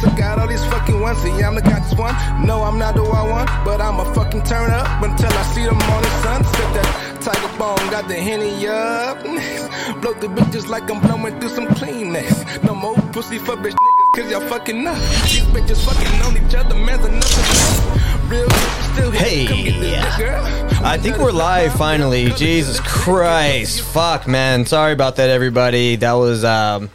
Took 0.00 0.18
out 0.20 0.38
all 0.38 0.48
these 0.48 0.64
fucking 0.64 0.98
ones, 0.98 1.18
see, 1.18 1.30
I'm 1.42 1.54
the 1.54 1.60
conscious 1.60 1.94
one. 1.98 2.14
No, 2.46 2.62
I'm 2.62 2.78
not 2.78 2.94
the 2.94 3.02
wild 3.02 3.30
one, 3.30 3.46
but 3.66 3.82
I'ma 3.82 4.04
fucking 4.14 4.42
turn 4.44 4.70
up 4.70 5.02
until 5.02 5.30
I 5.30 5.42
see 5.52 5.64
the 5.64 5.72
morning 5.72 6.10
sun. 6.22 6.42
Sip 6.42 6.72
that 6.72 7.18
tiger 7.20 7.58
bone, 7.58 7.90
got 7.90 8.08
the 8.08 8.14
henny 8.14 8.66
up. 8.66 9.22
Blow 10.00 10.14
the 10.14 10.28
bitches 10.28 10.68
like 10.68 10.90
I'm 10.90 11.00
blowing 11.00 11.38
through 11.38 11.50
some 11.50 11.66
Kleenex. 11.66 12.64
No 12.64 12.74
more 12.74 12.94
pussy 13.12 13.36
for 13.36 13.56
bitch 13.56 13.74
niggas, 13.74 14.16
cause 14.16 14.30
y'all 14.30 14.48
fucking 14.48 14.86
up. 14.86 14.96
These 15.24 15.44
bitches 15.52 15.84
fucking 15.84 16.22
on 16.22 16.46
each 16.46 16.54
other, 16.54 16.74
man's 16.76 17.04
enough. 17.04 18.30
Real 18.30 18.46
bitches 18.46 18.92
still 18.94 19.10
here. 19.10 19.20
Hey. 19.20 19.46
Come 19.46 19.64
get 19.64 19.80
this. 19.80 20.80
I 20.82 20.96
think 20.96 21.18
we're 21.18 21.30
live 21.30 21.74
finally. 21.74 22.30
Jesus 22.30 22.80
Christ. 22.80 23.82
Fuck, 23.82 24.26
man. 24.26 24.64
Sorry 24.64 24.94
about 24.94 25.16
that, 25.16 25.28
everybody. 25.28 25.96
That 25.96 26.14
was, 26.14 26.42
um, 26.42 26.88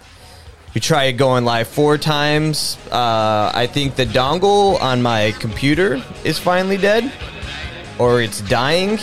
we 0.76 0.82
tried 0.82 1.18
going 1.18 1.46
live 1.46 1.70
four 1.70 1.98
times. 1.98 2.78
Uh, 2.92 3.50
I 3.56 3.66
think 3.66 3.96
the 3.96 4.06
dongle 4.06 4.80
on 4.82 5.02
my 5.02 5.34
computer 5.40 6.04
is 6.26 6.38
finally 6.38 6.76
dead, 6.76 7.14
or 7.98 8.22
it's 8.22 8.42
dying, 8.42 9.00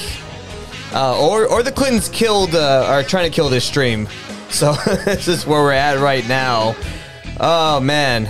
uh, 0.93 1.19
or 1.19 1.47
or 1.47 1.63
the 1.63 1.73
Clintons 1.73 2.11
killed, 2.11 2.55
uh, 2.55 2.85
are 2.87 3.03
trying 3.03 3.29
to 3.29 3.35
kill 3.35 3.49
this 3.49 3.65
stream. 3.65 4.07
So 4.53 4.75
this 5.07 5.29
is 5.29 5.47
where 5.47 5.63
we're 5.63 5.73
at 5.73 5.99
right 5.99 6.29
now. 6.29 6.77
Oh 7.41 7.81
man, 7.81 8.29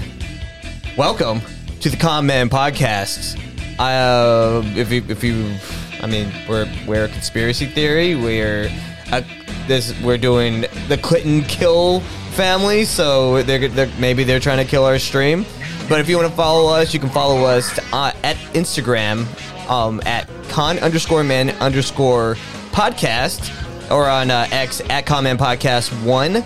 welcome 0.97 1.41
to 1.81 1.91
the 1.91 1.97
Con 1.97 2.27
Men 2.27 2.49
Podcast. 2.49 3.37
Uh, 3.77 4.63
if 4.79 4.93
you, 4.93 5.03
if 5.09 5.25
you, 5.25 5.53
I 6.01 6.07
mean, 6.07 6.33
we're 6.49 6.73
we're 6.87 7.07
a 7.07 7.09
conspiracy 7.09 7.67
theory. 7.67 8.15
We're 8.15 8.71
uh, 9.11 9.23
this 9.67 10.01
we're 10.01 10.17
doing 10.17 10.61
the 10.87 10.97
Clinton 11.03 11.43
kill 11.43 12.05
family. 12.33 12.85
So 12.85 13.43
they're, 13.43 13.69
they're 13.69 13.91
maybe 13.99 14.25
they're 14.25 14.41
trying 14.41 14.59
to 14.59 14.65
kill 14.65 14.85
our 14.85 14.99
stream. 14.99 15.45
But 15.89 16.01
if 16.01 16.09
you 16.09 16.17
want 16.17 16.29
to 16.29 16.37
follow 16.37 16.73
us, 16.73 16.95
you 16.95 17.01
can 17.01 17.11
follow 17.11 17.45
us 17.45 17.79
uh, 17.93 18.13
at 18.23 18.37
Instagram 18.55 19.27
um, 19.69 20.01
at 20.07 20.29
con 20.49 20.79
underscore 20.79 21.25
man 21.25 21.51
underscore 21.61 22.37
podcast 22.71 23.51
or 23.91 24.09
on 24.09 24.31
uh, 24.31 24.49
X 24.51 24.81
at 24.89 25.07
Con 25.07 25.25
Men 25.25 25.39
Podcast 25.39 25.91
One. 26.05 26.45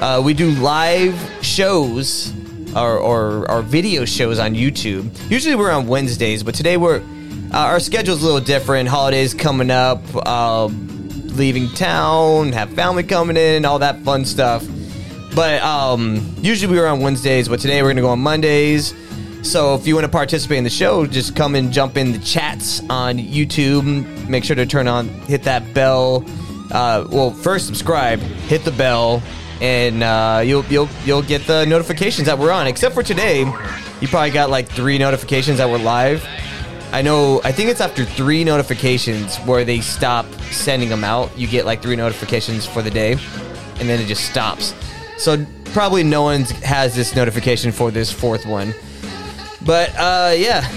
Uh, 0.00 0.22
we 0.24 0.32
do 0.34 0.50
live 0.52 1.14
shows 1.42 2.32
or, 2.74 2.98
or, 2.98 3.50
or 3.50 3.62
video 3.62 4.04
shows 4.04 4.38
on 4.38 4.54
YouTube. 4.54 5.10
Usually 5.30 5.54
we're 5.54 5.70
on 5.70 5.86
Wednesdays, 5.86 6.42
but 6.42 6.54
today 6.54 6.76
we're 6.76 7.02
uh, 7.52 7.56
our 7.56 7.80
schedule's 7.80 8.22
a 8.22 8.24
little 8.24 8.40
different. 8.40 8.88
Holidays 8.88 9.32
coming 9.32 9.70
up, 9.70 10.02
uh, 10.14 10.66
leaving 10.66 11.68
town, 11.70 12.52
have 12.52 12.70
family 12.74 13.02
coming 13.02 13.36
in, 13.36 13.64
all 13.64 13.78
that 13.78 14.02
fun 14.02 14.24
stuff. 14.24 14.66
But 15.38 15.62
um, 15.62 16.34
usually 16.40 16.72
we 16.72 16.80
were 16.80 16.88
on 16.88 16.98
Wednesdays, 16.98 17.48
but 17.48 17.60
today 17.60 17.80
we're 17.80 17.90
gonna 17.90 18.00
go 18.00 18.08
on 18.08 18.18
Mondays. 18.18 18.92
So 19.42 19.76
if 19.76 19.86
you 19.86 19.94
want 19.94 20.04
to 20.04 20.10
participate 20.10 20.58
in 20.58 20.64
the 20.64 20.68
show, 20.68 21.06
just 21.06 21.36
come 21.36 21.54
and 21.54 21.72
jump 21.72 21.96
in 21.96 22.10
the 22.10 22.18
chats 22.18 22.80
on 22.90 23.18
YouTube. 23.18 24.28
Make 24.28 24.42
sure 24.42 24.56
to 24.56 24.66
turn 24.66 24.88
on, 24.88 25.06
hit 25.06 25.44
that 25.44 25.72
bell. 25.72 26.24
Uh, 26.72 27.06
well, 27.08 27.30
first 27.30 27.66
subscribe, 27.66 28.18
hit 28.18 28.64
the 28.64 28.72
bell, 28.72 29.22
and 29.60 30.02
uh, 30.02 30.42
you'll 30.44 30.64
you'll 30.64 30.88
you'll 31.04 31.22
get 31.22 31.46
the 31.46 31.64
notifications 31.66 32.26
that 32.26 32.36
we're 32.36 32.50
on. 32.50 32.66
Except 32.66 32.92
for 32.92 33.04
today, 33.04 33.44
you 34.00 34.08
probably 34.08 34.30
got 34.30 34.50
like 34.50 34.68
three 34.68 34.98
notifications 34.98 35.58
that 35.58 35.70
we're 35.70 35.78
live. 35.78 36.26
I 36.90 37.00
know. 37.00 37.40
I 37.44 37.52
think 37.52 37.70
it's 37.70 37.80
after 37.80 38.04
three 38.04 38.42
notifications 38.42 39.36
where 39.42 39.64
they 39.64 39.82
stop 39.82 40.26
sending 40.50 40.88
them 40.88 41.04
out. 41.04 41.30
You 41.38 41.46
get 41.46 41.64
like 41.64 41.80
three 41.80 41.94
notifications 41.94 42.66
for 42.66 42.82
the 42.82 42.90
day, 42.90 43.12
and 43.12 43.88
then 43.88 44.00
it 44.00 44.06
just 44.06 44.28
stops. 44.28 44.74
So 45.18 45.44
probably 45.72 46.02
no 46.02 46.22
one 46.22 46.42
has 46.64 46.94
this 46.94 47.14
notification 47.14 47.72
for 47.72 47.90
this 47.90 48.10
fourth 48.10 48.46
one. 48.46 48.74
But 49.64 49.90
uh, 49.96 50.34
yeah, 50.36 50.68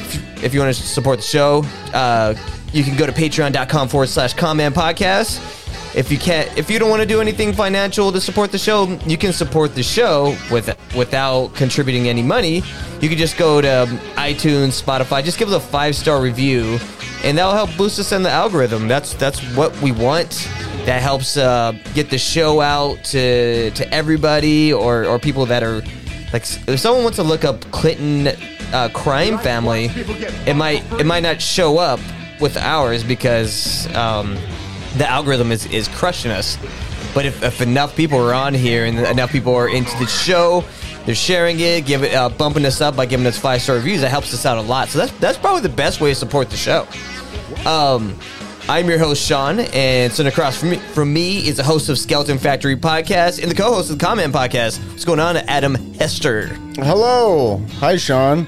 if, 0.43 0.53
you 0.53 0.59
want 0.59 0.75
to 0.75 0.81
support 0.81 1.19
the 1.19 1.23
show, 1.23 1.63
uh, 1.93 2.35
you 2.73 2.83
can 2.83 2.97
go 2.97 3.05
to 3.05 3.11
patreon.com 3.11 3.87
forward 3.87 4.07
slash 4.07 4.33
con 4.33 4.57
men 4.57 4.73
podcast. 4.73 5.59
If 5.95 6.11
you 6.11 6.17
can't, 6.17 6.57
if 6.57 6.69
you 6.69 6.79
don't 6.79 6.89
want 6.89 7.01
to 7.01 7.07
do 7.07 7.19
anything 7.19 7.53
financial 7.53 8.11
to 8.11 8.21
support 8.21 8.51
the 8.51 8.57
show, 8.57 8.87
you 9.05 9.17
can 9.17 9.33
support 9.33 9.75
the 9.75 9.83
show 9.83 10.35
with 10.49 10.75
without 10.95 11.53
contributing 11.53 12.07
any 12.07 12.23
money. 12.23 12.63
You 13.01 13.09
can 13.09 13.17
just 13.17 13.37
go 13.37 13.61
to 13.61 13.87
iTunes, 14.15 14.81
Spotify, 14.81 15.23
just 15.23 15.37
give 15.37 15.49
us 15.49 15.55
a 15.55 15.59
five 15.59 15.95
star 15.95 16.21
review, 16.21 16.79
and 17.23 17.37
that'll 17.37 17.53
help 17.53 17.75
boost 17.77 17.99
us 17.99 18.11
in 18.11 18.23
the 18.23 18.29
algorithm. 18.29 18.87
That's 18.87 19.13
that's 19.13 19.39
what 19.55 19.79
we 19.81 19.91
want. 19.91 20.49
That 20.85 21.01
helps 21.01 21.37
uh, 21.37 21.73
get 21.93 22.09
the 22.09 22.17
show 22.17 22.61
out 22.61 23.03
to 23.05 23.71
to 23.71 23.93
everybody 23.93 24.73
or 24.73 25.05
or 25.05 25.19
people 25.19 25.45
that 25.47 25.63
are 25.63 25.81
like 26.33 26.43
if 26.67 26.79
someone 26.79 27.03
wants 27.03 27.17
to 27.17 27.23
look 27.23 27.43
up 27.43 27.61
Clinton 27.71 28.35
uh, 28.73 28.89
crime 28.93 29.37
family, 29.39 29.91
it 30.45 30.55
might 30.55 30.83
it 30.99 31.05
might 31.05 31.23
not 31.23 31.41
show 31.41 31.77
up 31.77 31.99
with 32.39 32.57
ours 32.57 33.03
because 33.03 33.93
um, 33.95 34.37
the 34.97 35.07
algorithm 35.07 35.51
is 35.51 35.65
is 35.67 35.87
crushing 35.89 36.31
us. 36.31 36.57
But 37.13 37.25
if, 37.25 37.43
if 37.43 37.59
enough 37.61 37.95
people 37.95 38.17
are 38.19 38.33
on 38.33 38.53
here 38.53 38.85
and 38.85 38.97
enough 38.97 39.31
people 39.31 39.53
are 39.53 39.67
into 39.67 39.97
the 39.99 40.05
show, 40.05 40.63
they're 41.05 41.15
sharing 41.15 41.59
it, 41.59 41.85
give 41.85 42.03
it, 42.03 42.13
uh, 42.13 42.29
bumping 42.29 42.65
us 42.65 42.81
up 42.81 42.95
by 42.95 43.05
giving 43.05 43.25
us 43.25 43.37
five 43.37 43.61
star 43.61 43.75
reviews. 43.77 44.01
That 44.01 44.09
helps 44.09 44.33
us 44.33 44.45
out 44.45 44.57
a 44.57 44.61
lot. 44.61 44.89
So 44.89 44.99
that's 44.99 45.11
that's 45.19 45.37
probably 45.37 45.61
the 45.61 45.69
best 45.69 46.01
way 46.01 46.09
to 46.09 46.15
support 46.15 46.49
the 46.49 46.57
show. 46.57 46.87
Um, 47.65 48.17
I'm 48.69 48.87
your 48.87 48.99
host 48.99 49.25
Sean, 49.27 49.59
and 49.59 50.13
sitting 50.13 50.31
across 50.31 50.59
from 50.59 50.69
me, 50.71 50.77
from 50.77 51.11
me 51.11 51.39
is 51.47 51.57
the 51.57 51.63
host 51.63 51.89
of 51.89 51.97
Skeleton 51.97 52.37
Factory 52.37 52.75
podcast 52.77 53.41
and 53.41 53.49
the 53.51 53.55
co-host 53.55 53.89
of 53.89 53.97
the 53.97 54.05
Con 54.05 54.17
Men 54.17 54.31
podcast. 54.31 54.79
What's 54.91 55.03
going 55.03 55.19
on, 55.19 55.37
Adam 55.37 55.75
Hester? 55.95 56.47
Hello. 56.75 57.57
Hi, 57.79 57.97
Sean. 57.97 58.45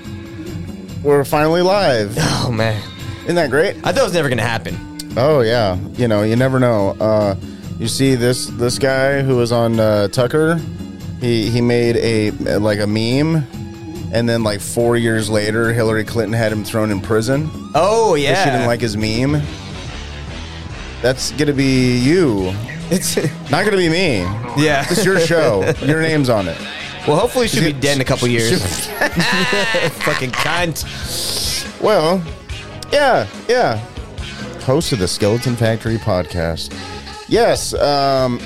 We're 1.03 1.25
finally 1.25 1.61
live. 1.61 2.15
Oh 2.45 2.51
man, 2.51 2.81
Isn't 3.23 3.35
that 3.35 3.49
great? 3.49 3.77
I 3.77 3.91
thought 3.93 4.01
it 4.01 4.03
was 4.03 4.13
never 4.13 4.27
gonna 4.29 4.41
happen. 4.41 4.77
Oh 5.15 5.39
yeah. 5.41 5.77
You 5.93 6.07
know, 6.09 6.23
you 6.23 6.35
never 6.35 6.59
know. 6.59 6.89
Uh, 6.99 7.35
you 7.79 7.87
see 7.87 8.15
this 8.15 8.47
this 8.47 8.77
guy 8.77 9.21
who 9.21 9.37
was 9.37 9.51
on 9.53 9.79
uh, 9.79 10.09
Tucker. 10.09 10.59
He 11.23 11.49
he 11.49 11.61
made 11.61 11.95
a 11.95 12.31
like 12.59 12.79
a 12.79 12.87
meme, 12.87 13.45
and 14.11 14.27
then 14.27 14.43
like 14.43 14.59
four 14.59 14.97
years 14.97 15.29
later, 15.29 15.71
Hillary 15.71 16.03
Clinton 16.03 16.33
had 16.33 16.51
him 16.51 16.65
thrown 16.65 16.91
in 16.91 16.99
prison. 16.99 17.49
Oh 17.73 18.15
yeah, 18.15 18.43
She 18.43 18.49
didn't 18.49 18.67
like 18.67 18.81
his 18.81 18.97
meme. 18.97 19.41
That's 21.01 21.31
gonna 21.31 21.53
be 21.53 21.97
you. 21.97 22.53
it's 22.91 23.15
Not 23.49 23.63
gonna 23.65 23.77
be 23.77 23.87
me. 23.89 24.17
yeah. 24.57 24.85
It's 24.89 25.05
your 25.05 25.19
show. 25.19 25.63
your 25.81 26.01
name's 26.01 26.29
on 26.29 26.47
it. 26.49 26.57
Well, 27.07 27.17
hopefully 27.17 27.47
she'll 27.47 27.63
be 27.63 27.71
dead 27.73 27.95
in 27.95 28.01
a 28.01 28.05
couple 28.05 28.27
years. 28.29 28.61
Fucking 30.03 30.31
cunt. 30.31 31.81
Well, 31.81 32.21
yeah, 32.91 33.27
yeah. 33.47 33.77
Host 34.63 34.91
of 34.91 34.99
the 34.99 35.07
Skeleton 35.07 35.55
Factory 35.55 35.97
podcast. 35.97 36.73
Yes, 37.29 37.73
um, 37.75 38.39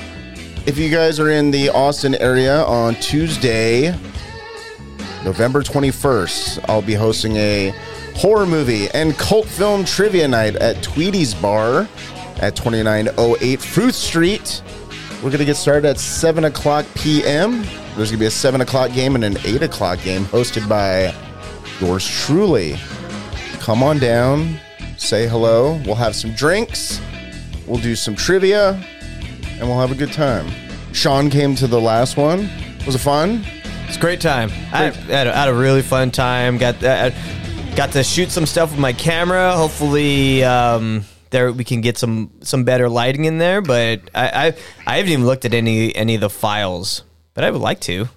if 0.67 0.77
you 0.77 0.89
guys 0.89 1.17
are 1.17 1.29
in 1.29 1.49
the 1.49 1.69
Austin 1.69 2.13
area 2.15 2.61
on 2.65 2.93
Tuesday, 2.95 3.97
November 5.23 5.63
21st, 5.63 6.65
I'll 6.67 6.81
be 6.81 6.93
hosting 6.93 7.37
a 7.37 7.73
horror 8.15 8.45
movie 8.45 8.89
and 8.89 9.17
cult 9.17 9.47
film 9.47 9.85
trivia 9.85 10.27
night 10.27 10.57
at 10.57 10.83
Tweedy's 10.83 11.33
Bar 11.33 11.87
at 12.41 12.57
2908 12.57 13.61
Fruit 13.61 13.95
Street. 13.95 14.61
We're 15.15 15.29
going 15.29 15.37
to 15.37 15.45
get 15.45 15.55
started 15.55 15.87
at 15.87 15.99
7 15.99 16.43
o'clock 16.43 16.85
p.m. 16.95 17.63
There's 17.95 18.11
going 18.11 18.17
to 18.17 18.17
be 18.17 18.25
a 18.25 18.31
7 18.31 18.59
o'clock 18.59 18.91
game 18.91 19.15
and 19.15 19.23
an 19.23 19.37
8 19.45 19.61
o'clock 19.63 20.01
game 20.01 20.25
hosted 20.25 20.67
by 20.67 21.15
yours 21.79 22.05
truly. 22.05 22.75
Come 23.59 23.81
on 23.83 23.99
down, 23.99 24.59
say 24.97 25.27
hello. 25.27 25.81
We'll 25.85 25.95
have 25.95 26.13
some 26.13 26.33
drinks, 26.33 26.99
we'll 27.65 27.79
do 27.79 27.95
some 27.95 28.15
trivia, 28.15 28.85
and 29.59 29.67
we'll 29.67 29.79
have 29.79 29.91
a 29.91 29.95
good 29.95 30.11
time. 30.13 30.47
Sean 30.93 31.29
came 31.29 31.55
to 31.55 31.67
the 31.67 31.79
last 31.79 32.17
one. 32.17 32.49
Was 32.85 32.95
it 32.95 32.99
fun? 32.99 33.43
It's 33.87 33.97
a 33.97 33.99
great 33.99 34.21
time. 34.21 34.49
I 34.73 34.91
had, 34.91 35.27
a, 35.27 35.33
had 35.33 35.47
a 35.49 35.53
really 35.53 35.81
fun 35.81 36.11
time. 36.11 36.57
Got 36.57 36.83
uh, 36.83 37.11
got 37.75 37.91
to 37.93 38.03
shoot 38.03 38.31
some 38.31 38.45
stuff 38.45 38.71
with 38.71 38.79
my 38.79 38.93
camera. 38.93 39.53
Hopefully, 39.55 40.43
um, 40.43 41.05
there 41.29 41.51
we 41.51 41.63
can 41.63 41.81
get 41.81 41.97
some 41.97 42.31
some 42.41 42.63
better 42.63 42.89
lighting 42.89 43.25
in 43.25 43.37
there. 43.37 43.61
But 43.61 44.01
I 44.15 44.47
I, 44.47 44.55
I 44.85 44.97
haven't 44.97 45.11
even 45.11 45.25
looked 45.25 45.45
at 45.45 45.53
any 45.53 45.95
any 45.95 46.15
of 46.15 46.21
the 46.21 46.29
files, 46.29 47.03
but 47.33 47.43
I 47.43 47.51
would 47.51 47.61
like 47.61 47.79
to. 47.81 48.09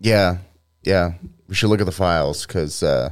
Yeah, 0.00 0.38
yeah. 0.82 1.12
We 1.48 1.54
should 1.54 1.70
look 1.70 1.80
at 1.80 1.86
the 1.86 1.92
files 1.92 2.46
because 2.46 2.82
uh, 2.82 3.10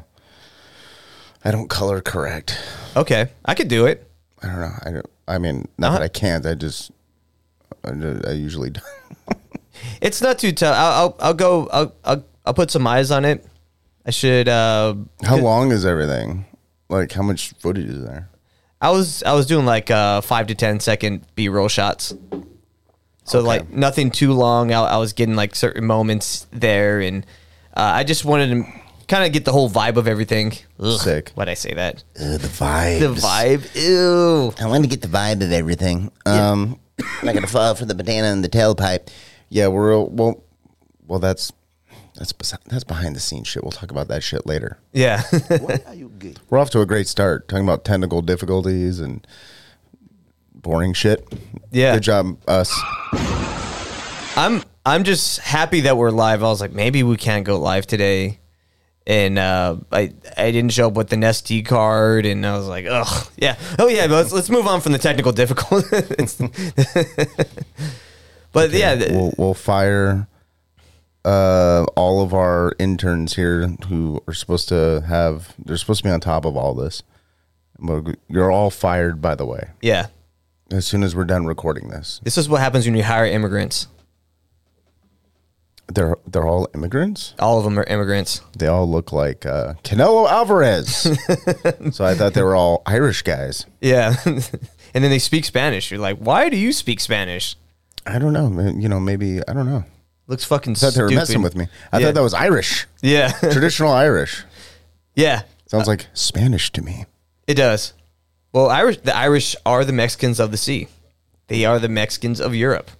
I 1.44 1.50
don't 1.50 1.68
color 1.68 2.00
correct. 2.00 2.58
Okay, 2.96 3.28
I 3.44 3.54
could 3.54 3.68
do 3.68 3.86
it. 3.86 4.08
I 4.42 4.46
don't 4.46 4.60
know. 4.60 4.72
I 4.84 4.90
don't. 4.92 5.06
I 5.28 5.38
mean, 5.38 5.66
not 5.78 5.88
Uh-huh. 5.88 5.98
that 5.98 6.04
I 6.04 6.08
can't. 6.08 6.46
I 6.46 6.54
just. 6.54 6.92
I, 7.86 8.30
I 8.30 8.32
usually. 8.32 8.70
don't. 8.70 8.84
It's 10.00 10.20
not 10.22 10.38
too 10.38 10.52
tough. 10.52 10.74
I'll, 10.76 10.92
I'll 10.92 11.16
I'll 11.20 11.34
go. 11.34 11.68
I'll, 11.68 11.94
I'll 12.04 12.24
I'll 12.44 12.54
put 12.54 12.70
some 12.70 12.86
eyes 12.86 13.10
on 13.10 13.24
it. 13.24 13.44
I 14.04 14.10
should. 14.10 14.48
Uh, 14.48 14.94
How 15.22 15.36
long 15.36 15.72
is 15.72 15.84
everything? 15.86 16.46
Like, 16.88 17.12
how 17.12 17.22
much 17.22 17.52
footage 17.58 17.86
is 17.88 18.04
there? 18.04 18.28
I 18.80 18.90
was 18.90 19.22
I 19.22 19.32
was 19.32 19.46
doing 19.46 19.66
like 19.66 19.90
uh, 19.90 20.20
five 20.20 20.46
to 20.48 20.54
ten 20.54 20.80
second 20.80 21.24
B 21.34 21.48
roll 21.48 21.68
shots. 21.68 22.14
So 23.24 23.38
Okay. 23.40 23.46
like 23.48 23.70
nothing 23.70 24.10
too 24.10 24.32
long. 24.32 24.72
I, 24.72 24.80
I 24.82 24.96
was 24.98 25.12
getting 25.12 25.34
like 25.34 25.54
certain 25.54 25.84
moments 25.84 26.46
there, 26.52 27.00
and 27.00 27.26
I 27.74 28.04
just 28.04 28.24
wanted 28.24 28.50
to 28.50 28.64
kind 29.08 29.24
of 29.26 29.32
get 29.32 29.44
the 29.44 29.52
whole 29.52 29.68
vibe 29.68 29.96
of 29.96 30.06
everything. 30.06 30.52
Ugh, 30.78 30.98
Sick. 31.00 31.30
Why'd 31.34 31.48
I 31.48 31.54
say 31.54 31.74
that? 31.74 32.04
Uh, 32.18 32.38
the 32.38 32.48
vibe. 32.48 33.00
The 33.00 33.14
vibe. 33.14 33.74
Ew. 33.74 34.54
I 34.64 34.68
want 34.68 34.84
to 34.84 34.88
get 34.90 35.02
the 35.02 35.08
vibe 35.08 35.42
of 35.42 35.50
everything. 35.52 36.12
Um, 36.24 36.78
I'm 37.00 37.26
not 37.26 37.34
gonna 37.34 37.46
fall 37.46 37.74
for 37.74 37.84
the 37.84 37.94
banana 37.94 38.28
in 38.28 38.42
the 38.42 38.48
tailpipe. 38.48 39.08
Yeah, 39.48 39.68
we're 39.68 39.98
well. 40.04 40.42
Well, 41.06 41.18
that's 41.18 41.52
that's 42.16 42.32
besi- 42.32 42.62
that's 42.66 42.84
behind 42.84 43.14
the 43.14 43.20
scenes 43.20 43.46
shit. 43.46 43.62
We'll 43.62 43.72
talk 43.72 43.90
about 43.90 44.08
that 44.08 44.22
shit 44.22 44.46
later. 44.46 44.78
Yeah. 44.92 45.22
What 45.60 45.86
are 45.86 45.94
you 45.94 46.08
good? 46.18 46.40
We're 46.50 46.58
off 46.58 46.70
to 46.70 46.80
a 46.80 46.86
great 46.86 47.06
start 47.08 47.46
talking 47.48 47.64
about 47.64 47.84
technical 47.84 48.22
difficulties 48.22 48.98
and 49.00 49.24
boring 50.54 50.94
shit. 50.94 51.26
Yeah. 51.70 51.94
Good 51.94 52.02
job, 52.02 52.38
us. 52.48 52.72
I'm 54.36 54.62
I'm 54.84 55.04
just 55.04 55.40
happy 55.40 55.80
that 55.82 55.96
we're 55.96 56.10
live. 56.10 56.42
I 56.42 56.46
was 56.46 56.60
like, 56.60 56.72
maybe 56.72 57.02
we 57.02 57.16
can't 57.16 57.44
go 57.44 57.58
live 57.58 57.86
today. 57.86 58.40
And 59.08 59.38
uh, 59.38 59.76
I 59.92 60.12
I 60.36 60.50
didn't 60.50 60.72
show 60.72 60.88
up 60.88 60.94
with 60.94 61.12
an 61.12 61.20
SD 61.20 61.64
card, 61.64 62.26
and 62.26 62.44
I 62.44 62.56
was 62.56 62.66
like, 62.66 62.86
oh 62.88 63.28
yeah, 63.36 63.54
oh 63.78 63.86
yeah. 63.86 64.08
But 64.08 64.14
let's 64.16 64.32
let's 64.32 64.50
move 64.50 64.66
on 64.66 64.80
from 64.80 64.90
the 64.92 64.98
technical 64.98 65.30
difficulties. 65.32 66.36
but 68.52 68.70
yeah, 68.72 68.94
th- 68.96 69.10
We'll 69.12 69.32
we'll 69.38 69.54
fire 69.54 70.26
uh, 71.24 71.84
all 71.96 72.22
of 72.22 72.34
our 72.34 72.74
interns 72.78 73.36
here 73.36 73.68
who 73.88 74.22
are 74.26 74.34
supposed 74.34 74.68
to 74.70 75.02
have. 75.06 75.54
They're 75.64 75.76
supposed 75.76 75.98
to 75.98 76.04
be 76.04 76.10
on 76.10 76.20
top 76.20 76.44
of 76.44 76.56
all 76.56 76.74
this. 76.74 77.02
You're 78.28 78.50
all 78.50 78.70
fired, 78.70 79.20
by 79.20 79.34
the 79.34 79.44
way. 79.46 79.70
yeah. 79.82 80.06
As 80.72 80.84
soon 80.84 81.04
as 81.04 81.14
we're 81.14 81.24
done 81.26 81.46
recording 81.46 81.90
this, 81.90 82.20
This 82.24 82.36
is 82.36 82.48
what 82.48 82.60
happens 82.60 82.86
when 82.86 82.96
you 82.96 83.04
hire 83.04 83.24
immigrants. 83.24 83.86
They're 85.92 86.16
they're 86.26 86.46
all 86.46 86.68
immigrants. 86.74 87.34
All 87.38 87.58
of 87.58 87.64
them 87.64 87.78
are 87.78 87.84
immigrants. 87.84 88.40
They 88.58 88.66
all 88.66 88.90
look 88.90 89.12
like 89.12 89.46
uh, 89.46 89.74
Canelo 89.84 90.28
Alvarez. 90.28 90.88
so 91.92 92.04
I 92.04 92.14
thought 92.14 92.34
they 92.34 92.42
were 92.42 92.56
all 92.56 92.82
Irish 92.86 93.22
guys. 93.22 93.66
Yeah, 93.80 94.14
and 94.24 94.42
then 95.04 95.10
they 95.10 95.18
speak 95.18 95.44
Spanish. 95.44 95.90
You're 95.90 96.00
like, 96.00 96.18
why 96.18 96.48
do 96.48 96.56
you 96.56 96.72
speak 96.72 97.00
Spanish? 97.00 97.56
I 98.06 98.18
don't 98.18 98.32
know. 98.32 98.48
man, 98.50 98.80
You 98.80 98.88
know, 98.88 99.00
maybe 99.00 99.40
I 99.48 99.52
don't 99.52 99.66
know. 99.66 99.84
Looks 100.28 100.44
fucking. 100.44 100.72
I 100.72 100.74
thought 100.76 100.94
they 100.94 101.02
were 101.02 101.08
stupid. 101.08 101.20
messing 101.20 101.42
with 101.42 101.54
me. 101.56 101.68
I 101.92 101.98
Yeah. 101.98 102.06
thought 102.06 102.14
that 102.14 102.22
was 102.22 102.34
Irish, 102.34 102.86
Yeah, 103.02 103.30
traditional 103.40 103.92
Irish. 103.92 104.44
yeah. 105.14 105.42
Sounds 105.68 105.86
like 105.88 106.06
Spanish 106.14 106.70
to 106.72 106.82
me. 106.82 107.06
It 107.46 107.54
does. 107.54 107.92
Well, 108.52 108.70
Irish. 108.70 108.98
The 108.98 109.14
Irish 109.16 109.54
are 109.66 109.84
the 109.84 109.92
Mexicans 109.92 110.38
of 110.40 110.50
the 110.50 110.56
sea. 110.56 110.88
They 111.48 111.64
are 111.64 111.78
the 111.78 111.88
Mexicans 111.88 112.40
of 112.40 112.54
Europe. 112.54 112.90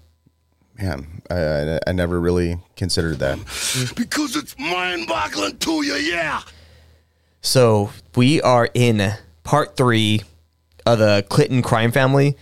Man, 0.78 1.22
I, 1.30 1.36
I, 1.36 1.78
I 1.86 1.92
never 1.92 2.20
really 2.20 2.58
considered 2.76 3.18
that. 3.20 3.38
Because 3.96 4.36
it's 4.36 4.58
mind 4.58 5.06
boggling 5.08 5.56
to 5.58 5.84
you, 5.84 5.94
yeah. 5.94 6.42
So 7.40 7.90
we 8.14 8.42
are 8.42 8.68
in 8.74 9.12
part 9.44 9.76
three 9.76 10.22
of 10.84 10.98
the 10.98 11.24
Clinton 11.28 11.62
crime 11.62 11.92
family, 11.92 12.36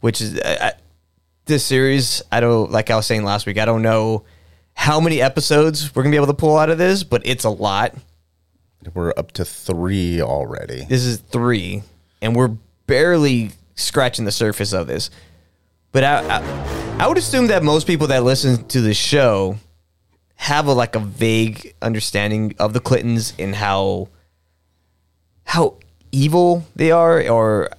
which 0.00 0.20
is 0.20 0.38
uh, 0.38 0.72
this 1.46 1.64
series. 1.64 2.22
I 2.30 2.40
don't 2.40 2.70
like 2.70 2.90
I 2.90 2.96
was 2.96 3.06
saying 3.06 3.24
last 3.24 3.46
week. 3.46 3.58
I 3.58 3.64
don't 3.64 3.82
know 3.82 4.24
how 4.74 5.00
many 5.00 5.20
episodes 5.20 5.94
we're 5.94 6.02
gonna 6.02 6.12
be 6.12 6.16
able 6.16 6.28
to 6.28 6.34
pull 6.34 6.56
out 6.56 6.70
of 6.70 6.78
this, 6.78 7.02
but 7.02 7.22
it's 7.24 7.44
a 7.44 7.50
lot. 7.50 7.94
We're 8.94 9.12
up 9.16 9.32
to 9.32 9.44
three 9.44 10.22
already. 10.22 10.84
This 10.84 11.04
is 11.04 11.18
three, 11.18 11.82
and 12.22 12.36
we're 12.36 12.56
barely 12.86 13.52
scratching 13.74 14.24
the 14.24 14.32
surface 14.32 14.72
of 14.72 14.86
this. 14.86 15.10
But 15.92 16.04
I, 16.04 16.38
I, 16.38 17.04
I 17.04 17.08
would 17.08 17.18
assume 17.18 17.48
that 17.48 17.62
most 17.62 17.86
people 17.86 18.06
that 18.08 18.22
listen 18.22 18.64
to 18.68 18.80
the 18.80 18.94
show 18.94 19.56
have 20.36 20.66
a 20.66 20.72
like 20.72 20.94
a 20.94 21.00
vague 21.00 21.74
understanding 21.82 22.54
of 22.58 22.72
the 22.72 22.80
Clintons 22.80 23.34
and 23.38 23.54
how 23.54 24.08
how 25.44 25.76
evil 26.12 26.64
they 26.76 26.92
are, 26.92 27.28
or 27.28 27.70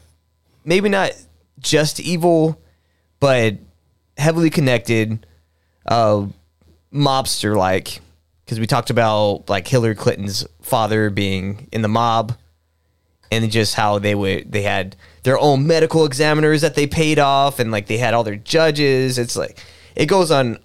maybe 0.66 0.90
not 0.90 1.12
just 1.60 2.00
evil, 2.00 2.62
but 3.20 3.56
heavily 4.18 4.50
connected, 4.50 5.26
uh, 5.86 6.26
mobster 6.94 7.56
like. 7.56 8.02
Because 8.44 8.60
we 8.60 8.68
talked 8.68 8.90
about 8.90 9.50
like 9.50 9.68
Hillary 9.68 9.96
Clinton's 9.96 10.46
father 10.62 11.10
being 11.10 11.70
in 11.72 11.82
the 11.82 11.88
mob, 11.88 12.38
and 13.32 13.50
just 13.50 13.76
how 13.76 13.98
they 13.98 14.14
would 14.14 14.52
they 14.52 14.64
had 14.64 14.98
their 15.24 15.38
own 15.40 15.68
medical 15.68 16.06
examiners 16.06 16.62
that 16.62 16.76
they 16.76 16.88
paid 16.88 17.20
off, 17.20 17.60
and 17.60 17.72
like 17.72 17.88
they 17.88 17.98
had 17.98 18.14
all 18.14 18.24
their 18.24 18.36
judges. 18.36 19.18
It's 19.18 19.36
like 19.36 19.60
it 19.96 20.08
goes 20.08 20.32
on 20.32 20.58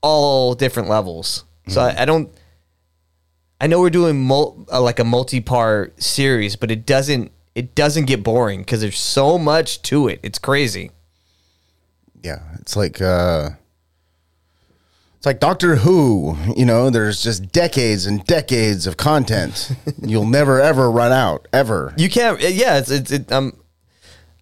all 0.00 0.54
different 0.54 0.88
levels. 0.88 1.44
So 1.68 1.82
I, 1.82 2.02
I 2.02 2.04
don't. 2.04 2.30
I 3.60 3.66
know 3.66 3.80
we're 3.80 3.90
doing 3.90 4.24
mul- 4.24 4.66
uh, 4.72 4.80
like 4.80 5.00
a 5.00 5.04
multi-part 5.04 6.02
series, 6.02 6.56
but 6.56 6.70
it 6.70 6.86
doesn't 6.86 7.32
it 7.54 7.74
doesn't 7.74 8.06
get 8.06 8.22
boring 8.22 8.60
because 8.60 8.80
there's 8.80 8.98
so 8.98 9.36
much 9.36 9.82
to 9.82 10.08
it. 10.08 10.20
It's 10.22 10.38
crazy. 10.38 10.92
Yeah, 12.22 12.40
it's 12.60 12.76
like 12.76 13.00
uh 13.02 13.50
it's 15.16 15.26
like 15.26 15.40
Doctor 15.40 15.76
Who, 15.76 16.36
you 16.56 16.64
know, 16.64 16.90
there's 16.90 17.20
just 17.20 17.50
decades 17.50 18.06
and 18.06 18.24
decades 18.24 18.86
of 18.86 18.96
content. 18.96 19.72
You'll 20.00 20.26
never 20.26 20.60
ever 20.60 20.88
run 20.88 21.10
out, 21.10 21.48
ever. 21.52 21.92
You 21.96 22.08
can't. 22.08 22.40
Yeah, 22.40 22.78
it's 22.78 22.90
it's 22.90 23.10
it, 23.10 23.32
um. 23.32 23.54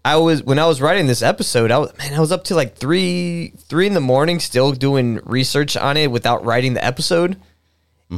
I 0.06 0.17
was 0.17 0.43
when 0.43 0.58
I 0.58 0.67
was 0.67 0.81
writing 0.81 1.06
this 1.06 1.20
episode. 1.23 1.70
I 1.70 1.79
was 1.79 1.97
man, 1.99 2.14
I 2.14 2.20
was 2.20 2.31
up 2.32 2.44
to 2.44 2.55
like 2.55 2.76
three 2.76 3.53
three 3.69 3.87
in 3.87 3.94
the 3.94 4.00
morning, 4.00 4.38
still 4.41 4.73
doing 4.73 5.20
research 5.25 5.76
on 5.76 5.97
it 5.97 6.11
without 6.11 6.44
writing 6.44 6.75
the 6.75 6.85
episode. 6.85 7.37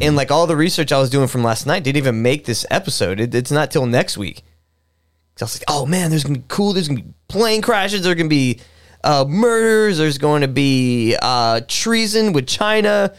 And 0.03 0.15
like 0.17 0.31
all 0.31 0.47
the 0.47 0.55
research 0.57 0.93
I 0.93 0.99
was 0.99 1.09
doing 1.09 1.29
from 1.29 1.43
last 1.43 1.67
night 1.67 1.83
didn't 1.83 1.97
even 1.97 2.21
make 2.21 2.45
this 2.45 2.67
episode. 2.71 3.21
It, 3.21 3.35
it's 3.35 3.51
not 3.51 3.71
till 3.71 3.87
next 3.87 4.19
week. 4.19 4.43
'Cause 5.35 5.43
I 5.43 5.45
was 5.47 5.61
like, 5.61 5.65
oh 5.69 5.87
man, 5.87 6.11
there's 6.11 6.25
gonna 6.25 6.41
be 6.41 6.45
cool. 6.49 6.75
There's 6.75 6.89
gonna 6.89 7.01
be 7.01 7.15
plane 7.29 7.63
crashes. 7.63 8.03
There's 8.03 8.15
gonna 8.17 8.29
be 8.29 8.61
uh, 9.03 9.25
murders. 9.27 9.97
There's 9.99 10.19
going 10.19 10.43
to 10.43 10.49
be 10.49 11.17
uh, 11.23 11.61
treason 11.69 12.33
with 12.33 12.47
China. 12.47 13.15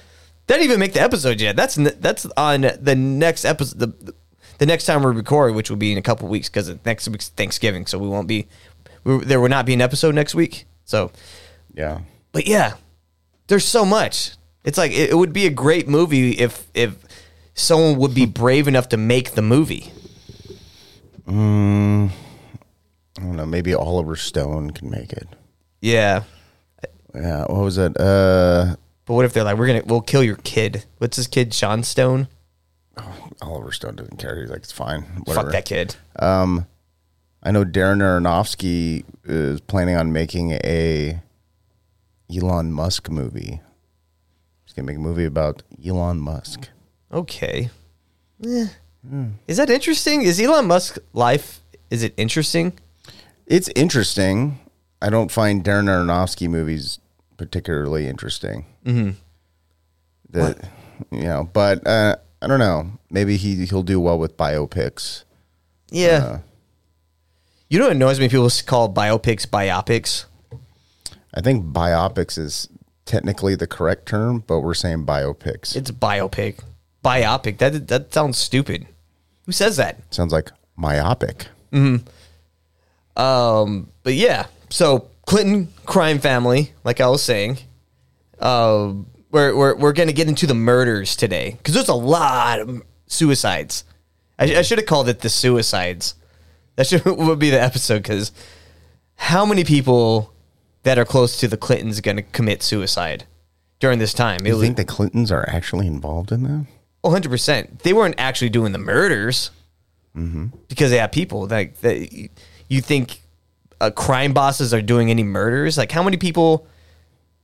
That 0.48 0.56
didn't 0.58 0.66
even 0.66 0.80
make 0.80 0.94
the 0.94 1.02
episode 1.02 1.40
yet. 1.42 1.56
That's 1.56 1.76
that's 1.76 2.26
on 2.38 2.62
the 2.62 2.96
next 2.96 3.46
episode. 3.46 3.80
The, 3.80 4.14
the 4.60 4.66
next 4.66 4.86
time 4.86 5.04
we 5.04 5.12
record, 5.12 5.56
which 5.56 5.70
will 5.70 5.78
be 5.78 5.92
in 5.92 5.98
a 5.98 6.02
couple 6.02 6.28
weeks, 6.30 6.48
because 6.50 6.74
next 6.86 7.08
week's 7.10 7.30
Thanksgiving, 7.30 7.86
so 7.88 7.98
we 7.98 8.08
won't 8.08 8.28
be. 8.28 8.48
We, 9.04 9.24
there 9.26 9.40
will 9.42 9.50
not 9.50 9.66
be 9.66 9.74
an 9.74 9.82
episode 9.82 10.14
next 10.16 10.36
week. 10.36 10.66
So, 10.86 11.12
Yeah. 11.74 12.02
but 12.32 12.46
yeah, 12.48 12.74
there's 13.48 13.66
so 13.66 13.84
much. 13.86 14.32
It's 14.64 14.78
like 14.78 14.92
it, 14.92 15.10
it 15.12 15.16
would 15.16 15.34
be 15.34 15.46
a 15.48 15.50
great 15.50 15.88
movie 15.88 16.32
if 16.32 16.68
if 16.74 16.96
someone 17.54 17.98
would 18.00 18.14
be 18.14 18.26
brave 18.26 18.68
enough 18.68 18.90
to 18.90 18.98
make 18.98 19.32
the 19.32 19.42
movie. 19.42 19.92
I 21.28 22.12
don't 23.22 23.36
know, 23.36 23.46
maybe 23.46 23.74
Oliver 23.74 24.16
Stone 24.16 24.72
can 24.72 24.90
make 24.90 25.12
it. 25.14 25.28
Yeah, 25.82 26.24
Yeah, 27.14 27.42
what 27.46 27.62
was 27.64 27.78
it? 27.78 27.96
Uh 28.00 28.76
but 29.06 29.14
what 29.16 29.26
if 29.26 29.34
they're 29.34 29.44
like, 29.44 29.58
we're 29.58 29.68
gonna 29.68 29.84
we'll 29.86 30.02
kill 30.02 30.24
your 30.24 30.36
kid? 30.38 30.86
What's 30.98 31.18
his 31.18 31.28
kid, 31.28 31.54
Sean 31.54 31.84
Stone? 31.84 32.28
Oliver 33.42 33.72
Stone 33.72 33.96
doesn't 33.96 34.18
care. 34.18 34.40
He's 34.40 34.50
like, 34.50 34.60
it's 34.60 34.72
fine. 34.72 35.04
Whatever. 35.24 35.48
Fuck 35.48 35.52
that 35.54 35.66
kid. 35.66 35.96
I 37.42 37.52
know 37.52 37.64
Darren 37.64 38.02
Aronofsky 38.02 39.06
is 39.24 39.62
planning 39.62 39.96
on 39.96 40.12
making 40.12 40.52
a 40.52 41.22
Elon 42.34 42.74
Musk 42.74 43.10
movie. 43.10 43.62
He's 44.66 44.74
gonna 44.74 44.86
make 44.86 44.98
a 44.98 45.00
movie 45.00 45.26
about 45.26 45.64
Elon 45.86 46.20
Musk. 46.20 46.70
Okay. 47.12 47.70
Eh. 48.46 48.68
Is 49.48 49.58
that 49.58 49.70
interesting? 49.70 50.24
Is 50.24 50.40
Elon 50.40 50.68
Musk 50.68 50.98
life 51.14 51.62
is 51.90 52.04
it 52.04 52.14
interesting? 52.18 52.74
It's 53.46 53.70
interesting. 53.70 54.60
I 55.02 55.10
don't 55.10 55.32
find 55.32 55.64
Darren 55.64 55.86
Aronofsky 55.86 56.50
movies 56.50 57.00
particularly 57.38 58.08
interesting. 58.08 58.66
Mm-hmm. 58.86 59.12
The, 60.30 60.70
you 61.12 61.24
know, 61.24 61.50
but 61.52 61.88
uh, 61.88 62.18
I 62.42 62.48
don't 62.48 62.60
know. 62.60 62.92
Maybe 63.10 63.38
he 63.38 63.66
he'll 63.66 63.84
do 63.84 64.00
well 64.00 64.18
with 64.18 64.38
biopics. 64.38 65.24
Yeah. 65.92 66.40
you 67.70 67.80
know 67.80 67.86
what 67.86 67.96
annoys 67.96 68.20
me? 68.20 68.30
People 68.30 68.50
call 68.66 68.94
biopics 68.94 69.46
biopics. 69.46 70.26
I 71.34 71.42
think 71.42 71.66
biopics 71.66 72.38
is 72.38 72.70
technically 73.06 73.56
the 73.56 73.68
correct 73.68 74.08
term, 74.08 74.44
but 74.48 74.62
we're 74.62 74.74
saying 74.74 75.06
biopics. 75.06 75.76
It's 75.76 75.92
biopic. 75.92 76.60
Biopic. 77.04 77.58
That 77.58 77.88
that 77.88 78.14
sounds 78.14 78.38
stupid. 78.38 78.88
Who 79.46 79.52
says 79.52 79.78
that? 79.78 80.02
sounds 80.14 80.32
like 80.32 80.52
myopic. 80.78 81.48
Hmm. 81.72 81.98
Um, 83.16 83.90
but 84.04 84.14
yeah. 84.14 84.46
So 84.70 85.08
Clinton 85.26 85.70
crime 85.86 86.20
family, 86.20 86.72
like 86.84 87.02
I 87.02 87.10
was 87.10 87.22
saying, 87.22 87.58
uh, 88.40 88.94
we're 89.32 89.56
we're 89.56 89.76
we're 89.76 89.94
gonna 89.94 90.14
get 90.14 90.28
into 90.28 90.48
the 90.48 90.54
murders 90.56 91.16
today 91.16 91.56
because 91.58 91.74
there's 91.74 91.90
a 91.90 91.94
lot 91.94 92.60
of 92.60 92.82
suicides. 93.08 93.84
I, 94.38 94.58
I 94.58 94.62
should 94.62 94.78
have 94.78 94.88
called 94.88 95.10
it 95.10 95.20
the 95.20 95.30
suicides. 95.30 96.16
That 96.76 96.88
should 96.88 97.06
would 97.06 97.40
be 97.40 97.50
the 97.50 97.62
episode 97.62 98.04
because 98.04 98.32
how 99.16 99.46
many 99.46 99.64
people 99.64 100.34
that 100.84 100.98
are 100.98 101.06
close 101.06 101.38
to 101.40 101.48
the 101.48 101.58
Clintons 101.58 102.00
gonna 102.02 102.22
commit 102.22 102.64
suicide 102.64 103.26
during 103.80 104.00
this 104.00 104.14
time? 104.14 104.40
It 104.42 104.48
You 104.48 104.54
was- 104.56 104.64
think 104.64 104.78
the 104.78 104.86
Clintons 104.86 105.32
are 105.32 105.48
actually 105.50 105.88
involved 105.88 106.32
in 106.32 106.44
that? 106.44 106.66
Oh, 107.04 107.12
100%. 107.12 107.80
They 107.84 107.94
weren't 107.94 108.16
actually 108.18 108.50
doing 108.50 108.72
the 108.74 108.78
murders 108.80 109.52
because 110.68 110.92
they 110.92 110.98
have 110.98 111.12
people 111.14 111.48
that, 111.48 111.80
that 111.82 112.12
you- 112.12 112.28
you 112.68 112.82
think 112.82 113.22
uh, 113.80 113.90
crime 113.90 114.34
bosses 114.34 114.74
are 114.74 114.82
doing 114.82 115.10
any 115.10 115.24
murders. 115.24 115.78
Like, 115.78 115.92
how 115.94 116.04
many 116.04 116.18
people, 116.18 116.68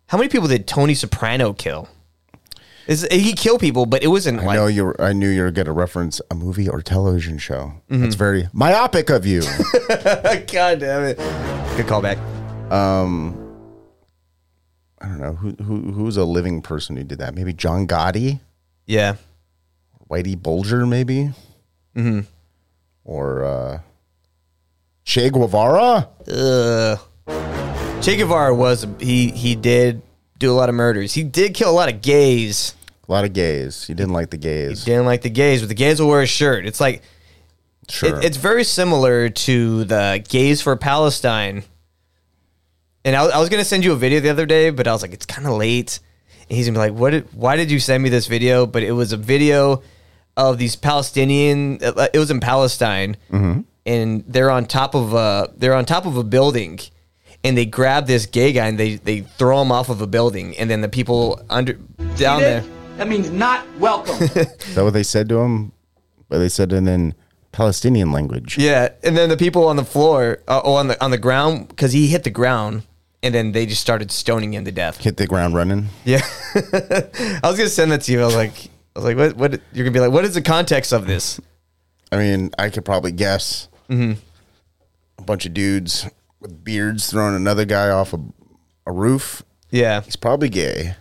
how 0.08 0.18
many 0.18 0.30
people 0.30 0.48
did 0.48 0.68
Tony 0.68 0.94
Soprano 0.94 1.54
kill? 1.54 1.88
Is 2.88 3.08
he 3.12 3.34
killed 3.34 3.62
people, 3.62 3.88
but 3.88 4.04
it 4.04 4.08
wasn't 4.10 4.42
I 4.42 4.46
like 4.46 4.56
know 4.58 4.68
you. 4.68 4.86
were- 4.86 5.02
I 5.02 5.12
knew 5.12 5.28
you 5.30 5.42
were 5.42 5.50
going 5.52 5.66
to 5.66 5.72
reference 5.72 6.22
a 6.30 6.36
movie 6.36 6.70
or 6.70 6.82
television 6.84 7.40
show. 7.40 7.74
That's 7.90 8.14
very 8.14 8.48
myopic 8.54 9.10
of 9.10 9.26
you. 9.26 9.42
God 9.90 10.80
damn 10.80 11.04
it. 11.04 11.18
Good 11.78 11.88
callback. 11.88 12.20
Um, 12.72 13.34
I 15.02 15.08
don't 15.08 15.20
know 15.20 15.34
who, 15.34 15.52
who 15.64 15.92
who's 15.94 16.18
a 16.18 16.26
living 16.26 16.62
person 16.62 16.96
who 16.96 17.04
did 17.04 17.18
that. 17.20 17.34
Maybe 17.34 17.54
John 17.54 17.88
Gotti, 17.88 18.40
Yeah. 18.86 19.16
Whitey 20.10 20.40
Bulger, 20.42 20.86
maybe, 20.86 21.32
mm-hmm. 21.96 22.20
or 23.04 23.44
uh, 23.44 23.80
Che 25.04 25.32
Guevara. 25.32 26.08
Ugh. 26.32 27.00
Che 28.02 28.18
Guevara 28.18 28.54
was 28.54 28.86
he 29.00 29.32
he 29.32 29.56
did 29.56 30.02
do 30.38 30.52
a 30.52 30.54
lot 30.54 30.70
of 30.70 30.76
murders. 30.76 31.14
He 31.14 31.24
did 31.24 31.54
kill 31.56 31.70
a 31.70 31.74
lot 31.74 31.90
of 31.92 32.02
gays. 32.02 32.76
A 33.08 33.12
lot 33.12 33.26
of 33.26 33.34
gays. 33.34 33.86
He 33.88 33.94
didn't 33.94 34.14
like 34.14 34.30
the 34.30 34.38
gays. 34.38 34.84
He 34.86 34.92
didn't 34.92 35.06
like 35.06 35.22
the 35.24 35.30
gays, 35.30 35.62
but 35.62 35.70
the 35.70 35.76
gays 35.76 36.00
will 36.00 36.10
wear 36.10 36.22
a 36.22 36.28
shirt. 36.28 36.66
It's 36.66 36.80
like 36.80 37.02
Sure. 37.88 38.18
it, 38.18 38.26
it's 38.26 38.38
very 38.38 38.64
similar 38.64 39.30
to 39.30 39.84
the 39.84 40.24
gays 40.28 40.62
for 40.62 40.76
Palestine. 40.76 41.64
And 43.04 43.16
I, 43.16 43.26
I 43.26 43.40
was 43.40 43.50
gonna 43.50 43.66
send 43.66 43.84
you 43.84 43.92
a 43.92 43.96
video 43.96 44.20
the 44.20 44.30
other 44.30 44.46
day, 44.46 44.72
but 44.72 44.88
I 44.88 44.92
was 44.92 45.02
like, 45.02 45.14
it's 45.14 45.26
kind 45.26 45.48
of 45.48 45.54
late. 45.54 46.00
And 46.50 46.58
he's 46.58 46.68
gonna 46.68 46.76
be 46.76 46.92
like, 46.92 47.00
"What? 47.00 47.12
Did, 47.12 47.28
why 47.34 47.56
did 47.56 47.72
you 47.72 47.80
send 47.80 48.04
me 48.04 48.10
this 48.10 48.28
video?" 48.28 48.66
But 48.68 48.84
it 48.84 48.92
was 48.92 49.14
a 49.14 49.18
video 49.18 49.82
of 50.38 50.58
these 50.60 50.76
Palestinian. 50.76 51.80
Uh, 51.82 52.08
it 52.14 52.20
was 52.20 52.30
in 52.30 52.40
Palestine, 52.40 53.18
mm-hmm. 53.32 53.62
and 53.86 54.24
they're 54.28 54.52
on 54.52 54.66
top 54.66 54.94
of 54.96 55.14
a 55.14 55.52
they're 55.58 55.74
on 55.74 55.86
top 55.86 56.06
of 56.06 56.18
a 56.18 56.24
building, 56.24 56.80
and 57.46 57.56
they 57.56 57.66
grab 57.66 58.08
this 58.08 58.26
gay 58.26 58.52
guy 58.52 58.66
and 58.68 58.78
they 58.78 58.96
they 58.96 59.22
throw 59.22 59.62
him 59.62 59.72
off 59.72 59.90
of 59.90 60.02
a 60.02 60.08
building, 60.08 60.58
and 60.58 60.70
then 60.70 60.82
the 60.82 60.90
people 60.90 61.42
under 61.50 61.74
down 62.18 62.42
there. 62.42 62.64
That 62.98 63.08
means 63.08 63.30
not 63.30 63.66
welcome. 63.78 64.16
Is 64.22 64.76
that 64.76 64.84
what 64.84 64.94
they 64.94 65.04
said 65.04 65.30
to 65.30 65.40
him? 65.40 65.72
But 66.28 66.40
they 66.40 66.50
said 66.50 66.74
it 66.74 66.88
in 66.88 67.14
Palestinian 67.52 68.12
language. 68.12 68.58
Yeah, 68.58 68.90
and 69.04 69.16
then 69.16 69.30
the 69.30 69.38
people 69.38 69.68
on 69.68 69.76
the 69.76 69.86
floor, 69.86 70.40
uh, 70.48 70.62
oh, 70.64 70.74
on 70.74 70.88
the 70.88 71.04
on 71.04 71.12
the 71.12 71.20
ground, 71.20 71.68
because 71.68 71.94
he 71.94 72.08
hit 72.08 72.24
the 72.24 72.32
ground, 72.32 72.82
and 73.22 73.36
then 73.36 73.52
they 73.52 73.68
just 73.68 73.82
started 73.82 74.12
stoning 74.12 74.54
him 74.54 74.66
to 74.66 74.72
death. 74.72 74.98
Hit 74.98 75.18
the 75.18 75.28
ground 75.28 75.54
running. 75.54 75.90
Yeah, 76.04 76.22
I 76.56 77.42
was 77.44 77.58
gonna 77.58 77.70
send 77.70 77.92
that 77.92 78.02
to 78.02 78.12
you. 78.12 78.22
I 78.22 78.26
was 78.26 78.36
like, 78.36 78.58
I 78.96 79.00
was 79.00 79.04
like, 79.06 79.18
what? 79.18 79.36
What? 79.36 79.52
You're 79.72 79.86
gonna 79.86 79.94
be 79.94 80.00
like, 80.00 80.12
what 80.12 80.26
is 80.26 80.34
the 80.34 80.42
context 80.42 80.94
of 80.94 81.06
this? 81.06 81.40
I 82.12 82.18
mean, 82.18 82.50
I 82.58 82.70
could 82.70 82.86
probably 82.86 83.12
guess. 83.12 83.68
A 83.90 85.22
bunch 85.22 85.46
of 85.46 85.54
dudes 85.54 86.10
with 86.40 86.64
beards 86.64 87.10
throwing 87.10 87.36
another 87.36 87.66
guy 87.66 87.90
off 87.90 88.14
a, 88.14 88.20
a 88.86 88.92
roof. 88.92 89.44
Yeah, 89.72 90.02
He's 90.02 90.16
probably 90.16 90.50
gay. 90.50 90.96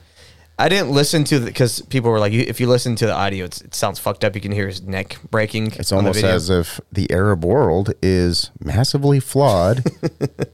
I 0.57 0.69
didn't 0.69 0.91
listen 0.91 1.25
to 1.25 1.41
the 1.41 1.47
because 1.47 1.83
people 1.83 2.11
were 2.13 2.21
like, 2.21 2.33
if 2.33 2.61
you 2.61 2.69
listen 2.69 2.95
to 2.97 3.07
the 3.07 3.13
audio, 3.13 3.45
it's, 3.45 3.61
it 3.61 3.75
sounds 3.75 3.99
fucked 3.99 4.23
up. 4.23 4.37
You 4.37 4.41
can 4.41 4.53
hear 4.53 4.69
his 4.69 4.83
neck 4.83 5.19
breaking. 5.29 5.73
It's 5.73 5.91
almost 5.91 6.23
as 6.23 6.49
if 6.49 6.81
the 6.93 7.11
Arab 7.11 7.45
world 7.45 7.93
is 8.01 8.53
massively 8.61 9.19
flawed 9.19 9.85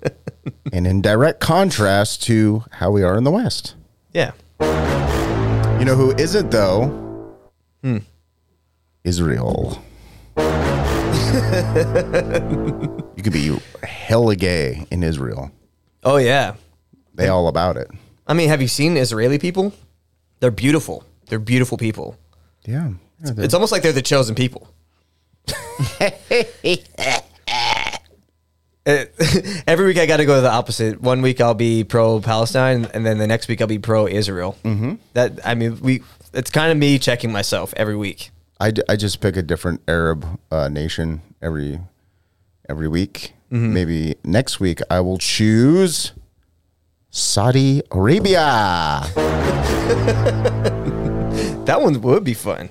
and 0.73 0.87
in 0.87 1.03
direct 1.03 1.41
contrast 1.41 2.23
to 2.25 2.65
how 2.73 2.91
we 2.91 3.03
are 3.03 3.19
in 3.19 3.25
the 3.25 3.31
West. 3.31 3.75
yeah. 4.15 4.33
You 4.61 5.87
know 5.87 5.97
who 5.97 6.13
isn't, 6.17 6.51
though? 6.51 7.37
Hmm. 7.83 7.99
Israel. 9.05 9.83
you 13.17 13.23
could 13.23 13.33
be 13.33 13.57
hella 13.83 14.37
gay 14.37 14.87
in 14.91 15.03
Israel. 15.03 15.51
Oh 16.05 16.17
yeah. 16.17 16.55
They 17.15 17.29
all 17.29 17.49
about 17.49 17.77
it. 17.77 17.89
I 18.27 18.35
mean, 18.35 18.49
have 18.49 18.63
you 18.63 18.69
seen 18.69 18.97
Israeli 18.97 19.39
people? 19.39 19.73
They're 20.41 20.51
beautiful. 20.51 21.05
They're 21.27 21.39
beautiful 21.39 21.77
people. 21.77 22.17
Yeah. 22.67 22.91
They're- 23.21 23.45
It's 23.45 23.55
almost 23.55 23.73
like 23.73 23.83
they're 23.83 23.93
the 23.93 24.03
chosen 24.03 24.35
people. 24.35 24.69
Every 28.87 29.87
week 29.87 29.99
I 29.99 30.07
got 30.07 30.17
to 30.19 30.25
go 30.25 30.37
to 30.37 30.41
the 30.41 30.51
opposite. 30.51 31.01
One 31.01 31.21
week 31.23 31.41
I'll 31.41 31.55
be 31.55 31.85
pro 31.85 32.21
Palestine, 32.21 32.87
and 32.95 33.05
then 33.05 33.19
the 33.19 33.27
next 33.27 33.47
week 33.49 33.61
I'll 33.61 33.67
be 33.67 33.79
pro 33.79 34.07
Israel. 34.09 34.57
Mm-hmm. 34.65 34.95
That 35.13 35.39
I 35.45 35.55
mean, 35.55 35.81
we 35.81 36.03
it's 36.33 36.51
kind 36.51 36.73
of 36.73 36.79
me 36.79 36.99
checking 36.99 37.31
myself 37.31 37.75
every 37.77 37.97
week. 37.97 38.31
I, 38.61 38.71
d- 38.71 38.83
I 38.89 38.97
just 38.97 39.21
pick 39.21 39.37
a 39.37 39.43
different 39.43 39.81
Arab 39.89 40.39
uh, 40.51 40.69
nation 40.69 41.23
every 41.41 41.81
every 42.69 42.89
week. 42.89 43.33
Maybe 43.53 44.15
next 44.23 44.61
week 44.61 44.79
I 44.91 45.01
will 45.01 45.19
choose 45.19 46.13
Saudi 47.11 47.83
Arabia. 47.91 49.03
That 51.67 51.83
one 51.83 52.01
would 52.01 52.25
be 52.25 52.35
fun. 52.35 52.69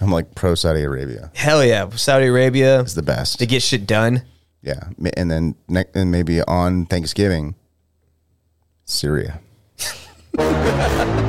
I'm 0.00 0.10
like 0.10 0.34
pro 0.34 0.54
Saudi 0.54 0.82
Arabia. 0.82 1.30
Hell 1.34 1.62
yeah, 1.64 1.88
Saudi 1.90 2.26
Arabia 2.26 2.80
is 2.80 2.94
the 2.94 3.02
best. 3.02 3.38
to 3.40 3.46
get 3.46 3.62
shit 3.62 3.86
done. 3.86 4.22
Yeah, 4.62 4.88
and 5.16 5.30
then 5.30 5.54
ne- 5.68 5.84
and 5.94 6.10
maybe 6.10 6.40
on 6.42 6.86
Thanksgiving, 6.86 7.54
Syria. 8.86 9.40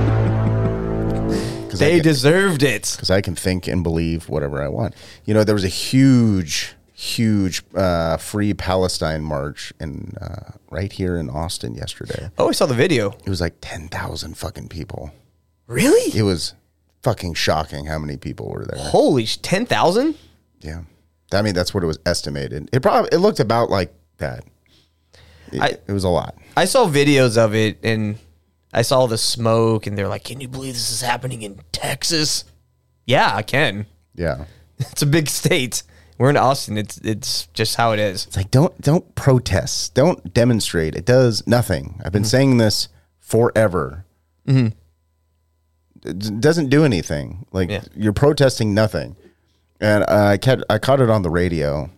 Because 1.77 1.91
They 1.91 1.95
can- 1.97 2.03
deserved 2.03 2.63
it. 2.63 2.95
'cause 2.97 3.09
I 3.09 3.21
can 3.21 3.35
think 3.35 3.67
and 3.67 3.83
believe 3.83 4.29
whatever 4.29 4.61
I 4.63 4.67
want. 4.67 4.93
You 5.25 5.33
know, 5.33 5.43
there 5.43 5.55
was 5.55 5.63
a 5.63 5.67
huge, 5.69 6.75
huge 6.93 7.63
uh, 7.75 8.17
free 8.17 8.53
Palestine 8.53 9.21
march 9.23 9.73
in 9.79 10.13
uh, 10.21 10.51
right 10.71 10.91
here 10.91 11.17
in 11.17 11.29
Austin 11.29 11.75
yesterday. 11.75 12.29
Oh, 12.37 12.49
I 12.49 12.51
saw 12.53 12.65
the 12.65 12.73
video. 12.73 13.11
It 13.25 13.29
was 13.29 13.41
like 13.41 13.55
ten 13.61 13.87
thousand 13.87 14.37
fucking 14.37 14.69
people. 14.69 15.11
Really? 15.67 16.17
It 16.17 16.23
was 16.23 16.53
fucking 17.03 17.33
shocking 17.35 17.85
how 17.85 17.99
many 17.99 18.17
people 18.17 18.49
were 18.49 18.65
there. 18.65 18.79
Holy 18.79 19.25
sh- 19.25 19.37
ten 19.37 19.65
thousand? 19.65 20.15
Yeah, 20.61 20.81
I 21.31 21.41
mean 21.41 21.53
that's 21.53 21.73
what 21.73 21.83
it 21.83 21.87
was 21.87 21.99
estimated. 22.05 22.69
It 22.73 22.81
probably 22.81 23.09
it 23.11 23.17
looked 23.19 23.39
about 23.39 23.69
like 23.69 23.93
that. 24.17 24.43
It, 25.51 25.61
I- 25.61 25.77
it 25.87 25.91
was 25.91 26.03
a 26.03 26.09
lot. 26.09 26.35
I 26.55 26.65
saw 26.65 26.87
videos 26.87 27.37
of 27.37 27.53
it 27.53 27.77
and 27.83 28.17
I 28.77 28.81
saw 28.83 29.07
the 29.07 29.17
smoke 29.17 29.87
and 29.87 29.97
they're 29.97 30.07
like, 30.07 30.23
"Can 30.23 30.39
you 30.41 30.47
believe 30.47 30.73
this 30.75 30.91
is 30.91 31.01
happening 31.01 31.41
in 31.41 31.59
Texas?" 31.71 32.43
Yeah, 33.05 33.35
I 33.35 33.41
can. 33.41 33.85
Yeah. 34.15 34.45
It's 34.79 35.01
a 35.01 35.07
big 35.07 35.27
state. 35.27 35.81
We're 36.19 36.29
in 36.29 36.37
Austin. 36.37 36.77
It's 36.77 36.97
it's 36.99 37.47
just 37.47 37.75
how 37.77 37.93
it 37.93 37.99
is. 37.99 38.25
It's 38.27 38.37
like 38.37 38.51
don't 38.51 38.79
don't 38.79 39.15
protest, 39.15 39.95
don't 39.95 40.33
demonstrate. 40.33 40.95
It 40.95 41.05
does 41.05 41.45
nothing. 41.47 41.99
I've 42.05 42.11
been 42.11 42.23
saying 42.23 42.57
this 42.57 42.87
forever. 43.19 44.05
Mm-hmm. 44.47 44.67
It 46.05 46.39
doesn't 46.41 46.69
do 46.69 46.85
anything. 46.85 47.45
Like 47.51 47.69
Yeah. 47.71 47.81
you're 47.95 48.13
protesting 48.13 48.73
nothing. 48.73 49.15
And 49.81 50.03
I 50.05 50.37
caught 50.37 50.59
I 50.69 50.77
caught 50.77 51.01
it 51.01 51.09
on 51.09 51.21
the 51.23 51.29
radio. 51.29 51.89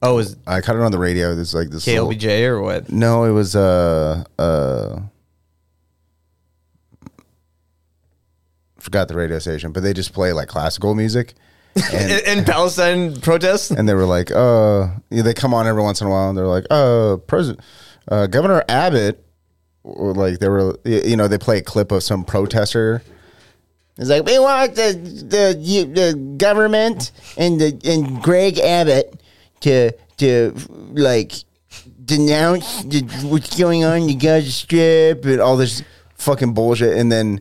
Oh, 0.00 0.18
is 0.18 0.36
I 0.46 0.60
caught 0.60 0.76
it 0.76 0.82
on 0.82 0.92
the 0.92 0.98
radio. 0.98 1.34
There's 1.34 1.54
like 1.54 1.70
this. 1.70 1.86
little- 1.86 2.08
KLBJ 2.10 2.44
or 2.46 2.60
what? 2.62 2.90
no, 2.90 3.24
it 3.24 3.32
was 3.32 3.54
uh 3.56 4.24
uh. 4.38 5.00
Forgot 8.80 9.08
the 9.08 9.16
radio 9.16 9.38
station, 9.38 9.72
but 9.72 9.82
they 9.82 9.92
just 9.92 10.12
play 10.12 10.32
like 10.32 10.48
classical 10.48 10.94
music. 10.94 11.34
And, 11.92 12.10
In, 12.26 12.38
in 12.38 12.44
Palestine 12.44 13.20
protests? 13.20 13.70
and 13.70 13.88
they 13.88 13.94
were 13.94 14.04
like, 14.04 14.30
uh, 14.32 14.88
yeah, 15.10 15.22
they 15.22 15.34
come 15.34 15.54
on 15.54 15.66
every 15.66 15.82
once 15.82 16.00
in 16.00 16.06
a 16.06 16.10
while, 16.10 16.28
and 16.28 16.36
they're 16.36 16.46
like, 16.46 16.64
uh, 16.70 17.16
President, 17.18 17.60
uh, 18.08 18.26
Governor 18.26 18.64
Abbott, 18.68 19.24
or 19.84 20.12
like 20.12 20.38
they 20.38 20.48
were, 20.48 20.76
you 20.84 21.16
know, 21.16 21.28
they 21.28 21.38
play 21.38 21.58
a 21.58 21.62
clip 21.62 21.92
of 21.92 22.02
some 22.02 22.24
protester. 22.24 23.02
It's 23.96 24.10
like 24.10 24.24
we 24.24 24.38
want 24.38 24.74
the 24.76 24.92
the 24.92 25.56
you, 25.58 25.84
the 25.86 26.14
government 26.36 27.10
and 27.36 27.60
the 27.60 27.80
and 27.84 28.22
Greg 28.22 28.58
Abbott 28.58 29.20
to 29.60 29.92
to 30.18 30.54
like 30.92 31.32
denounce 32.04 32.84
the, 32.84 33.02
what's 33.24 33.58
going 33.58 33.84
on 33.84 34.02
in 34.02 34.06
the 34.06 34.14
Gaza 34.14 34.50
Strip 34.52 35.24
and 35.24 35.40
all 35.40 35.56
this 35.56 35.82
fucking 36.14 36.54
bullshit, 36.54 36.96
and 36.96 37.10
then 37.10 37.40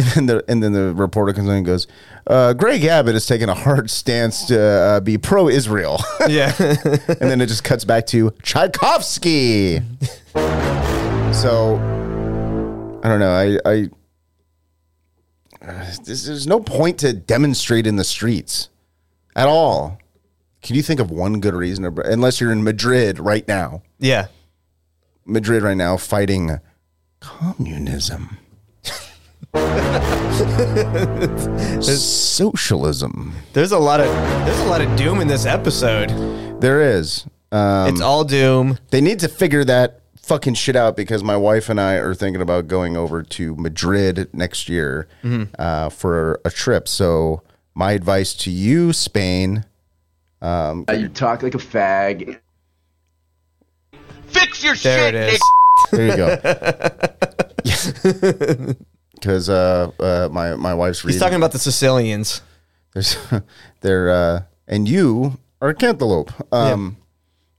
and 0.00 0.08
then 0.08 0.26
the 0.26 0.44
and 0.48 0.62
then 0.62 0.72
the 0.72 0.94
reporter 0.94 1.32
comes 1.32 1.48
in 1.48 1.54
and 1.54 1.66
goes, 1.66 1.86
uh, 2.26 2.52
"Greg 2.54 2.84
Abbott 2.84 3.14
is 3.14 3.26
taking 3.26 3.48
a 3.48 3.54
hard 3.54 3.90
stance 3.90 4.44
to 4.46 4.60
uh, 4.60 5.00
be 5.00 5.18
pro-Israel," 5.18 6.00
yeah. 6.28 6.52
and 6.58 7.20
then 7.20 7.40
it 7.40 7.46
just 7.46 7.64
cuts 7.64 7.84
back 7.84 8.06
to 8.08 8.32
Tchaikovsky. 8.42 9.80
so 11.32 11.76
I 13.02 13.08
don't 13.08 13.20
know. 13.20 13.32
I, 13.32 13.58
I 13.70 13.90
uh, 15.62 15.92
there's, 16.04 16.24
there's 16.26 16.46
no 16.46 16.60
point 16.60 16.98
to 17.00 17.12
demonstrate 17.12 17.86
in 17.86 17.96
the 17.96 18.04
streets 18.04 18.68
at 19.36 19.48
all. 19.48 19.98
Can 20.62 20.76
you 20.76 20.82
think 20.82 21.00
of 21.00 21.10
one 21.10 21.40
good 21.40 21.54
reason, 21.54 21.84
to, 21.84 22.02
unless 22.02 22.40
you're 22.40 22.52
in 22.52 22.62
Madrid 22.62 23.18
right 23.18 23.46
now? 23.46 23.82
yeah. 23.98 24.26
Madrid 25.26 25.62
right 25.62 25.76
now 25.76 25.96
fighting 25.96 26.58
communism. 27.20 28.38
Socialism. 32.00 33.34
There's 33.52 33.72
a 33.72 33.78
lot 33.78 34.00
of 34.00 34.06
there's 34.46 34.58
a 34.60 34.64
lot 34.66 34.80
of 34.80 34.96
doom 34.96 35.20
in 35.20 35.28
this 35.28 35.44
episode. 35.46 36.08
There 36.60 36.80
is. 36.80 37.26
Um, 37.52 37.88
it's 37.88 38.00
all 38.00 38.24
doom. 38.24 38.78
they 38.90 39.00
need 39.00 39.18
to 39.20 39.28
figure 39.28 39.64
that 39.64 40.00
fucking 40.16 40.54
shit 40.54 40.76
out 40.76 40.96
because 40.96 41.24
my 41.24 41.36
wife 41.36 41.68
and 41.68 41.80
I 41.80 41.94
are 41.94 42.14
thinking 42.14 42.40
about 42.40 42.68
going 42.68 42.96
over 42.96 43.22
to 43.24 43.56
Madrid 43.56 44.28
next 44.32 44.68
year 44.68 45.08
uh, 45.58 45.88
for 45.88 46.40
a 46.44 46.50
trip. 46.50 46.86
So 46.86 47.42
my 47.74 47.90
advice 47.92 48.34
to 48.34 48.50
you, 48.50 48.92
Spain, 48.92 49.64
You 50.42 51.08
talk 51.12 51.42
like 51.42 51.54
a 51.54 51.58
fag. 51.58 52.38
Fix 54.28 54.62
your 54.62 54.76
There 54.76 55.10
shit, 55.10 55.14
it 55.16 55.34
is. 55.34 55.40
there 55.90 56.06
you 56.06 56.16
go. 56.16 56.36
Because 59.20 59.48
uh, 59.48 59.90
uh, 60.00 60.28
my 60.32 60.54
my 60.56 60.74
wife's 60.74 61.04
reading. 61.04 61.14
He's 61.14 61.20
talking 61.22 61.36
about 61.36 61.52
the 61.52 61.58
Sicilians. 61.58 62.42
There's, 62.94 63.16
they're 63.80 64.10
uh, 64.10 64.42
and 64.66 64.88
you 64.88 65.38
are 65.60 65.68
a 65.68 65.74
cantaloupe. 65.74 66.32
Um, 66.52 66.96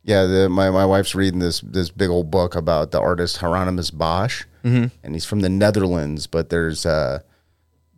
yeah, 0.03 0.25
the, 0.25 0.50
my 0.50 0.70
my 0.72 0.86
wife's 0.86 1.13
reading 1.13 1.39
this 1.39 1.62
this 1.62 1.89
big 1.89 2.10
old 2.10 2.32
book 2.32 2.56
about 2.56 2.91
the 2.91 3.00
artist 3.00 3.38
Hieronymus 3.38 3.91
Bosch, 3.91 4.46
and 5.03 5.13
he's 5.15 5.25
from 5.25 5.41
the 5.41 5.50
Netherlands. 5.50 6.27
But 6.27 6.50
there's 6.50 6.86
uh, 6.86 7.20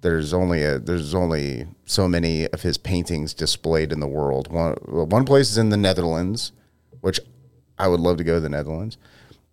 there's 0.02 0.34
only 0.34 0.64
a, 0.64 0.80
there's 0.80 1.16
only 1.16 1.66
so 1.86 2.08
many 2.08 2.48
of 2.50 2.62
his 2.62 2.78
paintings 2.78 3.34
displayed 3.34 3.92
in 3.92 4.00
the 4.02 4.08
world. 4.08 4.52
One 4.52 4.74
one 4.84 5.26
place 5.26 5.50
is 5.50 5.58
in 5.58 5.70
the 5.70 5.78
Netherlands, 5.78 6.52
which 7.02 7.20
I 7.80 7.88
would 7.88 8.02
love 8.02 8.18
to 8.18 8.24
go 8.24 8.36
to 8.36 8.40
the 8.42 8.50
Netherlands. 8.50 8.98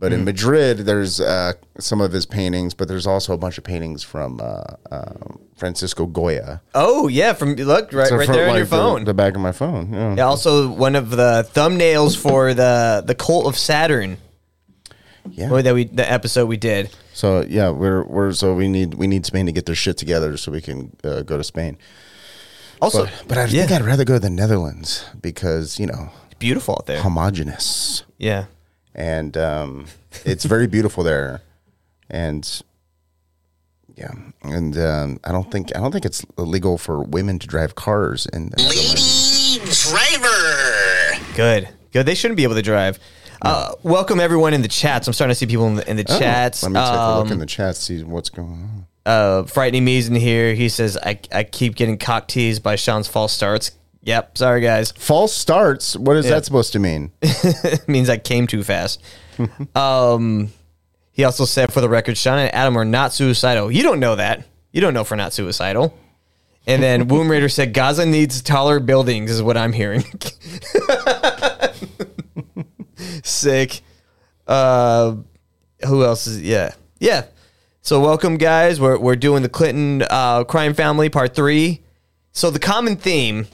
But 0.01 0.13
in 0.15 0.25
Madrid, 0.25 0.79
there's 0.79 1.21
uh, 1.21 1.53
some 1.79 2.01
of 2.01 2.11
his 2.11 2.25
paintings, 2.25 2.73
but 2.73 2.89
there's 2.89 3.07
also 3.07 3.35
a 3.35 3.37
bunch 3.39 3.59
of 3.59 3.65
paintings 3.65 4.03
from 4.03 4.41
uh, 4.41 4.63
uh, 4.91 5.13
Francisco 5.57 6.07
Goya. 6.07 6.63
Oh 6.75 7.07
yeah, 7.09 7.35
from 7.35 7.55
look 7.55 7.93
right 7.93 8.09
So 8.09 8.17
right 8.17 8.27
there 8.27 8.49
on 8.49 8.55
your 8.57 8.61
like, 8.65 8.71
the- 8.71 8.77
phone. 8.77 9.05
The, 9.05 9.13
back 9.13 9.35
of 9.35 9.43
my 9.43 9.53
phone. 9.53 9.93
Yeah. 9.93 10.15
yeah, 10.17 10.25
also 10.25 10.71
one 10.71 10.97
of 10.97 11.11
the 11.11 11.47
thumbnails 11.53 12.17
for 12.17 12.55
the 12.55 13.05
the 13.07 13.15
cult 13.15 13.47
of 13.47 13.59
Saturn. 13.59 14.17
Yeah. 15.33 15.51
Or 15.51 15.61
that 15.61 15.75
we 15.75 15.85
the 15.85 16.11
episode 16.11 16.47
we 16.47 16.57
did. 16.57 16.89
So 17.13 17.45
yeah, 17.47 17.69
we're 17.69 18.03
we're 18.03 18.33
so 18.33 18.55
we 18.55 18.69
need 18.69 18.95
we 18.95 19.07
need 19.07 19.27
Spain 19.27 19.45
to 19.47 19.53
get 19.53 19.67
their 19.67 19.75
shit 19.75 19.99
together 19.99 20.39
so 20.39 20.51
we 20.51 20.63
can 20.63 20.97
uh, 21.05 21.21
go 21.23 21.37
to 21.37 21.45
Spain. 21.45 21.77
Also, 22.81 23.05
But, 23.05 23.25
but 23.29 23.37
I 23.39 23.45
yeah, 23.45 23.67
think 23.67 23.73
I'd 23.83 23.87
rather 23.87 24.07
go 24.07 24.15
to 24.15 24.19
the 24.21 24.31
Netherlands 24.31 25.05
because 25.21 25.79
you 25.79 25.85
know 25.87 26.09
it's 26.25 26.39
beautiful 26.39 26.77
out 26.81 26.87
there. 26.87 27.03
homogenous 27.03 28.05
Yeah. 28.17 28.47
And 28.95 29.37
um, 29.37 29.87
it's 30.25 30.45
very 30.45 30.67
beautiful 30.67 31.03
there, 31.05 31.43
and 32.09 32.63
yeah, 33.97 34.13
and 34.43 34.77
um, 34.79 35.21
I 35.25 35.33
don't 35.33 35.51
think 35.51 35.75
I 35.77 35.81
don't 35.81 35.93
think 35.93 36.05
it's 36.05 36.25
illegal 36.39 36.79
for 36.79 37.03
women 37.03 37.39
to 37.39 37.47
drive 37.47 37.75
cars 37.75 38.27
in 38.27 38.51
the 38.51 38.63
Lady 38.63 39.61
driver. 39.73 41.25
Good. 41.35 41.69
Good. 41.93 42.07
They 42.07 42.15
shouldn't 42.15 42.37
be 42.37 42.45
able 42.45 42.55
to 42.55 42.63
drive. 42.63 42.99
Uh, 43.43 43.73
welcome 43.83 44.21
everyone 44.21 44.53
in 44.55 44.63
the 44.63 44.69
chats. 44.69 45.07
I'm 45.07 45.13
starting 45.15 45.33
to 45.33 45.35
see 45.35 45.47
people 45.47 45.67
in 45.67 45.77
the, 45.77 45.91
in 45.91 45.97
the 45.97 46.05
Oh, 46.09 46.19
chats. 46.19 46.63
Let 46.63 46.73
me 46.73 46.79
take 46.79 46.89
a 46.89 47.17
look 47.17 47.27
Um, 47.27 47.33
in 47.33 47.39
the 47.39 47.47
chat 47.47 47.75
see 47.75 48.03
what's 48.05 48.29
going 48.29 48.49
on. 48.51 48.87
uh, 49.07 49.43
frightening 49.45 49.85
me's 49.85 50.07
in 50.09 50.15
here. 50.15 50.53
He 50.55 50.69
says, 50.69 50.99
I, 51.03 51.19
I 51.33 51.45
keep 51.45 51.75
getting 51.75 51.97
cock 51.97 52.29
teased 52.29 52.63
by 52.63 52.77
Sean's 52.77 53.09
false 53.09 53.33
starts. 53.33 53.71
Yep. 54.03 54.39
Sorry, 54.39 54.61
guys. 54.61 54.93
False 54.93 55.35
starts. 55.35 55.97
What 55.97 56.17
is 56.17 56.29
that 56.29 56.45
supposed 56.45 56.73
to 56.73 56.79
mean? 56.79 57.13
It 57.21 57.87
means 57.89 58.09
I 58.09 58.17
came 58.17 58.47
too 58.47 58.63
fast. 58.63 59.03
um, 59.75 60.49
he 61.13 61.25
also 61.25 61.45
said, 61.45 61.73
for 61.73 61.81
the 61.81 61.89
record, 61.89 62.17
Sean 62.17 62.39
and 62.39 62.55
Adam 62.55 62.77
are 62.77 62.85
not 62.85 63.13
suicidal. 63.13 63.71
You 63.71 63.83
don't 63.83 64.01
know 64.01 64.17
that. 64.17 64.47
You 64.73 64.81
don't 64.81 64.95
know 64.95 65.03
if 65.03 65.11
we're 65.11 65.17
not 65.17 65.33
suicidal. 65.33 65.97
And 66.67 66.83
then 66.83 67.09
Womb 67.09 67.31
Raider 67.31 67.49
said, 67.49 67.75
Gaza 67.75 68.07
needs 68.07 68.41
taller 68.41 68.81
buildings, 68.81 69.31
is 69.31 69.43
what 69.43 69.57
I'm 69.57 69.73
hearing. 69.73 70.05
Sick. 73.23 73.83
Uh, 74.47 75.17
who 75.87 76.05
else 76.05 76.27
is, 76.27 76.41
yeah. 76.41 76.75
Yeah. 76.99 77.27
So 77.83 78.01
welcome, 78.01 78.37
guys. 78.37 78.81
We're, 78.81 78.99
we're 78.99 79.17
doing 79.17 79.43
the 79.43 79.49
Clinton 79.49 80.07
uh, 80.09 80.45
crime 80.45 80.75
family 80.75 81.09
part 81.09 81.35
three. 81.35 81.83
So 82.33 82.51
the 82.51 82.59
common 82.59 82.97
theme 82.97 83.47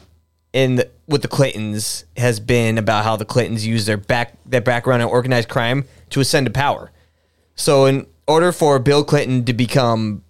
in 0.56 0.76
the, 0.76 0.90
with 1.06 1.20
the 1.20 1.28
Clintons 1.28 2.06
has 2.16 2.40
been 2.40 2.78
about 2.78 3.04
how 3.04 3.14
the 3.14 3.26
Clintons 3.26 3.66
use 3.66 3.84
their 3.84 3.98
back 3.98 4.38
their 4.46 4.62
background 4.62 5.02
in 5.02 5.08
organized 5.08 5.50
crime 5.50 5.84
to 6.08 6.20
ascend 6.20 6.46
to 6.46 6.50
power. 6.50 6.90
So 7.56 7.84
in 7.84 8.06
order 8.26 8.52
for 8.52 8.78
Bill 8.78 9.04
Clinton 9.04 9.44
to 9.44 9.52
become 9.52 10.24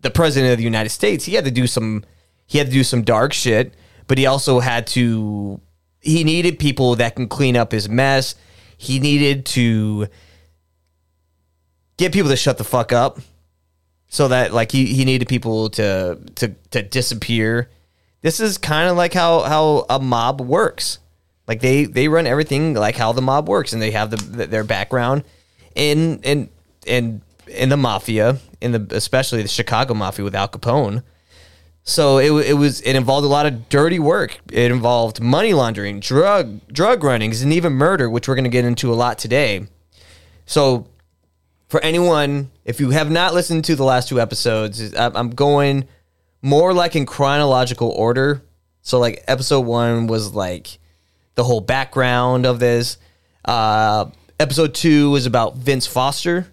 the 0.00 0.10
president 0.10 0.50
of 0.50 0.58
the 0.58 0.64
United 0.64 0.88
States, 0.88 1.24
he 1.24 1.34
had 1.34 1.44
to 1.44 1.52
do 1.52 1.68
some 1.68 2.04
he 2.46 2.58
had 2.58 2.66
to 2.66 2.72
do 2.72 2.82
some 2.82 3.02
dark 3.02 3.32
shit, 3.32 3.74
but 4.08 4.18
he 4.18 4.26
also 4.26 4.58
had 4.58 4.88
to 4.88 5.60
he 6.00 6.24
needed 6.24 6.58
people 6.58 6.96
that 6.96 7.14
can 7.14 7.28
clean 7.28 7.56
up 7.56 7.70
his 7.70 7.88
mess. 7.88 8.34
He 8.76 8.98
needed 8.98 9.46
to 9.46 10.08
get 11.96 12.12
people 12.12 12.30
to 12.30 12.36
shut 12.36 12.58
the 12.58 12.64
fuck 12.64 12.92
up 12.92 13.20
so 14.08 14.26
that 14.26 14.52
like 14.52 14.72
he, 14.72 14.86
he 14.86 15.04
needed 15.04 15.28
people 15.28 15.70
to 15.70 16.18
to 16.34 16.48
to 16.72 16.82
disappear. 16.82 17.70
This 18.24 18.40
is 18.40 18.56
kind 18.56 18.88
of 18.88 18.96
like 18.96 19.12
how 19.12 19.42
how 19.42 19.84
a 19.90 20.00
mob 20.00 20.40
works. 20.40 20.98
Like 21.46 21.60
they 21.60 21.84
they 21.84 22.08
run 22.08 22.26
everything 22.26 22.72
like 22.72 22.96
how 22.96 23.12
the 23.12 23.20
mob 23.20 23.50
works, 23.50 23.74
and 23.74 23.82
they 23.82 23.90
have 23.90 24.10
the, 24.10 24.46
their 24.46 24.64
background 24.64 25.24
in 25.74 26.20
in 26.20 26.48
in 26.86 27.20
in 27.46 27.68
the 27.68 27.76
mafia, 27.76 28.38
in 28.62 28.72
the 28.72 28.86
especially 28.92 29.42
the 29.42 29.48
Chicago 29.48 29.92
mafia 29.92 30.24
with 30.24 30.34
Al 30.34 30.48
Capone. 30.48 31.02
So 31.82 32.16
it, 32.16 32.30
it 32.46 32.54
was 32.54 32.80
it 32.80 32.96
involved 32.96 33.26
a 33.26 33.28
lot 33.28 33.44
of 33.44 33.68
dirty 33.68 33.98
work. 33.98 34.38
It 34.50 34.70
involved 34.70 35.20
money 35.20 35.52
laundering, 35.52 36.00
drug 36.00 36.66
drug 36.68 37.04
runnings, 37.04 37.42
and 37.42 37.52
even 37.52 37.74
murder, 37.74 38.08
which 38.08 38.26
we're 38.26 38.36
going 38.36 38.44
to 38.44 38.50
get 38.50 38.64
into 38.64 38.90
a 38.90 38.96
lot 38.96 39.18
today. 39.18 39.66
So 40.46 40.86
for 41.68 41.78
anyone, 41.82 42.52
if 42.64 42.80
you 42.80 42.88
have 42.88 43.10
not 43.10 43.34
listened 43.34 43.66
to 43.66 43.76
the 43.76 43.84
last 43.84 44.08
two 44.08 44.18
episodes, 44.18 44.94
I'm 44.96 45.28
going 45.28 45.88
more 46.44 46.74
like 46.74 46.94
in 46.94 47.06
chronological 47.06 47.88
order. 47.88 48.42
So 48.82 48.98
like 48.98 49.24
episode 49.26 49.62
one 49.62 50.06
was 50.06 50.34
like 50.34 50.78
the 51.36 51.42
whole 51.42 51.62
background 51.62 52.44
of 52.44 52.60
this. 52.60 52.98
Uh, 53.46 54.10
episode 54.38 54.74
two 54.74 55.10
was 55.10 55.24
about 55.24 55.56
Vince 55.56 55.86
Foster. 55.86 56.46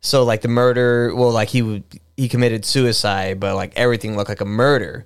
So 0.00 0.22
like 0.22 0.42
the 0.42 0.48
murder, 0.48 1.12
well, 1.12 1.32
like 1.32 1.48
he 1.48 1.60
would 1.60 1.82
he 2.16 2.28
committed 2.28 2.64
suicide, 2.64 3.40
but 3.40 3.56
like 3.56 3.72
everything 3.74 4.16
looked 4.16 4.28
like 4.28 4.40
a 4.40 4.46
murder. 4.46 5.04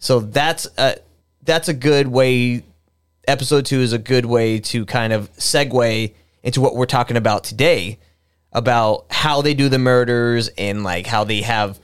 So 0.00 0.18
that's 0.18 0.66
a 0.76 0.96
that's 1.44 1.68
a 1.68 1.74
good 1.74 2.08
way. 2.08 2.64
Episode 3.28 3.66
two 3.66 3.80
is 3.80 3.92
a 3.92 3.98
good 3.98 4.26
way 4.26 4.58
to 4.58 4.84
kind 4.84 5.12
of 5.12 5.32
segue 5.34 6.12
into 6.42 6.60
what 6.60 6.74
we're 6.74 6.86
talking 6.86 7.16
about 7.16 7.44
today, 7.44 8.00
about 8.52 9.06
how 9.10 9.42
they 9.42 9.54
do 9.54 9.68
the 9.68 9.78
murders 9.78 10.48
and 10.58 10.82
like 10.82 11.06
how 11.06 11.22
they 11.22 11.42
have 11.42 11.78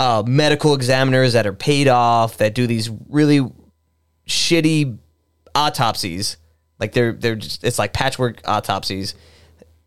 uh, 0.00 0.22
medical 0.26 0.72
examiners 0.72 1.34
that 1.34 1.46
are 1.46 1.52
paid 1.52 1.86
off 1.86 2.38
that 2.38 2.54
do 2.54 2.66
these 2.66 2.88
really 3.10 3.46
shitty 4.26 4.96
autopsies. 5.54 6.38
Like 6.78 6.92
they're 6.92 7.12
they're 7.12 7.36
just 7.36 7.62
it's 7.62 7.78
like 7.78 7.92
patchwork 7.92 8.40
autopsies. 8.46 9.14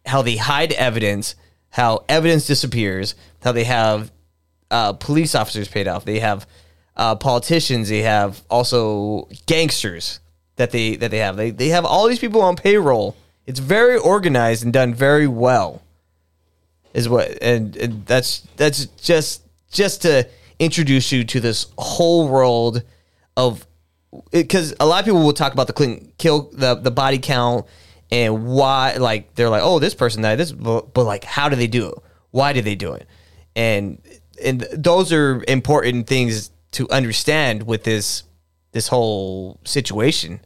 How 0.06 0.22
they 0.22 0.38
hide 0.38 0.72
evidence, 0.74 1.34
how 1.72 2.06
evidence 2.08 2.46
disappears, 2.46 3.16
how 3.42 3.54
they 3.54 3.64
have 3.64 4.12
uh, 4.70 4.94
police 4.94 5.34
officers 5.34 5.68
paid 5.68 5.88
off. 5.88 6.06
They 6.06 6.20
have 6.20 6.46
uh, 6.96 7.16
politicians. 7.16 7.90
They 7.90 8.04
have 8.04 8.44
also 8.52 9.28
gangsters 9.48 10.20
that 10.58 10.70
they 10.70 10.96
that 10.98 11.10
they 11.10 11.18
have. 11.18 11.38
They 11.38 11.50
they 11.50 11.70
have 11.70 11.86
all 11.86 12.08
these 12.08 12.20
people 12.20 12.44
on 12.44 12.56
payroll. 12.56 13.16
It's 13.48 13.60
very 13.60 13.98
organized 13.98 14.64
and 14.64 14.72
done 14.72 14.94
very 14.94 15.26
well. 15.26 15.82
Is 16.94 17.10
what 17.10 17.42
and, 17.42 17.76
and 17.78 18.06
that's 18.06 18.42
that's 18.58 18.86
just 18.86 19.43
just 19.74 20.04
to 20.04 20.28
introduce 20.60 21.12
you 21.12 21.24
to 21.26 21.40
this 21.40 21.68
whole 21.78 22.28
world 22.30 22.84
of 23.36 23.66
because 24.32 24.74
a 24.80 24.86
lot 24.86 25.00
of 25.00 25.06
people 25.06 25.24
will 25.24 25.34
talk 25.34 25.52
about 25.54 25.68
the 25.68 25.74
Clinton 25.74 26.12
kill 26.18 26.50
the 26.54 26.76
the 26.76 26.92
body 26.92 27.18
count 27.18 27.66
and 28.12 28.46
why 28.46 28.96
like 28.98 29.34
they're 29.36 29.50
like 29.50 29.64
oh 29.64 29.80
this 29.80 29.96
person 29.96 30.22
died 30.22 30.38
this 30.38 30.52
but, 30.52 30.94
but 30.94 31.04
like 31.04 31.24
how 31.24 31.50
do 31.50 31.56
they 31.56 31.68
do 31.68 31.90
it 31.90 31.96
why 32.32 32.54
did 32.54 32.64
they 32.64 32.76
do 32.76 32.94
it 32.94 33.08
and 33.56 34.00
and 34.44 34.62
those 34.72 35.12
are 35.12 35.44
important 35.48 36.08
things 36.08 36.52
to 36.72 36.90
understand 36.90 37.64
with 37.64 37.84
this 37.84 38.24
this 38.72 38.88
whole 38.88 39.60
situation 39.64 40.40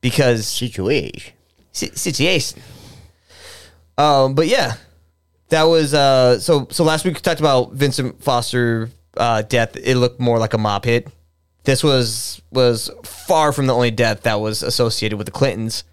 because 0.00 0.46
Situation. 0.46 1.32
si- 1.72 1.90
situation. 1.94 2.60
Um, 3.96 4.34
but 4.34 4.48
yeah, 4.48 4.74
that 5.48 5.64
was 5.64 5.94
uh. 5.94 6.38
So 6.40 6.66
so 6.70 6.84
last 6.84 7.04
week 7.04 7.14
we 7.14 7.20
talked 7.20 7.40
about 7.40 7.72
Vincent 7.72 8.22
Foster 8.22 8.90
uh, 9.16 9.42
death. 9.42 9.76
It 9.76 9.96
looked 9.96 10.20
more 10.20 10.38
like 10.38 10.54
a 10.54 10.58
mob 10.58 10.84
hit. 10.84 11.08
This 11.64 11.82
was 11.82 12.42
was 12.50 12.90
far 13.04 13.52
from 13.52 13.66
the 13.66 13.74
only 13.74 13.90
death 13.90 14.22
that 14.22 14.40
was 14.40 14.62
associated 14.62 15.16
with 15.16 15.26
the 15.26 15.32
Clintons, 15.32 15.84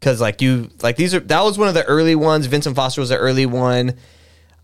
because 0.00 0.20
like 0.20 0.40
you 0.40 0.70
like 0.82 0.96
these 0.96 1.14
are 1.14 1.20
that 1.20 1.42
was 1.42 1.58
one 1.58 1.68
of 1.68 1.74
the 1.74 1.84
early 1.84 2.14
ones. 2.14 2.46
Vincent 2.46 2.76
Foster 2.76 3.00
was 3.00 3.10
the 3.10 3.18
early 3.18 3.46
one. 3.46 3.96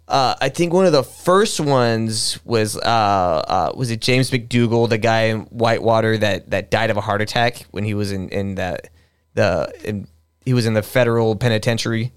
uh, 0.08 0.34
I 0.40 0.48
think 0.48 0.72
one 0.72 0.86
of 0.86 0.92
the 0.92 1.02
first 1.02 1.60
ones 1.60 2.38
was 2.44 2.76
uh, 2.76 2.80
uh, 2.80 3.72
was 3.74 3.90
it 3.90 4.00
James 4.00 4.30
McDougal, 4.30 4.88
the 4.88 4.96
guy 4.98 5.24
in 5.24 5.40
Whitewater 5.42 6.16
that 6.16 6.50
that 6.50 6.70
died 6.70 6.90
of 6.90 6.96
a 6.96 7.02
heart 7.02 7.20
attack 7.20 7.66
when 7.72 7.84
he 7.84 7.92
was 7.92 8.10
in 8.10 8.30
in 8.30 8.54
the 8.54 8.78
the 9.34 9.70
in, 9.84 10.08
he 10.44 10.54
was 10.54 10.64
in 10.64 10.72
the 10.72 10.82
federal 10.82 11.36
penitentiary. 11.36 12.12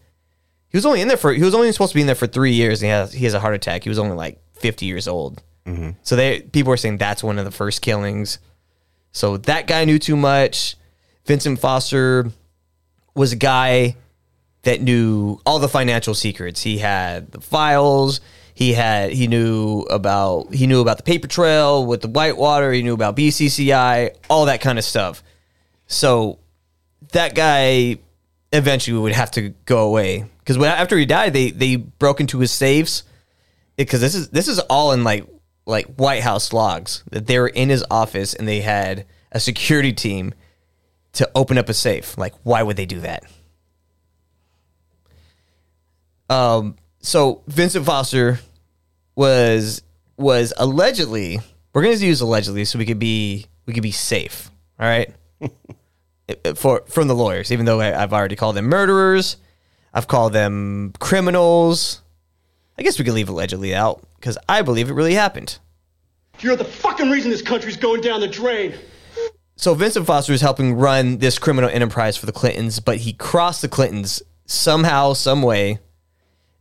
He 0.72 0.78
was 0.78 0.86
only 0.86 1.02
in 1.02 1.10
there 1.10 1.18
for 1.18 1.34
he 1.34 1.44
was 1.44 1.54
only 1.54 1.72
supposed 1.74 1.92
to 1.92 1.96
be 1.96 2.02
in 2.02 2.08
there 2.08 2.16
for 2.16 2.28
three 2.28 2.54
years, 2.54 2.82
and 2.82 2.88
he 2.88 2.92
has 2.92 3.14
he 3.14 3.26
has 3.26 3.34
a 3.34 3.40
heart 3.40 3.54
attack. 3.54 3.84
He 3.84 3.90
was 3.90 4.00
only 4.00 4.16
like 4.16 4.40
fifty 4.54 4.86
years 4.86 5.08
old. 5.08 5.44
Mm-hmm. 5.66 5.92
So 6.02 6.16
they 6.16 6.42
people 6.42 6.70
were 6.70 6.78
saying 6.78 6.98
that's 6.98 7.24
one 7.24 7.38
of 7.38 7.46
the 7.46 7.52
first 7.52 7.82
killings. 7.82 8.40
So 9.12 9.36
that 9.38 9.68
guy 9.68 9.84
knew 9.84 10.00
too 10.00 10.16
much. 10.16 10.78
Vincent 11.26 11.60
Foster 11.60 12.32
was 13.14 13.34
a 13.34 13.36
guy 13.36 13.98
that 14.64 14.82
knew 14.82 15.40
all 15.46 15.60
the 15.60 15.68
financial 15.68 16.14
secrets. 16.14 16.62
He 16.62 16.78
had 16.78 17.32
the 17.32 17.42
files. 17.42 18.22
He 18.54 18.74
had 18.74 19.12
he 19.12 19.28
knew 19.28 19.82
about 19.90 20.54
he 20.54 20.68
knew 20.68 20.80
about 20.80 20.98
the 20.98 21.04
paper 21.04 21.28
trail 21.28 21.86
with 21.86 22.02
the 22.02 22.08
Whitewater. 22.08 22.72
He 22.72 22.82
knew 22.82 22.94
about 22.94 23.18
BCCI, 23.18 24.16
all 24.30 24.46
that 24.46 24.62
kind 24.62 24.80
of 24.80 24.86
stuff. 24.86 25.22
So 25.88 26.40
that 27.12 27.36
guy 27.36 27.98
eventually 28.54 28.98
would 28.98 29.12
have 29.12 29.32
to 29.32 29.50
go 29.66 29.88
away 29.88 30.26
because 30.43 30.62
after 30.63 30.97
he 30.97 31.06
died, 31.06 31.34
they 31.34 31.51
they 31.51 31.75
broke 31.75 32.19
into 32.19 32.39
his 32.39 32.51
safes 32.51 33.04
because 33.77 34.01
this 34.01 34.15
is 34.15 34.30
this 34.30 34.47
is 34.47 34.60
all 34.60 34.91
in 34.91 35.04
like 35.04 35.25
like 35.65 35.95
White 35.95 36.23
House 36.23 36.54
logs 36.54 37.04
that 37.12 37.27
they 37.27 37.39
were 37.39 37.47
in 37.47 37.69
his 37.69 37.84
office 37.89 38.34
and 38.34 38.47
they 38.47 38.62
had 38.62 39.06
a 39.32 39.39
security 39.39 39.93
team 39.93 40.34
to 41.13 41.30
open 41.36 41.58
up 41.58 41.69
a 41.69 41.73
safe. 41.73 42.17
Like, 42.17 42.34
why 42.43 42.63
would 42.63 42.77
they 42.77 42.86
do 42.86 43.01
that? 43.01 43.23
Um, 46.30 46.77
so 46.99 47.43
Vincent 47.47 47.86
Foster 47.86 48.39
was 49.15 49.82
was 50.17 50.54
allegedly 50.58 51.39
we're 51.73 51.84
gonna 51.84 51.95
use 51.95 52.21
allegedly 52.21 52.65
so 52.65 52.80
we 52.80 52.86
could 52.86 52.99
be 52.99 53.47
we 53.65 53.73
could 53.73 53.84
be 53.84 53.91
safe. 53.91 54.49
All 54.80 54.88
right. 54.88 55.13
For 56.56 56.84
from 56.88 57.10
the 57.10 57.15
lawyers, 57.15 57.51
even 57.51 57.65
though 57.65 57.82
I, 57.82 58.01
I've 58.01 58.13
already 58.13 58.38
called 58.38 58.56
them 58.56 58.65
murderers, 58.65 59.36
I've 59.93 60.08
called 60.08 60.34
them 60.34 60.93
criminals. 60.99 62.01
I 62.77 62.84
guess 62.84 62.97
we 62.97 63.06
could 63.06 63.13
leave 63.13 63.30
allegedly 63.30 63.75
out 63.75 64.06
because 64.15 64.38
I 64.47 64.62
believe 64.62 64.89
it 64.89 64.93
really 64.93 65.13
happened. 65.13 65.60
You're 66.39 66.56
the 66.56 66.65
fucking 66.65 67.10
reason 67.10 67.30
this 67.30 67.41
country's 67.41 67.77
going 67.77 68.01
down 68.01 68.21
the 68.21 68.27
drain. 68.27 68.73
So 69.56 69.73
Vincent 69.75 70.08
Foster 70.08 70.34
is 70.34 70.41
helping 70.41 70.73
run 70.73 71.17
this 71.19 71.38
criminal 71.38 71.69
enterprise 71.69 72.17
for 72.17 72.25
the 72.25 72.32
Clintons, 72.32 72.80
but 72.80 72.97
he 72.97 73.13
crossed 73.13 73.62
the 73.62 73.67
Clintons 73.67 74.23
somehow, 74.45 75.13
some 75.13 75.43
way. 75.43 75.80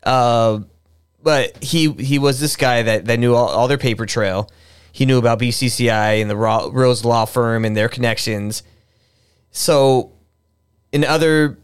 Uh, 0.03 0.61
but 1.23 1.63
he 1.63 1.93
he 1.93 2.19
was 2.19 2.41
this 2.41 2.57
guy 2.57 2.83
that, 2.83 3.07
that 3.07 3.19
knew 3.19 3.35
all, 3.35 3.49
all 3.49 3.69
their 3.69 3.79
paper 3.79 4.07
trail. 4.07 4.51
He 4.93 5.07
knew 5.07 5.19
about 5.19 5.39
BCCI 5.39 6.21
and 6.21 6.29
the 6.29 6.37
Ro- 6.37 6.71
Rose 6.71 7.05
Law 7.05 7.25
Firm 7.25 7.65
and 7.65 7.77
their 7.77 7.89
connections. 7.89 8.63
So, 9.51 10.13
in 10.93 11.05
other, 11.05 11.59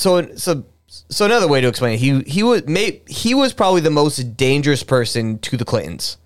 so 0.00 0.34
so 0.34 0.64
so 0.86 1.26
another 1.26 1.46
way 1.46 1.60
to 1.60 1.68
explain 1.68 1.94
it, 1.94 1.98
he 1.98 2.20
he 2.22 2.42
was 2.42 2.66
may, 2.66 3.02
he 3.06 3.34
was 3.34 3.52
probably 3.52 3.82
the 3.82 3.90
most 3.90 4.36
dangerous 4.36 4.82
person 4.82 5.38
to 5.40 5.56
the 5.56 5.64
Clintons. 5.64 6.16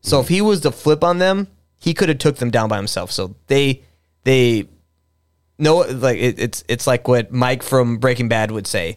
So 0.00 0.20
if 0.20 0.28
he 0.28 0.40
was 0.40 0.60
to 0.60 0.70
flip 0.70 1.02
on 1.02 1.18
them, 1.18 1.48
he 1.80 1.92
could 1.92 2.08
have 2.08 2.18
took 2.18 2.36
them 2.36 2.50
down 2.50 2.68
by 2.68 2.76
himself. 2.76 3.10
So 3.10 3.34
they 3.48 3.82
they 4.22 4.68
no 5.58 5.78
like 5.78 6.18
it, 6.18 6.38
it's 6.38 6.62
it's 6.68 6.86
like 6.86 7.08
what 7.08 7.32
Mike 7.32 7.64
from 7.64 7.98
Breaking 7.98 8.28
Bad 8.28 8.52
would 8.52 8.66
say. 8.66 8.96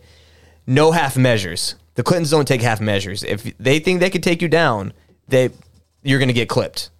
No 0.67 0.91
half 0.91 1.17
measures. 1.17 1.75
The 1.95 2.03
Clintons 2.03 2.29
don't 2.29 2.47
take 2.47 2.61
half 2.61 2.79
measures. 2.79 3.23
If 3.23 3.57
they 3.57 3.79
think 3.79 3.99
they 3.99 4.11
could 4.11 4.23
take 4.23 4.43
you 4.43 4.47
down, 4.47 4.93
they 5.27 5.49
you're 6.03 6.19
gonna 6.19 6.33
get 6.33 6.49
clipped. 6.49 6.91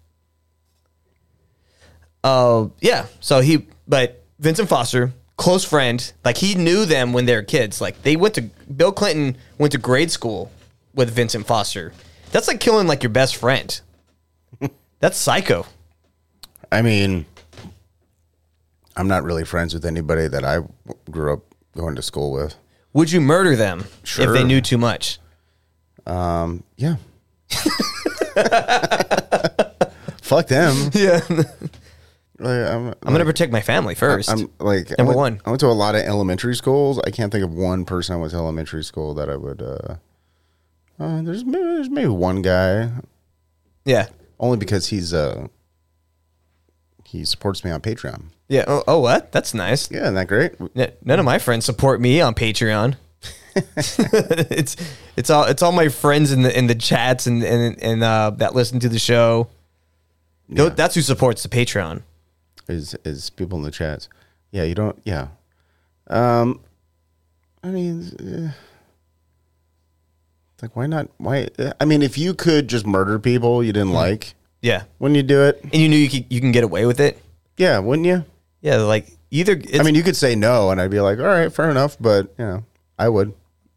Uh 2.24 2.68
yeah. 2.80 3.06
So 3.20 3.40
he 3.40 3.68
but 3.86 4.24
Vincent 4.40 4.68
Foster, 4.68 5.12
close 5.38 5.64
friend, 5.64 6.12
like 6.24 6.36
he 6.36 6.54
knew 6.54 6.84
them 6.84 7.14
when 7.14 7.24
they 7.24 7.34
were 7.34 7.42
kids. 7.42 7.80
Like 7.80 8.02
they 8.02 8.16
went 8.16 8.34
to 8.34 8.42
Bill 8.42 8.92
Clinton 8.92 9.38
went 9.56 9.72
to 9.72 9.78
grade 9.78 10.10
school 10.10 10.50
with 10.94 11.10
Vincent 11.10 11.46
Foster. 11.46 11.94
That's 12.30 12.46
like 12.46 12.60
killing 12.60 12.86
like 12.86 13.02
your 13.02 13.08
best 13.10 13.36
friend. 13.36 13.80
That's 15.00 15.16
psycho. 15.16 15.64
I 16.70 16.82
mean, 16.82 17.24
I'm 18.94 19.08
not 19.08 19.24
really 19.24 19.44
friends 19.44 19.72
with 19.72 19.86
anybody 19.86 20.28
that 20.28 20.44
I 20.44 20.58
grew 21.10 21.32
up 21.32 21.40
going 21.74 21.94
to 21.96 22.02
school 22.02 22.32
with. 22.32 22.54
Would 22.92 23.10
you 23.12 23.20
murder 23.22 23.56
them 23.56 23.86
if 24.02 24.16
they 24.16 24.44
knew 24.44 24.60
too 24.60 24.76
much? 24.76 25.18
Um, 26.06 26.64
yeah. 26.76 26.96
Fuck 30.20 30.48
them. 30.48 30.90
Yeah. 30.94 31.20
Like, 32.40 32.70
I'm, 32.70 32.88
I'm 33.02 33.12
gonna 33.12 33.24
protect 33.24 33.52
my 33.52 33.60
family 33.60 33.94
1st 33.96 34.30
I'm 34.30 34.50
like 34.64 34.92
I 34.92 34.94
Number 34.98 35.10
went- 35.16 35.16
one. 35.18 35.40
I 35.44 35.50
went 35.50 35.60
to 35.60 35.66
a 35.66 35.72
lot 35.74 35.94
of 35.96 36.02
elementary 36.02 36.54
schools. 36.54 37.00
I 37.04 37.10
can't 37.10 37.32
think 37.32 37.44
of 37.44 37.52
one 37.52 37.84
person 37.84 38.14
I 38.14 38.18
went 38.18 38.30
to 38.30 38.36
elementary 38.38 38.84
school 38.84 39.14
that 39.14 39.28
I 39.28 39.36
would. 39.36 39.60
uh 39.62 39.96
uh, 41.00 41.22
there's 41.22 41.44
maybe, 41.44 41.62
there's 41.62 41.88
maybe 41.90 42.08
one 42.08 42.42
guy, 42.42 42.90
yeah. 43.84 44.06
only 44.40 44.56
because 44.56 44.88
he's 44.88 45.14
uh 45.14 45.46
he 47.04 47.24
supports 47.24 47.64
me 47.64 47.70
on 47.70 47.80
Patreon. 47.80 48.24
Yeah. 48.48 48.64
Oh, 48.66 48.82
oh, 48.86 48.98
what? 49.00 49.30
That's 49.32 49.54
nice. 49.54 49.90
Yeah, 49.90 50.02
isn't 50.02 50.14
that 50.14 50.26
great? 50.28 50.54
None 51.04 51.18
of 51.18 51.24
my 51.24 51.38
friends 51.38 51.64
support 51.64 52.00
me 52.00 52.20
on 52.20 52.34
Patreon. 52.34 52.96
it's 53.54 54.76
it's 55.16 55.30
all 55.30 55.44
it's 55.44 55.62
all 55.62 55.72
my 55.72 55.88
friends 55.88 56.32
in 56.32 56.42
the 56.42 56.56
in 56.56 56.66
the 56.66 56.74
chats 56.74 57.26
and 57.26 57.42
and, 57.42 57.82
and 57.82 58.02
uh, 58.04 58.30
that 58.36 58.54
listen 58.54 58.78
to 58.80 58.88
the 58.88 58.98
show. 58.98 59.48
Yeah. 60.48 60.68
That's 60.70 60.94
who 60.94 61.00
supports 61.02 61.42
the 61.42 61.48
Patreon. 61.48 62.02
Is 62.68 62.94
is 63.04 63.30
people 63.30 63.56
in 63.58 63.64
the 63.64 63.70
chats? 63.70 64.08
Yeah, 64.50 64.64
you 64.64 64.74
don't. 64.74 64.98
Yeah. 65.04 65.28
Um, 66.08 66.60
I 67.62 67.68
mean, 67.68 68.10
uh, 68.20 68.52
like 70.62 70.74
why 70.76 70.86
not? 70.86 71.08
Why? 71.18 71.48
I 71.80 71.84
mean, 71.84 72.02
if 72.02 72.18
you 72.18 72.34
could 72.34 72.68
just 72.68 72.86
murder 72.86 73.18
people 73.18 73.62
you 73.62 73.72
didn't 73.72 73.92
like, 73.92 74.34
Yeah, 74.62 74.84
wouldn't 74.98 75.16
you 75.16 75.22
do 75.22 75.42
it? 75.44 75.60
and 75.62 75.74
you 75.74 75.88
knew 75.88 75.96
you 75.96 76.08
could, 76.08 76.26
you 76.32 76.40
can 76.40 76.52
get 76.52 76.64
away 76.64 76.86
with 76.86 77.00
it. 77.00 77.22
Yeah, 77.56 77.78
wouldn't 77.78 78.06
you? 78.06 78.24
Yeah, 78.60 78.76
like 78.78 79.08
either. 79.30 79.52
It's, 79.54 79.78
I 79.78 79.82
mean, 79.82 79.94
you 79.94 80.02
could 80.02 80.16
say 80.16 80.34
no, 80.34 80.70
and 80.70 80.80
I'd 80.80 80.90
be 80.90 81.00
like, 81.00 81.18
all 81.18 81.24
right, 81.26 81.52
fair 81.52 81.70
enough. 81.70 81.96
But 82.00 82.34
you 82.38 82.44
know, 82.44 82.64
I 82.98 83.08
would. 83.08 83.32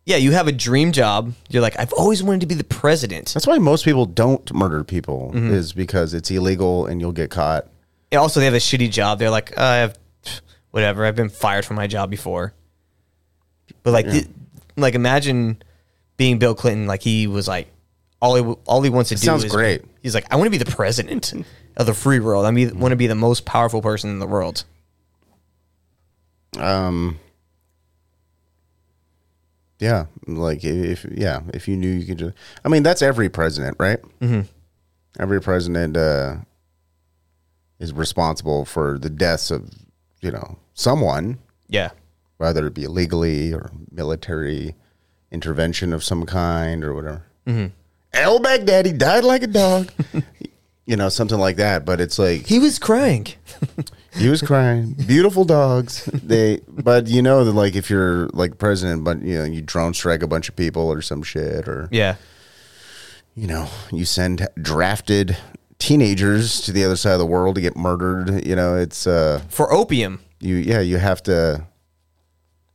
yeah, 0.05 0.17
you 0.17 0.31
have 0.31 0.47
a 0.47 0.51
dream 0.51 0.91
job. 0.91 1.33
You're 1.49 1.61
like, 1.61 1.79
I've 1.79 1.93
always 1.93 2.23
wanted 2.23 2.41
to 2.41 2.47
be 2.47 2.55
the 2.55 2.63
president. 2.63 3.33
That's 3.33 3.47
why 3.47 3.57
most 3.57 3.85
people 3.85 4.05
don't 4.05 4.51
murder 4.53 4.83
people 4.83 5.31
Mm-hmm. 5.33 5.53
is 5.53 5.73
because 5.73 6.13
it's 6.13 6.29
illegal 6.31 6.85
and 6.87 6.99
you'll 6.99 7.11
get 7.11 7.29
caught. 7.29 7.67
Also, 8.13 8.39
they 8.39 8.45
have 8.45 8.53
a 8.53 8.57
shitty 8.57 8.91
job. 8.91 9.19
They're 9.19 9.29
like, 9.29 9.57
uh, 9.57 9.61
I 9.61 9.75
have 9.77 9.97
whatever. 10.71 11.05
I've 11.05 11.15
been 11.15 11.29
fired 11.29 11.65
from 11.65 11.75
my 11.77 11.87
job 11.87 12.09
before. 12.09 12.53
But 13.83 13.91
like, 13.91 14.09
th- 14.09 14.27
like 14.77 14.95
imagine 14.95 15.61
being 16.17 16.39
Bill 16.39 16.55
Clinton. 16.55 16.87
Like 16.87 17.01
he 17.01 17.27
was 17.27 17.47
like, 17.47 17.71
all 18.21 18.35
he 18.35 18.41
all 18.65 18.81
he 18.81 18.89
wants 18.89 19.09
to 19.09 19.15
do 19.15 19.25
sounds 19.25 19.43
is 19.43 19.51
great. 19.51 19.83
He's 20.01 20.13
like, 20.13 20.31
I 20.31 20.35
want 20.35 20.47
to 20.47 20.51
be 20.51 20.57
the 20.57 20.71
president 20.71 21.33
of 21.77 21.85
the 21.85 21.93
free 21.93 22.19
world. 22.19 22.45
I 22.45 22.51
mean, 22.51 22.79
want 22.79 22.91
to 22.91 22.95
be 22.95 23.07
the 23.07 23.15
most 23.15 23.45
powerful 23.45 23.81
person 23.81 24.09
in 24.09 24.19
the 24.19 24.27
world. 24.27 24.63
Um. 26.57 27.19
Yeah, 29.79 30.05
like 30.27 30.63
if 30.63 31.07
yeah, 31.09 31.41
if 31.55 31.67
you 31.67 31.75
knew 31.75 31.89
you 31.89 32.05
could 32.05 32.19
just, 32.19 32.35
I 32.63 32.69
mean, 32.69 32.83
that's 32.83 33.01
every 33.01 33.29
president, 33.29 33.77
right? 33.79 33.99
Mm-hmm. 34.19 34.41
Every 35.19 35.41
president 35.41 35.97
uh, 35.97 36.35
is 37.81 37.91
responsible 37.93 38.63
for 38.63 38.97
the 38.99 39.09
deaths 39.09 39.51
of 39.51 39.69
you 40.21 40.31
know 40.31 40.57
someone, 40.73 41.39
Yeah, 41.67 41.89
whether 42.37 42.65
it 42.67 42.73
be 42.75 42.87
legally 42.87 43.53
or 43.53 43.71
military 43.91 44.75
intervention 45.31 45.91
of 45.91 46.03
some 46.03 46.25
kind 46.25 46.83
or 46.83 46.93
whatever. 46.93 47.23
Mm-hmm. 47.47 47.67
El 48.13 48.39
Baghdadi 48.39 48.97
died 48.97 49.23
like 49.23 49.41
a 49.41 49.47
dog, 49.47 49.89
you 50.85 50.95
know, 50.95 51.09
something 51.09 51.39
like 51.39 51.55
that. 51.55 51.83
But 51.85 51.99
it's 51.99 52.19
like 52.19 52.45
he 52.45 52.59
was 52.59 52.77
crying. 52.77 53.27
he 54.15 54.29
was 54.29 54.41
crying. 54.41 54.93
Beautiful 54.93 55.43
dogs. 55.43 56.05
They, 56.05 56.59
but 56.67 57.07
you 57.07 57.21
know 57.21 57.43
that 57.45 57.53
like 57.53 57.75
if 57.75 57.89
you're 57.89 58.27
like 58.33 58.59
president, 58.59 59.03
but 59.03 59.21
you 59.23 59.39
know 59.39 59.43
you 59.45 59.61
drone 59.61 59.93
strike 59.93 60.21
a 60.21 60.27
bunch 60.27 60.49
of 60.49 60.55
people 60.55 60.83
or 60.83 61.01
some 61.01 61.23
shit, 61.23 61.67
or 61.67 61.87
Yeah, 61.91 62.15
you 63.33 63.47
know 63.47 63.67
you 63.91 64.05
send 64.05 64.47
drafted 64.61 65.35
teenagers 65.81 66.61
to 66.61 66.71
the 66.71 66.83
other 66.85 66.95
side 66.95 67.13
of 67.13 67.19
the 67.19 67.25
world 67.25 67.55
to 67.55 67.61
get 67.61 67.75
murdered. 67.75 68.45
You 68.45 68.55
know 68.55 68.75
it's 68.75 69.05
uh 69.07 69.41
for 69.49 69.71
opium. 69.73 70.19
you 70.39 70.55
yeah 70.55 70.79
you 70.79 70.97
have 70.97 71.21
to. 71.23 71.65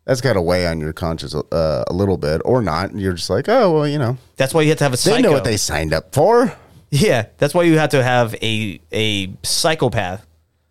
That's 0.04 0.20
got 0.20 0.34
to 0.34 0.42
weigh 0.42 0.68
on 0.68 0.78
your 0.78 0.92
conscience 0.92 1.34
uh, 1.34 1.84
a 1.88 1.92
little 1.92 2.16
bit, 2.16 2.40
or 2.44 2.62
not. 2.62 2.94
You're 2.96 3.14
just 3.14 3.28
like, 3.28 3.48
oh 3.48 3.72
well, 3.74 3.88
you 3.88 3.98
know, 3.98 4.16
That's 4.36 4.54
why 4.54 4.62
you 4.62 4.68
have 4.68 4.78
to 4.78 4.84
have 4.84 4.94
a 4.94 4.96
they 4.98 5.20
know 5.20 5.32
what 5.32 5.42
they 5.42 5.56
signed 5.56 5.92
up 5.92 6.14
for. 6.14 6.52
Yeah, 6.92 7.26
that's 7.38 7.52
why 7.54 7.64
you 7.64 7.78
have 7.78 7.90
to 7.90 8.02
have 8.04 8.34
a 8.40 8.80
a 8.92 9.32
psychopath 9.42 10.24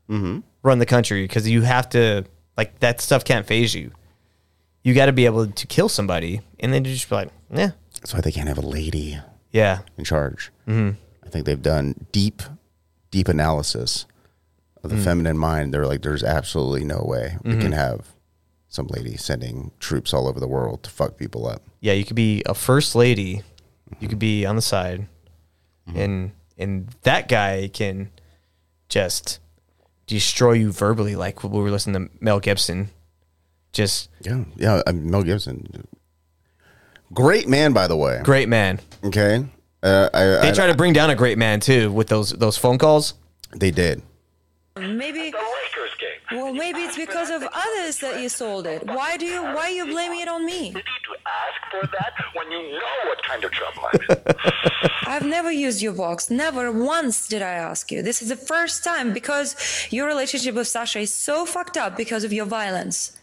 run 0.08 0.80
the 0.80 0.86
country 0.86 1.24
because 1.26 1.50
you 1.50 1.62
have 1.64 1.90
to 1.90 2.24
like 2.58 2.80
that 2.80 3.02
stuff 3.02 3.26
can't 3.26 3.46
faze 3.46 3.76
you. 3.76 3.92
You 4.84 4.94
got 4.94 5.08
to 5.08 5.12
be 5.14 5.26
able 5.26 5.48
to 5.48 5.68
kill 5.68 5.90
somebody, 5.90 6.40
and 6.62 6.72
then 6.74 6.86
you 6.86 6.94
just 6.94 7.10
be 7.10 7.16
like, 7.16 7.30
yeah, 7.52 7.72
That's 7.96 8.14
why 8.14 8.22
they 8.22 8.32
can't 8.32 8.48
have 8.48 8.58
a 8.60 8.62
lady 8.66 9.20
Yeah. 9.52 9.80
in 9.98 10.04
charge. 10.06 10.52
Mm-hmm. 10.68 10.98
Think 11.36 11.48
they've 11.48 11.62
done 11.62 12.08
deep, 12.14 12.44
deep 13.12 13.28
analysis 13.28 14.06
of 14.82 14.90
the 14.90 14.96
hmm. 14.96 15.04
feminine 15.04 15.38
mind. 15.38 15.74
They're 15.74 15.86
like, 15.86 16.02
there's 16.02 16.24
absolutely 16.24 16.86
no 16.86 17.04
way 17.06 17.36
we 17.44 17.52
can 17.52 17.60
mm-hmm. 17.60 17.74
have 17.74 18.14
some 18.70 18.88
lady 18.88 19.18
sending 19.18 19.72
troops 19.82 20.14
all 20.14 20.30
over 20.30 20.40
the 20.40 20.48
world 20.48 20.84
to 20.84 20.90
fuck 20.90 21.18
people 21.18 21.46
up. 21.46 21.62
Yeah, 21.82 21.92
you 21.92 22.06
could 22.06 22.16
be 22.16 22.42
a 22.46 22.54
first 22.54 22.96
lady. 22.96 23.42
You 24.00 24.08
could 24.08 24.18
be 24.18 24.46
on 24.46 24.56
the 24.56 24.62
side. 24.62 25.08
Mm-hmm. 25.90 26.00
And 26.00 26.32
and 26.58 26.96
that 27.02 27.28
guy 27.28 27.70
can 27.74 28.12
just 28.88 29.40
destroy 30.08 30.54
you 30.54 30.72
verbally 30.72 31.18
like 31.18 31.44
we 31.44 31.50
were 31.50 31.70
listening 31.70 32.08
to 32.08 32.14
Mel 32.24 32.40
Gibson. 32.40 32.92
Just 33.74 34.10
Yeah, 34.22 34.46
yeah. 34.56 34.82
Mel 34.94 35.24
Gibson, 35.24 35.86
great 37.14 37.50
man, 37.50 37.74
by 37.74 37.88
the 37.88 37.98
way. 37.98 38.22
great 38.24 38.48
man. 38.48 38.80
Okay, 39.04 39.46
uh, 39.86 40.10
I, 40.14 40.24
They 40.44 40.50
I, 40.50 40.52
try 40.52 40.68
to 40.68 40.76
bring 40.76 40.94
down 40.94 41.10
a 41.10 41.16
great 41.16 41.38
man 41.38 41.60
too 41.60 41.92
with 41.92 42.08
those 42.08 42.32
those 42.32 42.58
phone 42.58 42.78
calls. 42.78 43.14
they 43.56 43.72
did. 43.72 44.02
Maybe. 44.78 45.34
Well, 46.32 46.54
maybe 46.54 46.80
it's 46.80 46.98
because 46.98 47.30
of 47.30 47.44
others 47.44 48.00
that 48.00 48.20
you 48.22 48.30
sold 48.30 48.66
it. 48.66 48.86
Why 48.86 49.16
do 49.16 49.26
you? 49.26 49.42
Why 49.42 49.68
are 49.68 49.70
you 49.70 49.86
blaming 49.86 50.20
it 50.20 50.28
on 50.28 50.46
me? 50.46 50.68
You 50.68 50.74
need 50.74 51.04
to 51.10 51.16
ask 51.42 51.60
for 51.72 51.88
that 51.98 52.14
when 52.34 52.52
you 52.52 52.62
know 52.72 52.98
what 53.06 53.24
kind 53.24 53.44
of 53.44 53.52
trouble 53.52 53.84
I'm 53.94 54.00
in. 54.10 54.36
I've 55.08 55.26
never 55.26 55.52
used 55.52 55.82
your 55.82 55.94
box. 55.94 56.30
Never 56.30 56.72
once 56.72 57.28
did 57.28 57.42
I 57.42 57.52
ask 57.52 57.92
you. 57.92 58.02
This 58.02 58.22
is 58.22 58.30
the 58.30 58.36
first 58.36 58.84
time 58.84 59.14
because 59.14 59.56
your 59.92 60.08
relationship 60.08 60.56
with 60.56 60.68
Sasha 60.68 61.00
is 61.00 61.14
so 61.14 61.46
fucked 61.46 61.78
up 61.78 61.96
because 61.96 62.24
of 62.24 62.34
your 62.34 62.46
violence. 62.46 63.16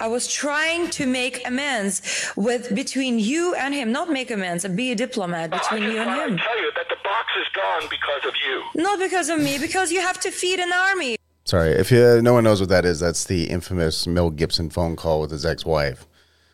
I 0.00 0.08
was 0.08 0.26
trying 0.32 0.90
to 0.90 1.06
make 1.06 1.46
amends 1.46 2.02
with 2.36 2.74
between 2.74 3.18
you 3.18 3.54
and 3.54 3.72
him, 3.72 3.92
not 3.92 4.10
make 4.10 4.30
amends, 4.30 4.66
be 4.66 4.90
a 4.90 4.94
diplomat 4.94 5.50
between 5.50 5.82
just 5.82 5.92
you 5.94 6.00
and 6.00 6.10
want 6.10 6.30
him. 6.32 6.36
to 6.36 6.42
tell 6.42 6.60
you 6.60 6.70
that 6.74 6.88
the 6.88 6.96
box 7.04 7.26
is 7.40 7.46
gone 7.54 7.82
because 7.90 8.24
of 8.26 8.34
you. 8.46 8.82
Not 8.82 8.98
because 8.98 9.28
of 9.28 9.38
me, 9.40 9.58
because 9.58 9.92
you 9.92 10.00
have 10.00 10.18
to 10.20 10.30
feed 10.30 10.58
an 10.58 10.72
army. 10.72 11.16
Sorry, 11.44 11.70
if 11.72 11.90
you, 11.92 12.20
no 12.22 12.32
one 12.32 12.42
knows 12.44 12.58
what 12.60 12.70
that 12.70 12.84
is, 12.84 13.00
that's 13.00 13.24
the 13.24 13.44
infamous 13.50 14.06
Mel 14.06 14.30
Gibson 14.30 14.68
phone 14.70 14.96
call 14.96 15.20
with 15.20 15.30
his 15.30 15.44
ex-wife. 15.46 16.06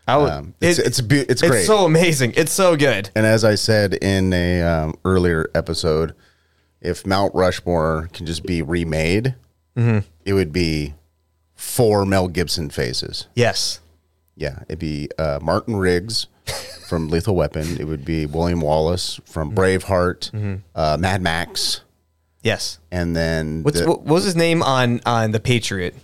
Would, 0.08 0.14
Um, 0.30 0.54
it's 0.60 0.78
it- 0.80 0.86
it's 0.86 1.00
be- 1.00 1.20
it's 1.20 1.40
great. 1.40 1.58
It's 1.58 1.66
so 1.66 1.84
amazing. 1.84 2.34
It's 2.36 2.52
so 2.52 2.76
good. 2.76 3.10
and 3.14 3.24
as 3.24 3.44
I 3.44 3.54
said 3.54 3.94
in 3.94 4.32
a 4.32 4.60
um, 4.62 4.94
earlier 5.04 5.48
episode, 5.54 6.14
if 6.80 7.06
Mount 7.06 7.32
Rushmore 7.34 8.08
can 8.12 8.26
just 8.26 8.44
be 8.44 8.60
remade, 8.62 9.34
it 9.76 10.32
would 10.34 10.52
be 10.52 10.94
four 11.60 12.06
Mel 12.06 12.26
Gibson 12.28 12.70
faces. 12.70 13.26
Yes. 13.34 13.80
Yeah, 14.36 14.60
it'd 14.68 14.78
be 14.78 15.08
uh, 15.18 15.38
Martin 15.42 15.76
Riggs 15.76 16.26
from 16.88 17.08
Lethal 17.08 17.36
Weapon. 17.36 17.78
It 17.78 17.84
would 17.84 18.04
be 18.04 18.24
William 18.26 18.60
Wallace 18.62 19.20
from 19.26 19.54
Braveheart, 19.54 20.60
uh, 20.74 20.96
Mad 20.98 21.20
Max, 21.20 21.82
Yes. 22.42 22.78
and 22.90 23.14
then 23.14 23.62
What's 23.62 23.80
the- 23.80 23.88
what, 23.88 24.02
was 24.04 24.24
his 24.24 24.34
name 24.36 24.62
on 24.62 25.00
on 25.04 25.32
the 25.32 25.40
Patriot? 25.40 25.94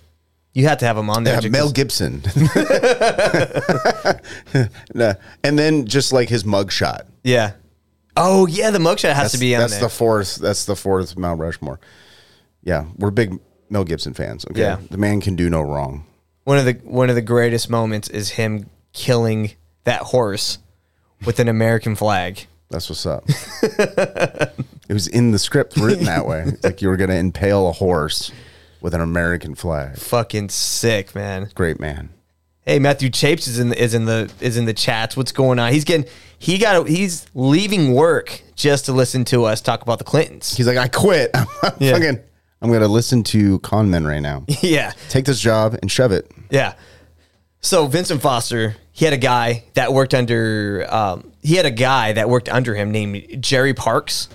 You 0.53 0.67
had 0.67 0.79
to 0.79 0.85
have 0.85 0.97
him 0.97 1.09
on 1.09 1.23
there. 1.23 1.39
Yeah, 1.41 1.49
Mel 1.49 1.71
Gibson. 1.71 2.21
No, 4.93 5.13
and 5.43 5.57
then 5.59 5.85
just 5.85 6.11
like 6.13 6.29
his 6.29 6.43
mugshot. 6.43 7.05
Yeah. 7.23 7.53
Oh 8.15 8.47
yeah, 8.47 8.71
the 8.71 8.79
mugshot 8.79 9.13
has 9.13 9.31
to 9.33 9.37
be 9.37 9.55
on 9.55 9.61
that's 9.61 9.73
there. 9.73 9.81
the 9.83 9.89
fourth. 9.89 10.35
That's 10.37 10.65
the 10.65 10.75
fourth 10.75 11.17
Mount 11.17 11.39
Rushmore. 11.39 11.79
Yeah, 12.63 12.85
we're 12.97 13.11
big 13.11 13.39
Mel 13.69 13.83
Gibson 13.83 14.13
fans. 14.13 14.45
Okay, 14.49 14.61
Yeah. 14.61 14.77
the 14.89 14.97
man 14.97 15.21
can 15.21 15.35
do 15.35 15.49
no 15.49 15.61
wrong. 15.61 16.05
one 16.45 16.57
of 16.57 16.65
the 16.65 16.73
one 16.83 17.09
of 17.09 17.15
the 17.15 17.21
greatest 17.21 17.69
moments 17.69 18.07
is 18.09 18.29
him 18.31 18.69
killing 18.93 19.51
that 19.83 20.01
horse 20.01 20.57
with 21.25 21.39
an 21.39 21.47
American 21.47 21.95
flag. 21.95 22.47
That's 22.69 22.89
what's 22.89 23.05
up. 23.05 23.23
it 23.27 24.53
was 24.93 25.07
in 25.07 25.31
the 25.31 25.39
script 25.39 25.77
written 25.77 26.05
that 26.05 26.25
way. 26.27 26.43
It's 26.47 26.63
like 26.63 26.81
you 26.81 26.89
were 26.89 26.97
going 26.97 27.09
to 27.09 27.15
impale 27.15 27.67
a 27.69 27.71
horse 27.71 28.31
with 28.81 28.93
an 28.93 29.01
American 29.01 29.55
flag. 29.55 29.97
Fucking 29.97 30.49
sick, 30.49 31.15
man. 31.15 31.49
Great 31.55 31.79
man. 31.79 32.09
Hey, 32.65 32.79
Matthew 32.79 33.09
Chapes 33.09 33.47
is 33.47 33.59
in 33.59 33.69
the, 33.69 33.81
is 33.81 33.93
in 33.93 34.03
the 34.05 34.29
is 34.41 34.57
in 34.57 34.65
the 34.65 34.73
chats. 34.73 35.15
What's 35.15 35.31
going 35.31 35.57
on? 35.59 35.71
He's 35.71 35.85
getting 35.85 36.05
he 36.39 36.57
got 36.57 36.87
he's 36.87 37.25
leaving 37.33 37.93
work 37.93 38.41
just 38.55 38.85
to 38.85 38.91
listen 38.93 39.23
to 39.25 39.45
us 39.45 39.61
talk 39.61 39.81
about 39.81 39.99
the 39.99 40.03
Clintons. 40.03 40.55
He's 40.57 40.67
like, 40.67 40.77
I 40.77 40.89
quit. 40.89 41.31
I'm 41.35 41.47
Yeah. 41.79 41.93
fucking. 41.93 42.19
I'm 42.61 42.69
going 42.69 42.81
to 42.81 42.87
listen 42.87 43.23
to 43.25 43.59
con 43.59 43.89
men 43.89 44.05
right 44.05 44.19
now. 44.21 44.43
yeah. 44.61 44.91
Take 45.09 45.25
this 45.25 45.39
job 45.39 45.77
and 45.81 45.91
shove 45.91 46.11
it. 46.11 46.31
Yeah. 46.49 46.73
So 47.61 47.87
Vincent 47.87 48.21
Foster, 48.21 48.75
he 48.91 49.05
had 49.05 49.13
a 49.13 49.17
guy 49.17 49.63
that 49.75 49.93
worked 49.93 50.13
under. 50.13 50.85
Um, 50.89 51.31
he 51.41 51.55
had 51.55 51.65
a 51.65 51.71
guy 51.71 52.13
that 52.13 52.29
worked 52.29 52.49
under 52.49 52.73
him 52.75 52.91
named 52.91 53.41
Jerry 53.43 53.73
Parks. 53.73 54.29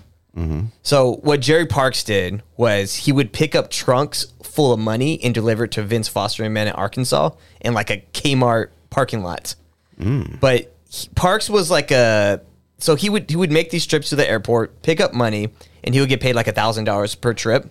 So 0.82 1.16
what 1.22 1.40
Jerry 1.40 1.66
Parks 1.66 2.04
did 2.04 2.42
was 2.56 2.94
he 2.96 3.12
would 3.12 3.32
pick 3.34 3.54
up 3.54 3.70
trunks 3.70 4.28
full 4.42 4.72
of 4.72 4.78
money 4.80 5.22
and 5.22 5.34
deliver 5.34 5.64
it 5.64 5.72
to 5.72 5.82
Vince 5.82 6.08
Foster 6.08 6.42
and 6.44 6.54
men 6.54 6.68
in 6.68 6.72
Arkansas 6.72 7.30
in 7.60 7.74
like 7.74 7.90
a 7.90 7.98
Kmart 8.14 8.68
parking 8.88 9.22
lot. 9.22 9.54
But 9.98 10.72
he- 10.88 11.08
Parks 11.14 11.50
was 11.50 11.70
like 11.70 11.90
a 11.90 12.40
so 12.78 12.94
he 12.96 13.10
would 13.10 13.28
he 13.30 13.36
would 13.36 13.52
make 13.52 13.68
these 13.70 13.84
trips 13.86 14.08
to 14.08 14.16
the 14.16 14.28
airport, 14.28 14.80
pick 14.82 15.00
up 15.00 15.12
money, 15.12 15.50
and 15.84 15.94
he 15.94 16.00
would 16.00 16.08
get 16.08 16.20
paid 16.22 16.34
like 16.34 16.48
a 16.48 16.52
thousand 16.52 16.84
dollars 16.84 17.14
per 17.14 17.34
trip 17.34 17.70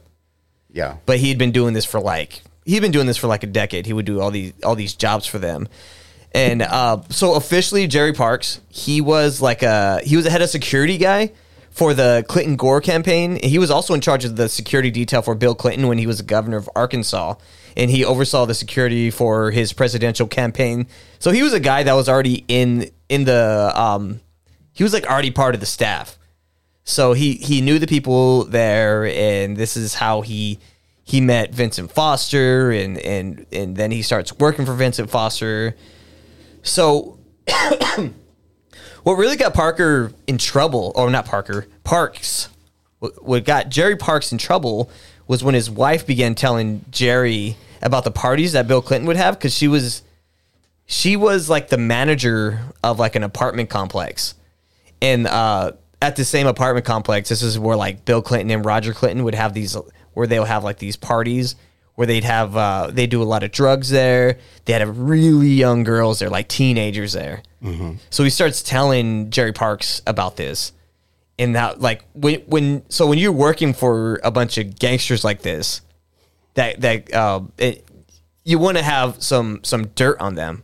Yeah. 0.74 0.98
but 1.06 1.20
he'd 1.20 1.38
been 1.38 1.52
doing 1.52 1.74
this 1.74 1.86
for 1.86 2.00
like 2.00 2.42
he'd 2.66 2.80
been 2.80 2.92
doing 2.92 3.08
this 3.08 3.18
for 3.18 3.28
like 3.28 3.44
a 3.44 3.48
decade. 3.48 3.86
He 3.86 3.94
would 3.94 4.06
do 4.06 4.22
all 4.22 4.32
these 4.32 4.54
all 4.64 4.76
these 4.76 4.94
jobs 4.96 5.26
for 5.26 5.40
them. 5.40 5.68
And 6.34 6.62
uh, 6.62 7.02
so 7.10 7.36
officially, 7.36 7.88
Jerry 7.88 8.14
Parks, 8.14 8.62
he 8.70 9.02
was 9.02 9.42
like 9.42 9.64
a 9.64 10.00
he 10.04 10.16
was 10.16 10.26
a 10.26 10.30
head 10.30 10.42
of 10.42 10.50
security 10.50 10.98
guy 10.98 11.34
for 11.72 11.94
the 11.94 12.24
Clinton 12.28 12.56
Gore 12.56 12.82
campaign. 12.82 13.38
He 13.44 13.58
was 13.60 13.70
also 13.70 13.94
in 13.94 14.02
charge 14.02 14.24
of 14.24 14.36
the 14.36 14.48
security 14.48 14.92
detail 14.92 15.22
for 15.22 15.36
Bill 15.36 15.56
Clinton 15.56 15.88
when 15.88 15.98
he 15.98 16.08
was 16.08 16.22
governor 16.22 16.58
of 16.58 16.70
Arkansas, 16.76 17.36
and 17.76 17.92
he 17.92 18.06
oversaw 18.06 18.46
the 18.46 18.54
security 18.54 19.10
for 19.10 19.52
his 19.52 19.74
presidential 19.74 20.28
campaign. 20.28 20.88
So 21.20 21.32
he 21.32 21.44
was 21.44 21.54
a 21.54 21.60
guy 21.60 21.84
that 21.84 21.94
was 21.94 22.08
already 22.08 22.46
in 22.48 22.92
in 23.10 23.26
the 23.26 23.74
um, 23.76 24.22
he 24.74 24.84
was 24.84 24.94
like 24.94 25.06
already 25.06 25.32
part 25.32 25.54
of 25.54 25.60
the 25.60 25.68
staff. 25.68 26.18
So 26.92 27.14
he 27.14 27.36
he 27.36 27.62
knew 27.62 27.80
the 27.80 27.88
people 27.88 28.44
there, 28.44 29.06
and 29.06 29.56
this 29.56 29.78
is 29.78 29.94
how 29.94 30.20
he 30.20 30.60
he 31.06 31.22
met 31.22 31.56
Vincent 31.56 31.90
Foster, 31.90 32.70
and 32.70 32.98
and 32.98 33.46
and 33.50 33.78
then 33.78 33.92
he 33.92 34.02
starts 34.02 34.38
working 34.38 34.66
for 34.66 34.74
Vincent 34.74 35.10
Foster. 35.10 35.78
So, 36.64 37.18
what 39.04 39.14
really 39.14 39.38
got 39.38 39.54
Parker 39.54 40.12
in 40.28 40.38
trouble, 40.38 40.92
or 40.94 41.10
not 41.10 41.26
Parker, 41.26 41.66
Parks, 41.86 42.50
what, 43.00 43.46
got 43.46 43.70
Jerry 43.70 43.96
Parks 43.96 44.34
in 44.34 44.38
trouble 44.38 44.92
was 45.30 45.46
when 45.46 45.56
his 45.56 45.70
wife 45.70 46.06
began 46.06 46.36
telling 46.36 46.84
Jerry 46.92 47.56
about 47.82 48.04
the 48.04 48.12
parties 48.12 48.52
that 48.52 48.68
Bill 48.68 48.82
Clinton 48.82 49.08
would 49.08 49.16
have 49.16 49.40
because 49.40 49.54
she 49.54 49.70
was 49.70 50.02
she 50.88 51.16
was 51.16 51.50
like 51.50 51.70
the 51.70 51.78
manager 51.78 52.60
of 52.84 53.00
like 53.00 53.16
an 53.16 53.24
apartment 53.24 53.70
complex 53.70 54.36
and 55.02 55.26
uh, 55.26 55.72
at 56.02 56.16
the 56.16 56.26
same 56.26 56.48
apartment 56.48 56.86
complex, 56.86 57.30
this 57.30 57.44
is 57.44 57.60
where 57.60 57.76
like 57.76 58.06
Bill 58.06 58.22
Clinton 58.22 58.52
and 58.52 58.66
Roger 58.66 58.94
Clinton 58.94 59.24
would 59.24 59.36
have 59.36 59.54
these, 59.54 59.78
where 60.14 60.28
they'll 60.28 60.46
have 60.46 60.64
like 60.64 60.80
these 60.80 60.96
parties 60.98 61.56
where 61.96 62.08
they'd 62.08 62.24
have, 62.24 62.56
uh, 62.56 62.90
they 62.90 63.06
do 63.06 63.22
a 63.22 63.26
lot 63.26 63.44
of 63.44 63.52
drugs 63.52 63.90
there. 63.90 64.40
They 64.66 64.74
had 64.74 64.82
a 64.82 64.90
really 64.90 65.50
young 65.50 65.84
girls 65.84 66.20
there, 66.20 66.30
like 66.30 66.48
teenagers 66.48 67.14
there. 67.14 67.44
So 68.10 68.24
he 68.24 68.30
starts 68.30 68.64
telling 68.64 69.30
Jerry 69.30 69.52
Parks 69.54 70.02
about 70.08 70.36
this, 70.38 70.72
and 71.38 71.56
that 71.56 71.80
like 71.80 72.04
when 72.14 72.40
when 72.48 72.90
so 72.90 73.06
when 73.06 73.20
you're 73.20 73.32
working 73.32 73.74
for 73.74 74.20
a 74.24 74.32
bunch 74.32 74.58
of 74.58 74.80
gangsters 74.80 75.24
like 75.24 75.44
this, 75.44 75.82
that 76.56 76.82
that 76.82 77.14
uh, 77.14 77.42
it, 77.60 77.86
you 78.44 78.58
want 78.58 78.78
to 78.78 78.84
have 78.84 79.22
some 79.22 79.60
some 79.64 79.88
dirt 79.90 80.20
on 80.20 80.34
them. 80.36 80.64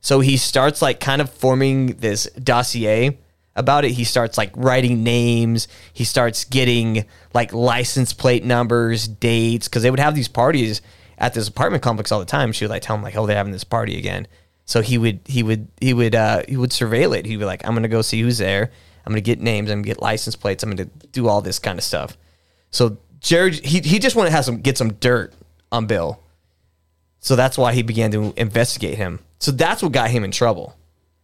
So 0.00 0.20
he 0.20 0.36
starts 0.38 0.80
like 0.80 1.00
kind 1.00 1.20
of 1.20 1.30
forming 1.30 1.98
this 1.98 2.24
dossier 2.42 3.18
about 3.58 3.84
it. 3.84 3.90
He 3.90 4.04
starts 4.04 4.38
like 4.38 4.52
writing 4.56 5.02
names. 5.02 5.68
He 5.92 6.04
starts 6.04 6.44
getting 6.44 7.04
like 7.34 7.52
license 7.52 8.12
plate 8.12 8.44
numbers, 8.44 9.08
dates, 9.08 9.68
because 9.68 9.82
they 9.82 9.90
would 9.90 10.00
have 10.00 10.14
these 10.14 10.28
parties 10.28 10.80
at 11.18 11.34
this 11.34 11.48
apartment 11.48 11.82
complex 11.82 12.12
all 12.12 12.20
the 12.20 12.24
time. 12.24 12.52
She 12.52 12.64
would 12.64 12.70
like 12.70 12.82
tell 12.82 12.96
him 12.96 13.02
like, 13.02 13.16
oh, 13.16 13.26
they're 13.26 13.36
having 13.36 13.52
this 13.52 13.64
party 13.64 13.98
again. 13.98 14.26
So 14.64 14.80
he 14.80 14.96
would 14.98 15.20
he 15.24 15.42
would 15.42 15.68
he 15.80 15.92
would 15.92 16.14
uh 16.14 16.42
he 16.48 16.56
would 16.56 16.70
surveil 16.70 17.16
it. 17.18 17.26
He'd 17.26 17.38
be 17.38 17.44
like, 17.44 17.66
I'm 17.66 17.74
gonna 17.74 17.88
go 17.88 18.02
see 18.02 18.20
who's 18.20 18.38
there. 18.38 18.70
I'm 19.04 19.12
gonna 19.12 19.20
get 19.22 19.40
names. 19.40 19.70
I'm 19.70 19.78
gonna 19.78 19.86
get 19.86 20.00
license 20.00 20.36
plates. 20.36 20.62
I'm 20.62 20.70
gonna 20.70 20.90
do 21.12 21.26
all 21.26 21.40
this 21.40 21.58
kind 21.58 21.78
of 21.78 21.84
stuff. 21.84 22.16
So 22.70 22.98
Jared 23.20 23.64
he 23.64 23.80
he 23.80 23.98
just 23.98 24.14
wanted 24.14 24.30
to 24.30 24.36
have 24.36 24.44
some 24.44 24.60
get 24.60 24.78
some 24.78 24.92
dirt 24.94 25.34
on 25.72 25.86
Bill. 25.86 26.22
So 27.18 27.34
that's 27.34 27.58
why 27.58 27.72
he 27.72 27.82
began 27.82 28.10
to 28.12 28.32
investigate 28.36 28.96
him. 28.96 29.20
So 29.40 29.50
that's 29.50 29.82
what 29.82 29.92
got 29.92 30.10
him 30.10 30.22
in 30.22 30.30
trouble. 30.30 30.76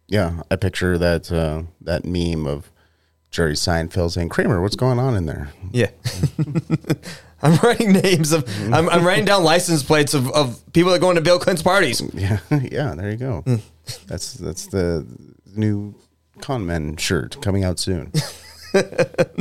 Yeah, 0.07 0.43
I 0.51 0.55
picture 0.55 0.97
that 0.97 1.31
uh, 1.31 1.63
that 1.81 2.05
meme 2.05 2.45
of 2.45 2.71
Jerry 3.31 3.53
Seinfeld 3.53 4.11
saying, 4.11 4.29
"Kramer, 4.29 4.61
what's 4.61 4.75
going 4.75 4.99
on 4.99 5.15
in 5.15 5.25
there?" 5.25 5.49
Yeah. 5.71 5.89
I'm 7.41 7.57
writing 7.57 7.91
names 7.91 8.31
of 8.31 8.47
I'm, 8.73 8.89
I'm 8.89 9.05
writing 9.05 9.25
down 9.25 9.43
license 9.43 9.83
plates 9.83 10.13
of, 10.13 10.31
of 10.31 10.61
people 10.73 10.91
that 10.93 10.99
go 10.99 11.09
into 11.09 11.21
Bill 11.21 11.37
Clinton's 11.37 11.63
parties. 11.63 12.01
Yeah, 12.13 12.39
yeah. 12.49 12.95
There 12.95 13.11
you 13.11 13.17
go. 13.17 13.43
That's 14.07 14.33
that's 14.33 14.67
the 14.67 15.05
new 15.55 15.95
Con 16.41 16.65
Men 16.65 16.95
shirt 16.97 17.41
coming 17.41 17.63
out 17.63 17.79
soon. 17.79 18.11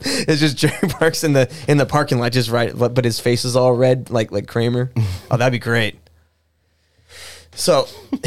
It's 0.00 0.40
just 0.40 0.56
Jerry 0.58 0.88
Parks 0.88 1.24
in 1.24 1.32
the 1.32 1.50
in 1.66 1.78
the 1.78 1.86
parking 1.86 2.18
lot, 2.18 2.30
just 2.30 2.50
right, 2.50 2.72
but 2.76 3.04
his 3.04 3.18
face 3.18 3.44
is 3.44 3.56
all 3.56 3.72
red, 3.72 4.10
like 4.10 4.30
like 4.30 4.46
Kramer. 4.46 4.92
Oh, 5.30 5.36
that'd 5.36 5.52
be 5.52 5.58
great. 5.58 5.96
So, 7.56 7.88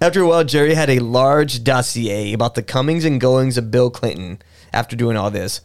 after 0.00 0.22
a 0.22 0.26
while, 0.26 0.44
Jerry 0.44 0.74
had 0.74 0.88
a 0.90 0.98
large 0.98 1.62
dossier 1.62 2.32
about 2.32 2.54
the 2.54 2.62
comings 2.62 3.04
and 3.04 3.20
goings 3.20 3.58
of 3.58 3.70
Bill 3.70 3.90
Clinton. 3.90 4.40
After 4.72 4.94
doing 4.94 5.16
all 5.16 5.32
this, 5.32 5.62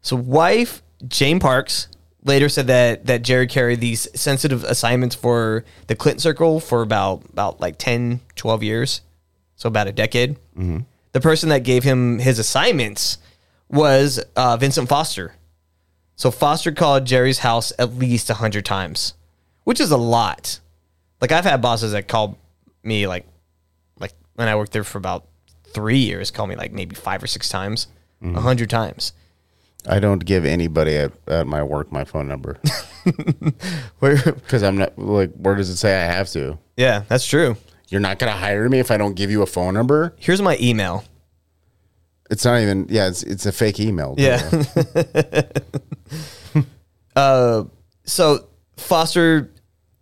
so 0.00 0.14
wife 0.14 0.80
Jane 1.08 1.40
Parks 1.40 1.88
later 2.22 2.48
said 2.48 2.68
that 2.68 3.06
that 3.06 3.22
Jerry 3.22 3.46
carried 3.48 3.80
these 3.80 4.08
sensitive 4.18 4.62
assignments 4.64 5.16
for 5.16 5.64
the 5.88 5.96
Clinton 5.96 6.20
Circle 6.20 6.60
for 6.60 6.82
about 6.82 7.24
about 7.32 7.60
like 7.60 7.78
10, 7.78 8.20
12 8.36 8.62
years, 8.62 9.00
so 9.56 9.66
about 9.66 9.88
a 9.88 9.92
decade. 9.92 10.36
The 11.12 11.20
person 11.20 11.48
that 11.48 11.64
gave 11.64 11.82
him 11.84 12.20
his 12.20 12.38
assignments 12.38 13.18
was 13.68 14.20
uh, 14.36 14.56
Vincent 14.56 14.88
Foster. 14.88 15.34
So 16.16 16.30
Foster 16.30 16.70
called 16.70 17.06
Jerry's 17.06 17.40
house 17.40 17.72
at 17.78 17.94
least 17.96 18.30
a 18.30 18.34
hundred 18.34 18.64
times, 18.64 19.14
which 19.64 19.80
is 19.80 19.90
a 19.90 19.96
lot. 19.96 20.60
Like 21.20 21.32
I've 21.32 21.44
had 21.44 21.62
bosses 21.62 21.92
that 21.92 22.08
called 22.08 22.36
me 22.82 23.06
like, 23.06 23.26
like 23.98 24.12
when 24.34 24.48
I 24.48 24.56
worked 24.56 24.72
there 24.72 24.84
for 24.84 24.98
about 24.98 25.26
three 25.72 25.98
years, 25.98 26.30
call 26.30 26.46
me 26.46 26.56
like 26.56 26.72
maybe 26.72 26.94
five 26.94 27.22
or 27.22 27.26
six 27.26 27.48
times, 27.48 27.88
a 28.22 28.40
hundred 28.40 28.70
times. 28.70 29.12
I 29.86 30.00
don't 30.00 30.24
give 30.24 30.46
anybody 30.46 30.96
at, 30.96 31.12
at 31.26 31.46
my 31.46 31.62
work 31.62 31.92
my 31.92 32.04
phone 32.04 32.26
number 32.26 32.58
because 34.00 34.62
I'm 34.62 34.78
not 34.78 34.98
like. 34.98 35.32
Where 35.34 35.54
does 35.54 35.68
it 35.68 35.76
say 35.76 35.94
I 35.94 36.04
have 36.04 36.30
to? 36.30 36.58
yeah, 36.76 37.02
that's 37.08 37.26
true. 37.26 37.56
You're 37.88 38.00
not 38.00 38.18
gonna 38.18 38.32
hire 38.32 38.68
me 38.68 38.78
if 38.78 38.90
I 38.90 38.96
don't 38.96 39.14
give 39.14 39.30
you 39.30 39.42
a 39.42 39.46
phone 39.46 39.74
number. 39.74 40.14
Here's 40.18 40.40
my 40.40 40.56
email. 40.60 41.04
It's 42.30 42.44
not 42.46 42.60
even. 42.60 42.86
Yeah, 42.88 43.08
it's 43.08 43.22
it's 43.22 43.44
a 43.44 43.52
fake 43.52 43.78
email. 43.78 44.14
Yeah. 44.16 44.50
uh, 47.16 47.64
so 48.04 48.48
Foster, 48.78 49.52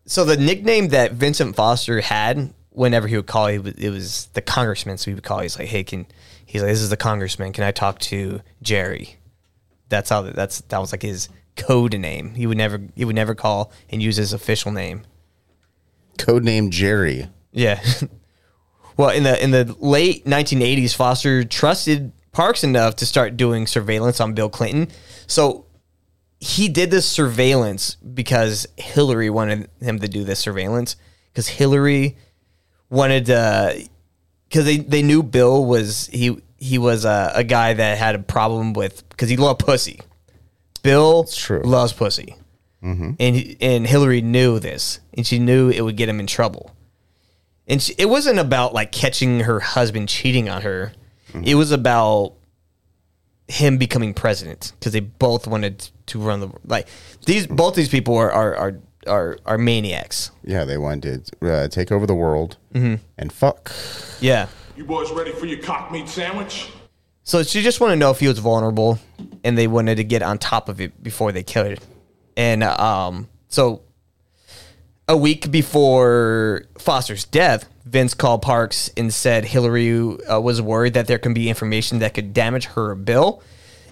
so 0.07 0.25
the 0.25 0.37
nickname 0.37 0.89
that 0.89 1.13
Vincent 1.13 1.57
Foster 1.57 2.01
had 2.01 2.53
whenever 2.71 3.07
he 3.07 3.17
would 3.17 3.27
call, 3.27 3.49
he 3.49 3.59
was, 3.59 3.75
it 3.75 3.91
was 3.91 4.27
the 4.33 4.41
congressman. 4.41 4.99
So 4.99 5.11
he 5.11 5.15
would 5.15 5.25
call. 5.25 5.41
He's 5.41 5.59
like, 5.59 5.69
"Hey, 5.69 5.85
can?" 5.85 6.07
He's 6.45 6.63
like, 6.63 6.71
"This 6.71 6.81
is 6.81 6.91
the 6.91 6.97
congressman. 6.97 7.53
Can 7.53 7.65
I 7.65 7.71
talk 7.71 7.99
to 8.01 8.41
Jerry?" 8.63 9.17
That's 9.89 10.11
how. 10.11 10.23
That's 10.23 10.61
that 10.63 10.79
was 10.79 10.93
like 10.93 11.03
his 11.03 11.29
code 11.57 11.99
name. 11.99 12.35
He 12.35 12.47
would 12.47 12.59
never. 12.59 12.81
He 12.97 13.05
would 13.05 13.17
never 13.17 13.35
call 13.35 13.73
and 13.91 14.03
use 14.03 14.17
his 14.17 14.33
official 14.33 14.73
name. 14.73 15.03
Code 16.19 16.45
name 16.45 16.71
Jerry. 16.71 17.29
Yeah. 17.53 17.83
well, 18.97 19.11
in 19.11 19.23
the 19.23 19.43
in 19.43 19.51
the 19.51 19.77
late 19.79 20.25
1980s, 20.25 20.95
Foster 20.95 21.45
trusted 21.45 22.13
Parks 22.33 22.65
enough 22.65 22.97
to 22.97 23.07
start 23.07 23.37
doing 23.37 23.67
surveillance 23.67 24.19
on 24.21 24.33
Bill 24.33 24.49
Clinton. 24.49 24.89
So 25.27 25.67
he 26.43 26.69
did 26.69 26.91
this 26.91 27.09
surveillance 27.09 27.95
because 27.95 28.67
Hillary 28.77 29.31
wanted 29.31 29.71
him 29.81 30.01
to 30.01 30.09
do 30.09 30.25
this 30.25 30.41
surveillance 30.41 30.97
because 31.31 31.47
Hillary 31.47 32.17
wanted 32.91 33.27
to 33.27 33.89
because 34.49 34.65
they, 34.65 34.79
they 34.79 35.03
knew 35.03 35.23
Bill 35.23 35.65
was 35.65 36.09
he 36.09 36.37
he 36.59 36.79
was 36.79 37.05
a, 37.05 37.31
a 37.37 37.45
guy 37.45 37.75
that 37.75 37.97
had 37.97 38.17
a 38.17 38.19
problem 38.19 38.73
with 38.73 39.09
because 39.09 39.29
he 39.29 39.37
loved 39.37 39.61
pussy. 39.61 40.01
Bill 40.83 41.23
true. 41.23 41.63
loves 41.63 41.93
pussy, 41.93 42.35
mm-hmm. 42.83 43.13
and 43.21 43.37
he- 43.37 43.57
and 43.61 43.87
Hillary 43.87 44.21
knew 44.21 44.59
this, 44.59 44.99
and 45.15 45.25
she 45.25 45.39
knew 45.39 45.71
it 45.71 45.83
would 45.83 45.97
get 45.97 46.09
him 46.09 46.19
in 46.19 46.27
trouble. 46.27 46.75
And 47.69 47.81
she, 47.81 47.95
it 47.99 48.07
wasn't 48.07 48.41
about 48.41 48.75
like 48.75 48.91
catching 48.91 49.41
her 49.41 49.61
husband 49.61 50.09
cheating 50.09 50.49
on 50.49 50.63
her. 50.63 50.93
Mm-hmm. 51.29 51.45
It 51.45 51.55
was 51.55 51.71
about 51.71 52.35
him 53.53 53.77
becoming 53.77 54.15
president 54.15 54.73
because 54.79 54.93
they 54.93 55.01
both 55.01 55.47
wanted 55.47 55.89
to 56.07 56.19
run 56.19 56.41
the 56.41 56.49
like 56.65 56.89
these 57.27 57.47
both 57.47 57.75
these 57.75 57.89
people 57.91 58.17
are 58.17 58.33
are 58.33 58.57
are 58.57 58.79
are, 59.07 59.39
are 59.45 59.59
maniacs. 59.59 60.31
Yeah, 60.45 60.65
they 60.65 60.79
wanted 60.79 61.27
to 61.41 61.53
uh, 61.53 61.69
take 61.69 61.91
over 61.93 62.07
the 62.07 62.15
world 62.15 62.57
Mm-hmm. 62.73 63.03
and 63.19 63.33
fuck. 63.33 63.71
Yeah. 64.21 64.47
You 64.77 64.85
boys 64.85 65.11
ready 65.11 65.33
for 65.33 65.45
your 65.47 65.59
cock 65.61 65.91
meat 65.93 66.09
sandwich? 66.09 66.69
So 67.25 67.43
she 67.43 67.63
just 67.63 67.81
wanted 67.81 67.95
to 67.95 67.99
know 67.99 68.11
if 68.11 68.21
he 68.21 68.29
was 68.29 68.39
vulnerable, 68.39 68.99
and 69.45 69.57
they 69.59 69.67
wanted 69.67 69.97
to 69.97 70.05
get 70.05 70.23
on 70.23 70.39
top 70.39 70.69
of 70.69 70.81
it 70.81 71.03
before 71.03 71.31
they 71.33 71.43
killed 71.43 71.67
it. 71.73 71.81
And 72.37 72.63
um, 72.65 73.29
so 73.49 73.83
a 75.13 75.17
week 75.17 75.51
before 75.51 76.65
Foster's 76.79 77.25
death, 77.25 77.69
Vince 77.85 78.15
called 78.15 78.41
Parks 78.41 78.91
and 78.97 79.13
said 79.13 79.45
Hillary 79.45 79.93
uh, 79.93 80.41
was 80.41 80.63
worried 80.63 80.95
that 80.95 81.07
there 81.07 81.19
can 81.19 81.35
be 81.35 81.51
information 81.51 81.99
that 81.99 82.15
could 82.15 82.33
damage 82.33 82.65
her 82.65 82.95
bill. 82.95 83.43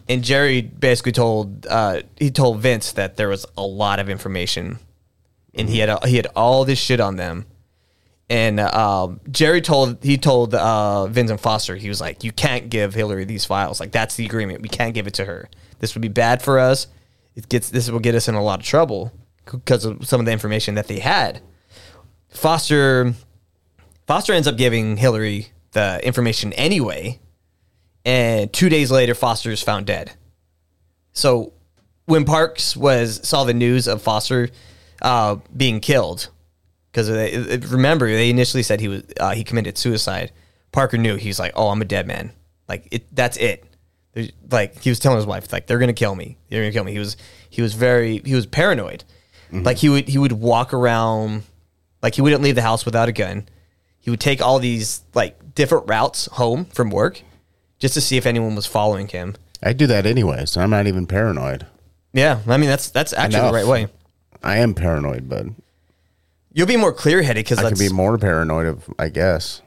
And 0.08 0.24
Jerry 0.24 0.62
basically 0.62 1.12
told 1.12 1.66
uh, 1.66 2.00
he 2.16 2.30
told 2.30 2.60
Vince 2.60 2.92
that 2.92 3.18
there 3.18 3.28
was 3.28 3.44
a 3.58 3.62
lot 3.62 4.00
of 4.00 4.08
information, 4.08 4.78
and 5.54 5.68
he 5.68 5.78
had 5.78 6.04
he 6.06 6.16
had 6.16 6.26
all 6.34 6.64
this 6.64 6.78
shit 6.78 7.00
on 7.00 7.16
them. 7.16 7.44
And 8.30 8.58
um, 8.58 9.20
Jerry 9.30 9.60
told 9.60 10.02
he 10.02 10.16
told 10.16 10.54
uh, 10.54 11.06
Vincent 11.06 11.40
Foster 11.40 11.76
he 11.76 11.90
was 11.90 12.00
like, 12.00 12.24
"You 12.24 12.32
can't 12.32 12.70
give 12.70 12.94
Hillary 12.94 13.24
these 13.26 13.44
files. 13.44 13.78
Like 13.78 13.92
that's 13.92 14.16
the 14.16 14.24
agreement. 14.24 14.62
We 14.62 14.68
can't 14.68 14.94
give 14.94 15.06
it 15.06 15.14
to 15.14 15.26
her. 15.26 15.50
This 15.80 15.94
would 15.94 16.02
be 16.02 16.08
bad 16.08 16.40
for 16.42 16.58
us. 16.58 16.86
It 17.36 17.48
gets 17.48 17.68
this 17.68 17.90
will 17.90 18.00
get 18.00 18.14
us 18.14 18.26
in 18.26 18.34
a 18.34 18.42
lot 18.42 18.60
of 18.60 18.66
trouble 18.66 19.12
because 19.44 19.84
of 19.84 20.06
some 20.06 20.20
of 20.20 20.26
the 20.26 20.32
information 20.32 20.74
that 20.74 20.88
they 20.88 20.98
had." 20.98 21.40
Foster 22.28 23.14
Foster 24.06 24.32
ends 24.32 24.48
up 24.48 24.56
giving 24.56 24.96
Hillary 24.96 25.48
the 25.72 26.04
information 26.04 26.52
anyway, 26.54 27.20
and 28.04 28.52
two 28.52 28.68
days 28.68 28.90
later, 28.90 29.14
Foster 29.14 29.50
is 29.50 29.62
found 29.62 29.86
dead. 29.86 30.12
So 31.12 31.52
when 32.06 32.24
Parks 32.24 32.76
was 32.76 33.26
saw 33.26 33.44
the 33.44 33.54
news 33.54 33.86
of 33.86 34.02
Foster 34.02 34.48
uh, 35.02 35.36
being 35.56 35.80
killed, 35.80 36.28
because 36.90 37.08
remember 37.70 38.06
they 38.06 38.30
initially 38.30 38.62
said 38.62 38.80
he 38.80 38.88
was 38.88 39.04
uh, 39.18 39.32
he 39.32 39.44
committed 39.44 39.78
suicide. 39.78 40.32
Parker 40.72 40.98
knew 40.98 41.16
he's 41.16 41.38
like, 41.38 41.52
oh, 41.56 41.68
I'm 41.68 41.82
a 41.82 41.84
dead 41.84 42.06
man. 42.06 42.32
Like 42.68 42.88
it, 42.90 43.14
that's 43.14 43.36
it. 43.36 43.64
Like 44.50 44.80
he 44.82 44.90
was 44.90 44.98
telling 44.98 45.16
his 45.16 45.26
wife, 45.26 45.52
like 45.52 45.66
they're 45.66 45.78
gonna 45.78 45.92
kill 45.92 46.14
me. 46.14 46.36
They're 46.48 46.62
gonna 46.62 46.72
kill 46.72 46.84
me. 46.84 46.92
He 46.92 46.98
was 46.98 47.16
he 47.48 47.62
was 47.62 47.74
very 47.74 48.22
he 48.24 48.34
was 48.34 48.46
paranoid. 48.46 49.04
Mm-hmm. 49.52 49.62
Like 49.62 49.78
he 49.78 49.88
would 49.88 50.08
he 50.08 50.18
would 50.18 50.32
walk 50.32 50.72
around, 50.72 51.42
like 52.02 52.14
he 52.14 52.22
wouldn't 52.22 52.42
leave 52.42 52.54
the 52.54 52.62
house 52.62 52.84
without 52.84 53.08
a 53.08 53.12
gun. 53.12 53.48
He 53.98 54.10
would 54.10 54.20
take 54.20 54.40
all 54.40 54.58
these 54.58 55.02
like 55.14 55.54
different 55.54 55.88
routes 55.88 56.26
home 56.26 56.64
from 56.66 56.90
work, 56.90 57.22
just 57.78 57.94
to 57.94 58.00
see 58.00 58.16
if 58.16 58.26
anyone 58.26 58.54
was 58.54 58.66
following 58.66 59.08
him. 59.08 59.36
I 59.62 59.72
do 59.72 59.86
that 59.88 60.06
anyway, 60.06 60.46
so 60.46 60.60
I'm 60.60 60.70
not 60.70 60.86
even 60.86 61.06
paranoid. 61.06 61.66
Yeah, 62.12 62.40
I 62.46 62.56
mean 62.56 62.68
that's 62.68 62.90
that's 62.90 63.12
actually 63.12 63.40
Enough. 63.40 63.52
the 63.52 63.58
right 63.58 63.66
way. 63.66 63.88
I 64.42 64.56
am 64.58 64.74
paranoid, 64.74 65.28
but 65.28 65.46
You'll 66.52 66.66
be 66.66 66.76
more 66.76 66.92
clear 66.92 67.22
headed 67.22 67.44
because 67.44 67.58
I 67.58 67.68
can 67.68 67.78
be 67.78 67.88
more 67.88 68.18
paranoid, 68.18 68.66
of, 68.66 68.88
I 68.98 69.08
guess. 69.08 69.62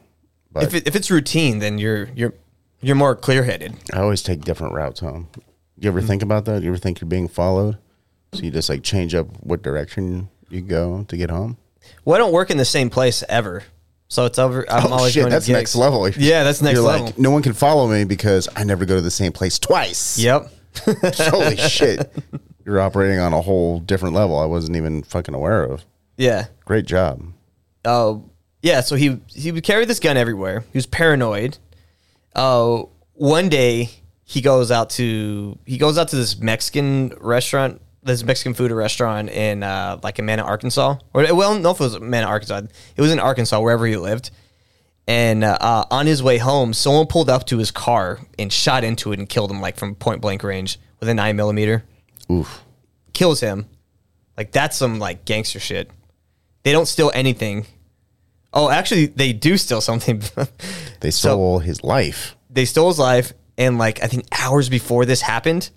But 0.52 0.64
if 0.64 0.74
it, 0.74 0.88
if 0.88 0.96
it's 0.96 1.10
routine, 1.10 1.60
then 1.60 1.78
you're 1.78 2.10
you're 2.16 2.34
you're 2.82 2.96
more 2.96 3.16
clear 3.16 3.44
headed. 3.44 3.76
I 3.94 4.00
always 4.00 4.22
take 4.22 4.42
different 4.42 4.74
routes 4.74 5.00
home. 5.00 5.30
Do 5.34 5.42
you 5.80 5.90
ever 5.90 6.00
mm-hmm. 6.00 6.08
think 6.08 6.24
about 6.24 6.46
that? 6.46 6.60
Do 6.60 6.66
you 6.66 6.72
ever 6.72 6.78
think 6.78 7.00
you're 7.00 7.08
being 7.08 7.30
followed? 7.30 7.78
So 8.34 8.42
you 8.42 8.52
just 8.52 8.70
like 8.70 8.84
change 8.84 9.14
up 9.16 9.28
what 9.42 9.62
direction 9.62 10.30
you 10.50 10.62
go 10.62 11.06
to 11.08 11.18
get 11.18 11.30
home? 11.30 11.58
Well, 12.06 12.16
I 12.16 12.18
don't 12.18 12.34
work 12.34 12.50
in 12.50 12.58
the 12.58 12.66
same 12.66 12.90
place 12.90 13.24
ever, 13.30 13.64
so 14.08 14.26
it's 14.26 14.40
over. 14.40 14.66
I'm 14.70 14.92
oh 14.92 14.96
always 14.98 15.14
shit, 15.14 15.22
going 15.22 15.30
to 15.32 15.36
that's 15.36 15.46
gigs. 15.48 15.58
next 15.58 15.76
level. 15.76 16.10
Yeah, 16.10 16.44
that's 16.44 16.62
next 16.62 16.78
You're 16.78 16.88
level. 16.88 17.06
Like, 17.08 17.20
no 17.20 17.32
one 17.32 17.44
can 17.44 17.54
follow 17.54 17.88
me 17.88 18.06
because 18.06 18.48
I 18.56 18.64
never 18.64 18.86
go 18.86 18.96
to 18.96 19.02
the 19.02 19.12
same 19.12 19.32
place 19.32 19.60
twice. 19.60 20.18
Yep. 20.18 20.52
Holy 21.18 21.58
shit. 21.58 22.12
You're 22.66 22.80
operating 22.80 23.20
on 23.20 23.34
a 23.34 23.42
whole 23.42 23.80
different 23.80 24.16
level 24.16 24.40
I 24.40 24.46
wasn't 24.46 24.78
even 24.78 25.04
fucking 25.04 25.36
aware 25.36 25.64
of. 25.64 25.84
Yeah. 26.18 26.46
Great 26.66 26.86
job. 26.86 27.22
Oh, 27.86 28.30
yeah. 28.62 28.82
So 28.82 28.96
he 28.96 29.20
he 29.28 29.52
would 29.52 29.64
carry 29.64 29.86
this 29.86 30.00
gun 30.00 30.18
everywhere. 30.18 30.64
He 30.72 30.78
was 30.78 30.86
paranoid. 30.86 31.58
Uh, 32.36 32.84
one 33.14 33.50
day 33.50 33.90
he 34.24 34.42
goes 34.42 34.72
out 34.72 34.90
to 34.92 35.58
he 35.66 35.78
goes 35.78 35.98
out 35.98 36.08
to 36.10 36.16
this 36.16 36.40
Mexican 36.40 37.14
restaurant, 37.20 37.82
this 38.04 38.24
Mexican 38.24 38.54
food 38.54 38.72
restaurant 38.72 39.30
in 39.30 39.64
uh, 39.64 40.00
like 40.04 40.20
in 40.20 40.26
Mena, 40.26 40.44
Arkansas. 40.44 40.98
Or 41.14 41.34
well, 41.36 41.58
no, 41.58 41.72
if 41.72 41.80
it 41.80 41.84
was 41.84 42.00
Mena, 42.00 42.26
Arkansas. 42.26 42.62
It 42.96 43.02
was 43.02 43.12
in 43.12 43.20
Arkansas, 43.20 43.60
wherever 43.60 43.86
he 43.86 43.98
lived. 43.98 44.32
And 45.08 45.44
uh, 45.44 45.58
uh, 45.60 45.86
on 45.92 46.06
his 46.06 46.24
way 46.24 46.38
home, 46.38 46.74
someone 46.74 47.08
pulled 47.08 47.30
up 47.30 47.46
to 47.48 47.58
his 47.58 47.72
car 47.72 48.20
and 48.40 48.52
shot 48.54 48.84
into 48.86 49.12
it 49.12 49.20
and 49.20 49.28
killed 49.28 49.52
him, 49.52 49.60
like 49.60 49.76
from 49.78 49.96
point 49.96 50.22
blank 50.22 50.44
range 50.44 50.80
with 51.00 51.10
a 51.10 51.14
nine 51.14 51.36
millimeter. 51.36 51.84
Oof. 52.32 52.62
Kills 53.12 53.42
him. 53.42 53.66
Like 54.38 54.52
that's 54.52 54.78
some 54.78 55.00
like 55.00 55.26
gangster 55.26 55.60
shit. 55.60 55.90
They 56.64 56.72
don't 56.72 56.88
steal 56.88 57.12
anything. 57.14 57.66
Oh, 58.54 58.70
actually, 58.70 59.08
they 59.08 59.34
do 59.34 59.58
steal 59.58 59.82
something. 59.82 60.22
They 61.02 61.12
stole 61.12 61.60
his 61.60 61.84
life. 61.84 62.38
they 62.50 62.64
stole 62.64 62.88
his 62.88 62.98
life, 62.98 63.34
and 63.58 63.78
like 63.78 64.02
I 64.02 64.08
think 64.08 64.26
hours 64.32 64.70
before 64.70 65.04
this 65.06 65.20
happened, 65.20 65.70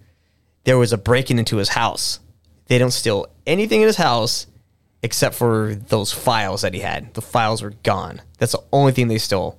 there 0.66 0.76
was 0.76 0.92
a 0.92 0.98
breaking 0.98 1.38
into 1.38 1.56
his 1.56 1.70
house. 1.70 2.20
They 2.66 2.76
don't 2.78 2.90
steal 2.90 3.26
anything 3.46 3.80
in 3.80 3.86
his 3.86 3.96
house 3.96 4.46
except 5.02 5.34
for 5.34 5.74
those 5.88 6.12
files 6.12 6.60
that 6.62 6.74
he 6.74 6.80
had. 6.80 7.14
The 7.14 7.22
files 7.22 7.62
were 7.62 7.70
gone. 7.82 8.20
That's 8.38 8.52
the 8.52 8.62
only 8.72 8.92
thing 8.92 9.08
they 9.08 9.18
stole. 9.18 9.58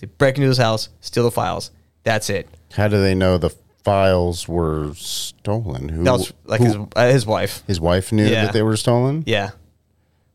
They 0.00 0.06
break 0.06 0.36
into 0.36 0.48
his 0.48 0.58
house, 0.58 0.88
steal 1.00 1.24
the 1.24 1.30
files. 1.30 1.70
That's 2.04 2.30
it. 2.30 2.48
How 2.72 2.88
do 2.88 3.00
they 3.00 3.14
know 3.14 3.38
the 3.38 3.50
files 3.84 4.48
were 4.48 4.92
stolen? 4.94 5.88
Who? 5.88 6.04
That 6.04 6.12
was 6.12 6.32
like 6.44 6.60
who- 6.60 6.66
his 6.66 6.76
uh, 6.96 7.08
his 7.08 7.26
wife. 7.26 7.62
his 7.66 7.80
wife 7.80 8.10
knew 8.12 8.24
Yeah. 8.26 8.46
that 8.46 8.52
they 8.52 8.62
were 8.62 8.76
stolen. 8.76 9.24
Yeah. 9.26 9.50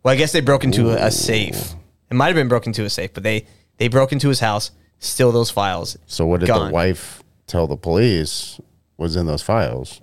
Well, 0.03 0.13
I 0.13 0.17
guess 0.17 0.31
they 0.31 0.41
broke 0.41 0.63
into 0.63 0.91
a, 0.91 1.07
a 1.07 1.11
safe. 1.11 1.73
It 2.09 2.13
might 2.13 2.27
have 2.27 2.35
been 2.35 2.47
broken 2.47 2.69
into 2.69 2.85
a 2.85 2.89
safe, 2.89 3.13
but 3.13 3.23
they 3.23 3.45
they 3.77 3.88
broke 3.89 4.11
into 4.13 4.29
his 4.29 4.39
house, 4.39 4.71
steal 4.99 5.31
those 5.31 5.49
files. 5.51 5.97
So 6.05 6.25
what 6.25 6.39
did 6.41 6.47
Gone. 6.47 6.67
the 6.67 6.73
wife 6.73 7.23
tell 7.47 7.67
the 7.67 7.75
police 7.77 8.59
was 8.98 9.16
in 9.16 9.26
those 9.26 9.41
files? 9.41 10.02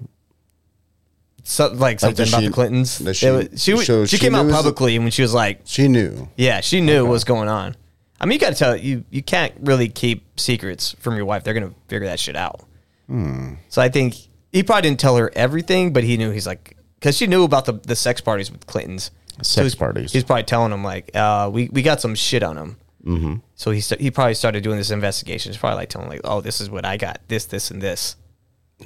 So, 1.47 1.69
like 1.73 2.01
something 2.01 2.27
about 2.27 2.41
she- 2.41 2.47
the 2.49 2.53
Clintons. 2.53 2.99
They 2.99 3.13
she- 3.13 3.31
were- 3.31 3.49
she 3.57 3.77
so 3.77 4.07
she, 4.07 4.17
she 4.17 4.19
came 4.19 4.35
out 4.35 4.47
knew- 4.47 4.53
publicly 4.53 4.99
when 4.99 5.11
she 5.11 5.23
was 5.23 5.35
like, 5.35 5.61
She 5.65 5.89
knew. 5.89 6.29
yeah, 6.37 6.61
she 6.61 6.81
knew 6.81 7.05
what 7.05 7.11
was 7.11 7.25
going 7.25 7.49
on. 7.49 7.77
I 8.21 8.27
mean, 8.27 8.35
you 8.37 8.39
got 8.41 8.51
to 8.51 8.59
tell 8.59 8.77
you 8.77 9.05
you 9.11 9.23
can't 9.23 9.53
really 9.61 9.89
keep 9.89 10.41
secrets 10.41 10.95
from 11.01 11.17
your 11.17 11.27
wife. 11.27 11.45
They're 11.45 11.53
gonna 11.53 11.75
figure 11.89 12.07
that 12.09 12.19
shit 12.19 12.37
out. 12.37 12.61
Hmm. 13.09 13.55
So 13.69 13.83
I 13.83 13.91
think 13.91 14.15
he 14.53 14.63
probably 14.63 14.83
didn't 14.89 15.01
tell 15.01 15.17
her 15.17 15.31
everything, 15.37 15.93
but 15.93 16.05
he 16.05 16.17
knew 16.17 16.31
he's 16.31 16.47
like 16.47 16.77
because 16.99 17.17
she 17.17 17.27
knew 17.27 17.45
about 17.45 17.67
the 17.67 17.73
the 17.75 17.97
sex 17.97 18.23
parties 18.23 18.51
with 18.51 18.67
Clintons. 18.67 19.11
Sex 19.43 19.65
he's- 19.65 19.75
parties. 19.75 20.13
He's 20.13 20.25
probably 20.25 20.45
telling 20.45 20.73
him 20.73 20.83
like, 20.83 21.11
uh, 21.15 21.51
we 21.53 21.69
we 21.69 21.83
got 21.83 22.01
some 22.01 22.15
shit 22.15 22.43
on 22.43 22.57
him. 22.57 22.77
Mm-hmm. 23.05 23.35
So 23.57 23.71
he 23.73 23.81
he 23.81 24.11
probably 24.11 24.33
started 24.35 24.63
doing 24.63 24.79
this 24.79 24.91
investigation. 24.91 25.53
He's 25.53 25.59
probably 25.59 25.77
like 25.77 25.91
telling 25.91 26.09
like, 26.09 26.23
oh, 26.25 26.41
this 26.41 26.63
is 26.63 26.71
what 26.71 26.87
I 26.87 26.97
got. 26.97 27.21
This 27.29 27.45
this 27.45 27.71
and 27.71 27.83
this. 27.83 28.17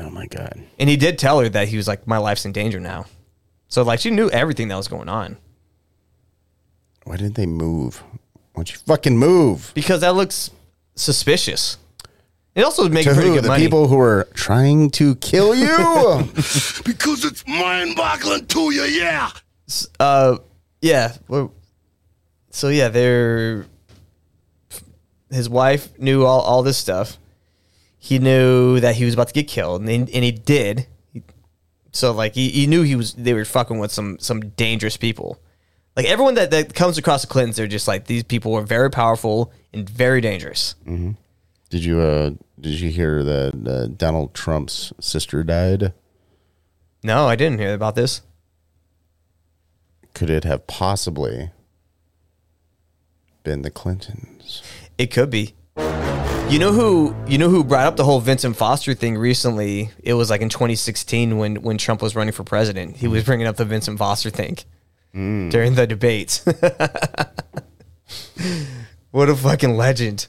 Oh 0.01 0.11
my 0.11 0.27
god. 0.27 0.61
And 0.79 0.89
he 0.89 0.97
did 0.97 1.19
tell 1.19 1.41
her 1.41 1.49
that 1.49 1.69
he 1.69 1.77
was 1.77 1.89
like, 1.89 2.07
my 2.07 2.19
life's 2.19 2.45
in 2.45 2.53
danger 2.53 2.79
now. 2.81 3.07
So 3.69 3.83
like 3.83 4.01
she 4.01 4.11
knew 4.11 4.31
everything 4.31 4.69
that 4.69 4.77
was 4.77 4.89
going 4.89 5.09
on 5.09 5.37
Why 7.05 7.17
didn't 7.17 7.35
they 7.35 7.47
move? 7.47 8.03
Why 8.53 8.63
don't 8.63 8.73
you 8.73 8.79
fucking 8.87 9.17
move? 9.19 9.73
because 9.75 10.01
that 10.03 10.15
looks 10.15 10.51
suspicious. 10.95 11.77
It 12.55 12.63
also 12.65 12.83
would 12.83 12.93
make 12.93 13.05
To 13.05 13.15
pretty 13.15 13.29
who? 13.29 13.35
good 13.37 13.45
The 13.45 13.49
money. 13.49 13.63
people 13.63 13.87
who 13.89 14.01
are 14.01 14.27
trying 14.35 14.91
to 14.93 15.15
kill 15.17 15.55
you? 15.55 15.69
Because 16.85 17.25
it's 17.25 17.47
mind-boggling 17.47 18.47
to 18.47 18.73
you, 18.73 18.83
yeah. 18.83 19.31
Uh, 20.01 20.39
yeah. 20.81 21.13
Well, 21.29 21.53
so 22.51 22.69
yeah, 22.69 22.89
they're 22.89 23.67
his 25.31 25.49
wife 25.49 25.97
knew 25.99 26.25
all, 26.25 26.41
all 26.41 26.63
this 26.63 26.79
stuff. 26.79 27.19
He 28.09 28.19
knew 28.19 28.81
that 28.81 28.97
he 28.97 29.05
was 29.05 29.13
about 29.13 29.29
to 29.29 29.35
get 29.35 29.49
killed, 29.49 29.83
and, 29.83 30.09
and 30.09 30.25
he 30.25 30.33
did. 30.33 30.87
So 31.93 32.13
like 32.13 32.35
he, 32.35 32.49
he 32.49 32.67
knew 32.67 32.81
he 32.81 32.97
was 32.97 33.13
they 33.13 33.35
were 33.35 33.45
fucking 33.45 33.79
with 33.79 33.93
some 33.93 34.19
some 34.19 34.49
dangerous 34.57 34.97
people. 34.97 35.39
Like 35.95 36.07
everyone 36.07 36.33
that, 36.37 36.51
that 36.53 36.73
comes 36.73 36.97
across 36.97 37.21
the 37.21 37.27
Clintons, 37.27 37.57
they're 37.57 37.67
just 37.67 37.87
like 37.87 38.07
these 38.07 38.23
people 38.23 38.55
are 38.55 38.63
very 38.63 38.91
powerful 38.91 39.53
and 39.75 39.87
very 39.87 40.23
dangerous. 40.23 40.75
did 41.69 41.85
you 41.85 42.01
uh 42.01 42.31
did 42.59 42.81
you 42.81 42.89
hear 42.89 43.23
that 43.23 43.69
uh, 43.69 43.87
Donald 43.89 44.33
Trump's 44.33 44.91
sister 44.99 45.45
died? 45.45 45.93
No, 47.03 47.27
I 47.27 47.37
didn't 47.37 47.59
hear 47.59 47.75
about 47.75 47.95
this. 47.95 48.23
Could 50.15 50.31
it 50.31 50.45
have 50.45 50.67
possibly 50.67 51.51
been 53.45 53.61
the 53.61 53.71
Clintons? 53.71 54.63
It 54.97 55.09
could 55.09 55.29
be. 55.29 55.57
You 56.51 56.59
know 56.59 56.73
who 56.73 57.15
you 57.27 57.37
know 57.37 57.51
who 57.51 57.63
brought 57.63 57.87
up 57.87 57.97
the 57.97 58.05
whole 58.05 58.21
Vincent 58.21 58.57
Foster 58.57 58.95
thing 58.95 59.19
recently? 59.19 59.91
It 60.03 60.15
was 60.15 60.31
like 60.31 60.41
in 60.41 60.49
2016 60.49 61.37
when 61.37 61.57
when 61.57 61.77
Trump 61.77 62.01
was 62.01 62.17
running 62.17 62.33
for 62.33 62.43
president. 62.43 62.97
He 62.97 63.07
was 63.07 63.23
bringing 63.23 63.47
up 63.47 63.57
the 63.57 63.67
Vincent 63.67 63.99
Foster 63.99 64.31
thing 64.31 64.57
during 65.13 65.75
the 65.75 65.87
debates. 65.87 66.43
what 69.11 69.29
a 69.29 69.37
fucking 69.37 69.77
legend! 69.77 70.27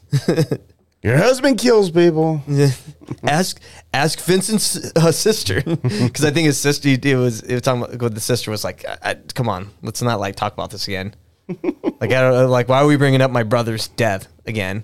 Your 1.04 1.16
husband 1.16 1.58
kills 1.58 1.90
people. 1.90 2.44
ask 3.24 3.62
ask 3.94 4.20
Vincent's 4.20 4.92
uh, 4.98 5.14
sister 5.14 5.62
because 5.64 6.26
I 6.26 6.32
think 6.32 6.48
his 6.48 6.60
sister. 6.60 6.90
It 6.90 7.16
was 7.16 7.44
it 7.44 7.54
was 7.54 7.62
talking 7.62 7.84
about 7.84 7.98
with 7.98 8.14
the 8.14 8.20
sister 8.20 8.52
was 8.52 8.66
like, 8.66 8.84
I, 8.86 9.12
I, 9.12 9.14
"Come 9.14 9.48
on, 9.48 9.70
let's 9.82 10.02
not 10.02 10.20
like 10.20 10.36
talk 10.36 10.52
about 10.52 10.72
this 10.72 10.86
again." 10.86 11.16
like 11.48 12.12
I 12.12 12.22
don't 12.22 12.50
like 12.50 12.68
why 12.68 12.80
are 12.80 12.86
we 12.86 12.98
bringing 12.98 13.22
up 13.22 13.32
my 13.32 13.44
brother's 13.44 13.88
death 13.88 14.28
again? 14.46 14.84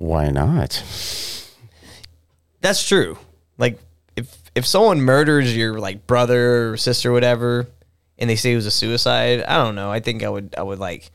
Why 0.00 0.30
not? 0.30 0.82
That's 2.62 2.88
true. 2.88 3.18
Like 3.58 3.78
if 4.16 4.34
if 4.54 4.66
someone 4.66 5.02
murders 5.02 5.54
your 5.54 5.78
like 5.78 6.06
brother 6.06 6.70
or 6.70 6.76
sister 6.78 7.10
or 7.10 7.12
whatever 7.12 7.66
and 8.18 8.30
they 8.30 8.36
say 8.36 8.54
it 8.54 8.56
was 8.56 8.64
a 8.64 8.70
suicide, 8.70 9.42
I 9.42 9.62
don't 9.62 9.74
know. 9.74 9.92
I 9.92 10.00
think 10.00 10.22
I 10.22 10.30
would 10.30 10.54
I 10.56 10.62
would 10.62 10.78
like 10.78 11.10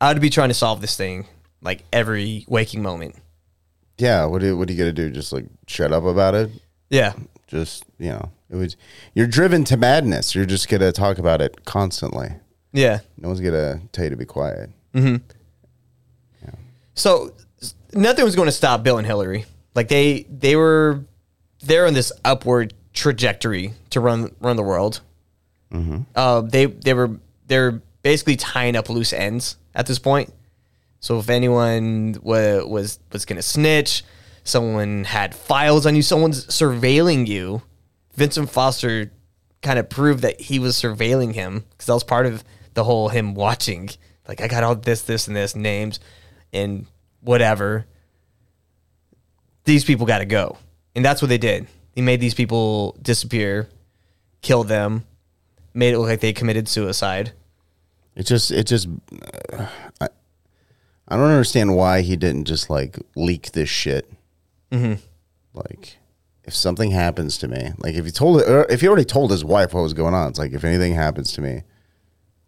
I 0.00 0.12
would 0.12 0.20
be 0.20 0.30
trying 0.30 0.48
to 0.48 0.54
solve 0.54 0.80
this 0.80 0.96
thing 0.96 1.28
like 1.60 1.84
every 1.92 2.44
waking 2.48 2.82
moment. 2.82 3.14
Yeah. 3.98 4.24
What 4.24 4.40
do 4.40 4.56
what 4.56 4.68
are 4.68 4.72
you 4.72 4.78
gonna 4.78 4.92
do? 4.92 5.08
Just 5.08 5.32
like 5.32 5.46
shut 5.68 5.92
up 5.92 6.02
about 6.02 6.34
it? 6.34 6.50
Yeah. 6.90 7.12
Just 7.46 7.84
you 8.00 8.10
know, 8.10 8.32
it 8.50 8.56
was. 8.56 8.76
You're 9.14 9.28
driven 9.28 9.62
to 9.64 9.76
madness. 9.76 10.34
You're 10.34 10.44
just 10.44 10.68
gonna 10.68 10.90
talk 10.90 11.18
about 11.18 11.40
it 11.40 11.64
constantly. 11.66 12.30
Yeah. 12.72 12.98
No 13.16 13.28
one's 13.28 13.40
gonna 13.40 13.80
tell 13.92 14.02
you 14.02 14.10
to 14.10 14.16
be 14.16 14.24
quiet. 14.24 14.70
Mm-hmm. 14.92 15.18
Yeah. 16.42 16.54
So 16.94 17.32
nothing 17.94 18.24
was 18.24 18.36
going 18.36 18.46
to 18.46 18.52
stop 18.52 18.82
Bill 18.82 18.98
and 18.98 19.06
Hillary. 19.06 19.44
Like 19.74 19.88
they 19.88 20.26
they 20.30 20.56
were 20.56 21.04
they're 21.60 21.86
on 21.86 21.94
this 21.94 22.12
upward 22.24 22.74
trajectory 22.92 23.72
to 23.90 24.00
run 24.00 24.34
run 24.40 24.56
the 24.56 24.62
world. 24.62 25.00
Uh, 26.14 26.42
they 26.42 26.66
they 26.66 26.92
were 26.94 27.18
they're 27.46 27.80
basically 28.02 28.36
tying 28.36 28.76
up 28.76 28.90
loose 28.90 29.12
ends 29.12 29.56
at 29.74 29.86
this 29.86 29.98
point. 29.98 30.32
So 31.00 31.18
if 31.18 31.30
anyone 31.30 32.16
wa- 32.22 32.64
was 32.64 32.98
was 33.12 33.24
going 33.24 33.36
to 33.36 33.42
snitch, 33.42 34.04
someone 34.44 35.04
had 35.04 35.34
files 35.34 35.86
on 35.86 35.96
you, 35.96 36.02
someone's 36.02 36.46
surveilling 36.46 37.26
you. 37.26 37.62
Vincent 38.14 38.50
Foster 38.50 39.10
kind 39.62 39.78
of 39.78 39.88
proved 39.88 40.22
that 40.22 40.40
he 40.40 40.58
was 40.58 40.76
surveilling 40.76 41.32
him 41.34 41.64
because 41.70 41.86
that 41.86 41.94
was 41.94 42.04
part 42.04 42.26
of 42.26 42.44
the 42.74 42.84
whole 42.84 43.08
him 43.08 43.34
watching. 43.34 43.88
Like 44.28 44.40
I 44.40 44.48
got 44.48 44.62
all 44.62 44.74
this, 44.74 45.02
this, 45.02 45.26
and 45.26 45.34
this 45.36 45.56
names 45.56 45.98
and 46.52 46.86
whatever. 47.22 47.86
These 49.64 49.84
people 49.84 50.06
got 50.06 50.18
to 50.18 50.24
go, 50.24 50.58
and 50.94 51.04
that's 51.04 51.22
what 51.22 51.28
they 51.28 51.38
did. 51.38 51.66
He 51.94 52.00
made 52.02 52.20
these 52.20 52.34
people 52.34 52.96
disappear, 53.00 53.68
killed 54.40 54.68
them, 54.68 55.04
made 55.72 55.94
it 55.94 55.98
look 55.98 56.08
like 56.08 56.20
they 56.20 56.32
committed 56.32 56.68
suicide. 56.68 57.32
It 58.16 58.24
just, 58.26 58.50
it 58.50 58.66
just, 58.66 58.88
uh, 59.52 59.66
I, 60.00 60.08
I 61.08 61.16
don't 61.16 61.30
understand 61.30 61.76
why 61.76 62.00
he 62.00 62.16
didn't 62.16 62.44
just 62.44 62.68
like 62.68 62.98
leak 63.14 63.52
this 63.52 63.68
shit. 63.68 64.10
Mm-hmm. 64.70 65.00
Like, 65.54 65.98
if 66.44 66.54
something 66.54 66.90
happens 66.90 67.38
to 67.38 67.48
me, 67.48 67.72
like 67.78 67.94
if 67.94 68.04
he 68.04 68.10
told, 68.10 68.42
or 68.42 68.64
if 68.68 68.80
he 68.80 68.88
already 68.88 69.04
told 69.04 69.30
his 69.30 69.44
wife 69.44 69.72
what 69.74 69.82
was 69.82 69.94
going 69.94 70.14
on, 70.14 70.28
it's 70.30 70.38
like 70.38 70.52
if 70.52 70.64
anything 70.64 70.94
happens 70.94 71.32
to 71.34 71.40
me, 71.40 71.62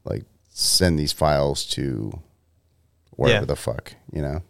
like 0.04 0.24
send 0.50 0.98
these 0.98 1.12
files 1.12 1.64
to 1.66 2.18
wherever 3.12 3.40
Yeah. 3.42 3.44
the 3.46 3.56
fuck, 3.56 3.94
you 4.12 4.20
know. 4.20 4.42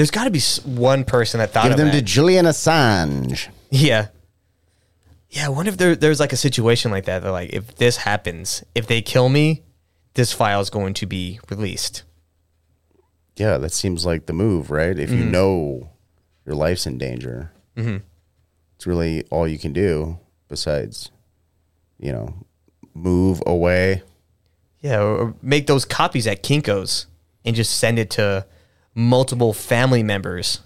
There's 0.00 0.10
got 0.10 0.24
to 0.24 0.30
be 0.30 0.40
one 0.64 1.04
person 1.04 1.40
that 1.40 1.50
thought 1.50 1.64
Give 1.64 1.72
of 1.72 1.76
them 1.76 1.88
that. 1.88 1.92
to 1.92 2.00
Julian 2.00 2.46
Assange. 2.46 3.48
Yeah. 3.68 4.06
Yeah, 5.28 5.44
I 5.44 5.48
wonder 5.50 5.68
if 5.68 5.76
there, 5.76 5.94
there's 5.94 6.18
like 6.18 6.32
a 6.32 6.38
situation 6.38 6.90
like 6.90 7.04
that. 7.04 7.18
They're 7.18 7.30
like, 7.30 7.52
if 7.52 7.76
this 7.76 7.98
happens, 7.98 8.64
if 8.74 8.86
they 8.86 9.02
kill 9.02 9.28
me, 9.28 9.62
this 10.14 10.32
file 10.32 10.62
is 10.62 10.70
going 10.70 10.94
to 10.94 11.06
be 11.06 11.38
released. 11.50 12.04
Yeah, 13.36 13.58
that 13.58 13.74
seems 13.74 14.06
like 14.06 14.24
the 14.24 14.32
move, 14.32 14.70
right? 14.70 14.98
If 14.98 15.10
you 15.10 15.18
mm-hmm. 15.18 15.32
know 15.32 15.90
your 16.46 16.54
life's 16.54 16.86
in 16.86 16.96
danger, 16.96 17.52
mm-hmm. 17.76 17.98
it's 18.76 18.86
really 18.86 19.24
all 19.24 19.46
you 19.46 19.58
can 19.58 19.74
do 19.74 20.18
besides, 20.48 21.10
you 21.98 22.10
know, 22.10 22.46
move 22.94 23.42
away. 23.44 24.02
Yeah, 24.80 25.02
or, 25.02 25.18
or 25.18 25.34
make 25.42 25.66
those 25.66 25.84
copies 25.84 26.26
at 26.26 26.42
Kinko's 26.42 27.04
and 27.44 27.54
just 27.54 27.76
send 27.76 27.98
it 27.98 28.08
to 28.12 28.46
multiple 28.94 29.52
family 29.52 30.02
members. 30.02 30.60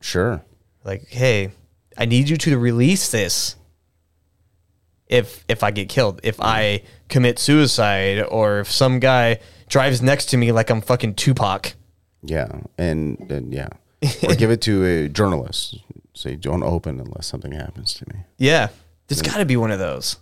Sure. 0.00 0.42
Like, 0.84 1.08
hey, 1.08 1.50
I 1.96 2.04
need 2.04 2.28
you 2.28 2.36
to 2.36 2.58
release 2.58 3.10
this. 3.10 3.56
If 5.06 5.44
if 5.48 5.62
I 5.62 5.70
get 5.70 5.88
killed, 5.88 6.20
if 6.22 6.40
I 6.40 6.82
commit 7.08 7.38
suicide, 7.38 8.22
or 8.22 8.60
if 8.60 8.70
some 8.70 8.98
guy 9.00 9.38
drives 9.68 10.00
next 10.00 10.26
to 10.26 10.36
me 10.36 10.50
like 10.50 10.70
I'm 10.70 10.80
fucking 10.80 11.14
Tupac. 11.14 11.74
Yeah, 12.22 12.48
and 12.78 13.30
and 13.30 13.52
yeah, 13.52 13.68
or 14.26 14.34
give 14.34 14.50
it 14.50 14.62
to 14.62 14.84
a 14.84 15.08
journalist. 15.08 15.78
Say 16.14 16.36
don't 16.36 16.62
open 16.62 17.00
unless 17.00 17.26
something 17.26 17.52
happens 17.52 17.92
to 17.94 18.06
me. 18.12 18.22
Yeah, 18.38 18.68
there's 19.08 19.22
got 19.22 19.36
to 19.38 19.44
be 19.44 19.56
one 19.56 19.70
of 19.70 19.78
those. 19.78 20.16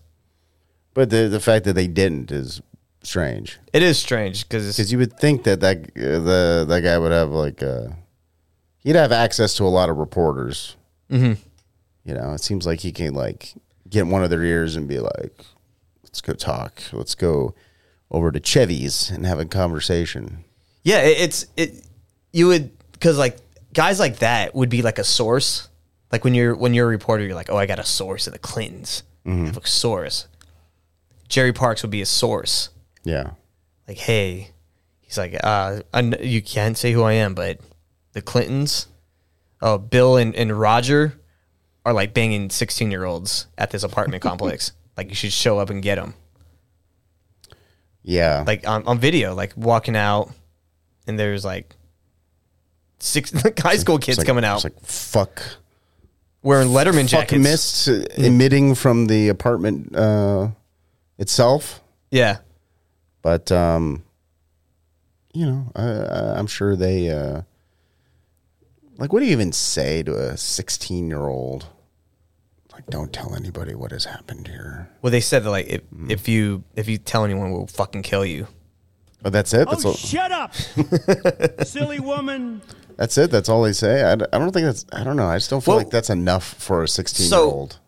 But 0.95 1.11
the 1.11 1.29
the 1.29 1.41
fact 1.41 1.65
that 1.65 1.75
they 1.75 1.87
didn't 1.87 2.33
is 2.33 2.61
strange 3.03 3.59
It 3.73 3.83
is 3.83 3.99
strange 3.99 4.47
because 4.49 4.67
because 4.69 4.93
you 4.93 4.99
would 4.99 5.13
think 5.19 5.45
that 5.45 5.61
that 5.61 5.79
uh, 5.97 6.19
the 6.21 6.65
that 6.69 6.81
guy 6.83 6.99
would 6.99 7.13
have 7.13 7.31
like 7.31 7.63
uh 7.63 7.89
he'd 8.79 8.97
have 8.97 9.13
access 9.13 9.55
to 9.55 9.65
a 9.65 9.69
lot 9.69 9.89
of 9.91 9.97
reporters. 9.97 10.77
Mhm. 11.11 11.37
You 12.05 12.15
know, 12.15 12.33
it 12.33 12.41
seems 12.41 12.67
like 12.67 12.81
he 12.81 12.91
can 12.93 13.15
like 13.15 13.55
get 13.89 14.01
in 14.03 14.11
one 14.11 14.25
of 14.25 14.31
their 14.31 14.43
ears 14.43 14.75
and 14.77 14.89
be 14.89 14.99
like, 14.99 15.35
"Let's 16.03 16.21
go 16.21 16.33
talk. 16.33 16.83
Let's 16.93 17.15
go 17.15 17.55
over 18.11 18.33
to 18.33 18.41
Chevy's 18.41 19.11
and 19.11 19.25
have 19.25 19.39
a 19.39 19.45
conversation. 19.45 20.45
Yeah, 20.83 21.03
it, 21.03 21.19
it's 21.21 21.47
it. 21.57 21.85
You 22.33 22.49
would 22.49 22.71
because 22.93 23.19
like 23.19 23.37
guys 23.73 24.01
like 24.01 24.19
that 24.19 24.55
would 24.55 24.69
be 24.69 24.83
like 24.83 24.99
a 24.99 25.05
source. 25.05 25.69
Like 26.11 26.25
when 26.25 26.35
you're 26.35 26.55
when 26.57 26.75
you're 26.75 26.87
a 26.87 26.91
reporter, 26.91 27.25
you're 27.25 27.35
like, 27.35 27.51
oh, 27.51 27.57
I 27.57 27.67
got 27.67 27.79
a 27.79 27.85
source 27.85 28.27
in 28.27 28.33
the 28.33 28.39
Clintons. 28.39 29.03
I 29.25 29.31
have 29.31 29.57
a 29.57 29.67
source. 29.67 30.27
Jerry 31.29 31.53
Parks 31.53 31.83
would 31.83 31.91
be 31.93 32.03
a 32.03 32.07
source. 32.07 32.69
Yeah. 33.05 33.31
Like, 33.89 33.99
hey, 33.99 34.51
he's 35.01 35.19
like, 35.19 35.37
uh, 35.43 35.81
I 35.93 36.01
you 36.21 36.41
can't 36.43 36.77
say 36.79 36.93
who 36.93 37.03
I 37.03 37.15
am, 37.15 37.35
but 37.35 37.59
the 38.13 38.23
Clintons, 38.23 38.87
oh, 39.61 39.79
Bill 39.79 40.17
and, 40.17 40.35
and 40.37 40.53
Roger 40.59 41.15
are 41.85 41.93
like 41.93 42.15
banging 42.15 42.49
16 42.51 42.91
year 42.91 43.05
olds 43.05 43.47
at 43.59 43.71
this 43.71 43.83
apartment 43.83 44.23
complex. 44.29 44.73
Like, 44.97 45.09
you 45.09 45.15
should 45.15 45.33
show 45.33 45.59
up 45.59 45.71
and 45.71 45.83
get 45.83 45.97
them. 45.97 46.15
Yeah. 48.03 48.45
Like 48.47 48.67
on, 48.67 48.85
on 48.87 48.99
video, 48.99 49.35
like 49.35 49.53
walking 49.57 49.97
out, 49.97 50.31
and 51.07 51.19
there's 51.19 51.45
like 51.45 51.75
six 52.99 53.33
high 53.59 53.77
school 53.77 53.99
kids 53.99 54.19
like- 54.19 54.27
coming 54.27 54.45
out 54.45 54.57
It's 54.57 54.65
like 54.65 54.81
fuck. 54.85 55.43
wearing 56.43 56.69
Letterman 56.69 57.03
Fuck 57.03 57.29
jackets. 57.29 57.43
mist 57.43 57.89
uh, 57.89 58.05
emitting 58.17 58.75
from 58.75 59.07
the 59.07 59.29
apartment 59.29 59.95
uh, 59.95 60.49
itself. 61.19 61.81
Yeah. 62.11 62.39
But 63.23 63.51
um, 63.53 64.03
you 65.33 65.47
know, 65.47 65.73
I, 65.75 65.83
I, 65.85 66.39
I'm 66.39 66.47
sure 66.47 66.77
they 66.77 67.09
uh, 67.11 67.43
like. 68.99 69.13
What 69.13 69.21
do 69.21 69.27
you 69.27 69.33
even 69.33 69.53
say 69.53 70.03
to 70.03 70.15
a 70.15 70.37
16 70.37 71.09
year 71.09 71.21
old? 71.27 71.67
Like, 72.73 72.87
don't 72.87 73.13
tell 73.13 73.35
anybody 73.35 73.75
what 73.75 73.91
has 73.93 74.07
happened 74.07 74.49
here. 74.49 74.89
Well, 75.03 75.11
they 75.11 75.21
said 75.21 75.45
that 75.45 75.51
like 75.51 75.67
if, 75.69 75.83
Mm. 75.91 76.11
if 76.11 76.27
you 76.29 76.65
if 76.75 76.89
you 76.89 76.99
tell 76.99 77.25
anyone, 77.25 77.53
we'll 77.53 77.67
fucking 77.67 78.03
kill 78.03 78.25
you. 78.25 78.47
But 79.23 79.33
that's 79.33 79.55
it. 79.55 79.69
That's 79.69 79.85
oh, 79.85 79.91
all. 79.91 79.95
shut 79.95 80.33
up, 80.33 80.53
silly 81.65 82.01
woman. 82.01 82.61
That's 82.97 83.17
it. 83.19 83.31
That's 83.31 83.49
all 83.49 83.63
they 83.63 83.73
say. 83.73 84.03
I, 84.03 84.13
I 84.15 84.17
don't 84.17 84.53
think 84.53 84.65
that's. 84.67 84.85
I 84.93 85.05
don't 85.05 85.17
know. 85.17 85.27
I 85.29 85.37
just 85.37 85.49
don't 85.51 85.63
feel 85.63 85.75
Well- 85.75 85.85
like 85.85 85.91
that's 85.91 86.11
enough 86.11 86.55
for 86.55 86.83
a 86.83 86.89
16 86.89 87.25
year 87.25 87.31
So- 87.31 87.51
old. 87.51 87.79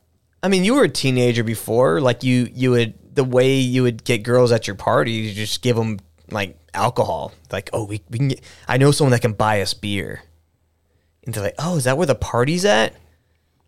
I 0.43 0.49
mean, 0.49 0.63
you 0.63 0.75
were 0.75 0.85
a 0.85 0.89
teenager 0.91 1.43
before. 1.43 2.03
Like 2.03 2.23
you, 2.23 2.49
you 2.53 2.73
would 2.73 2.93
the 3.15 3.25
way 3.25 3.55
you 3.57 3.83
would 3.83 4.05
get 4.05 4.23
girls 4.23 4.53
at 4.53 4.67
your 4.67 4.77
party, 4.77 5.13
you 5.13 5.33
just 5.33 5.63
give 5.63 5.77
them 5.77 5.99
like 6.31 6.59
alcohol. 6.75 7.33
Like, 7.51 7.71
oh, 7.73 7.85
we, 7.85 8.03
we 8.11 8.19
can. 8.19 8.29
Get, 8.29 8.41
I 8.69 8.77
know 8.77 8.91
someone 8.91 9.13
that 9.13 9.23
can 9.23 9.33
buy 9.33 9.61
us 9.61 9.75
beer. 9.75 10.23
And 11.25 11.35
they're 11.35 11.43
like, 11.43 11.55
oh, 11.59 11.77
is 11.77 11.85
that 11.85 11.97
where 11.97 12.07
the 12.07 12.15
party's 12.15 12.65
at? 12.65 12.95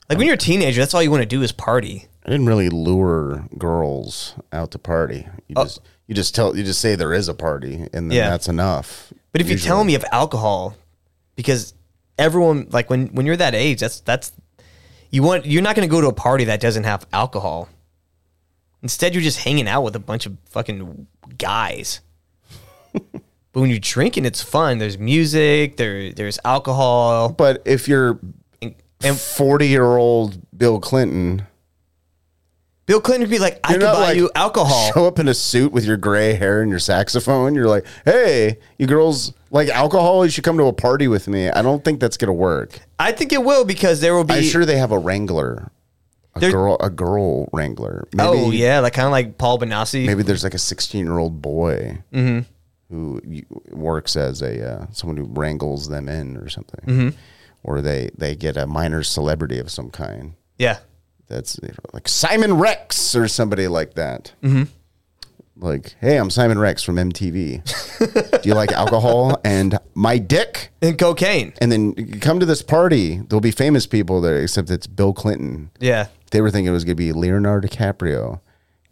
Like 0.09 0.18
when 0.18 0.26
you're 0.26 0.34
a 0.34 0.38
teenager, 0.38 0.80
that's 0.80 0.94
all 0.94 1.03
you 1.03 1.11
want 1.11 1.22
to 1.22 1.26
do 1.26 1.42
is 1.42 1.53
party. 1.53 2.07
I 2.24 2.30
didn't 2.30 2.47
really 2.47 2.68
lure 2.68 3.47
girls 3.59 4.34
out 4.53 4.70
to 4.72 4.78
party. 4.78 5.26
You 5.49 5.55
oh. 5.57 5.64
just 5.64 5.80
you 6.07 6.14
just 6.14 6.34
tell 6.34 6.57
you 6.57 6.62
just 6.62 6.80
say 6.80 6.94
there 6.94 7.12
is 7.12 7.28
a 7.28 7.34
party, 7.34 7.88
and 7.92 8.11
then 8.11 8.12
Yeah. 8.12 8.30
that's 8.30 8.49
enough. 8.49 9.12
But 9.32 9.40
if 9.40 9.51
you 9.51 9.59
tell 9.59 9.84
me 9.84 9.94
of 9.94 10.05
alcohol, 10.12 10.76
because 11.34 11.74
everyone 12.18 12.68
like 12.70 12.88
when 12.88 13.09
when 13.09 13.26
you're 13.26 13.36
that 13.36 13.55
age, 13.55 13.80
that's 13.80 14.01
that's 14.01 14.32
you 15.11 15.22
want 15.22 15.47
you're 15.47 15.62
not 15.62 15.74
going 15.74 15.88
to 15.88 15.90
go 15.90 16.01
to 16.01 16.09
a 16.09 16.12
party 16.12 16.44
that 16.44 16.61
doesn't 16.61 16.84
have 16.84 17.07
alcohol. 17.12 17.68
Instead, 18.83 19.14
you're 19.14 19.22
just 19.22 19.41
hanging 19.41 19.68
out 19.68 19.83
with 19.83 19.97
a 19.97 20.01
bunch 20.01 20.27
of 20.27 20.37
fucking 20.51 21.07
guys. 21.39 22.01
but 22.93 23.22
when 23.53 23.70
you're 23.70 23.79
drinking, 23.79 24.24
it's 24.24 24.43
fun. 24.43 24.79
There's 24.79 24.99
music. 24.99 25.77
There 25.77 26.12
there's 26.12 26.39
alcohol. 26.45 27.31
But 27.31 27.62
if 27.64 27.89
you're 27.89 28.20
and 29.03 29.18
40 29.18 29.68
year 29.68 29.97
old 29.97 30.41
Bill 30.57 30.81
Clinton, 30.81 31.47
Bill 32.87 33.01
Clinton 33.01 33.22
would 33.22 33.31
be 33.31 33.41
like, 33.41 33.59
I 33.64 33.72
you're 33.72 33.81
can 33.81 33.87
not 33.89 33.95
buy 33.95 34.01
like 34.01 34.16
you 34.16 34.31
alcohol. 34.37 34.93
Show 34.93 35.07
up 35.07 35.18
in 35.18 35.27
a 35.27 35.35
suit 35.35 35.72
with 35.72 35.85
your 35.85 35.97
gray 35.97 36.35
hair 36.35 36.62
and 36.62 36.70
your 36.70 36.79
saxophone. 36.79 37.55
You're 37.57 37.68
like, 37.68 37.85
hey, 38.05 38.59
you 38.79 38.87
girls 38.87 39.33
like 39.51 39.68
alcohol? 39.68 40.24
You 40.24 40.31
should 40.31 40.45
come 40.45 40.57
to 40.59 40.64
a 40.64 40.72
party 40.72 41.09
with 41.09 41.27
me. 41.27 41.51
I 41.51 41.62
don't 41.62 41.85
think 41.85 41.99
that's 41.99 42.16
gonna 42.16 42.33
work. 42.33 42.79
I 43.01 43.11
think 43.11 43.33
it 43.33 43.43
will 43.43 43.64
because 43.64 44.01
there 44.01 44.14
will 44.14 44.24
be. 44.24 44.35
I'm 44.35 44.43
sure 44.45 44.64
they 44.64 44.79
have 44.79 44.93
a 44.93 44.99
wrangler, 44.99 45.72
a 46.37 46.41
There- 46.41 46.51
girl, 46.53 46.76
a 46.80 46.91
girl 46.91 47.49
wrangler. 47.53 48.07
oh 48.18 48.51
yeah, 48.51 48.80
like 48.80 48.93
kind 48.95 49.07
of 49.07 49.12
like 49.12 49.39
Paul 49.39 49.59
Benassi. 49.59 50.07
Maybe 50.07 50.22
there's 50.22 50.45
like 50.45 50.55
a 50.55 50.59
16 50.59 51.05
year 51.05 51.18
old 51.18 51.41
boy 51.43 51.99
Mhm. 52.12 52.45
who 52.91 53.20
y- 53.26 53.43
works 53.72 54.16
as 54.16 54.43
a 54.43 54.66
uh, 54.82 54.87
someone 54.93 55.16
who 55.16 55.24
wrangles 55.24 55.89
them 55.89 56.09
in 56.09 56.37
or 56.37 56.49
something, 56.49 56.80
Mhm. 56.87 57.14
or 57.64 57.80
they 57.80 58.11
they 58.16 58.34
get 58.34 58.57
a 58.57 58.66
minor 58.66 59.03
celebrity 59.03 59.59
of 59.59 59.70
some 59.70 59.91
kind. 59.91 60.34
Yeah. 60.59 60.78
That's 61.28 61.59
you 61.62 61.68
know, 61.68 61.74
like 61.93 62.07
Simon 62.09 62.55
Rex 62.59 63.16
or 63.16 63.26
somebody 63.28 63.66
like 63.66 63.95
that. 63.95 64.32
Mhm. 64.43 64.68
Like, 65.59 65.95
hey, 66.03 66.18
I'm 66.18 66.28
Simon 66.28 66.59
Rex 66.59 66.82
from 66.82 66.97
MTV. 66.99 67.62
Do 68.43 68.49
you 68.49 68.55
like 68.55 68.72
alcohol 68.72 69.41
and 69.43 69.78
my 69.95 70.18
dick 70.18 70.70
and 70.82 70.99
cocaine? 70.99 71.55
And 71.62 71.72
then 71.72 71.95
you 71.97 72.20
come 72.20 72.39
to 72.41 72.45
this 72.47 72.61
party. 72.61 73.22
There'll 73.26 73.41
be 73.41 73.51
famous 73.51 73.87
people 73.87 74.20
there, 74.20 74.37
except 74.43 74.70
it's 74.70 74.87
Bill 74.87 75.14
Clinton. 75.14 75.70
Yeah. 75.80 76.09
They 76.31 76.41
were 76.41 76.51
thinking 76.51 76.68
it 76.68 76.72
was 76.74 76.85
going 76.85 76.97
to 76.97 77.03
be 77.03 77.12
Leonardo 77.12 77.66
DiCaprio 77.68 78.41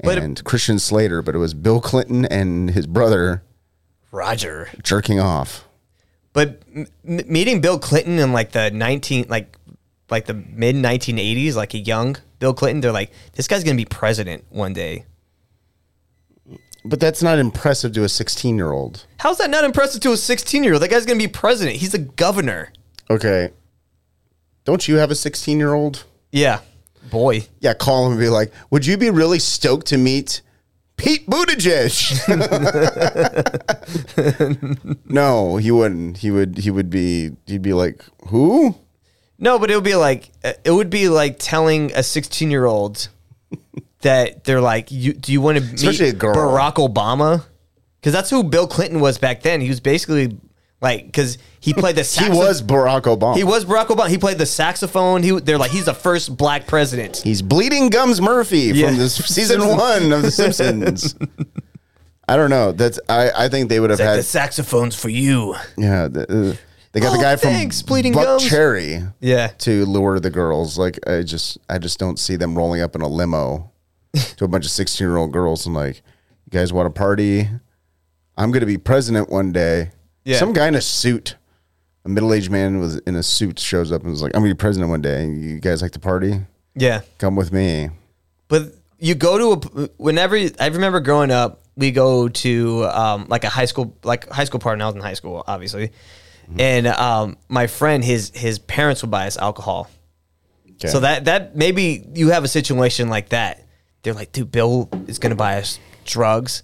But- 0.02 0.18
and 0.18 0.42
Christian 0.44 0.78
Slater, 0.78 1.22
but 1.22 1.34
it 1.34 1.38
was 1.38 1.54
Bill 1.54 1.80
Clinton 1.80 2.24
and 2.26 2.70
his 2.70 2.86
brother 2.86 3.42
Roger. 4.12 4.68
jerking 4.82 5.18
off. 5.20 5.66
But 6.32 6.62
m- 6.74 6.86
meeting 7.04 7.60
Bill 7.60 7.78
Clinton 7.78 8.18
in 8.18 8.32
like 8.32 8.52
the 8.52 8.70
19 8.70 9.26
like 9.28 9.56
like 10.10 10.26
the 10.26 10.34
mid 10.34 10.76
1980s, 10.76 11.54
like 11.54 11.74
a 11.74 11.78
young 11.78 12.16
Bill 12.38 12.52
Clinton, 12.54 12.80
they're 12.80 12.92
like 12.92 13.10
this 13.34 13.48
guy's 13.48 13.64
going 13.64 13.76
to 13.76 13.80
be 13.80 13.84
president 13.88 14.44
one 14.50 14.72
day. 14.72 15.04
But 16.84 17.00
that's 17.00 17.22
not 17.22 17.38
impressive 17.38 17.92
to 17.92 18.04
a 18.04 18.08
16 18.08 18.56
year 18.56 18.70
old. 18.72 19.06
How's 19.18 19.38
that 19.38 19.48
not 19.48 19.64
impressive 19.64 20.02
to 20.02 20.10
a 20.10 20.16
16-year-old? 20.16 20.82
That 20.82 20.90
guy's 20.90 21.06
going 21.06 21.18
to 21.18 21.24
be 21.26 21.32
president. 21.32 21.76
He's 21.76 21.94
a 21.94 21.98
governor. 21.98 22.72
Okay. 23.08 23.50
Don't 24.66 24.86
you 24.86 24.96
have 24.96 25.10
a 25.10 25.14
16 25.14 25.58
year 25.58 25.72
old? 25.72 26.04
Yeah. 26.30 26.60
Boy. 27.10 27.46
Yeah, 27.60 27.74
call 27.74 28.06
him 28.06 28.12
and 28.12 28.20
be 28.20 28.28
like, 28.28 28.52
would 28.70 28.86
you 28.86 28.96
be 28.96 29.10
really 29.10 29.38
stoked 29.38 29.86
to 29.88 29.98
meet 29.98 30.42
Pete 30.96 31.26
Buttigieg? 31.28 31.94
no, 35.10 35.56
he 35.56 35.70
wouldn't. 35.70 36.18
He 36.18 36.30
would 36.30 36.58
he 36.58 36.70
would 36.70 36.90
be 36.90 37.32
he'd 37.46 37.62
be 37.62 37.72
like, 37.72 38.04
who? 38.28 38.76
No, 39.38 39.58
but 39.58 39.70
it 39.70 39.74
would 39.74 39.84
be 39.84 39.96
like 39.96 40.30
uh, 40.42 40.52
it 40.64 40.70
would 40.70 40.90
be 40.90 41.08
like 41.08 41.36
telling 41.38 41.92
a 41.92 41.98
16-year-old 41.98 43.08
that 44.02 44.44
they're 44.44 44.60
like, 44.60 44.90
you, 44.90 45.12
"Do 45.12 45.32
you 45.32 45.40
want 45.40 45.58
to 45.58 45.64
meet 45.64 46.00
a. 46.00 46.12
Barack 46.12 46.74
Obama?" 46.74 47.44
Because 48.00 48.12
that's 48.12 48.30
who 48.30 48.44
Bill 48.44 48.66
Clinton 48.66 49.00
was 49.00 49.18
back 49.18 49.42
then. 49.42 49.60
He 49.60 49.68
was 49.68 49.80
basically 49.80 50.38
like 50.84 51.06
because 51.06 51.38
he 51.58 51.74
played 51.74 51.96
the 51.96 52.02
He 52.22 52.28
was 52.30 52.62
Barack 52.62 53.02
Obama. 53.02 53.36
He 53.36 53.42
was 53.42 53.64
Barack 53.64 53.86
Obama. 53.86 54.08
He 54.08 54.18
played 54.18 54.38
the 54.38 54.46
saxophone. 54.46 55.22
He 55.24 55.32
they're 55.40 55.58
like 55.58 55.72
he's 55.72 55.86
the 55.86 55.94
first 55.94 56.36
black 56.36 56.66
president. 56.68 57.16
He's 57.16 57.42
bleeding 57.42 57.88
gums 57.88 58.20
Murphy 58.20 58.70
Yeah. 58.72 58.88
from 58.88 58.98
this 58.98 59.14
season 59.26 59.66
one 59.66 60.12
of 60.12 60.22
The 60.22 60.30
Simpsons. 60.30 61.16
I 62.28 62.36
don't 62.36 62.50
know. 62.50 62.72
That's 62.72 62.98
I, 63.08 63.30
I 63.36 63.48
think 63.48 63.68
they 63.68 63.80
would 63.80 63.90
have 63.90 63.98
had 63.98 64.18
the 64.18 64.22
saxophone's 64.22 64.94
for 64.94 65.08
you. 65.10 65.56
yeah. 65.76 66.08
The, 66.08 66.22
uh, 66.52 66.56
they 66.92 67.00
got 67.00 67.12
Oh, 67.12 67.16
the 67.16 67.22
guy 67.22 67.34
thanks, 67.36 67.80
from 67.82 67.88
Bleeding 67.88 68.12
Buck 68.12 68.24
Gums. 68.24 68.48
Cherry 68.48 69.02
Yeah. 69.20 69.48
to 69.58 69.84
lure 69.84 70.20
the 70.20 70.30
girls. 70.30 70.78
Like 70.78 70.98
I 71.08 71.22
just 71.22 71.58
I 71.68 71.78
just 71.78 71.98
don't 71.98 72.18
see 72.18 72.36
them 72.36 72.54
rolling 72.56 72.80
up 72.82 72.94
in 72.94 73.00
a 73.02 73.08
limo 73.08 73.72
to 74.36 74.44
a 74.44 74.48
bunch 74.48 74.64
of 74.64 74.70
sixteen 74.70 75.06
year 75.08 75.16
old 75.16 75.32
girls 75.32 75.66
and 75.66 75.74
like, 75.74 75.96
you 75.96 76.50
guys 76.50 76.72
want 76.72 76.86
to 76.86 76.96
party? 76.98 77.48
I'm 78.36 78.52
gonna 78.52 78.66
be 78.66 78.78
president 78.78 79.28
one 79.28 79.50
day. 79.52 79.90
Yeah. 80.24 80.38
Some 80.38 80.52
guy 80.52 80.68
in 80.68 80.74
a 80.74 80.80
suit, 80.80 81.36
a 82.04 82.08
middle 82.08 82.32
aged 82.32 82.50
man 82.50 82.78
was 82.78 82.96
in 83.00 83.14
a 83.14 83.22
suit 83.22 83.58
shows 83.58 83.92
up 83.92 84.02
and 84.02 84.10
was 84.10 84.22
like, 84.22 84.34
I'm 84.34 84.42
gonna 84.42 84.54
be 84.54 84.58
president 84.58 84.90
one 84.90 85.02
day. 85.02 85.26
You 85.26 85.60
guys 85.60 85.82
like 85.82 85.92
to 85.92 85.98
party? 85.98 86.40
Yeah. 86.74 87.02
Come 87.18 87.36
with 87.36 87.52
me. 87.52 87.90
But 88.48 88.74
you 88.98 89.14
go 89.14 89.58
to 89.58 89.82
a 89.82 89.88
whenever 89.96 90.36
I 90.58 90.66
remember 90.66 91.00
growing 91.00 91.30
up, 91.30 91.60
we 91.76 91.90
go 91.90 92.28
to 92.28 92.84
um, 92.86 93.26
like 93.28 93.44
a 93.44 93.48
high 93.48 93.64
school 93.66 93.96
like 94.02 94.28
high 94.30 94.44
school 94.44 94.60
party. 94.60 94.76
And 94.76 94.82
I 94.82 94.86
was 94.86 94.94
in 94.94 95.00
high 95.02 95.14
school, 95.14 95.44
obviously, 95.46 95.92
and 96.58 96.86
um, 96.86 97.36
my 97.48 97.66
friend 97.66 98.02
his 98.02 98.32
his 98.34 98.58
parents 98.58 99.02
would 99.02 99.10
buy 99.10 99.26
us 99.26 99.36
alcohol. 99.36 99.90
Okay. 100.76 100.88
So 100.88 101.00
that 101.00 101.26
that 101.26 101.54
maybe 101.56 102.06
you 102.14 102.30
have 102.30 102.44
a 102.44 102.48
situation 102.48 103.08
like 103.08 103.30
that. 103.30 103.66
They're 104.02 104.14
like, 104.14 104.32
dude, 104.32 104.50
Bill 104.50 104.88
is 105.06 105.18
gonna 105.18 105.36
buy 105.36 105.58
us 105.58 105.78
drugs 106.04 106.62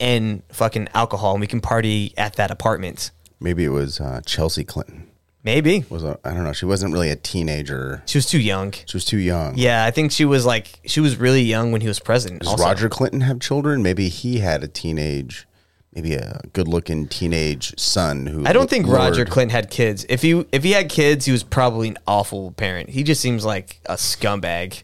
and 0.00 0.42
fucking 0.52 0.88
alcohol, 0.94 1.32
and 1.32 1.40
we 1.40 1.46
can 1.46 1.60
party 1.60 2.14
at 2.16 2.34
that 2.36 2.50
apartment. 2.50 3.10
Maybe 3.40 3.64
it 3.64 3.68
was 3.70 4.00
uh, 4.00 4.20
Chelsea 4.26 4.64
Clinton. 4.64 5.04
Maybe 5.44 5.84
Was 5.88 6.02
a, 6.04 6.18
I 6.24 6.34
don't 6.34 6.42
know. 6.44 6.52
She 6.52 6.66
wasn't 6.66 6.92
really 6.92 7.10
a 7.10 7.16
teenager. 7.16 8.02
she 8.06 8.18
was 8.18 8.26
too 8.26 8.40
young. 8.40 8.72
She 8.72 8.94
was 8.96 9.04
too 9.04 9.16
young. 9.18 9.56
Yeah, 9.56 9.84
I 9.84 9.90
think 9.92 10.10
she 10.12 10.24
was 10.24 10.44
like 10.44 10.80
she 10.84 11.00
was 11.00 11.16
really 11.16 11.42
young 11.42 11.70
when 11.72 11.80
he 11.80 11.86
was 11.88 12.00
president. 12.00 12.40
Does 12.42 12.50
also. 12.50 12.64
Roger 12.64 12.88
Clinton 12.88 13.20
have 13.22 13.38
children? 13.40 13.82
Maybe 13.82 14.08
he 14.08 14.40
had 14.40 14.64
a 14.64 14.68
teenage, 14.68 15.46
maybe 15.94 16.14
a 16.14 16.40
good-looking 16.52 17.06
teenage 17.06 17.78
son 17.78 18.26
who. 18.26 18.44
I 18.44 18.52
don't 18.52 18.68
think 18.68 18.86
lured- 18.86 18.98
Roger 18.98 19.24
Clinton 19.24 19.50
had 19.54 19.70
kids. 19.70 20.04
If 20.08 20.22
he 20.22 20.44
if 20.52 20.64
he 20.64 20.72
had 20.72 20.90
kids, 20.90 21.24
he 21.24 21.32
was 21.32 21.44
probably 21.44 21.88
an 21.88 21.98
awful 22.06 22.50
parent. 22.52 22.90
He 22.90 23.04
just 23.04 23.20
seems 23.20 23.44
like 23.44 23.80
a 23.86 23.94
scumbag. 23.94 24.82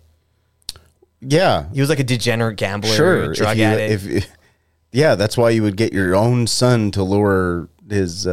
Yeah, 1.20 1.66
He 1.72 1.80
was 1.80 1.88
like 1.88 2.00
a 2.00 2.04
degenerate 2.04 2.56
gambler, 2.56 2.94
sure. 2.94 3.32
drug 3.32 3.52
if 3.52 3.58
you, 3.58 3.64
addict. 3.64 4.04
If, 4.04 4.26
Yeah, 4.94 5.14
that's 5.16 5.36
why 5.36 5.50
you 5.50 5.62
would 5.62 5.76
get 5.76 5.92
your 5.92 6.14
own 6.14 6.46
son 6.46 6.90
to 6.92 7.02
lure 7.02 7.68
his 7.90 8.26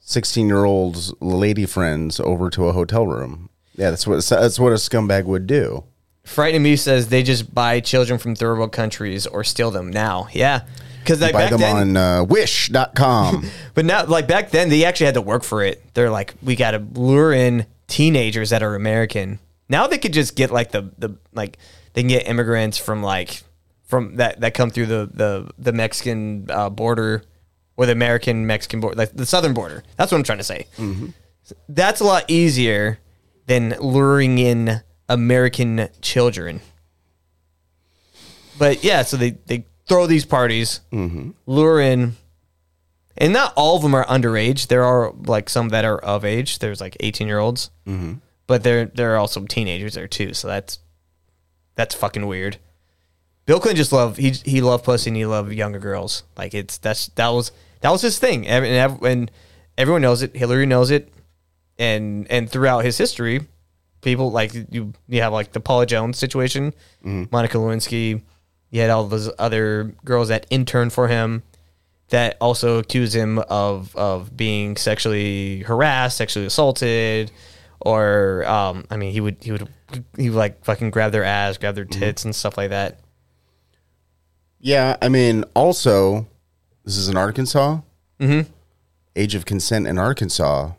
sixteen 0.00 0.46
year 0.46 0.64
old 0.64 1.20
lady 1.20 1.66
friends 1.66 2.20
over 2.20 2.48
to 2.50 2.68
a 2.68 2.72
hotel 2.72 3.06
room. 3.06 3.50
Yeah, 3.74 3.90
that's 3.90 4.06
what 4.06 4.24
that's 4.24 4.58
what 4.58 4.72
a 4.72 4.76
scumbag 4.76 5.24
would 5.24 5.46
do. 5.46 5.84
Frightening 6.24 6.62
Me 6.64 6.74
says 6.74 7.08
they 7.08 7.22
just 7.22 7.54
buy 7.54 7.78
children 7.80 8.18
from 8.18 8.34
third 8.34 8.58
world 8.58 8.72
countries 8.72 9.26
or 9.28 9.44
steal 9.44 9.70
them 9.70 9.90
now. 9.90 10.26
Yeah. 10.32 10.62
Because 11.00 11.20
like 11.20 11.32
Buy 11.32 11.42
back 11.42 11.50
them 11.50 11.60
then, 11.60 11.76
on 11.76 11.96
uh, 11.96 12.24
Wish.com. 12.24 13.46
but 13.74 13.84
now 13.84 14.04
like 14.06 14.26
back 14.26 14.50
then 14.50 14.68
they 14.68 14.84
actually 14.84 15.06
had 15.06 15.14
to 15.14 15.22
work 15.22 15.44
for 15.44 15.62
it. 15.62 15.94
They're 15.94 16.10
like, 16.10 16.34
we 16.42 16.56
got 16.56 16.72
to 16.72 16.78
lure 16.78 17.32
in 17.32 17.66
teenagers 17.86 18.50
that 18.50 18.64
are 18.64 18.74
American. 18.74 19.38
Now 19.68 19.86
they 19.86 19.98
could 19.98 20.12
just 20.12 20.34
get 20.34 20.50
like 20.50 20.72
the 20.72 20.90
the 20.98 21.16
like 21.32 21.58
they 21.92 22.02
can 22.02 22.08
get 22.08 22.26
immigrants 22.26 22.76
from 22.76 23.04
like 23.04 23.44
from 23.86 24.16
that 24.16 24.40
that 24.40 24.54
come 24.54 24.70
through 24.70 24.86
the 24.86 25.10
the 25.12 25.50
the 25.58 25.72
Mexican 25.72 26.50
uh, 26.50 26.68
border 26.68 27.22
or 27.76 27.86
the 27.86 27.92
American 27.92 28.46
Mexican 28.46 28.80
border, 28.80 28.96
like 28.96 29.12
the 29.14 29.26
southern 29.26 29.54
border. 29.54 29.82
That's 29.96 30.12
what 30.12 30.18
I'm 30.18 30.24
trying 30.24 30.38
to 30.38 30.44
say. 30.44 30.66
Mm-hmm. 30.76 31.08
That's 31.68 32.00
a 32.00 32.04
lot 32.04 32.24
easier 32.28 32.98
than 33.46 33.76
luring 33.80 34.38
in 34.38 34.82
American 35.08 35.88
children. 36.00 36.60
But 38.58 38.82
yeah, 38.82 39.02
so 39.02 39.16
they 39.16 39.30
they 39.46 39.66
throw 39.86 40.06
these 40.06 40.24
parties, 40.24 40.80
mm-hmm. 40.92 41.30
lure 41.46 41.80
in, 41.80 42.16
and 43.16 43.32
not 43.32 43.52
all 43.56 43.76
of 43.76 43.82
them 43.82 43.94
are 43.94 44.06
underage. 44.06 44.66
There 44.66 44.84
are 44.84 45.12
like 45.12 45.48
some 45.48 45.68
that 45.68 45.84
are 45.84 45.98
of 45.98 46.24
age. 46.24 46.58
There's 46.58 46.80
like 46.80 46.96
18 47.00 47.28
year 47.28 47.38
olds, 47.38 47.70
mm-hmm. 47.86 48.14
but 48.46 48.62
there 48.62 48.86
there 48.86 49.14
are 49.14 49.18
also 49.18 49.44
teenagers 49.44 49.94
there 49.94 50.08
too. 50.08 50.34
So 50.34 50.48
that's 50.48 50.80
that's 51.76 51.94
fucking 51.94 52.26
weird. 52.26 52.58
Bill 53.46 53.60
Clinton 53.60 53.76
just 53.76 53.92
loved 53.92 54.18
he 54.18 54.30
he 54.30 54.60
loved 54.60 54.84
pussy 54.84 55.10
and 55.10 55.16
he 55.16 55.24
loved 55.24 55.52
younger 55.52 55.78
girls. 55.78 56.24
Like 56.36 56.52
it's 56.52 56.78
that's 56.78 57.06
that 57.14 57.28
was 57.28 57.52
that 57.80 57.90
was 57.90 58.02
his 58.02 58.18
thing. 58.18 58.46
And, 58.46 58.64
and 59.04 59.30
everyone 59.78 60.02
knows 60.02 60.22
it. 60.22 60.36
Hillary 60.36 60.66
knows 60.66 60.90
it, 60.90 61.12
and 61.78 62.26
and 62.30 62.50
throughout 62.50 62.84
his 62.84 62.98
history, 62.98 63.40
people 64.00 64.30
like 64.30 64.52
you 64.70 64.92
you 65.08 65.22
have 65.22 65.32
like 65.32 65.52
the 65.52 65.60
Paula 65.60 65.86
Jones 65.86 66.18
situation, 66.18 66.74
Monica 67.02 67.58
Lewinsky. 67.58 68.22
You 68.70 68.80
had 68.80 68.90
all 68.90 69.06
those 69.06 69.30
other 69.38 69.94
girls 70.04 70.28
that 70.28 70.46
interned 70.50 70.92
for 70.92 71.06
him 71.06 71.44
that 72.08 72.36
also 72.40 72.78
accused 72.78 73.14
him 73.14 73.38
of 73.38 73.94
of 73.94 74.36
being 74.36 74.76
sexually 74.76 75.60
harassed, 75.60 76.16
sexually 76.16 76.46
assaulted, 76.46 77.30
or 77.80 78.44
um, 78.46 78.84
I 78.90 78.96
mean, 78.96 79.12
he 79.12 79.20
would 79.20 79.36
he 79.40 79.52
would 79.52 79.68
he 80.16 80.30
would 80.30 80.36
like 80.36 80.64
fucking 80.64 80.90
grab 80.90 81.12
their 81.12 81.24
ass, 81.24 81.58
grab 81.58 81.76
their 81.76 81.84
tits, 81.84 82.24
and 82.24 82.34
stuff 82.34 82.56
like 82.56 82.70
that. 82.70 83.00
Yeah, 84.66 84.96
I 85.00 85.08
mean, 85.08 85.44
also, 85.54 86.26
this 86.84 86.96
is 86.96 87.08
in 87.08 87.16
Arkansas. 87.16 87.78
Mm-hmm. 88.18 88.50
Age 89.14 89.34
of 89.36 89.44
consent 89.44 89.86
in 89.86 89.96
Arkansas, 89.96 90.72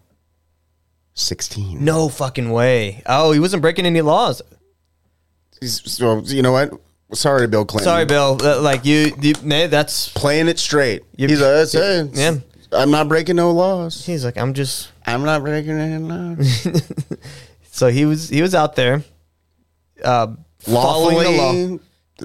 sixteen. 1.13 1.83
No 1.85 2.09
fucking 2.09 2.51
way. 2.51 3.01
Oh, 3.05 3.31
he 3.31 3.39
wasn't 3.39 3.61
breaking 3.61 3.85
any 3.85 4.01
laws. 4.01 4.41
So 5.63 6.21
you 6.25 6.41
know 6.41 6.51
what? 6.51 6.73
Sorry, 7.13 7.47
Bill 7.47 7.65
Clinton. 7.65 7.85
Sorry, 7.85 8.05
Bill. 8.05 8.37
Like 8.61 8.85
you, 8.85 9.13
you 9.21 9.33
man, 9.41 9.69
that's 9.69 10.09
Playing 10.09 10.49
it 10.49 10.59
straight. 10.59 11.03
You- 11.15 11.27
He's 11.29 11.41
like, 11.41 11.71
"Hey, 11.71 12.09
Yeah. 12.13 12.35
I'm 12.73 12.91
not 12.91 13.07
breaking 13.07 13.37
no 13.37 13.51
laws. 13.51 14.05
he's 14.05 14.25
like 14.25 14.37
I'm 14.37 14.53
just. 14.53 14.89
I'm 15.05 15.23
not 15.23 15.41
breaking 15.41 15.77
any 15.79 16.03
laws. 16.03 16.67
So 17.71 17.87
he 17.89 18.05
was 18.05 18.27
he 18.29 18.41
was 18.41 18.55
out 18.55 18.75
there, 18.75 19.03
uh, 20.03 20.33
following 20.59 21.19
the 21.19 21.29
law, 21.29 21.77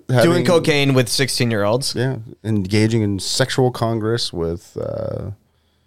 Lawfully 0.08 0.22
doing 0.32 0.44
cocaine 0.46 0.94
with 0.94 1.08
sixteen 1.08 1.50
year 1.50 1.64
olds. 1.64 1.94
Yeah, 1.94 2.16
engaging 2.44 3.02
in 3.02 3.18
sexual 3.20 3.70
congress 3.70 4.32
with 4.32 4.76
uh, 4.80 5.30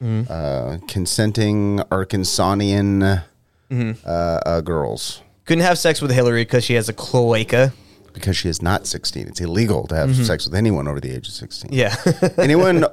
Mm-hmm. 0.04 0.30
uh, 0.30 0.78
consenting 0.88 1.80
Arkansanian 1.90 3.24
Mm-hmm. 3.72 3.92
uh, 4.06 4.10
uh, 4.46 4.62
girls 4.62 5.22
Couldn't 5.46 5.64
have 5.64 5.80
sex 5.80 6.02
with 6.02 6.12
Hillary 6.12 6.44
because 6.44 6.64
she 6.64 6.74
has 6.76 6.88
a 6.90 6.94
cloaca. 6.94 7.74
because 8.14 8.38
she 8.38 8.48
is 8.50 8.62
not 8.62 8.86
16. 8.86 9.28
It's 9.28 9.42
illegal 9.42 9.88
to 9.88 9.96
have 9.96 10.16
sex 10.16 10.46
with 10.46 10.54
anyone 10.54 10.88
over 10.88 11.00
the 11.00 11.12
age 11.12 11.28
of 11.28 11.34
16. 11.34 11.72
Mm-hmm. 11.72 12.36
Yeah. 12.38 12.44
anyone 12.44 12.86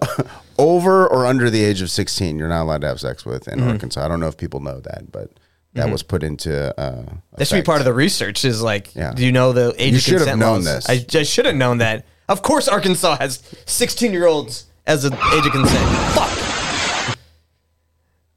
over 0.58 1.06
or 1.06 1.26
under 1.26 1.50
the 1.50 1.62
age 1.62 1.82
of 1.82 1.90
16, 1.90 2.38
you're 2.38 2.48
not 2.48 2.62
allowed 2.62 2.80
to 2.82 2.86
have 2.86 3.00
sex 3.00 3.26
with 3.26 3.44
Mm-hmm. 3.44 3.60
in 3.60 3.68
Arkansas. 3.68 4.04
I 4.04 4.08
don't 4.08 4.20
know 4.20 4.28
if 4.28 4.36
people 4.38 4.60
know 4.60 4.80
that, 4.80 5.12
but 5.12 5.30
that 5.74 5.90
was 5.90 6.02
put 6.02 6.22
into. 6.22 6.78
Uh, 6.78 7.04
That 7.36 7.46
should 7.48 7.56
be 7.56 7.62
part 7.62 7.80
of 7.80 7.84
the 7.84 7.92
research. 7.94 8.44
Is 8.44 8.62
like, 8.62 8.94
Yeah. 8.94 9.12
do 9.12 9.24
you 9.24 9.32
know 9.32 9.52
the 9.52 9.74
age 9.78 9.92
You 9.92 9.96
of 9.98 10.02
should 10.02 10.12
have 10.14 10.20
consent 10.22 10.38
known 10.40 10.54
laws? 10.56 10.64
this. 10.64 10.88
I 10.88 10.98
just 10.98 11.30
should 11.32 11.46
have 11.46 11.56
known 11.56 11.78
that. 11.78 12.04
Of 12.28 12.42
course, 12.42 12.68
Arkansas 12.68 13.16
has 13.18 13.42
16 13.66 14.12
year 14.12 14.26
olds 14.26 14.66
as 14.86 15.04
an 15.04 15.12
age 15.34 15.46
of 15.46 15.52
consent. 15.52 15.88
Fuck. 16.14 17.18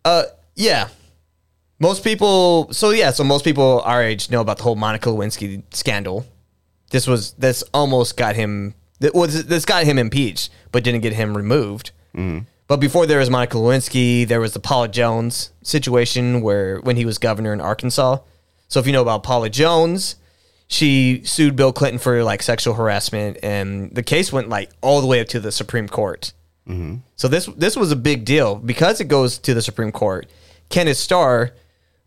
Uh, 0.03 0.23
yeah. 0.55 0.89
Most 1.79 2.03
people. 2.03 2.71
So 2.71 2.91
yeah. 2.91 3.11
So 3.11 3.23
most 3.23 3.43
people 3.43 3.81
our 3.85 4.01
age 4.03 4.29
know 4.29 4.41
about 4.41 4.57
the 4.57 4.63
whole 4.63 4.75
Monica 4.75 5.09
Lewinsky 5.09 5.63
scandal. 5.71 6.25
This 6.91 7.07
was 7.07 7.31
this 7.33 7.63
almost 7.73 8.15
got 8.15 8.35
him. 8.35 8.75
This, 8.99 9.11
was- 9.13 9.45
this 9.45 9.65
got 9.65 9.83
him 9.83 9.97
impeached, 9.97 10.49
but 10.71 10.83
didn't 10.83 11.01
get 11.01 11.13
him 11.13 11.35
removed. 11.35 11.91
But 12.67 12.77
before 12.77 13.05
there 13.05 13.19
was 13.19 13.29
Monica 13.29 13.57
Lewinsky, 13.57 14.27
there 14.27 14.39
was 14.39 14.53
the 14.53 14.59
Paula 14.59 14.87
Jones 14.87 15.51
situation 15.61 16.41
where 16.41 16.79
when 16.81 16.95
he 16.95 17.05
was 17.05 17.17
governor 17.17 17.53
in 17.53 17.61
Arkansas. 17.61 18.17
So 18.67 18.79
if 18.79 18.87
you 18.87 18.93
know 18.93 19.03
about 19.03 19.21
Paula 19.23 19.49
Jones, 19.49 20.15
she 20.67 21.21
sued 21.23 21.55
Bill 21.55 21.71
Clinton 21.71 21.99
for 21.99 22.23
like 22.23 22.41
sexual 22.41 22.73
harassment, 22.73 23.37
and 23.43 23.93
the 23.93 24.01
case 24.01 24.33
went 24.33 24.49
like 24.49 24.71
all 24.81 24.99
the 25.01 25.07
way 25.07 25.19
up 25.21 25.27
to 25.27 25.39
the 25.39 25.51
Supreme 25.51 25.87
Court. 25.87 26.33
So 27.15 27.27
this 27.27 27.45
this 27.45 27.75
was 27.77 27.91
a 27.91 27.95
big 27.95 28.25
deal 28.25 28.55
because 28.55 28.99
it 28.99 29.05
goes 29.05 29.37
to 29.39 29.53
the 29.53 29.61
Supreme 29.61 29.91
Court. 29.91 30.27
Kenneth 30.69 30.97
Starr, 30.97 31.51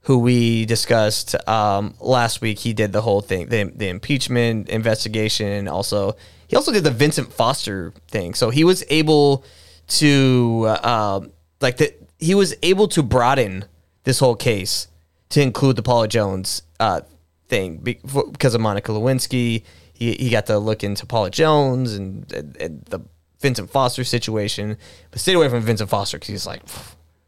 who 0.02 0.18
we 0.18 0.66
discussed 0.66 1.36
um, 1.48 1.94
last 2.00 2.40
week, 2.40 2.58
he 2.58 2.72
did 2.72 2.92
the 2.92 3.02
whole 3.02 3.20
thing, 3.20 3.48
the, 3.50 3.70
the 3.72 3.86
impeachment 3.88 4.68
investigation. 4.68 5.46
and 5.46 5.68
Also, 5.68 6.16
he 6.48 6.56
also 6.56 6.72
did 6.72 6.82
the 6.82 6.90
Vincent 6.90 7.32
Foster 7.32 7.92
thing. 8.08 8.34
So 8.34 8.50
he 8.50 8.64
was 8.64 8.82
able 8.90 9.44
to 9.88 10.66
uh, 10.68 11.20
like 11.60 11.78
that 11.78 11.98
he 12.18 12.34
was 12.34 12.54
able 12.62 12.88
to 12.88 13.02
broaden 13.02 13.64
this 14.04 14.18
whole 14.18 14.36
case 14.36 14.88
to 15.30 15.42
include 15.42 15.76
the 15.76 15.82
Paula 15.82 16.08
Jones 16.08 16.62
uh, 16.80 17.02
thing 17.48 17.78
because 17.78 18.54
of 18.54 18.60
Monica 18.60 18.92
Lewinsky. 18.92 19.62
He, 19.92 20.12
he 20.14 20.30
got 20.30 20.46
to 20.46 20.58
look 20.58 20.84
into 20.84 21.06
Paula 21.06 21.30
Jones 21.30 21.94
and, 21.94 22.30
and, 22.32 22.56
and 22.58 22.84
the 22.86 23.00
Vincent 23.40 23.70
Foster 23.70 24.04
situation, 24.04 24.76
but 25.10 25.20
stayed 25.20 25.34
away 25.34 25.48
from 25.48 25.60
Vincent 25.62 25.90
Foster 25.90 26.18
because 26.18 26.28
he's 26.28 26.46
like, 26.46 26.62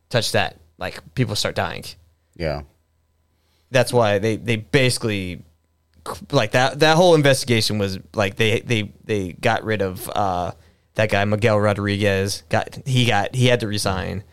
touch 0.08 0.32
that, 0.32 0.56
like 0.78 1.02
people 1.14 1.36
start 1.36 1.54
dying. 1.54 1.84
Yeah. 2.36 2.62
That's 3.70 3.92
why 3.92 4.18
they 4.18 4.36
they 4.36 4.56
basically 4.56 5.42
like 6.32 6.52
that 6.52 6.80
that 6.80 6.96
whole 6.96 7.14
investigation 7.14 7.78
was 7.78 7.98
like 8.14 8.36
they 8.36 8.60
they 8.60 8.92
they 9.04 9.32
got 9.34 9.64
rid 9.64 9.82
of 9.82 10.08
uh 10.08 10.52
that 10.94 11.10
guy 11.10 11.24
Miguel 11.24 11.58
Rodriguez 11.60 12.42
got 12.48 12.78
he 12.86 13.06
got 13.06 13.34
he 13.34 13.46
had 13.46 13.60
to 13.60 13.66
resign. 13.66 14.24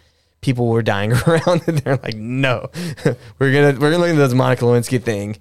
People 0.41 0.67
were 0.67 0.81
dying 0.81 1.13
around 1.27 1.63
and 1.67 1.79
they're 1.79 1.97
like, 1.97 2.15
no, 2.15 2.69
we're 3.39 3.53
gonna 3.53 3.79
we're 3.79 3.91
gonna 3.91 3.97
look 3.99 4.09
into 4.09 4.21
this 4.21 4.33
Monica 4.33 4.65
Lewinsky 4.65 5.01
thing. 5.01 5.37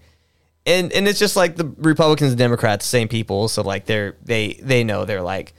And 0.64 0.92
and 0.92 1.06
it's 1.06 1.18
just 1.18 1.36
like 1.36 1.56
the 1.56 1.66
Republicans 1.78 2.32
and 2.32 2.38
Democrats, 2.38 2.84
same 2.86 3.08
people. 3.08 3.48
So 3.48 3.62
like 3.62 3.86
they're 3.86 4.16
they 4.22 4.54
they 4.62 4.84
know 4.84 5.04
they're 5.04 5.22
like, 5.22 5.54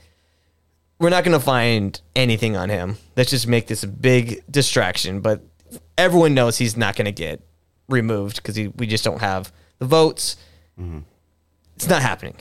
we're 0.98 1.10
not 1.10 1.24
gonna 1.24 1.40
find 1.40 2.00
anything 2.14 2.56
on 2.56 2.68
him. 2.68 2.98
Let's 3.16 3.30
just 3.30 3.46
make 3.46 3.66
this 3.66 3.82
a 3.82 3.88
big 3.88 4.42
distraction. 4.50 5.20
But 5.20 5.42
everyone 5.96 6.34
knows 6.34 6.58
he's 6.58 6.76
not 6.76 6.96
gonna 6.96 7.12
get 7.12 7.40
removed 7.88 8.36
because 8.36 8.56
we 8.76 8.86
just 8.86 9.04
don't 9.04 9.20
have 9.20 9.52
the 9.78 9.86
votes. 9.86 10.36
Mm-hmm. 10.78 11.00
It's 11.76 11.88
not 11.88 12.02
happening. 12.02 12.36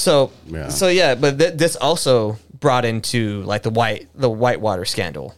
So 0.00 0.32
Yeah. 0.46 0.68
so 0.68 0.88
yeah, 0.88 1.14
but 1.14 1.38
th- 1.38 1.54
this 1.58 1.76
also 1.76 2.38
brought 2.58 2.84
into 2.84 3.42
like 3.42 3.62
the 3.62 3.70
white 3.70 4.08
the 4.14 4.30
Whitewater 4.30 4.84
scandal. 4.86 5.34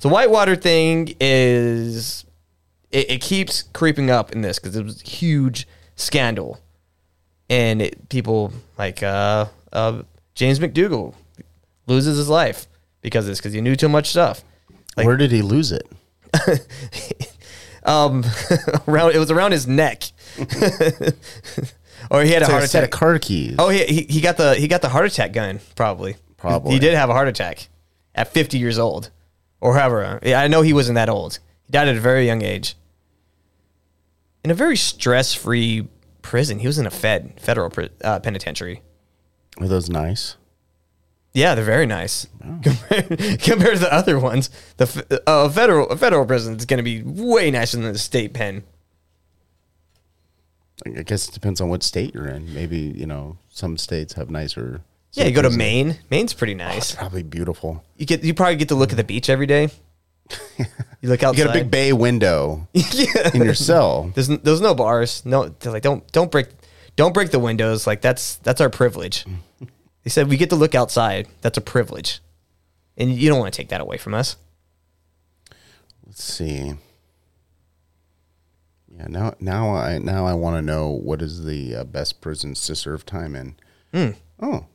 The 0.00 0.08
Whitewater 0.08 0.56
thing 0.56 1.14
is 1.20 2.24
it, 2.90 3.10
it 3.10 3.20
keeps 3.20 3.62
creeping 3.74 4.10
up 4.10 4.32
in 4.32 4.40
this 4.40 4.58
because 4.58 4.74
it 4.74 4.84
was 4.84 5.02
a 5.02 5.04
huge 5.06 5.68
scandal, 5.96 6.58
and 7.50 7.82
it, 7.82 8.08
people 8.08 8.52
like 8.78 9.02
uh, 9.02 9.46
uh, 9.72 10.02
James 10.34 10.58
McDougal 10.58 11.14
loses 11.86 12.16
his 12.16 12.28
life 12.30 12.66
because 13.02 13.24
of 13.26 13.28
this 13.30 13.38
because 13.38 13.52
he 13.52 13.60
knew 13.60 13.76
too 13.76 13.88
much 13.90 14.08
stuff. 14.08 14.42
Like- 14.96 15.06
Where 15.06 15.16
did 15.18 15.30
he 15.32 15.42
lose 15.42 15.72
it? 15.72 15.86
Um, 17.82 18.24
around 18.88 19.14
it 19.14 19.18
was 19.18 19.30
around 19.30 19.52
his 19.52 19.66
neck, 19.66 20.02
or 22.10 22.22
he 22.22 22.32
had 22.32 22.42
a 22.42 22.46
heart 22.46 22.64
a 22.64 22.68
set 22.68 22.82
of 22.82 22.88
attack. 22.88 22.98
car 22.98 23.18
keys. 23.18 23.56
Oh, 23.58 23.68
he, 23.68 23.84
he 23.84 24.02
he 24.08 24.20
got 24.20 24.36
the 24.36 24.54
he 24.54 24.68
got 24.68 24.82
the 24.82 24.88
heart 24.88 25.06
attack 25.06 25.32
gun 25.32 25.60
probably. 25.74 26.16
Probably. 26.36 26.72
he 26.72 26.78
did 26.78 26.94
have 26.94 27.10
a 27.10 27.12
heart 27.12 27.28
attack 27.28 27.68
at 28.14 28.32
50 28.32 28.56
years 28.56 28.78
old, 28.78 29.10
or 29.60 29.76
however. 29.76 30.18
Yeah, 30.22 30.40
I 30.40 30.48
know 30.48 30.62
he 30.62 30.72
wasn't 30.72 30.94
that 30.96 31.08
old. 31.10 31.38
He 31.64 31.72
died 31.72 31.88
at 31.88 31.96
a 31.96 32.00
very 32.00 32.24
young 32.26 32.42
age. 32.42 32.76
In 34.42 34.50
a 34.50 34.54
very 34.54 34.76
stress 34.76 35.34
free 35.34 35.88
prison, 36.22 36.60
he 36.60 36.66
was 36.66 36.78
in 36.78 36.86
a 36.86 36.90
Fed 36.90 37.34
federal 37.38 37.70
uh, 38.02 38.20
penitentiary. 38.20 38.82
Are 39.60 39.68
those 39.68 39.90
nice? 39.90 40.36
Yeah, 41.32 41.54
they're 41.54 41.64
very 41.64 41.86
nice 41.86 42.26
compared, 42.40 43.08
compared 43.40 43.74
to 43.74 43.80
the 43.80 43.92
other 43.92 44.18
ones. 44.18 44.50
The 44.78 45.22
uh, 45.26 45.48
federal 45.48 45.88
a 45.88 45.96
federal 45.96 46.24
prison 46.24 46.56
is 46.56 46.64
going 46.64 46.78
to 46.78 46.82
be 46.82 47.02
way 47.02 47.50
nicer 47.50 47.76
than 47.76 47.92
the 47.92 47.98
state 47.98 48.32
pen. 48.32 48.64
I 50.86 51.02
guess 51.02 51.28
it 51.28 51.34
depends 51.34 51.60
on 51.60 51.68
what 51.68 51.82
state 51.82 52.14
you're 52.14 52.28
in. 52.28 52.52
Maybe 52.54 52.78
you 52.78 53.06
know 53.06 53.38
some 53.50 53.76
states 53.76 54.14
have 54.14 54.30
nicer. 54.30 54.82
Yeah, 55.12 55.24
you 55.24 55.34
go 55.34 55.42
to. 55.42 55.50
Maine. 55.50 55.98
Maine's 56.10 56.32
pretty 56.32 56.54
oh, 56.54 56.58
nice. 56.58 56.94
Probably 56.94 57.22
beautiful. 57.22 57.84
You 57.96 58.06
get 58.06 58.22
you 58.22 58.34
probably 58.34 58.56
get 58.56 58.68
to 58.68 58.74
look 58.74 58.90
at 58.90 58.96
the 58.96 59.04
beach 59.04 59.28
every 59.28 59.46
day. 59.46 59.70
You 61.02 61.08
look 61.08 61.22
outside. 61.22 61.38
You 61.38 61.44
get 61.44 61.56
a 61.56 61.58
big 61.60 61.70
bay 61.70 61.92
window 61.92 62.68
yeah. 62.74 63.30
in 63.32 63.42
your 63.42 63.54
cell. 63.54 64.12
There's 64.14 64.28
n- 64.28 64.40
there's 64.42 64.60
no 64.60 64.74
bars. 64.74 65.24
No, 65.24 65.48
they're 65.48 65.72
like 65.72 65.82
don't 65.82 66.06
don't 66.12 66.30
break 66.30 66.48
don't 66.96 67.14
break 67.14 67.30
the 67.30 67.38
windows. 67.38 67.86
Like 67.86 68.02
that's 68.02 68.36
that's 68.36 68.60
our 68.60 68.70
privilege. 68.70 69.24
They 70.02 70.08
said 70.08 70.30
we 70.30 70.38
get 70.38 70.48
to 70.48 70.56
look 70.56 70.74
outside. 70.74 71.28
That's 71.42 71.58
a 71.58 71.60
privilege, 71.60 72.20
and 72.96 73.10
you 73.10 73.28
don't 73.28 73.38
want 73.38 73.52
to 73.52 73.56
take 73.56 73.68
that 73.68 73.82
away 73.82 73.98
from 73.98 74.14
us. 74.14 74.36
Let's 76.06 76.24
see. 76.24 76.72
Yeah, 79.00 79.06
now 79.08 79.34
now 79.40 79.74
I 79.74 79.98
now 79.98 80.26
I 80.26 80.34
want 80.34 80.56
to 80.56 80.62
know 80.62 80.90
what 80.90 81.22
is 81.22 81.44
the 81.44 81.74
uh, 81.74 81.84
best 81.84 82.20
prisons 82.20 82.66
to 82.66 82.76
serve 82.76 83.06
time 83.06 83.34
in. 83.34 83.54
Hmm. 83.94 84.10
Oh, 84.38 84.66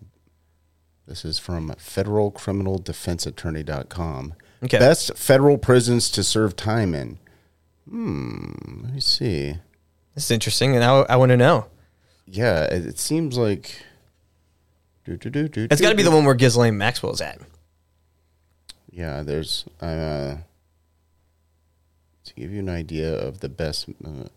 this 1.05 1.23
is 1.23 1.37
from 1.37 1.69
federalcriminaldefenseattorney.com. 1.69 4.33
Okay. 4.63 4.79
Best 4.79 5.15
federal 5.15 5.59
prisons 5.59 6.09
to 6.09 6.23
serve 6.23 6.55
time 6.55 6.95
in. 6.95 7.19
Hmm. 7.87 8.53
Let 8.83 8.95
me 8.95 8.99
see. 8.99 9.57
This 10.15 10.25
is 10.25 10.31
interesting, 10.31 10.73
and 10.73 10.83
I, 10.83 11.01
I 11.01 11.17
want 11.17 11.29
to 11.29 11.37
know. 11.37 11.67
Yeah, 12.25 12.63
it, 12.63 12.87
it 12.87 12.97
seems 12.97 13.37
like. 13.37 13.85
Do, 15.03 15.17
do, 15.17 15.29
do, 15.29 15.47
do, 15.47 15.67
It's 15.69 15.81
got 15.81 15.91
to 15.91 15.95
be 15.95 16.01
the 16.01 16.09
one 16.09 16.25
where 16.25 16.33
Ghislaine 16.33 16.79
Maxwell's 16.79 17.21
at. 17.21 17.39
Yeah, 18.89 19.21
there's 19.21 19.65
uh 19.81 20.37
to 22.35 22.41
give 22.41 22.51
you 22.51 22.59
an 22.59 22.69
idea 22.69 23.13
of 23.13 23.39
the 23.39 23.49
best 23.49 23.87
uh, 24.05 24.27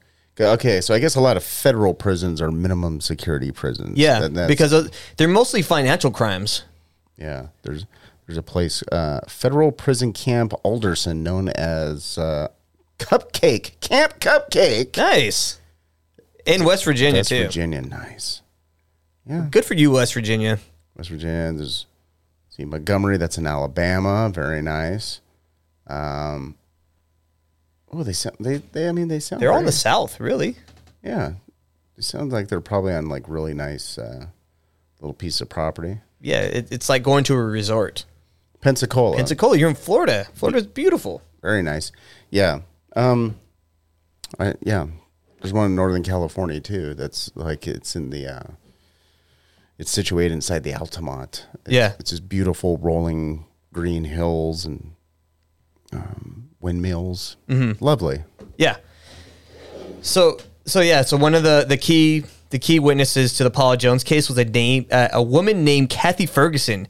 okay, 0.41 0.81
so 0.81 0.95
I 0.95 0.99
guess 1.01 1.17
a 1.17 1.21
lot 1.21 1.37
of 1.37 1.43
federal 1.45 1.95
prisons 1.95 2.41
are 2.41 2.51
minimum 2.53 3.01
security 3.01 3.51
prisons. 3.51 3.99
Yeah, 3.99 4.29
That- 4.29 4.49
because 4.49 4.91
they're 5.17 5.29
mostly 5.29 5.63
financial 5.63 6.11
crimes. 6.11 6.63
yeah, 7.17 7.49
there's 7.63 7.87
there's 8.27 8.39
a 8.39 8.43
place 8.43 8.83
uh 8.93 9.21
Federal 9.27 9.73
Prison 9.73 10.13
Camp 10.13 10.53
Alderson 10.63 11.23
known 11.23 11.49
as 11.49 12.19
uh 12.19 12.49
Cupcake 12.99 13.81
Camp 13.81 14.21
Cupcake. 14.21 14.97
Nice. 14.97 15.59
In 16.47 16.65
West 16.65 16.85
Virginia 16.85 17.21
West 17.21 17.29
too. 17.31 17.45
Virginia, 17.45 17.81
nice. 17.83 18.43
Yeah. 19.27 19.47
Good 19.51 19.65
for 19.65 19.75
you, 19.75 19.91
West 19.93 20.15
Virginia. 20.15 20.59
West 20.97 21.11
Virginia. 21.11 21.53
There's 21.53 21.87
see 22.51 22.65
Montgomery. 22.65 23.17
That's 23.19 23.39
in 23.39 23.47
Alabama. 23.47 24.31
Very 24.33 24.63
nice. 24.63 25.21
Um. 25.87 26.57
Oh, 27.93 28.03
they 28.03 28.13
sound. 28.13 28.37
They. 28.41 28.59
They. 28.59 28.89
I 28.89 28.93
mean, 28.93 29.09
they 29.09 29.21
sound. 29.21 29.41
They're 29.43 29.53
all 29.53 29.59
in 29.59 29.65
the 29.67 29.73
South, 29.73 30.21
really. 30.21 30.57
Yeah. 31.03 31.33
It 31.97 32.05
sounds 32.05 32.33
like 32.33 32.49
they're 32.49 32.61
probably 32.61 32.93
on 32.93 33.07
like 33.09 33.29
really 33.29 33.55
nice 33.55 33.99
uh, 33.99 34.27
little 35.01 35.15
piece 35.15 35.41
of 35.41 35.49
property. 35.49 36.01
Yeah, 36.21 36.43
it, 36.43 36.71
it's 36.71 36.89
like 36.89 37.03
going 37.03 37.25
to 37.25 37.35
a 37.35 37.43
resort. 37.43 38.05
Pensacola. 38.61 39.17
Pensacola, 39.17 39.57
you're 39.57 39.69
in 39.69 39.75
Florida. 39.75 40.27
Florida's 40.35 40.67
beautiful. 40.67 41.23
Very 41.43 41.63
nice. 41.63 41.93
Yeah. 42.31 42.61
Um. 42.95 43.37
I, 44.39 44.55
yeah. 44.61 44.87
There's 45.41 45.53
one 45.53 45.67
in 45.67 45.77
Northern 45.77 46.03
California 46.03 46.61
too. 46.61 46.95
That's 46.95 47.31
like 47.35 47.67
it's 47.67 47.97
in 47.97 48.11
the. 48.11 48.27
Uh, 48.27 48.53
it's 49.79 49.91
situated 49.93 50.35
inside 50.35 50.65
the 50.65 50.75
Altamont. 50.75 51.47
It's, 51.65 51.73
Yeah. 51.73 51.93
It's 52.01 52.11
just 52.11 52.29
beautiful 52.29 52.79
rolling 52.79 53.47
green 53.73 54.05
hills 54.05 54.65
and 54.65 54.95
um, 55.93 56.48
windmills. 56.61 57.37
Mm-hmm. 57.49 57.83
Lovely. 57.85 58.23
Yeah. 58.57 58.77
So 60.03 60.39
so 60.65 60.81
yeah, 60.81 61.03
so 61.03 61.17
one 61.17 61.35
of 61.35 61.43
the 61.43 61.65
the 61.69 61.77
key 61.77 62.25
the 62.51 62.59
key 62.59 62.79
witnesses 62.79 63.35
to 63.35 63.45
the 63.45 63.51
Paula 63.51 63.77
Jones 63.77 64.05
case 64.05 64.29
was 64.29 64.39
a 64.39 64.45
name 64.45 64.87
uh, 64.91 65.09
a 65.13 65.23
woman 65.23 65.65
named 65.65 65.91
Kathy 65.91 66.27
Ferguson. 66.27 66.89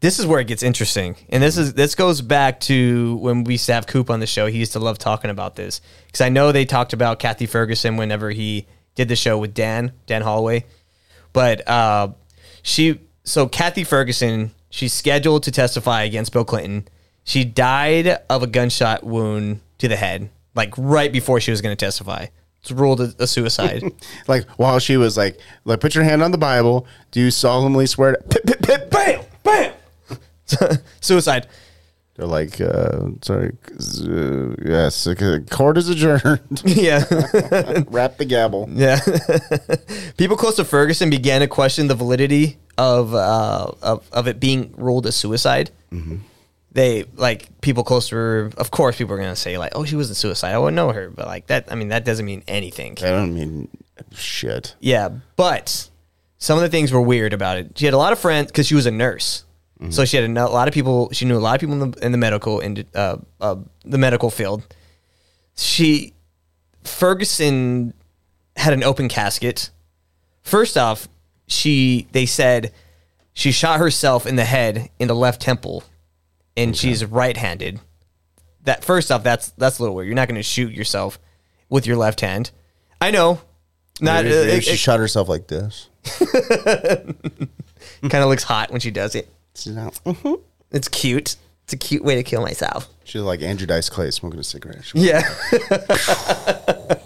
This 0.00 0.18
is 0.18 0.26
where 0.26 0.40
it 0.40 0.48
gets 0.48 0.64
interesting, 0.64 1.16
and 1.28 1.42
this 1.42 1.56
is 1.56 1.74
this 1.74 1.94
goes 1.94 2.20
back 2.20 2.60
to 2.60 3.16
when 3.16 3.44
we 3.44 3.54
used 3.54 3.66
to 3.66 3.74
have 3.74 3.86
Coop 3.86 4.10
on 4.10 4.20
the 4.20 4.26
show. 4.26 4.46
He 4.46 4.58
used 4.58 4.72
to 4.72 4.80
love 4.80 4.98
talking 4.98 5.30
about 5.30 5.54
this 5.54 5.80
because 6.06 6.20
I 6.20 6.28
know 6.28 6.50
they 6.50 6.64
talked 6.64 6.92
about 6.92 7.18
Kathy 7.18 7.46
Ferguson 7.46 7.96
whenever 7.96 8.30
he 8.30 8.66
did 8.94 9.08
the 9.08 9.16
show 9.16 9.38
with 9.38 9.54
Dan 9.54 9.92
Dan 10.06 10.22
Holloway, 10.22 10.64
but 11.32 11.66
uh, 11.68 12.08
she 12.62 12.98
so 13.22 13.46
Kathy 13.46 13.84
Ferguson 13.84 14.50
she's 14.70 14.92
scheduled 14.92 15.44
to 15.44 15.52
testify 15.52 16.02
against 16.02 16.32
Bill 16.32 16.44
Clinton. 16.44 16.88
She 17.24 17.44
died 17.44 18.18
of 18.28 18.42
a 18.42 18.46
gunshot 18.46 19.04
wound 19.04 19.60
to 19.78 19.88
the 19.88 19.96
head, 19.96 20.30
like 20.54 20.74
right 20.76 21.12
before 21.12 21.40
she 21.40 21.50
was 21.50 21.60
going 21.60 21.76
to 21.76 21.84
testify. 21.84 22.26
It's 22.60 22.70
ruled 22.70 23.00
a, 23.00 23.12
a 23.18 23.26
suicide. 23.26 23.82
Like 24.28 24.48
while 24.50 24.78
she 24.78 24.96
was 24.96 25.16
like, 25.16 25.38
like 25.64 25.80
put 25.80 25.94
your 25.94 26.04
hand 26.04 26.22
on 26.22 26.30
the 26.30 26.38
Bible. 26.38 26.86
Do 27.10 27.20
you 27.20 27.30
solemnly 27.30 27.86
swear? 27.86 28.12
To, 28.12 28.22
pip, 28.22 28.46
pip, 28.46 28.62
pip, 28.62 28.90
bam, 28.90 29.24
bam. 29.42 29.72
suicide. 31.00 31.48
They're 32.14 32.26
like, 32.26 32.60
uh, 32.60 33.08
sorry, 33.22 33.56
uh, 33.74 34.54
yes, 34.64 35.06
uh, 35.06 35.40
court 35.50 35.78
is 35.78 35.88
adjourned. 35.88 36.62
yeah. 36.64 37.04
Wrap 37.88 38.18
the 38.18 38.26
gavel. 38.28 38.68
Yeah. 38.70 39.00
People 40.18 40.36
close 40.36 40.56
to 40.56 40.64
Ferguson 40.64 41.08
began 41.08 41.40
to 41.40 41.48
question 41.48 41.88
the 41.88 41.94
validity 41.94 42.58
of 42.76 43.14
uh, 43.14 43.72
of, 43.82 44.06
of 44.12 44.28
it 44.28 44.38
being 44.38 44.74
ruled 44.76 45.06
a 45.06 45.12
suicide. 45.12 45.70
They 46.72 47.04
like 47.16 47.60
people 47.60 47.84
close 47.84 48.08
to 48.08 48.16
her. 48.16 48.50
Of 48.56 48.70
course, 48.70 48.96
people 48.96 49.14
are 49.14 49.18
gonna 49.18 49.36
say 49.36 49.58
like, 49.58 49.72
"Oh, 49.74 49.84
she 49.84 49.94
wasn't 49.96 50.16
suicide. 50.16 50.54
I 50.54 50.58
wouldn't 50.58 50.76
know 50.76 50.90
her." 50.92 51.10
But 51.10 51.26
like 51.26 51.46
that, 51.48 51.70
I 51.70 51.74
mean, 51.74 51.88
that 51.88 52.04
doesn't 52.04 52.24
mean 52.24 52.42
anything. 52.48 52.96
I 52.98 53.10
don't 53.10 53.34
mean 53.34 53.68
shit. 54.14 54.74
Yeah, 54.80 55.10
but 55.36 55.90
some 56.38 56.58
of 56.58 56.62
the 56.62 56.70
things 56.70 56.90
were 56.90 57.02
weird 57.02 57.32
about 57.32 57.58
it. 57.58 57.78
She 57.78 57.84
had 57.84 57.94
a 57.94 57.98
lot 57.98 58.12
of 58.12 58.18
friends 58.18 58.50
because 58.50 58.66
she 58.66 58.74
was 58.74 58.86
a 58.86 58.90
nurse, 58.90 59.44
so 59.90 60.04
she 60.04 60.16
had 60.16 60.28
a 60.28 60.46
a 60.46 60.48
lot 60.48 60.66
of 60.66 60.74
people. 60.74 61.10
She 61.12 61.24
knew 61.24 61.36
a 61.36 61.40
lot 61.40 61.54
of 61.54 61.60
people 61.60 61.82
in 61.82 61.90
the, 61.90 62.06
in 62.06 62.12
the 62.12 62.18
medical 62.18 62.60
in 62.60 62.84
uh, 62.94 63.18
uh, 63.40 63.56
the 63.84 63.98
medical 63.98 64.30
field. 64.30 64.62
She 65.56 66.14
Ferguson 66.84 67.94
had 68.56 68.72
an 68.72 68.82
open 68.82 69.08
casket. 69.08 69.70
First 70.42 70.76
off, 70.76 71.08
she 71.46 72.06
they 72.12 72.26
said 72.26 72.72
she 73.32 73.52
shot 73.52 73.78
herself 73.78 74.26
in 74.26 74.36
the 74.36 74.44
head 74.44 74.90
in 74.98 75.08
the 75.08 75.14
left 75.14 75.40
temple, 75.40 75.84
and 76.56 76.76
she's 76.76 77.04
right-handed. 77.04 77.80
That 78.64 78.84
first 78.84 79.10
off, 79.10 79.22
that's 79.24 79.50
that's 79.52 79.78
a 79.78 79.82
little 79.82 79.94
weird. 79.96 80.06
You're 80.06 80.14
not 80.16 80.28
going 80.28 80.38
to 80.38 80.42
shoot 80.42 80.72
yourself 80.72 81.18
with 81.68 81.86
your 81.86 81.96
left 81.96 82.20
hand. 82.20 82.50
I 83.00 83.10
know. 83.10 83.40
Not 84.00 84.24
Maybe- 84.24 84.36
maybe 84.36 84.58
uh, 84.58 84.60
she 84.60 84.70
it- 84.72 84.78
shot 84.78 84.98
herself 85.00 85.28
like 85.28 85.46
this. 85.48 85.88
kind 88.02 88.14
of 88.14 88.28
looks 88.28 88.42
hot 88.44 88.70
when 88.70 88.80
she 88.80 88.90
does 88.90 89.14
it. 89.14 89.28
Mhm. 89.54 90.40
It's 90.70 90.88
cute. 90.88 91.36
It's 91.64 91.72
a 91.72 91.76
cute 91.76 92.02
way 92.04 92.14
to 92.16 92.22
kill 92.22 92.42
myself. 92.42 92.88
She's 93.04 93.20
like 93.22 93.42
Andrew 93.42 93.66
Dice 93.66 93.88
Clay 93.88 94.10
smoking 94.10 94.40
a 94.40 94.44
cigarette. 94.44 94.84
She- 94.84 94.98
Yeah. 94.98 95.22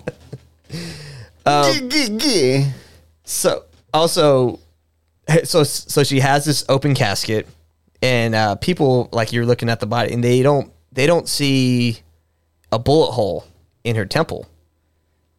Um, 1.47 1.89
So 3.25 3.65
also, 3.95 4.59
so 5.45 5.63
so 5.63 6.03
she 6.03 6.19
has 6.21 6.45
this 6.45 6.65
open 6.69 6.95
casket, 6.95 7.47
and 8.03 8.35
uh, 8.35 8.57
people 8.57 9.09
like 9.13 9.33
you're 9.33 9.47
looking 9.47 9.69
at 9.69 9.81
the 9.81 9.87
body, 9.87 10.13
and 10.13 10.23
they 10.23 10.43
don't 10.43 10.73
they 10.93 11.07
don't 11.07 11.29
see 11.29 11.99
a 12.73 12.79
bullet 12.79 13.13
hole 13.13 13.45
in 13.85 13.97
her 13.97 14.07
temple. 14.07 14.47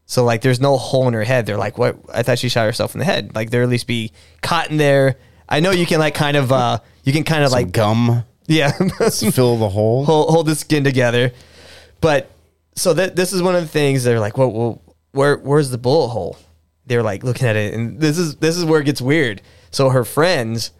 So 0.05 0.23
like, 0.23 0.41
there's 0.41 0.61
no 0.61 0.77
hole 0.77 1.07
in 1.09 1.13
her 1.13 1.23
head. 1.25 1.45
They're 1.45 1.57
like, 1.57 1.77
what? 1.77 1.97
I 2.13 2.23
thought 2.23 2.39
she 2.39 2.47
shot 2.47 2.65
herself 2.65 2.95
in 2.95 2.99
the 2.99 3.05
head. 3.05 3.35
Like 3.35 3.49
there 3.49 3.61
at 3.63 3.69
least 3.69 3.87
be 3.87 4.11
cotton 4.41 4.77
there. 4.77 5.17
I 5.49 5.59
know 5.59 5.71
you 5.71 5.85
can 5.85 5.99
like 5.99 6.13
kind 6.15 6.37
of 6.37 6.51
uh 6.51 6.79
you 7.03 7.13
can 7.13 7.23
kind 7.23 7.43
of 7.43 7.51
Some 7.51 7.59
like 7.59 7.71
gum. 7.71 8.23
yeah 8.47 8.71
fill 8.71 9.57
the 9.57 9.69
hole. 9.69 10.05
hold, 10.05 10.29
hold 10.29 10.45
the 10.47 10.55
skin 10.55 10.83
together. 10.83 11.31
But 12.01 12.29
so 12.75 12.93
that 12.93 13.15
this 13.15 13.33
is 13.33 13.41
one 13.41 13.55
of 13.55 13.61
the 13.61 13.67
things 13.67 14.03
they're 14.03 14.19
like, 14.19 14.37
well, 14.37 14.51
well, 14.51 14.81
where 15.11 15.37
where's 15.37 15.69
the 15.69 15.77
bullet 15.77 16.09
hole? 16.09 16.37
They're 16.85 17.03
like 17.03 17.23
looking 17.23 17.47
at 17.47 17.55
it, 17.57 17.73
and 17.73 17.99
this 17.99 18.17
is 18.17 18.37
this 18.37 18.55
is 18.55 18.63
where 18.63 18.79
it 18.79 18.85
gets 18.85 19.01
weird. 19.01 19.41
So 19.71 19.89
her 19.89 20.05
friends, 20.05 20.71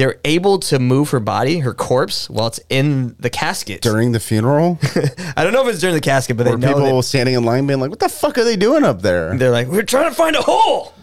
they're 0.00 0.18
able 0.24 0.58
to 0.58 0.78
move 0.78 1.10
her 1.10 1.20
body, 1.20 1.58
her 1.58 1.74
corpse, 1.74 2.30
while 2.30 2.46
it's 2.46 2.60
in 2.70 3.16
the 3.18 3.28
casket. 3.28 3.82
During 3.82 4.12
the 4.12 4.20
funeral, 4.20 4.78
I 5.36 5.44
don't 5.44 5.52
know 5.52 5.62
if 5.62 5.68
it's 5.68 5.80
during 5.80 5.94
the 5.94 6.00
casket, 6.00 6.38
but 6.38 6.44
they 6.44 6.56
know 6.56 6.68
people 6.74 6.96
that 6.96 7.02
standing 7.02 7.34
in 7.34 7.44
line 7.44 7.66
being 7.66 7.80
like, 7.80 7.90
"What 7.90 7.98
the 7.98 8.08
fuck 8.08 8.38
are 8.38 8.44
they 8.44 8.56
doing 8.56 8.82
up 8.82 9.02
there?" 9.02 9.36
they're 9.36 9.50
like, 9.50 9.66
we're 9.68 9.82
trying 9.82 10.08
to 10.08 10.14
find 10.14 10.36
a 10.36 10.42
hole. 10.42 10.94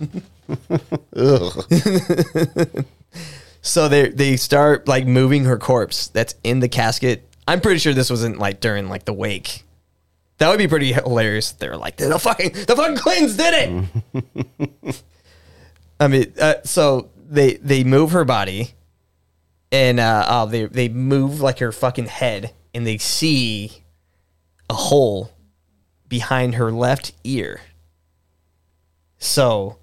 Ugh. 1.15 1.65
So 3.67 3.89
they 3.89 4.07
they 4.09 4.37
start 4.37 4.87
like 4.87 5.05
moving 5.05 5.43
her 5.43 5.57
corpse 5.57 6.07
that's 6.07 6.35
in 6.41 6.61
the 6.61 6.69
casket. 6.69 7.27
I'm 7.47 7.59
pretty 7.59 7.79
sure 7.79 7.93
this 7.93 8.09
wasn't 8.09 8.39
like 8.39 8.61
during 8.61 8.87
like 8.87 9.03
the 9.03 9.11
wake. 9.11 9.63
That 10.37 10.49
would 10.49 10.57
be 10.57 10.69
pretty 10.69 10.93
hilarious. 10.93 11.51
They're 11.51 11.75
like 11.75 11.97
the 11.97 12.17
fucking 12.17 12.53
the 12.53 12.75
fucking 12.77 12.95
Clintons 12.95 13.35
did 13.35 13.89
it. 14.23 15.03
I 15.99 16.07
mean, 16.07 16.33
uh, 16.39 16.55
so 16.63 17.09
they 17.27 17.55
they 17.55 17.83
move 17.83 18.11
her 18.11 18.23
body, 18.23 18.73
and 19.71 19.99
uh, 19.99 20.25
uh, 20.27 20.45
they 20.45 20.65
they 20.65 20.89
move 20.89 21.41
like 21.41 21.59
her 21.59 21.71
fucking 21.71 22.07
head, 22.07 22.53
and 22.73 22.85
they 22.85 22.97
see 22.97 23.83
a 24.69 24.73
hole 24.73 25.31
behind 26.07 26.55
her 26.55 26.71
left 26.71 27.13
ear. 27.23 27.61
So 29.17 29.77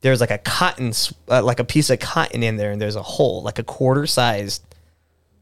there's 0.00 0.20
like 0.20 0.30
a 0.30 0.38
cotton, 0.38 0.92
uh, 1.28 1.42
like 1.42 1.60
a 1.60 1.64
piece 1.64 1.90
of 1.90 1.98
cotton 1.98 2.42
in 2.42 2.56
there, 2.56 2.70
and 2.70 2.80
there's 2.80 2.96
a 2.96 3.02
hole, 3.02 3.42
like 3.42 3.58
a 3.58 3.64
quarter 3.64 4.06
sized 4.06 4.62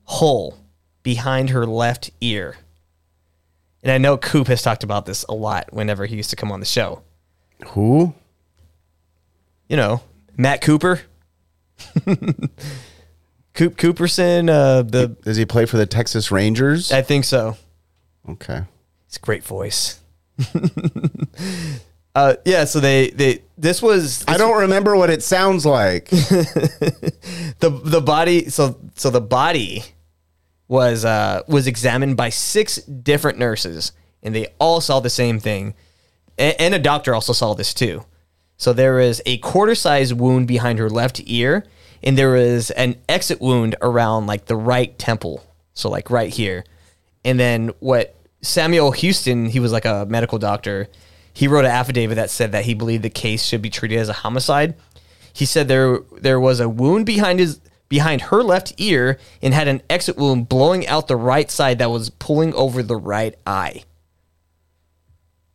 hole 0.05 0.59
behind 1.03 1.51
her 1.51 1.67
left 1.67 2.11
ear. 2.21 2.57
And 3.83 3.93
I 3.93 3.99
know 3.99 4.17
Coop 4.17 4.49
has 4.49 4.63
talked 4.63 4.83
about 4.83 5.07
this 5.07 5.25
a 5.29 5.35
lot 5.35 5.73
whenever 5.73 6.07
he 6.07 6.17
used 6.17 6.31
to 6.31 6.37
come 6.37 6.51
on 6.51 6.61
the 6.61 6.67
show. 6.67 7.03
Who? 7.69 8.15
You 9.69 9.77
know, 9.77 10.03
Matt 10.37 10.63
Cooper. 10.63 11.03
Coop 13.59 13.77
Cooperson, 13.77 14.49
uh, 14.49 14.83
the 14.83 15.09
Does 15.09 15.37
he 15.37 15.45
play 15.45 15.67
for 15.67 15.79
the 15.79 15.87
Texas 15.87 16.31
Rangers? 16.31 16.93
I 16.93 17.03
think 17.03 17.25
so. 17.25 17.57
Okay. 18.29 18.63
It's 19.09 19.17
a 19.17 19.21
great 19.21 19.43
voice. 19.43 19.99
uh, 22.15 22.37
yeah, 22.45 22.65
so 22.67 22.79
they 22.79 23.11
they 23.11 23.43
this 23.57 23.83
was 23.83 24.25
I 24.29 24.37
don't 24.37 24.61
remember 24.61 24.95
what 24.95 25.11
it 25.11 25.25
sounds 25.25 25.67
like. 25.67 26.09
the 26.11 27.81
the 27.83 28.01
body 28.01 28.49
so 28.49 28.79
so 28.95 29.11
the 29.11 29.21
body 29.21 29.83
was 30.69 31.05
uh 31.05 31.43
was 31.49 31.67
examined 31.67 32.17
by 32.17 32.29
six 32.29 32.77
different 32.77 33.39
nurses 33.41 33.91
and 34.23 34.37
they 34.37 34.47
all 34.61 34.81
saw 34.81 35.01
the 35.01 35.11
same 35.11 35.41
thing 35.41 35.75
A- 36.39 36.61
and 36.63 36.75
a 36.75 36.79
doctor 36.79 37.13
also 37.13 37.33
saw 37.33 37.55
this 37.55 37.75
too 37.75 38.05
so 38.57 38.73
there 38.73 39.01
is 39.01 39.21
a 39.27 39.39
quarter 39.39 39.75
size 39.75 40.13
wound 40.13 40.47
behind 40.47 40.79
her 40.79 40.91
left 40.91 41.23
ear 41.25 41.65
and 42.03 42.17
there 42.17 42.31
was 42.31 42.71
an 42.73 42.97
exit 43.09 43.41
wound 43.41 43.77
around 43.83 44.27
like 44.27 44.47
the 44.47 44.57
right 44.57 44.99
temple. 44.99 45.45
So 45.75 45.89
like 45.89 46.11
right 46.11 46.33
here. 46.33 46.65
And 47.25 47.39
then 47.39 47.73
what 47.81 48.15
samuel 48.41 48.93
houston 48.93 49.47
he 49.47 49.59
was 49.59 49.73
like 49.73 49.85
a 49.85 50.07
medical 50.09 50.39
doctor 50.39 50.89
he 51.39 51.47
wrote 51.47 51.65
an 51.65 51.71
affidavit 51.71 52.17
that 52.17 52.31
said 52.31 52.51
that 52.51 52.65
he 52.65 52.75
believed 52.75 53.05
the 53.05 53.11
case 53.11 53.45
should 53.45 53.63
be 53.63 53.71
treated 53.71 53.99
as 53.99 54.09
a 54.09 54.13
homicide. 54.13 54.75
He 55.33 55.45
said 55.45 55.69
there 55.69 56.01
there 56.17 56.41
was 56.41 56.59
a 56.59 56.69
wound 56.69 57.07
behind 57.07 57.39
his 57.39 57.61
behind 57.89 58.23
her 58.23 58.43
left 58.43 58.73
ear 58.79 59.21
and 59.41 59.55
had 59.55 59.69
an 59.69 59.81
exit 59.89 60.17
wound 60.17 60.49
blowing 60.49 60.85
out 60.89 61.07
the 61.07 61.15
right 61.15 61.49
side 61.49 61.79
that 61.79 61.93
was 61.93 62.11
pulling 62.11 62.53
over 62.55 62.83
the 62.83 62.97
right 62.97 63.37
eye. 63.47 63.85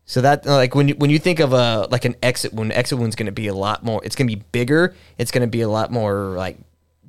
So 0.06 0.22
that 0.22 0.46
like 0.46 0.76
when 0.76 0.90
you 0.90 0.96
when 0.96 1.10
you 1.10 1.18
think 1.20 1.40
of 1.40 1.54
a 1.54 1.88
like 1.90 2.04
an 2.06 2.16
exit 2.22 2.54
wound, 2.54 2.74
exit 2.74 2.98
wound's 3.00 3.16
going 3.16 3.28
to 3.28 3.32
be 3.32 3.48
a 3.48 3.54
lot 3.54 3.84
more. 3.86 4.02
It's 4.04 4.16
going 4.16 4.28
to 4.30 4.36
be 4.36 4.44
bigger. 4.52 4.94
It's 5.18 5.32
going 5.32 5.42
to 5.42 5.48
be 5.48 5.62
a 5.62 5.70
lot 5.70 5.92
more 5.92 6.14
like 6.36 6.58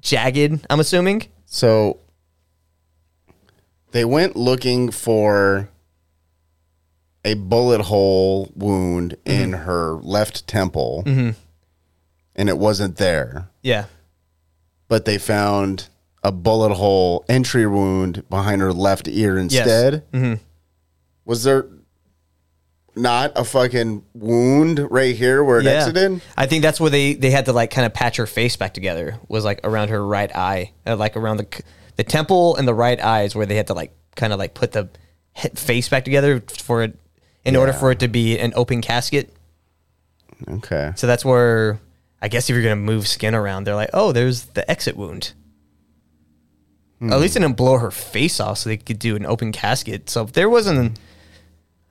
jagged. 0.01 0.65
I'm 0.71 0.79
assuming. 0.81 1.27
So 1.47 1.99
they 3.91 4.05
went 4.05 4.37
looking 4.37 4.91
for 4.91 5.69
a 7.25 7.35
bullet 7.35 7.81
hole 7.83 8.51
wound 8.55 9.17
in 9.25 9.53
her 9.53 9.95
left 9.95 10.47
temple, 10.47 11.03
Mhm. 11.07 11.35
and 12.37 12.49
it 12.49 12.59
wasn't 12.59 12.97
there. 12.97 13.49
Yeah. 13.63 13.87
But 14.89 15.05
they 15.05 15.17
found 15.19 15.89
a 16.23 16.31
bullet 16.33 16.75
hole 16.75 17.25
entry 17.29 17.67
wound 17.67 18.29
behind 18.29 18.61
her 18.63 18.73
left 18.73 19.09
ear 19.09 19.39
instead. 19.39 20.03
Mhm. 20.13 20.41
Was 21.25 21.45
there 21.45 21.67
not 22.97 23.33
a 23.37 23.45
fucking 23.45 24.05
wound 24.15 24.87
right 24.91 25.17
here 25.17 25.43
where 25.43 25.61
it 25.61 25.67
exited? 25.67 26.21
I 26.37 26.47
think 26.47 26.63
that's 26.63 26.81
where 26.81 26.91
they 26.91 27.15
they 27.15 27.31
had 27.31 27.47
to 27.47 27.53
like 27.53 27.71
kind 27.71 27.87
of 27.87 27.95
patch 27.95 28.17
her 28.17 28.27
face 28.27 28.57
back 28.57 28.75
together. 28.75 29.19
Was 29.29 29.45
like 29.45 29.61
around 29.65 29.89
her 29.89 30.05
right 30.05 30.35
eye, 30.35 30.73
uh, 30.87 30.97
like 30.97 31.17
around 31.17 31.39
the 31.39 31.63
the 31.97 32.05
temple 32.05 32.57
and 32.57 32.67
the 32.67 32.75
right 32.75 33.03
eye 33.03 33.23
is 33.23 33.35
where 33.35 33.47
they 33.47 33.57
had 33.57 33.69
to 33.69 33.75
like 33.75 33.93
kind 34.17 34.33
of 34.33 34.39
like 34.39 34.55
put 34.55 34.73
the 34.73 34.89
he- 35.35 35.49
face 35.51 35.89
back 35.89 36.05
together 36.05 36.43
for 36.59 36.83
it 36.83 36.99
in 37.45 37.57
order 37.57 37.73
for 37.73 37.91
it 37.91 38.01
to 38.01 38.09
be 38.09 38.39
an 38.39 38.53
open 38.57 38.81
casket. 38.81 39.35
Okay. 40.49 40.93
So 40.97 41.07
that's 41.07 41.25
where 41.25 41.81
I 42.23 42.29
guess 42.29 42.49
if 42.49 42.55
you're 42.55 42.63
gonna 42.63 42.77
move 42.77 43.07
skin 43.07 43.35
around, 43.35 43.65
they're 43.65 43.75
like, 43.75 43.91
oh, 43.93 44.13
there's 44.13 44.47
the 44.47 44.69
exit 44.71 44.97
wound. 44.97 45.33
At 47.03 47.21
least 47.21 47.37
it 47.37 47.41
didn't 47.41 47.59
blow 47.59 47.77
her 47.77 47.91
face 47.91 48.41
off, 48.41 48.59
so 48.59 48.71
they 48.71 48.79
could 48.79 48.99
do 48.99 49.15
an 49.15 49.27
open 49.27 49.53
casket. 49.53 50.09
So 50.09 50.23
if 50.23 50.33
there 50.33 50.49
wasn't, 50.49 50.99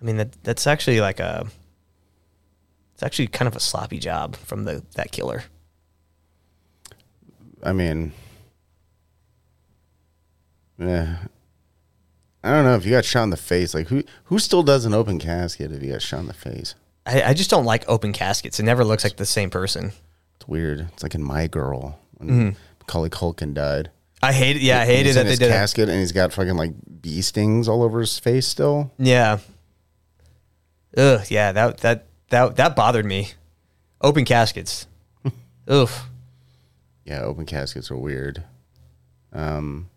I 0.03 0.05
mean, 0.05 0.17
that 0.17 0.33
that's 0.43 0.67
actually 0.67 0.99
like 0.99 1.21
a, 1.21 1.47
it's 2.93 3.03
actually 3.03 3.27
kind 3.27 3.47
of 3.47 3.55
a 3.55 3.61
sloppy 3.61 3.99
job 3.99 4.35
from 4.35 4.65
the 4.65 4.83
that 4.95 5.13
killer. 5.13 5.45
I 7.63 7.71
mean, 7.71 8.11
yeah. 10.77 11.17
I 12.43 12.49
don't 12.51 12.65
know 12.65 12.75
if 12.75 12.83
you 12.85 12.91
got 12.91 13.05
shot 13.05 13.23
in 13.23 13.29
the 13.29 13.37
face. 13.37 13.73
Like 13.73 13.87
who 13.87 14.03
who 14.25 14.37
still 14.39 14.63
does 14.63 14.83
an 14.85 14.93
open 14.93 15.17
casket 15.19 15.71
if 15.71 15.81
you 15.81 15.93
got 15.93 16.01
shot 16.01 16.19
in 16.19 16.27
the 16.27 16.33
face? 16.33 16.75
I, 17.05 17.21
I 17.23 17.33
just 17.33 17.49
don't 17.49 17.65
like 17.65 17.87
open 17.87 18.11
caskets. 18.11 18.59
It 18.59 18.63
never 18.63 18.83
looks 18.83 19.03
like 19.05 19.15
the 19.15 19.25
same 19.25 19.49
person. 19.49 19.93
It's 20.35 20.47
weird. 20.47 20.81
It's 20.93 21.03
like 21.03 21.15
in 21.15 21.23
My 21.23 21.47
Girl 21.47 21.97
when 22.17 22.29
Mhm. 22.29 22.55
Macaulay 22.79 23.09
Culkin 23.09 23.53
died. 23.53 23.91
I 24.21 24.33
hate 24.33 24.57
it. 24.57 24.61
Yeah, 24.61 24.81
I 24.81 24.85
hated 24.85 25.15
that 25.15 25.23
they 25.25 25.35
did 25.37 25.43
it. 25.49 25.51
casket 25.51 25.87
and 25.89 25.99
he's 25.99 26.11
got 26.11 26.33
fucking 26.33 26.55
like 26.55 26.73
bee 27.01 27.21
stings 27.21 27.69
all 27.69 27.81
over 27.83 28.01
his 28.01 28.19
face 28.19 28.45
still. 28.47 28.91
Yeah. 28.97 29.39
Ugh. 30.97 31.21
Yeah. 31.29 31.51
That 31.51 31.77
that 31.79 32.05
that 32.29 32.55
that 32.55 32.75
bothered 32.75 33.05
me. 33.05 33.31
Open 34.01 34.25
caskets. 34.25 34.87
Oof. 35.71 36.09
Yeah, 37.05 37.21
open 37.21 37.45
caskets 37.45 37.91
are 37.91 37.97
weird. 37.97 38.43
Um, 39.33 39.89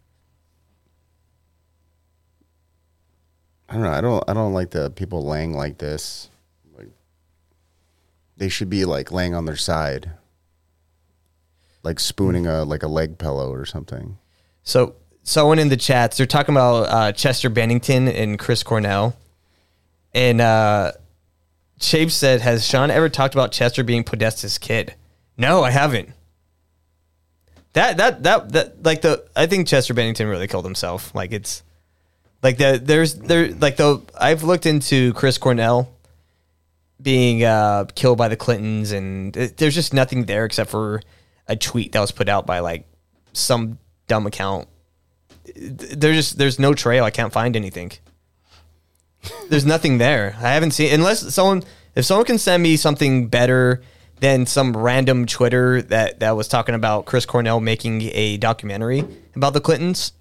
I 3.69 3.75
don't 3.75 3.83
know. 3.83 3.91
I 3.91 4.01
don't. 4.01 4.25
I 4.29 4.33
don't 4.35 4.53
like 4.53 4.71
the 4.71 4.91
people 4.91 5.25
laying 5.25 5.53
like 5.53 5.79
this. 5.79 6.29
Like 6.77 6.89
they 8.37 8.49
should 8.49 8.71
be 8.71 8.85
like 8.85 9.11
laying 9.11 9.35
on 9.35 9.45
their 9.45 9.57
side, 9.57 10.13
like 11.83 12.01
spooning 12.01 12.47
a 12.47 12.65
like 12.65 12.83
a 12.83 12.89
leg 12.89 13.19
pillow 13.19 13.53
or 13.53 13.67
something. 13.67 14.19
So 14.63 14.95
someone 15.23 15.59
in 15.59 15.69
the 15.69 15.77
chats, 15.77 16.17
they're 16.17 16.27
talking 16.27 16.55
about 16.55 16.89
uh, 16.89 17.13
Chester 17.13 17.51
Bennington 17.51 18.09
and 18.09 18.39
Chris 18.39 18.63
Cornell, 18.63 19.17
and 20.17 20.41
uh, 20.41 20.93
said, 21.79 22.41
"Has 22.41 22.67
Sean 22.67 22.91
ever 22.91 23.09
talked 23.09 23.35
about 23.35 23.53
Chester 23.53 23.85
being 23.85 24.03
Podesta's 24.03 24.59
kid?" 24.59 24.95
No, 25.37 25.63
I 25.63 25.71
haven't. 25.71 26.09
That 27.75 27.99
that 27.99 28.23
that 28.23 28.53
that 28.53 28.83
like 28.83 29.03
the 29.03 29.27
I 29.37 29.47
think 29.47 29.69
Chester 29.69 29.93
Bennington 29.93 30.27
really 30.27 30.49
killed 30.49 30.65
himself. 30.65 31.15
Like 31.15 31.33
it's 31.33 31.63
like 32.43 32.57
the 32.57 32.81
there's 32.83 33.15
there 33.15 33.53
like 33.53 33.77
the 33.77 34.01
I've 34.19 34.43
looked 34.43 34.65
into 34.65 35.13
Chris 35.13 35.37
Cornell 35.37 35.93
being 37.01 37.45
uh, 37.45 37.85
killed 37.95 38.17
by 38.17 38.29
the 38.29 38.37
Clintons, 38.37 38.93
and 38.93 39.37
it, 39.37 39.59
there's 39.59 39.75
just 39.75 39.93
nothing 39.93 40.25
there 40.25 40.47
except 40.47 40.71
for 40.71 41.03
a 41.47 41.57
tweet 41.57 41.93
that 41.93 42.01
was 42.01 42.11
put 42.11 42.31
out 42.31 42.47
by 42.47 42.61
like 42.61 42.87
some 43.35 43.79
dumb 44.09 44.27
account. 44.27 44.67
There's 45.55 46.17
just 46.17 46.39
there's 46.39 46.59
no 46.59 46.73
trail. 46.73 47.05
I 47.05 47.11
can't 47.11 47.35
find 47.35 47.55
anything. 47.55 47.93
There's 49.49 49.67
nothing 49.67 49.99
there. 49.99 50.37
I 50.39 50.53
haven't 50.53 50.73
seen 50.73 50.93
unless 50.93 51.35
someone 51.35 51.63
if 51.95 52.05
someone 52.05 52.27
can 52.27 52.39
send 52.39 52.63
me 52.63 52.77
something 52.77 53.29
better 53.29 53.83
than 54.21 54.47
some 54.47 54.77
random 54.77 55.27
Twitter 55.27 55.83
that 55.83 56.21
that 56.21 56.33
was 56.37 56.49
talking 56.49 56.75
about 56.75 57.05
Chris 57.07 57.27
Cornell 57.27 57.61
making 57.61 58.03
a 58.13 58.37
documentary 58.39 59.05
about 59.35 59.53
the 59.53 59.61
Clintons. 59.61 60.13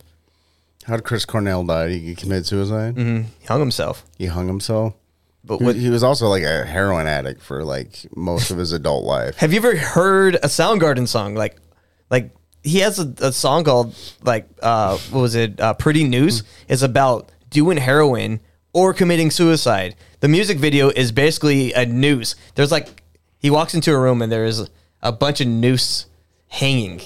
How 0.86 0.96
did 0.98 1.06
Chris 1.06 1.26
Cornell 1.26 1.64
die? 1.64 1.90
He 1.94 2.14
committed 2.16 2.46
suicide. 2.46 2.96
Mm-hmm. 2.96 3.30
He 3.40 3.46
hung 3.48 3.60
himself. 3.60 4.06
He 4.18 4.28
hung 4.28 4.48
himself. 4.48 4.94
But 5.44 5.62
what- 5.62 5.76
he 5.76 5.90
was 5.90 6.04
also 6.04 6.28
like 6.28 6.44
a 6.44 6.66
heroin 6.66 7.08
addict 7.08 7.42
for 7.42 7.64
like 7.64 8.06
most 8.16 8.52
of 8.52 8.58
his 8.58 8.72
adult 8.72 9.04
life. 9.04 9.38
Have 9.38 9.52
you 9.54 9.58
ever 9.60 9.76
heard 9.76 10.36
a 10.36 10.48
Soundgarden 10.48 11.08
song? 11.08 11.34
Like, 11.36 11.56
like 12.10 12.32
he 12.64 12.80
has 12.80 13.00
a, 13.00 13.14
a 13.20 13.32
song 13.32 13.64
called 13.64 13.96
like 14.24 14.48
uh, 14.62 14.98
what 15.12 15.22
was 15.22 15.36
it? 15.36 15.60
Uh, 15.60 15.74
Pretty 15.74 16.04
Noose. 16.04 16.44
It's 16.68 16.82
about 16.82 17.30
doing 17.50 17.78
heroin 17.78 18.40
or 18.76 18.94
committing 18.94 19.32
suicide. 19.32 19.96
The 20.20 20.28
music 20.28 20.58
video 20.60 20.90
is 20.90 21.12
basically 21.14 21.72
a 21.74 21.86
noose. 21.86 22.36
There's 22.56 22.72
like 22.72 23.02
he 23.40 23.50
walks 23.50 23.74
into 23.74 23.92
a 23.94 23.98
room 23.98 24.22
and 24.22 24.30
there's 24.32 24.70
a 25.02 25.12
bunch 25.12 25.40
of 25.40 25.48
noose 25.48 26.08
hanging. 26.48 27.02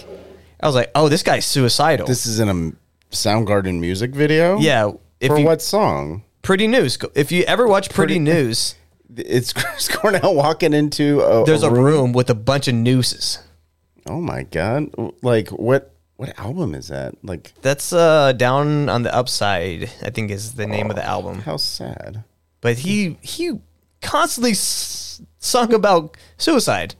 I 0.59 0.65
was 0.65 0.75
like, 0.75 0.91
oh, 0.95 1.07
this 1.07 1.21
guy's 1.23 1.45
suicidal. 1.45 2.07
This 2.07 2.25
is 2.25 2.39
in 2.39 2.49
a 2.49 3.13
Soundgarden 3.15 3.79
music 3.79 4.11
video. 4.15 4.57
yeah. 4.57 4.91
If 5.19 5.29
For 5.31 5.37
you, 5.39 5.45
what 5.45 5.61
song? 5.61 6.23
Pretty 6.41 6.65
Noose. 6.67 6.97
If 7.13 7.31
you 7.31 7.43
ever 7.43 7.67
watch 7.67 7.89
Pretty, 7.89 8.15
Pretty- 8.15 8.19
News, 8.19 8.75
It's 9.17 9.51
Chris 9.53 9.87
Cornell 9.89 10.33
walking 10.33 10.73
into 10.73 11.19
a. 11.21 11.43
there's 11.45 11.63
a 11.63 11.69
room 11.71 12.13
with 12.13 12.29
a 12.29 12.35
bunch 12.35 12.67
of 12.69 12.75
nooses. 12.75 13.39
Oh 14.07 14.21
my 14.21 14.43
god! 14.43 14.89
Like 15.21 15.49
what? 15.49 15.93
What 16.19 16.37
album 16.37 16.75
is 16.75 16.89
that? 16.89 17.15
Like 17.23 17.53
That's 17.61 17.93
uh 17.93 18.33
down 18.33 18.89
on 18.89 19.03
the 19.03 19.15
upside. 19.15 19.83
I 20.03 20.09
think 20.09 20.31
is 20.31 20.53
the 20.55 20.67
name 20.67 20.89
of 20.89 20.97
the 20.97 21.05
album. 21.05 21.39
how 21.39 21.55
sad. 21.55 22.25
But 22.59 22.79
he 22.79 23.17
he 23.21 23.59
constantly 24.01 24.51
s- 24.51 25.21
sung 25.39 25.73
about 25.73 26.17
suicide. 26.37 26.95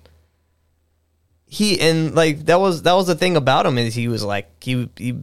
he 1.45 1.79
and 1.81 2.15
like 2.15 2.45
that 2.45 2.59
was 2.61 2.83
that 2.83 2.93
was 2.93 3.07
the 3.07 3.15
thing 3.15 3.35
about 3.35 3.65
him 3.65 3.77
is 3.77 3.95
he 3.95 4.07
was 4.07 4.23
like 4.23 4.47
he 4.63 4.89
he 4.95 5.17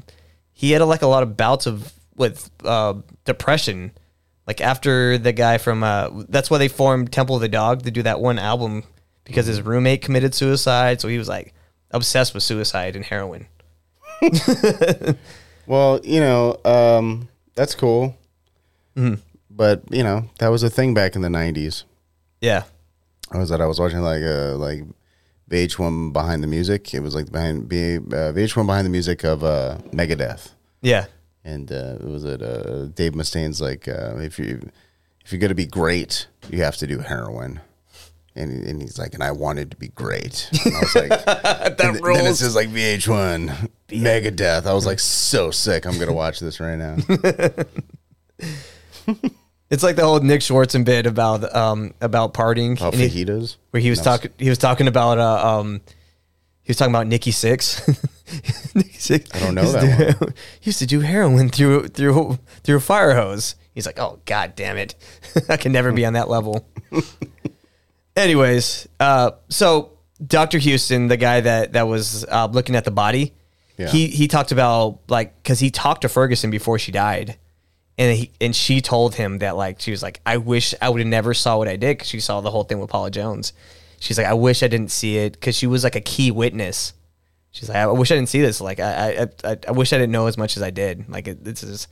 he 0.52 0.72
had 0.72 0.82
like 0.82 1.02
a 1.02 1.06
lot 1.06 1.22
of 1.22 1.36
bouts 1.36 1.66
of 1.66 1.92
with 2.16 2.50
uh, 2.64 2.94
depression. 3.24 3.92
Like 4.46 4.60
after 4.60 5.18
the 5.18 5.32
guy 5.32 5.58
from 5.58 5.82
uh, 5.82 6.10
that's 6.28 6.50
why 6.50 6.58
they 6.58 6.68
formed 6.68 7.12
Temple 7.12 7.36
of 7.36 7.40
the 7.42 7.48
Dog 7.48 7.82
to 7.82 7.90
do 7.90 8.02
that 8.02 8.20
one 8.20 8.38
album 8.38 8.84
because 9.24 9.46
his 9.46 9.60
roommate 9.62 10.02
committed 10.02 10.34
suicide, 10.34 11.00
so 11.00 11.08
he 11.08 11.18
was 11.18 11.28
like 11.28 11.52
obsessed 11.90 12.34
with 12.34 12.42
suicide 12.42 12.94
and 12.94 13.04
heroin. 13.06 13.46
Well, 15.68 15.98
you 16.04 16.20
know, 16.20 16.58
um, 16.64 17.28
that's 17.56 17.74
cool. 17.74 18.16
Mhm. 18.96 19.18
But 19.50 19.82
you 19.90 20.04
know, 20.04 20.30
that 20.38 20.48
was 20.48 20.62
a 20.62 20.70
thing 20.70 20.94
back 20.94 21.16
in 21.16 21.22
the 21.22 21.28
'90s. 21.28 21.82
Yeah. 22.40 22.62
I 23.32 23.38
was 23.38 23.48
that 23.48 23.60
I 23.60 23.66
was 23.66 23.80
watching 23.80 24.00
like 24.00 24.22
uh 24.22 24.54
like 24.56 24.84
VH1 25.50 26.12
behind 26.12 26.42
the 26.44 26.46
music. 26.46 26.94
It 26.94 27.00
was 27.00 27.14
like 27.16 27.32
behind 27.32 27.68
B- 27.68 27.96
uh, 27.96 28.32
VH1 28.32 28.66
behind 28.66 28.86
the 28.86 28.90
music 28.90 29.24
of 29.24 29.42
uh, 29.42 29.78
Megadeth. 29.92 30.50
Yeah. 30.82 31.06
and 31.44 31.70
uh, 31.72 31.96
it 32.00 32.04
was 32.04 32.24
it 32.24 32.42
uh, 32.42 32.86
Dave 32.94 33.14
Mustaine's 33.16 33.60
like 33.60 33.88
uh, 33.88 34.16
if 34.18 34.38
you 34.38 34.70
if 35.24 35.32
you're 35.32 35.40
gonna 35.40 35.54
be 35.54 35.66
great, 35.66 36.28
you 36.48 36.62
have 36.62 36.76
to 36.76 36.86
do 36.86 37.00
heroin. 37.00 37.60
And, 38.36 38.64
and 38.66 38.82
he's 38.82 38.98
like, 38.98 39.14
and 39.14 39.22
I 39.22 39.30
wanted 39.32 39.70
to 39.70 39.76
be 39.78 39.88
great. 39.88 40.48
And 40.66 40.74
I 40.76 40.80
was 40.80 40.94
like, 40.94 41.08
That 41.08 41.56
and 41.66 41.76
th- 41.78 41.78
Then 41.78 41.96
it 41.96 42.02
rules. 42.02 42.38
says 42.40 42.54
like 42.54 42.68
VH1, 42.68 43.70
Megadeth. 43.88 44.66
I 44.66 44.74
was 44.74 44.84
like, 44.86 45.00
so 45.00 45.50
sick. 45.50 45.86
I'm 45.86 45.98
gonna 45.98 46.12
watch 46.12 46.38
this 46.40 46.60
right 46.60 46.76
now. 46.76 46.96
It's 49.68 49.82
like 49.82 49.96
the 49.96 50.04
whole 50.04 50.20
Nick 50.20 50.42
Swardson 50.42 50.84
bit 50.84 51.06
about 51.06 51.52
um 51.54 51.92
about 52.00 52.34
partying. 52.34 52.78
Oh, 52.80 52.92
he- 52.92 53.08
fajitas? 53.24 53.56
where 53.70 53.80
he 53.80 53.90
was 53.90 53.98
Nice. 53.98 54.04
talking 54.04 54.30
he 54.38 54.48
was 54.48 54.58
talking 54.58 54.86
about 54.86 55.18
uh, 55.18 55.58
um 55.58 55.80
he 56.62 56.70
was 56.70 56.76
talking 56.76 56.94
about 56.94 57.08
Nikki 57.08 57.32
Sixx. 57.32 57.80
Nikki 58.76 58.90
Sixx. 58.98 59.34
I 59.34 59.40
don't 59.40 59.54
know 59.56 59.70
that 59.72 60.18
do- 60.20 60.26
He 60.60 60.68
used 60.68 60.78
to 60.78 60.86
do 60.86 61.00
heroin 61.00 61.48
through 61.48 61.88
through 61.88 62.38
through 62.62 62.76
a 62.76 62.80
fire 62.80 63.14
hose. 63.16 63.56
He's 63.74 63.86
like, 63.86 63.98
oh 63.98 64.20
god 64.24 64.54
damn 64.54 64.76
it, 64.76 64.94
I 65.48 65.56
can 65.56 65.72
never 65.72 65.90
be 65.90 66.06
on 66.06 66.12
that 66.12 66.28
level. 66.30 66.68
Anyways, 68.16 68.88
uh, 68.98 69.32
so 69.48 69.92
Dr. 70.26 70.58
Houston, 70.58 71.08
the 71.08 71.16
guy 71.16 71.40
that 71.42 71.74
that 71.74 71.86
was 71.86 72.24
uh, 72.24 72.46
looking 72.50 72.74
at 72.74 72.84
the 72.84 72.90
body, 72.90 73.34
Yeah. 73.76 73.88
he 73.88 74.06
he 74.08 74.26
talked 74.26 74.52
about 74.52 75.00
like 75.08 75.42
because 75.42 75.60
he 75.60 75.70
talked 75.70 76.02
to 76.02 76.08
Ferguson 76.08 76.50
before 76.50 76.78
she 76.78 76.92
died, 76.92 77.36
and 77.98 78.16
he 78.16 78.32
and 78.40 78.56
she 78.56 78.80
told 78.80 79.14
him 79.16 79.38
that 79.38 79.56
like 79.56 79.80
she 79.80 79.90
was 79.90 80.02
like 80.02 80.20
I 80.24 80.38
wish 80.38 80.74
I 80.80 80.88
would 80.88 81.00
have 81.00 81.08
never 81.08 81.34
saw 81.34 81.58
what 81.58 81.68
I 81.68 81.76
did 81.76 81.98
because 81.98 82.08
she 82.08 82.20
saw 82.20 82.40
the 82.40 82.50
whole 82.50 82.64
thing 82.64 82.78
with 82.80 82.88
Paula 82.90 83.10
Jones. 83.10 83.52
She's 84.00 84.16
like 84.16 84.26
I 84.26 84.34
wish 84.34 84.62
I 84.62 84.68
didn't 84.68 84.90
see 84.90 85.18
it 85.18 85.32
because 85.34 85.54
she 85.56 85.66
was 85.66 85.84
like 85.84 85.96
a 85.96 86.00
key 86.00 86.30
witness. 86.30 86.94
She's 87.50 87.68
like 87.68 87.76
I 87.78 87.86
wish 87.86 88.10
I 88.10 88.14
didn't 88.14 88.30
see 88.30 88.40
this. 88.40 88.60
Like 88.62 88.80
I 88.80 89.28
I 89.44 89.56
I, 89.68 89.70
wish 89.72 89.92
I 89.92 89.98
didn't 89.98 90.12
know 90.12 90.26
as 90.26 90.38
much 90.38 90.56
as 90.56 90.62
I 90.62 90.70
did. 90.70 91.06
Like 91.10 91.28
it, 91.28 91.44
this 91.44 91.62
is. 91.62 91.86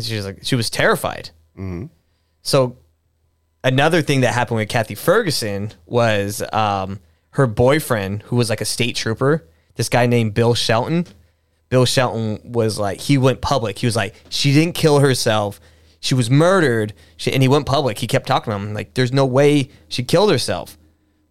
She 0.00 0.16
was 0.16 0.24
like 0.26 0.38
she 0.42 0.56
was 0.56 0.68
terrified. 0.70 1.30
Mhm. 1.58 1.88
So 2.42 2.76
another 3.64 4.02
thing 4.02 4.20
that 4.22 4.34
happened 4.34 4.58
with 4.58 4.68
Kathy 4.68 4.94
Ferguson 4.94 5.72
was 5.86 6.42
um, 6.52 7.00
her 7.30 7.46
boyfriend, 7.46 8.22
who 8.24 8.36
was 8.36 8.50
like 8.50 8.60
a 8.60 8.66
state 8.66 8.96
trooper, 8.96 9.46
this 9.76 9.88
guy 9.88 10.06
named 10.06 10.34
Bill 10.34 10.54
Shelton. 10.54 11.06
Bill 11.68 11.84
Shelton 11.84 12.40
was 12.44 12.78
like, 12.78 13.00
he 13.00 13.16
went 13.16 13.40
public. 13.40 13.78
He 13.78 13.86
was 13.86 13.96
like, 13.96 14.14
she 14.28 14.52
didn't 14.52 14.74
kill 14.74 14.98
herself. 14.98 15.60
She 16.00 16.14
was 16.14 16.30
murdered. 16.30 16.92
She, 17.16 17.32
and 17.32 17.42
he 17.42 17.48
went 17.48 17.64
public. 17.64 17.98
He 17.98 18.06
kept 18.06 18.26
talking 18.26 18.50
to 18.50 18.56
him 18.56 18.74
like, 18.74 18.94
there's 18.94 19.12
no 19.12 19.24
way 19.24 19.70
she 19.88 20.02
killed 20.02 20.30
herself. 20.30 20.76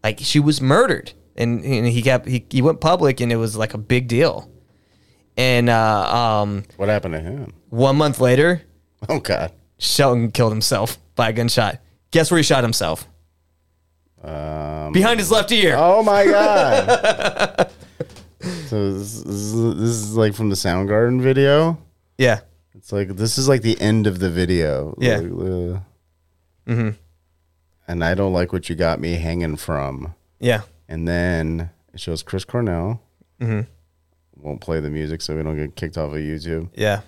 Like 0.03 0.19
she 0.19 0.39
was 0.39 0.61
murdered. 0.61 1.13
And, 1.35 1.63
and 1.63 1.87
he 1.87 2.01
kept, 2.01 2.27
he, 2.27 2.45
he 2.49 2.61
went 2.61 2.81
public 2.81 3.21
and 3.21 3.31
it 3.31 3.35
was 3.35 3.55
like 3.55 3.73
a 3.73 3.77
big 3.77 4.07
deal. 4.07 4.49
And 5.37 5.69
uh, 5.69 6.15
um, 6.41 6.63
what 6.77 6.89
happened 6.89 7.13
to 7.13 7.19
him? 7.19 7.53
One 7.69 7.95
month 7.95 8.19
later, 8.19 8.63
oh 9.07 9.19
god, 9.19 9.53
Shelton 9.77 10.31
killed 10.31 10.51
himself 10.51 10.97
by 11.15 11.29
a 11.29 11.33
gunshot. 11.33 11.79
Guess 12.11 12.29
where 12.31 12.37
he 12.37 12.43
shot 12.43 12.63
himself? 12.63 13.07
Um, 14.23 14.91
Behind 14.93 15.19
his 15.19 15.31
left 15.31 15.51
ear. 15.51 15.75
Oh 15.77 16.03
my 16.03 16.25
god. 16.25 17.71
so 18.67 18.93
this, 18.93 19.21
this, 19.23 19.25
is, 19.35 19.53
this 19.75 19.89
is 19.89 20.15
like 20.15 20.33
from 20.35 20.49
the 20.49 20.55
Soundgarden 20.55 21.21
video. 21.21 21.77
Yeah. 22.17 22.41
It's 22.75 22.91
like 22.91 23.09
this 23.09 23.37
is 23.37 23.47
like 23.47 23.61
the 23.61 23.79
end 23.81 24.07
of 24.07 24.19
the 24.19 24.29
video. 24.29 24.95
Yeah. 24.99 25.17
Like, 25.17 25.31
uh, 25.31 25.79
Mhm. 26.67 26.95
And 27.87 28.03
I 28.03 28.13
don't 28.13 28.31
like 28.33 28.53
what 28.53 28.69
you 28.69 28.75
got 28.75 28.99
me 28.99 29.13
hanging 29.15 29.55
from. 29.55 30.13
Yeah. 30.39 30.61
And 30.87 31.07
then 31.07 31.71
it 31.93 31.99
shows 31.99 32.21
Chris 32.23 32.45
Cornell. 32.45 33.01
Mhm. 33.41 33.65
Won't 34.37 34.61
play 34.61 34.79
the 34.79 34.89
music 34.89 35.21
so 35.21 35.35
we 35.35 35.43
don't 35.43 35.57
get 35.57 35.75
kicked 35.75 35.97
off 35.97 36.11
of 36.11 36.17
YouTube. 36.19 36.69
Yeah. 36.75 37.01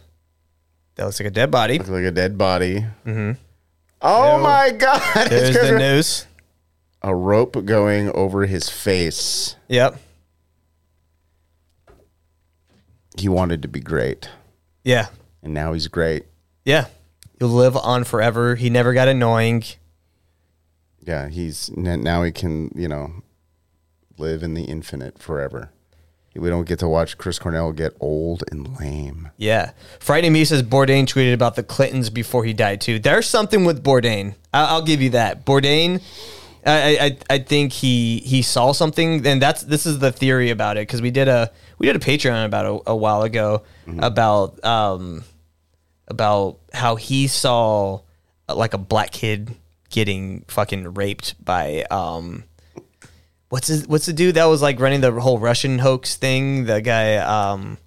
That 0.95 1.05
looks 1.05 1.19
like 1.19 1.27
a 1.27 1.31
dead 1.31 1.51
body. 1.51 1.77
Looks 1.77 1.89
like 1.89 2.03
a 2.05 2.11
dead 2.11 2.37
body. 2.37 2.85
Mm-hmm. 3.05 3.31
Oh 4.03 4.37
my 4.39 4.71
god! 4.71 5.01
It's 5.31 5.55
There's 5.55 5.71
the 5.71 5.79
noose. 5.79 6.27
A 7.01 7.15
rope 7.15 7.65
going 7.65 8.09
over 8.11 8.45
his 8.45 8.69
face. 8.69 9.55
Yep. 9.67 9.99
He 13.17 13.27
wanted 13.29 13.61
to 13.61 13.67
be 13.67 13.79
great. 13.79 14.29
Yeah. 14.83 15.07
And 15.41 15.53
now 15.53 15.73
he's 15.73 15.87
great. 15.87 16.25
Yeah. 16.65 16.87
He'll 17.39 17.49
live 17.49 17.75
on 17.75 18.03
forever. 18.05 18.55
He 18.55 18.69
never 18.69 18.93
got 18.93 19.07
annoying. 19.07 19.63
Yeah, 21.01 21.27
he's 21.27 21.69
n- 21.75 22.01
now 22.03 22.23
he 22.23 22.31
can, 22.31 22.71
you 22.73 22.87
know, 22.87 23.11
live 24.17 24.41
in 24.43 24.53
the 24.53 24.63
infinite 24.63 25.19
forever. 25.19 25.71
We 26.35 26.49
don't 26.49 26.65
get 26.67 26.79
to 26.79 26.87
watch 26.87 27.17
Chris 27.17 27.37
Cornell 27.37 27.71
get 27.73 27.93
old 27.99 28.43
and 28.51 28.79
lame. 28.79 29.29
Yeah. 29.37 29.71
Friday 29.99 30.29
Me 30.31 30.43
says 30.45 30.63
Bourdain 30.63 31.05
tweeted 31.05 31.33
about 31.33 31.55
the 31.55 31.61
Clintons 31.63 32.09
before 32.09 32.43
he 32.43 32.53
died 32.53 32.81
too. 32.81 32.97
There's 32.99 33.27
something 33.27 33.65
with 33.65 33.83
Bourdain. 33.83 34.35
I- 34.53 34.65
I'll 34.65 34.81
give 34.81 35.01
you 35.01 35.11
that. 35.11 35.45
Bourdain, 35.45 36.01
I, 36.65 36.97
I 37.29 37.35
I 37.35 37.37
think 37.39 37.71
he 37.73 38.19
he 38.19 38.41
saw 38.41 38.71
something, 38.71 39.27
and 39.27 39.41
that's 39.41 39.63
this 39.63 39.85
is 39.85 39.99
the 39.99 40.11
theory 40.11 40.49
about 40.49 40.77
it 40.77 40.87
because 40.87 41.01
we 41.01 41.11
did 41.11 41.27
a 41.27 41.51
we 41.77 41.85
did 41.87 41.95
a 41.95 41.99
Patreon 41.99 42.45
about 42.45 42.65
a, 42.87 42.91
a 42.91 42.95
while 42.95 43.21
ago 43.23 43.63
about 43.99 44.63
um 44.65 45.23
about 46.07 46.57
how 46.73 46.95
he 46.95 47.27
saw 47.27 47.99
like 48.47 48.73
a 48.73 48.77
black 48.77 49.11
kid 49.11 49.55
getting 49.89 50.43
fucking 50.47 50.93
raped 50.95 51.35
by 51.43 51.83
um 51.91 52.43
what's 53.53 53.67
his, 53.67 53.87
what's 53.87 54.07
the 54.07 54.13
dude 54.13 54.33
that 54.33 54.45
was 54.45 54.63
like 54.63 54.79
running 54.79 55.01
the 55.01 55.11
whole 55.11 55.37
Russian 55.37 55.77
hoax 55.77 56.15
thing? 56.15 56.65
The 56.65 56.81
guy 56.81 57.17
um, 57.17 57.77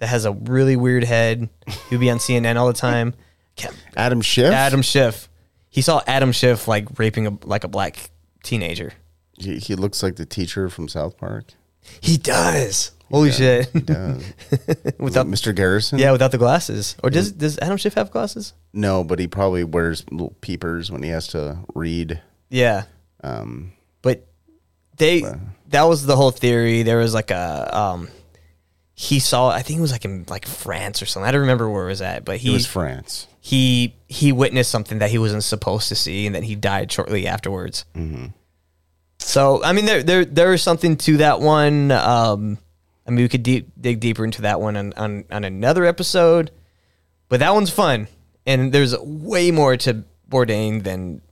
that 0.00 0.08
has 0.08 0.24
a 0.24 0.32
really 0.32 0.74
weird 0.74 1.04
head. 1.04 1.48
He'd 1.88 2.00
be 2.00 2.10
on 2.10 2.18
CNN 2.18 2.56
all 2.56 2.66
the 2.66 2.72
time. 2.72 3.14
Can't- 3.54 3.76
Adam 3.96 4.20
Schiff? 4.20 4.52
Adam 4.52 4.82
Schiff. 4.82 5.28
He 5.70 5.80
saw 5.80 6.02
Adam 6.08 6.32
Schiff 6.32 6.66
like 6.66 6.98
raping 6.98 7.28
a 7.28 7.38
like 7.44 7.62
a 7.62 7.68
black 7.68 8.10
teenager. 8.42 8.94
He, 9.38 9.58
he 9.58 9.76
looks 9.76 10.02
like 10.02 10.16
the 10.16 10.26
teacher 10.26 10.68
from 10.68 10.88
South 10.88 11.16
Park. 11.16 11.52
He 12.00 12.16
does. 12.16 12.90
Holy 13.08 13.30
shit. 13.30 13.68
He 13.68 13.80
does. 13.80 14.24
without 14.98 15.26
Mr. 15.26 15.54
Garrison? 15.54 16.00
Yeah, 16.00 16.10
without 16.10 16.32
the 16.32 16.38
glasses. 16.38 16.96
Or 17.04 17.10
does 17.10 17.30
does 17.30 17.60
Adam 17.60 17.76
Schiff 17.76 17.94
have 17.94 18.10
glasses? 18.10 18.54
No, 18.72 19.04
but 19.04 19.20
he 19.20 19.28
probably 19.28 19.62
wears 19.62 20.04
little 20.10 20.34
peepers 20.40 20.90
when 20.90 21.04
he 21.04 21.10
has 21.10 21.28
to 21.28 21.60
read. 21.76 22.20
Yeah. 22.50 22.84
Um, 23.22 23.72
But 24.92 24.98
they 24.98 25.22
that 25.68 25.82
was 25.84 26.06
the 26.06 26.16
whole 26.16 26.30
theory. 26.30 26.82
There 26.82 26.98
was 26.98 27.14
like 27.14 27.30
a 27.30 27.76
um 27.76 28.08
he 28.94 29.18
saw 29.18 29.48
I 29.48 29.62
think 29.62 29.78
it 29.78 29.82
was 29.82 29.92
like 29.92 30.04
in 30.04 30.24
like 30.28 30.46
France 30.46 31.02
or 31.02 31.06
something. 31.06 31.28
I 31.28 31.32
don't 31.32 31.40
remember 31.42 31.68
where 31.68 31.84
it 31.84 31.88
was 31.88 32.02
at, 32.02 32.24
but 32.24 32.36
he 32.36 32.50
it 32.50 32.52
was 32.52 32.66
France. 32.66 33.26
he 33.40 33.94
he 34.08 34.32
witnessed 34.32 34.70
something 34.70 34.98
that 34.98 35.10
he 35.10 35.18
wasn't 35.18 35.44
supposed 35.44 35.88
to 35.88 35.94
see 35.94 36.26
and 36.26 36.34
then 36.34 36.42
he 36.42 36.54
died 36.54 36.92
shortly 36.92 37.26
afterwards. 37.26 37.84
Mm-hmm. 37.96 38.26
So 39.18 39.62
I 39.64 39.72
mean 39.72 39.86
there 39.86 40.02
there 40.02 40.24
there 40.24 40.52
is 40.52 40.62
something 40.62 40.96
to 40.98 41.16
that 41.18 41.40
one. 41.40 41.90
Um 41.90 42.58
I 43.06 43.10
mean 43.10 43.24
we 43.24 43.28
could 43.28 43.42
deep, 43.42 43.70
dig 43.80 43.98
deeper 44.00 44.24
into 44.24 44.42
that 44.42 44.60
one 44.60 44.76
on, 44.76 44.92
on 44.94 45.24
on 45.30 45.44
another 45.44 45.84
episode. 45.84 46.50
But 47.28 47.40
that 47.40 47.54
one's 47.54 47.70
fun. 47.70 48.08
And 48.46 48.72
there's 48.72 48.96
way 48.98 49.50
more 49.50 49.76
to 49.78 50.04
Bourdain 50.28 50.82
than 50.82 51.22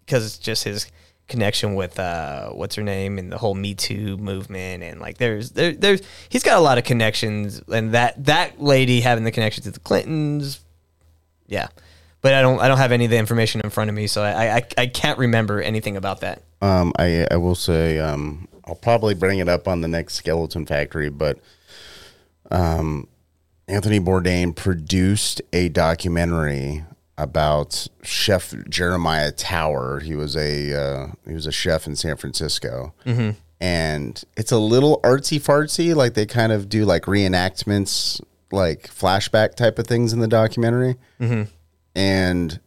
because 0.00 0.26
it's 0.26 0.38
just 0.38 0.64
his 0.64 0.86
connection 1.32 1.74
with 1.74 1.98
uh 1.98 2.50
what's 2.50 2.76
her 2.76 2.82
name 2.82 3.18
and 3.18 3.32
the 3.32 3.38
whole 3.38 3.54
Me 3.54 3.74
Too 3.74 4.16
movement 4.18 4.84
and 4.84 5.00
like 5.00 5.18
there's 5.18 5.50
there 5.50 5.72
there's 5.72 6.02
he's 6.28 6.44
got 6.44 6.56
a 6.56 6.60
lot 6.60 6.78
of 6.78 6.84
connections 6.84 7.60
and 7.72 7.92
that 7.92 8.24
that 8.24 8.60
lady 8.60 9.00
having 9.00 9.24
the 9.24 9.32
connection 9.32 9.64
to 9.64 9.72
the 9.72 9.80
Clintons 9.80 10.60
yeah. 11.48 11.68
But 12.20 12.34
I 12.34 12.42
don't 12.42 12.60
I 12.60 12.68
don't 12.68 12.78
have 12.78 12.92
any 12.92 13.06
of 13.06 13.10
the 13.10 13.16
information 13.16 13.60
in 13.64 13.70
front 13.70 13.90
of 13.90 13.96
me 13.96 14.06
so 14.06 14.22
I 14.22 14.56
I, 14.56 14.62
I 14.78 14.86
can't 14.86 15.18
remember 15.18 15.60
anything 15.60 15.96
about 15.96 16.20
that. 16.20 16.42
Um, 16.60 16.92
I 16.96 17.26
I 17.30 17.36
will 17.38 17.56
say 17.56 17.98
um, 17.98 18.46
I'll 18.64 18.76
probably 18.76 19.14
bring 19.14 19.40
it 19.40 19.48
up 19.48 19.66
on 19.66 19.80
the 19.80 19.88
next 19.88 20.14
Skeleton 20.14 20.64
Factory, 20.66 21.08
but 21.08 21.38
um, 22.50 23.08
Anthony 23.66 23.98
Bourdain 23.98 24.54
produced 24.54 25.42
a 25.52 25.68
documentary 25.68 26.84
about 27.22 27.86
Chef 28.02 28.52
Jeremiah 28.68 29.30
Tower. 29.32 30.00
He 30.00 30.14
was 30.14 30.36
a 30.36 30.74
uh, 30.74 31.06
he 31.26 31.34
was 31.34 31.46
a 31.46 31.52
chef 31.52 31.86
in 31.86 31.94
San 31.96 32.16
Francisco, 32.16 32.92
Mhm. 33.06 33.36
and 33.60 34.22
it's 34.36 34.50
a 34.52 34.58
little 34.58 35.00
artsy 35.04 35.40
fartsy. 35.40 35.94
Like 35.94 36.14
they 36.14 36.26
kind 36.26 36.52
of 36.52 36.68
do 36.68 36.84
like 36.84 37.04
reenactments, 37.04 38.20
like 38.50 38.88
flashback 38.92 39.54
type 39.54 39.78
of 39.78 39.86
things 39.86 40.12
in 40.12 40.18
the 40.20 40.28
documentary, 40.28 40.96
Mhm. 41.20 41.48
and 41.94 42.60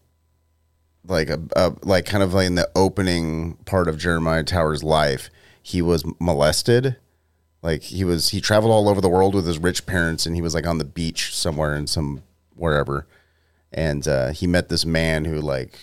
like 1.07 1.29
a, 1.29 1.39
a 1.55 1.73
like 1.83 2.05
kind 2.05 2.23
of 2.23 2.33
like 2.33 2.47
in 2.47 2.55
the 2.55 2.69
opening 2.75 3.55
part 3.65 3.87
of 3.87 3.97
Jeremiah 3.97 4.43
Tower's 4.43 4.83
life, 4.83 5.29
he 5.61 5.81
was 5.81 6.03
molested. 6.19 6.95
Like 7.61 7.81
he 7.83 8.03
was 8.03 8.29
he 8.29 8.39
traveled 8.41 8.71
all 8.71 8.87
over 8.89 9.01
the 9.01 9.09
world 9.09 9.35
with 9.35 9.45
his 9.47 9.57
rich 9.59 9.85
parents, 9.85 10.25
and 10.25 10.35
he 10.35 10.41
was 10.41 10.53
like 10.55 10.65
on 10.67 10.77
the 10.77 10.85
beach 10.85 11.35
somewhere 11.35 11.75
in 11.75 11.87
some 11.87 12.21
wherever, 12.55 13.05
and 13.75 14.07
uh, 14.07 14.31
he 14.31 14.47
met 14.47 14.69
this 14.69 14.85
man 14.85 15.25
who 15.25 15.39
like 15.39 15.77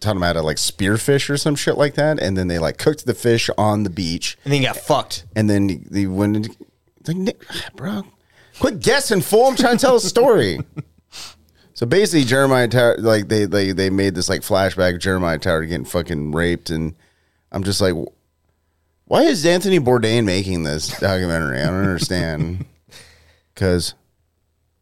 taught 0.00 0.16
him 0.16 0.22
how 0.22 0.32
to 0.32 0.40
like 0.42 0.56
spearfish 0.56 1.28
or 1.28 1.36
some 1.36 1.54
shit 1.54 1.76
like 1.76 1.94
that, 1.94 2.18
and 2.18 2.36
then 2.38 2.48
they 2.48 2.58
like 2.58 2.78
cooked 2.78 3.04
the 3.04 3.12
fish 3.14 3.50
on 3.58 3.82
the 3.82 3.90
beach, 3.90 4.38
And 4.44 4.52
then 4.52 4.60
he 4.60 4.66
got 4.66 4.76
fucked. 4.76 5.26
and 5.36 5.50
then 5.50 5.68
he, 5.68 5.80
he 5.92 6.06
went 6.06 6.36
into, 6.36 6.56
like 7.06 7.16
Nick, 7.16 7.42
bro, 7.76 8.04
quit 8.58 8.80
guessing, 8.80 9.20
fool! 9.20 9.46
I'm 9.46 9.56
trying 9.56 9.76
to 9.76 9.84
tell 9.84 9.96
a 9.96 10.00
story. 10.00 10.58
So 11.74 11.86
basically, 11.86 12.24
Jeremiah 12.24 12.68
Tower, 12.68 12.96
like 12.98 13.26
they 13.26 13.44
they 13.44 13.72
they 13.72 13.90
made 13.90 14.14
this 14.14 14.28
like 14.28 14.42
flashback 14.42 14.94
of 14.94 15.00
Jeremiah 15.00 15.38
Tower 15.38 15.64
getting 15.64 15.86
fucking 15.86 16.30
raped, 16.30 16.70
and 16.70 16.94
I'm 17.50 17.64
just 17.64 17.80
like, 17.80 17.94
why 19.06 19.22
is 19.22 19.44
Anthony 19.44 19.80
Bourdain 19.80 20.24
making 20.24 20.62
this 20.62 20.96
documentary? 21.00 21.60
I 21.60 21.66
don't 21.66 21.80
understand. 21.80 22.66
Because 23.54 23.94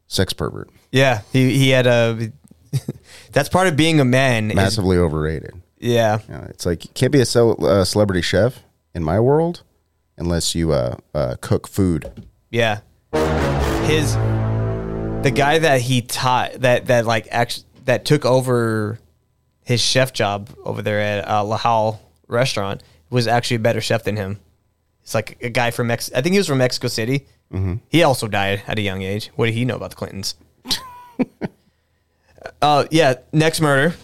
sex 0.09 0.33
pervert, 0.33 0.69
Yeah, 0.93 1.23
he 1.33 1.57
he 1.57 1.71
had 1.71 1.87
a. 1.87 2.33
that's 3.33 3.49
part 3.49 3.67
of 3.67 3.77
being 3.77 4.01
a 4.01 4.05
man. 4.05 4.51
is- 4.51 4.57
massively 4.57 4.97
overrated. 4.97 5.55
yeah, 5.79 6.19
You 6.29 6.35
know, 6.35 6.47
it's 6.51 6.67
like 6.67 6.85
you 6.85 6.91
can't 6.95 7.13
be 7.13 7.21
a 7.21 7.27
cel- 7.27 7.65
uh, 7.65 7.85
celebrity 7.85 8.23
chef 8.23 8.61
in 8.95 9.03
my 9.03 9.19
world 9.21 9.63
unless 10.17 10.55
you 10.55 10.73
uh, 10.73 10.97
uh, 11.15 11.37
cook 11.41 11.67
food. 11.69 12.27
yeah. 12.51 12.81
His 13.87 14.15
the 15.25 15.33
guy 15.35 15.59
that 15.59 15.81
he 15.81 16.01
taught 16.03 16.53
that 16.61 16.87
that 16.87 17.05
like 17.07 17.27
actually 17.31 17.67
that 17.87 18.05
took 18.05 18.25
over 18.25 18.99
his 19.65 19.81
chef 19.81 20.13
job 20.13 20.49
over 20.65 20.81
there 20.83 21.01
at 21.01 21.27
uh, 21.27 21.43
Lahal 21.43 21.99
restaurant 22.29 22.83
was 23.11 23.27
actually 23.27 23.57
a 23.57 23.61
better 23.61 23.81
chef 23.81 24.05
than 24.05 24.17
him. 24.17 24.39
It's 25.03 25.15
like 25.15 25.39
a 25.43 25.49
guy 25.49 25.73
from 25.73 25.89
Mex. 25.89 26.11
I 26.15 26.21
think 26.23 26.35
he 26.35 26.39
was 26.39 26.47
from 26.47 26.59
Mexico 26.59 26.87
City. 26.89 27.27
He 27.89 28.05
also 28.05 28.29
died 28.29 28.63
at 28.69 28.79
a 28.79 28.83
young 28.83 29.03
age. 29.03 29.31
What 29.35 29.47
did 29.47 29.55
he 29.55 29.65
know 29.65 29.75
about 29.75 29.91
the 29.91 29.97
Clintons? 29.97 30.37
uh, 32.63 32.87
yeah. 32.91 33.15
Next 33.33 33.61
murder, 33.61 33.95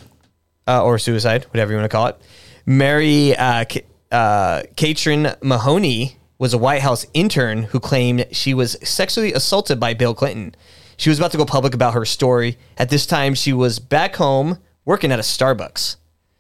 uh, 0.66 0.84
or 0.84 0.98
suicide, 0.98 1.44
whatever 1.44 1.72
you 1.72 1.78
want 1.78 1.90
to 1.90 1.94
call 1.94 2.06
it. 2.06 2.20
Mary 2.64 3.36
uh, 3.36 3.64
K- 3.64 3.84
uh, 4.10 4.62
Caitrin 4.76 5.36
Mahoney 5.42 6.16
was 6.38 6.52
a 6.52 6.58
White 6.58 6.82
House 6.82 7.06
intern 7.14 7.64
who 7.64 7.80
claimed 7.80 8.26
she 8.32 8.52
was 8.54 8.76
sexually 8.82 9.32
assaulted 9.32 9.80
by 9.80 9.94
Bill 9.94 10.14
Clinton. 10.14 10.54
She 10.96 11.08
was 11.08 11.18
about 11.18 11.32
to 11.32 11.38
go 11.38 11.44
public 11.44 11.74
about 11.74 11.94
her 11.94 12.04
story. 12.04 12.58
At 12.76 12.90
this 12.90 13.06
time, 13.06 13.34
she 13.34 13.52
was 13.52 13.78
back 13.78 14.16
home 14.16 14.58
working 14.84 15.12
at 15.12 15.18
a 15.18 15.22
Starbucks. 15.22 15.96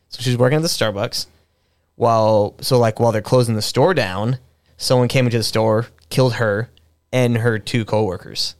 So 0.08 0.22
she 0.22 0.30
was 0.30 0.38
working 0.38 0.56
at 0.56 0.62
the 0.62 0.68
Starbucks 0.68 1.26
while 1.96 2.54
so 2.60 2.78
like 2.78 3.00
while 3.00 3.10
they're 3.10 3.22
closing 3.22 3.54
the 3.54 3.62
store 3.62 3.94
down, 3.94 4.38
someone 4.76 5.08
came 5.08 5.24
into 5.24 5.38
the 5.38 5.44
store, 5.44 5.88
killed 6.10 6.34
her 6.34 6.70
and 7.12 7.38
her 7.38 7.58
two 7.58 7.84
coworkers. 7.84 8.54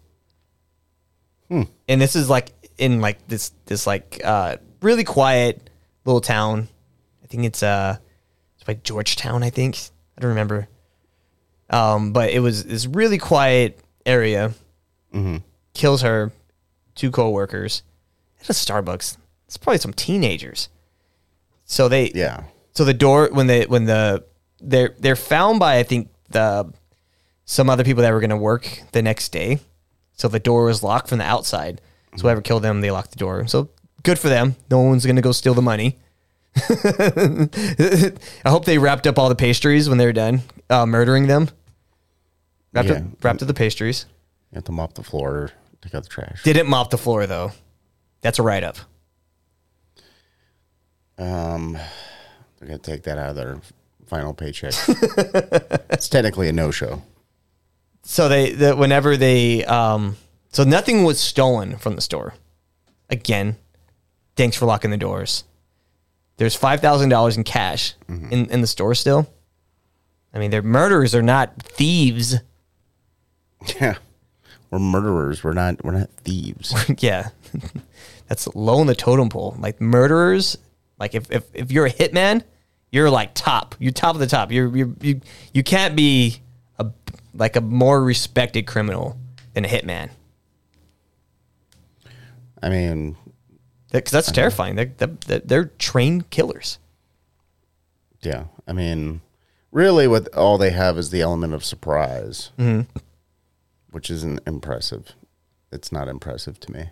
Hmm. 1.48 1.62
And 1.88 2.00
this 2.00 2.16
is 2.16 2.28
like 2.28 2.52
in 2.78 3.00
like 3.00 3.26
this 3.28 3.52
this 3.66 3.86
like 3.86 4.20
uh 4.24 4.56
really 4.82 5.04
quiet 5.04 5.70
little 6.04 6.20
town. 6.20 6.68
I 7.22 7.26
think 7.26 7.44
it's 7.44 7.62
uh 7.62 7.96
it's 8.54 8.64
by 8.64 8.74
Georgetown, 8.74 9.42
I 9.42 9.50
think. 9.50 9.78
I 10.16 10.20
don't 10.20 10.30
remember. 10.30 10.68
Um, 11.68 12.12
but 12.12 12.30
it 12.30 12.40
was 12.40 12.64
this 12.64 12.86
really 12.86 13.18
quiet 13.18 13.80
area. 14.04 14.52
Kills 15.74 16.02
her, 16.02 16.30
two 16.94 17.10
coworkers 17.10 17.82
at 18.40 18.48
a 18.50 18.52
Starbucks. 18.52 19.16
It's 19.46 19.56
probably 19.56 19.78
some 19.78 19.92
teenagers. 19.94 20.68
So 21.64 21.88
they 21.88 22.10
Yeah. 22.14 22.44
so 22.72 22.84
the 22.84 22.94
door 22.94 23.30
when 23.32 23.46
they 23.46 23.64
when 23.64 23.86
the 23.86 24.24
they're 24.60 24.94
they're 24.98 25.16
found 25.16 25.58
by 25.58 25.78
I 25.78 25.82
think 25.82 26.08
the 26.28 26.70
some 27.46 27.70
other 27.70 27.84
people 27.84 28.02
that 28.02 28.12
were 28.12 28.20
gonna 28.20 28.36
work 28.36 28.82
the 28.92 29.02
next 29.02 29.30
day. 29.32 29.60
So 30.12 30.28
the 30.28 30.38
door 30.40 30.64
was 30.64 30.82
locked 30.82 31.08
from 31.08 31.18
the 31.18 31.24
outside. 31.24 31.80
So 32.16 32.22
whoever 32.22 32.40
killed 32.40 32.62
them, 32.62 32.80
they 32.80 32.90
locked 32.90 33.10
the 33.10 33.16
door. 33.18 33.46
So 33.46 33.68
good 34.02 34.18
for 34.18 34.28
them. 34.28 34.56
No 34.70 34.80
one's 34.80 35.04
gonna 35.06 35.22
go 35.22 35.32
steal 35.32 35.54
the 35.54 35.62
money. 35.62 35.96
I 36.56 38.48
hope 38.50 38.64
they 38.64 38.78
wrapped 38.78 39.06
up 39.06 39.18
all 39.18 39.28
the 39.28 39.34
pastries 39.34 39.88
when 39.88 39.98
they 39.98 40.06
were 40.06 40.12
done 40.12 40.40
uh, 40.70 40.86
murdering 40.86 41.26
them. 41.26 41.48
Wrapped 42.72 42.88
Yeah. 42.88 42.94
up 42.96 43.02
wrapped 43.24 43.42
up 43.42 43.48
the 43.48 43.54
pastries. 43.54 44.06
You 44.52 44.56
have 44.56 44.64
to 44.64 44.72
mop 44.72 44.94
the 44.94 45.02
floor, 45.02 45.50
take 45.82 45.94
out 45.94 46.02
the 46.04 46.08
trash. 46.08 46.42
Didn't 46.42 46.68
mop 46.68 46.90
the 46.90 46.98
floor 46.98 47.26
though. 47.26 47.52
That's 48.22 48.38
a 48.38 48.42
write 48.42 48.64
up. 48.64 48.76
Um, 51.18 51.72
they're 52.58 52.68
gonna 52.68 52.78
take 52.78 53.02
that 53.04 53.18
out 53.18 53.30
of 53.30 53.36
their 53.36 53.60
final 54.06 54.34
paycheck. 54.34 54.72
it's 55.90 56.08
technically 56.08 56.48
a 56.48 56.52
no-show. 56.52 57.02
so 58.02 58.28
they 58.28 58.52
the, 58.52 58.74
whenever 58.76 59.16
they 59.16 59.64
um 59.64 60.16
so 60.50 60.64
nothing 60.64 61.04
was 61.04 61.20
stolen 61.20 61.76
from 61.76 61.94
the 61.94 62.00
store. 62.00 62.34
Again 63.08 63.56
thanks 64.36 64.56
for 64.56 64.66
locking 64.66 64.90
the 64.90 64.96
doors. 64.96 65.44
There's 66.36 66.56
$5000 66.56 67.36
in 67.36 67.44
cash 67.44 67.94
mm-hmm. 68.08 68.30
in, 68.30 68.50
in 68.50 68.60
the 68.60 68.66
store 68.66 68.94
still. 68.94 69.28
I 70.32 70.38
mean 70.38 70.50
they're 70.50 70.62
murderers. 70.62 71.14
Are 71.14 71.22
not 71.22 71.62
thieves. 71.62 72.36
Yeah, 73.80 73.96
we're 74.70 74.78
murderers. 74.78 75.42
We're 75.42 75.54
not. 75.54 75.82
We're 75.82 75.92
not 75.92 76.10
thieves. 76.22 76.72
yeah. 76.98 77.30
That's 78.28 78.46
low 78.54 78.80
in 78.80 78.86
the 78.86 78.94
totem 78.94 79.28
pole. 79.28 79.56
Like 79.58 79.80
murderers 79.80 80.58
like 81.00 81.14
if, 81.14 81.32
if, 81.32 81.44
if 81.54 81.72
you're 81.72 81.86
a 81.86 81.92
hitman 81.92 82.42
you're 82.92 83.10
like 83.10 83.32
top. 83.34 83.74
You're 83.78 83.92
top 83.92 84.14
of 84.14 84.20
the 84.20 84.26
top. 84.26 84.52
You're, 84.52 84.74
you're 84.76 84.94
you 85.00 85.20
you 85.52 85.62
can't 85.62 85.96
be 85.96 86.40
a 86.78 86.86
like 87.34 87.56
a 87.56 87.60
more 87.60 88.02
respected 88.02 88.66
criminal 88.66 89.18
than 89.54 89.64
a 89.64 89.68
hitman 89.68 90.10
I 92.62 92.68
mean, 92.70 93.16
because 93.92 94.12
that's 94.12 94.32
terrifying. 94.32 94.76
They're, 94.76 94.92
they're 94.96 95.40
they're 95.40 95.64
trained 95.78 96.30
killers. 96.30 96.78
yeah. 98.22 98.44
I 98.66 98.72
mean, 98.72 99.20
really, 99.70 100.08
what 100.08 100.32
all 100.34 100.58
they 100.58 100.70
have 100.70 100.98
is 100.98 101.10
the 101.10 101.20
element 101.20 101.54
of 101.54 101.64
surprise, 101.64 102.50
mm-hmm. 102.58 102.82
which 103.90 104.10
isn't 104.10 104.40
impressive. 104.46 105.14
It's 105.70 105.92
not 105.92 106.08
impressive 106.08 106.58
to 106.60 106.72
me. 106.72 106.90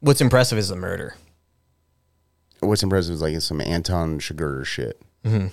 What's 0.00 0.20
impressive 0.20 0.58
is 0.58 0.68
the 0.68 0.76
murder. 0.76 1.14
What's 2.60 2.82
impressive 2.82 3.14
is 3.14 3.22
like 3.22 3.40
some 3.40 3.60
Anton 3.60 4.18
Chigurh 4.18 4.64
shit, 4.64 5.00
mm-hmm. 5.24 5.48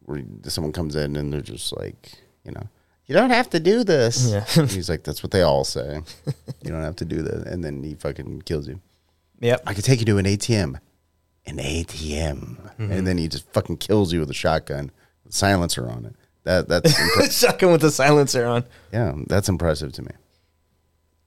where 0.00 0.22
someone 0.44 0.72
comes 0.72 0.96
in 0.96 1.16
and 1.16 1.32
they're 1.32 1.40
just 1.40 1.76
like, 1.76 2.12
you 2.44 2.52
know, 2.52 2.68
you 3.06 3.14
don't 3.14 3.30
have 3.30 3.50
to 3.50 3.60
do 3.60 3.84
this. 3.84 4.30
Yeah. 4.30 4.44
He's 4.66 4.88
like, 4.88 5.02
that's 5.04 5.22
what 5.22 5.32
they 5.32 5.42
all 5.42 5.64
say. 5.64 6.00
you 6.62 6.70
don't 6.70 6.82
have 6.82 6.96
to 6.96 7.04
do 7.04 7.22
that, 7.22 7.46
and 7.46 7.62
then 7.64 7.82
he 7.82 7.94
fucking 7.94 8.42
kills 8.42 8.68
you. 8.68 8.80
Yep. 9.40 9.62
I 9.66 9.74
could 9.74 9.84
take 9.84 9.98
you 10.00 10.06
to 10.06 10.18
an 10.18 10.24
ATM. 10.26 10.78
An 11.46 11.56
ATM. 11.58 12.60
Mm-hmm. 12.60 12.92
And 12.92 13.06
then 13.06 13.18
he 13.18 13.26
just 13.28 13.46
fucking 13.52 13.78
kills 13.78 14.12
you 14.12 14.20
with 14.20 14.30
a 14.30 14.34
shotgun 14.34 14.92
with 15.24 15.34
a 15.34 15.36
silencer 15.36 15.90
on 15.90 16.06
it. 16.06 16.14
That 16.44 16.68
that's 16.68 16.92
impre- 16.98 17.40
Shotgun 17.40 17.72
with 17.72 17.82
a 17.84 17.90
silencer 17.90 18.46
on. 18.46 18.64
yeah, 18.92 19.12
that's 19.26 19.48
impressive 19.48 19.92
to 19.94 20.02
me. 20.02 20.10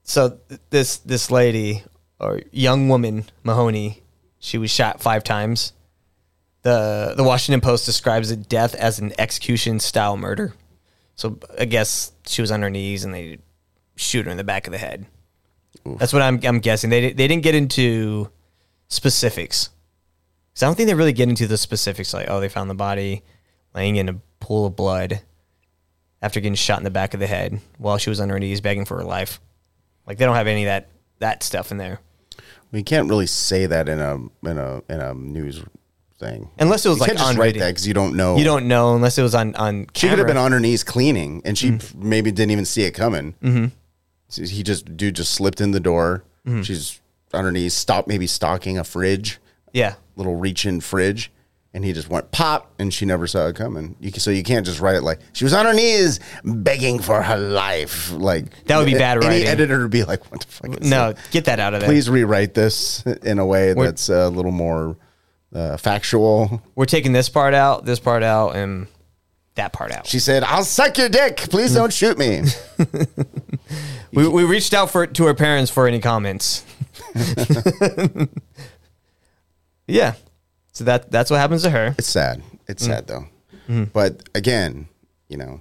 So 0.02 0.38
this 0.70 0.96
this 0.98 1.30
lady 1.30 1.82
or 2.20 2.40
young 2.52 2.88
woman 2.88 3.24
Mahoney, 3.42 4.02
she 4.38 4.56
was 4.58 4.70
shot 4.70 5.00
five 5.02 5.24
times. 5.24 5.72
the 6.62 7.14
The 7.16 7.24
Washington 7.24 7.60
Post 7.60 7.84
describes 7.86 8.30
the 8.30 8.36
death 8.36 8.74
as 8.74 8.98
an 8.98 9.12
execution 9.18 9.80
style 9.80 10.16
murder. 10.16 10.54
So 11.16 11.38
I 11.58 11.64
guess 11.64 12.12
she 12.26 12.42
was 12.42 12.50
on 12.50 12.62
her 12.62 12.70
knees 12.70 13.04
and 13.04 13.12
they 13.12 13.38
shoot 13.96 14.26
her 14.26 14.30
in 14.30 14.36
the 14.36 14.44
back 14.44 14.66
of 14.66 14.72
the 14.72 14.78
head. 14.78 15.06
That's 15.84 16.12
what 16.12 16.22
I'm 16.22 16.40
I'm 16.44 16.60
guessing. 16.60 16.90
They 16.90 17.12
they 17.12 17.28
didn't 17.28 17.42
get 17.42 17.54
into 17.54 18.30
specifics. 18.88 19.70
Cause 20.54 20.62
I 20.62 20.66
don't 20.66 20.74
think 20.74 20.88
they 20.88 20.94
really 20.94 21.12
get 21.12 21.28
into 21.28 21.46
the 21.46 21.58
specifics. 21.58 22.14
Like, 22.14 22.30
oh, 22.30 22.40
they 22.40 22.48
found 22.48 22.70
the 22.70 22.74
body 22.74 23.22
laying 23.74 23.96
in 23.96 24.08
a 24.08 24.20
pool 24.40 24.66
of 24.66 24.76
blood 24.76 25.20
after 26.22 26.40
getting 26.40 26.54
shot 26.54 26.78
in 26.78 26.84
the 26.84 26.90
back 26.90 27.12
of 27.12 27.20
the 27.20 27.26
head 27.26 27.60
while 27.78 27.98
she 27.98 28.08
was 28.10 28.20
on 28.20 28.30
her 28.30 28.38
knees 28.38 28.60
begging 28.60 28.86
for 28.86 28.96
her 28.96 29.04
life. 29.04 29.38
Like, 30.06 30.16
they 30.18 30.24
don't 30.24 30.36
have 30.36 30.46
any 30.46 30.64
of 30.64 30.68
that 30.68 30.88
that 31.18 31.42
stuff 31.42 31.70
in 31.70 31.76
there. 31.78 32.00
We 32.72 32.82
can't 32.82 33.08
really 33.08 33.26
say 33.26 33.66
that 33.66 33.88
in 33.88 34.00
a 34.00 34.14
in 34.48 34.58
a 34.58 34.82
in 34.88 35.00
a 35.00 35.14
news 35.14 35.62
thing. 36.18 36.48
Unless 36.58 36.86
it 36.86 36.88
was 36.88 36.96
you 36.98 37.00
like 37.02 37.08
can't 37.08 37.18
just 37.18 37.30
on 37.30 37.36
write 37.36 37.58
that 37.58 37.68
because 37.68 37.86
you 37.86 37.94
don't 37.94 38.16
know. 38.16 38.36
You 38.36 38.44
don't 38.44 38.66
know 38.68 38.94
unless 38.94 39.18
it 39.18 39.22
was 39.22 39.34
on 39.34 39.54
on. 39.56 39.86
She 39.94 40.08
could 40.08 40.18
have 40.18 40.26
camera. 40.26 40.26
been 40.26 40.36
on 40.36 40.52
her 40.52 40.60
knees 40.60 40.82
cleaning, 40.84 41.42
and 41.44 41.56
she 41.56 41.70
Mm. 41.72 41.94
maybe 41.96 42.30
didn't 42.32 42.50
even 42.52 42.64
see 42.64 42.82
it 42.82 42.92
coming. 42.92 43.34
Mhm. 43.42 43.72
So 44.28 44.42
He 44.42 44.62
just 44.62 44.96
dude 44.96 45.14
just 45.16 45.32
slipped 45.32 45.60
in 45.60 45.70
the 45.72 45.80
door. 45.80 46.24
Mhm. 46.46 46.64
She's 46.64 47.00
on 47.34 47.44
her 47.44 47.52
knees, 47.52 47.74
stopped 47.74 48.08
maybe 48.08 48.26
stocking 48.26 48.78
a 48.78 48.84
fridge. 48.84 49.38
Yeah. 49.72 49.94
little 50.16 50.36
reach 50.36 50.64
in 50.64 50.80
fridge, 50.80 51.30
and 51.74 51.84
he 51.84 51.92
just 51.92 52.08
went 52.08 52.30
pop, 52.30 52.72
and 52.78 52.94
she 52.94 53.04
never 53.04 53.26
saw 53.26 53.48
it 53.48 53.54
coming. 53.56 53.94
You 54.00 54.10
can, 54.10 54.20
so 54.20 54.30
you 54.30 54.42
can't 54.42 54.64
just 54.64 54.80
write 54.80 54.94
it 54.94 55.02
like 55.02 55.18
she 55.34 55.44
was 55.44 55.52
on 55.52 55.66
her 55.66 55.74
knees 55.74 56.18
begging 56.42 56.98
for 57.00 57.20
her 57.20 57.36
life. 57.36 58.10
Like 58.16 58.46
That 58.64 58.78
would 58.78 58.86
be 58.86 58.94
bad 58.94 59.18
Any 59.18 59.26
writing. 59.26 59.46
editor 59.48 59.82
would 59.82 59.90
be 59.90 60.04
like, 60.04 60.30
"What 60.32 60.40
the 60.40 60.46
fuck?" 60.46 60.80
Is 60.80 60.88
No, 60.88 61.12
that? 61.12 61.18
get 61.32 61.44
that 61.44 61.60
out 61.60 61.74
of 61.74 61.80
there. 61.80 61.88
Please 61.90 62.08
rewrite 62.08 62.54
this 62.54 63.02
in 63.22 63.38
a 63.38 63.44
way 63.44 63.74
that's 63.74 64.08
a 64.08 64.30
little 64.30 64.52
more 64.52 64.96
uh, 65.56 65.76
factual. 65.78 66.62
We're 66.74 66.84
taking 66.84 67.12
this 67.12 67.28
part 67.28 67.54
out, 67.54 67.84
this 67.84 67.98
part 67.98 68.22
out, 68.22 68.54
and 68.56 68.86
that 69.54 69.72
part 69.72 69.90
out. 69.92 70.06
She 70.06 70.18
said, 70.18 70.44
"I'll 70.44 70.64
suck 70.64 70.98
your 70.98 71.08
dick. 71.08 71.36
Please 71.38 71.74
don't 71.74 71.92
shoot 72.00 72.18
me." 72.18 72.42
We, 74.12 74.28
we 74.28 74.44
reached 74.44 74.72
out 74.74 74.90
for 74.90 75.06
to 75.06 75.24
her 75.26 75.34
parents 75.34 75.70
for 75.70 75.86
any 75.88 75.98
comments. 76.00 76.64
yeah, 79.86 80.14
so 80.72 80.84
that 80.84 81.10
that's 81.10 81.30
what 81.30 81.38
happens 81.38 81.62
to 81.62 81.70
her. 81.70 81.94
It's 81.98 82.08
sad. 82.08 82.42
It's 82.68 82.82
Mm. 82.84 82.86
sad 82.86 83.06
though. 83.06 83.24
Mhm. 83.68 83.92
But 83.92 84.28
again, 84.34 84.88
you 85.28 85.36
know, 85.36 85.60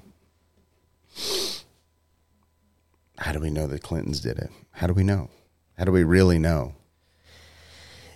how 3.17 3.31
do 3.31 3.39
we 3.39 3.49
know 3.49 3.67
the 3.67 3.79
Clintons 3.79 4.19
did 4.19 4.37
it? 4.39 4.49
How 4.71 4.87
do 4.87 4.93
we 4.93 5.03
know? 5.03 5.29
How 5.77 5.85
do 5.85 5.91
we 5.91 6.03
really 6.03 6.37
know? 6.39 6.73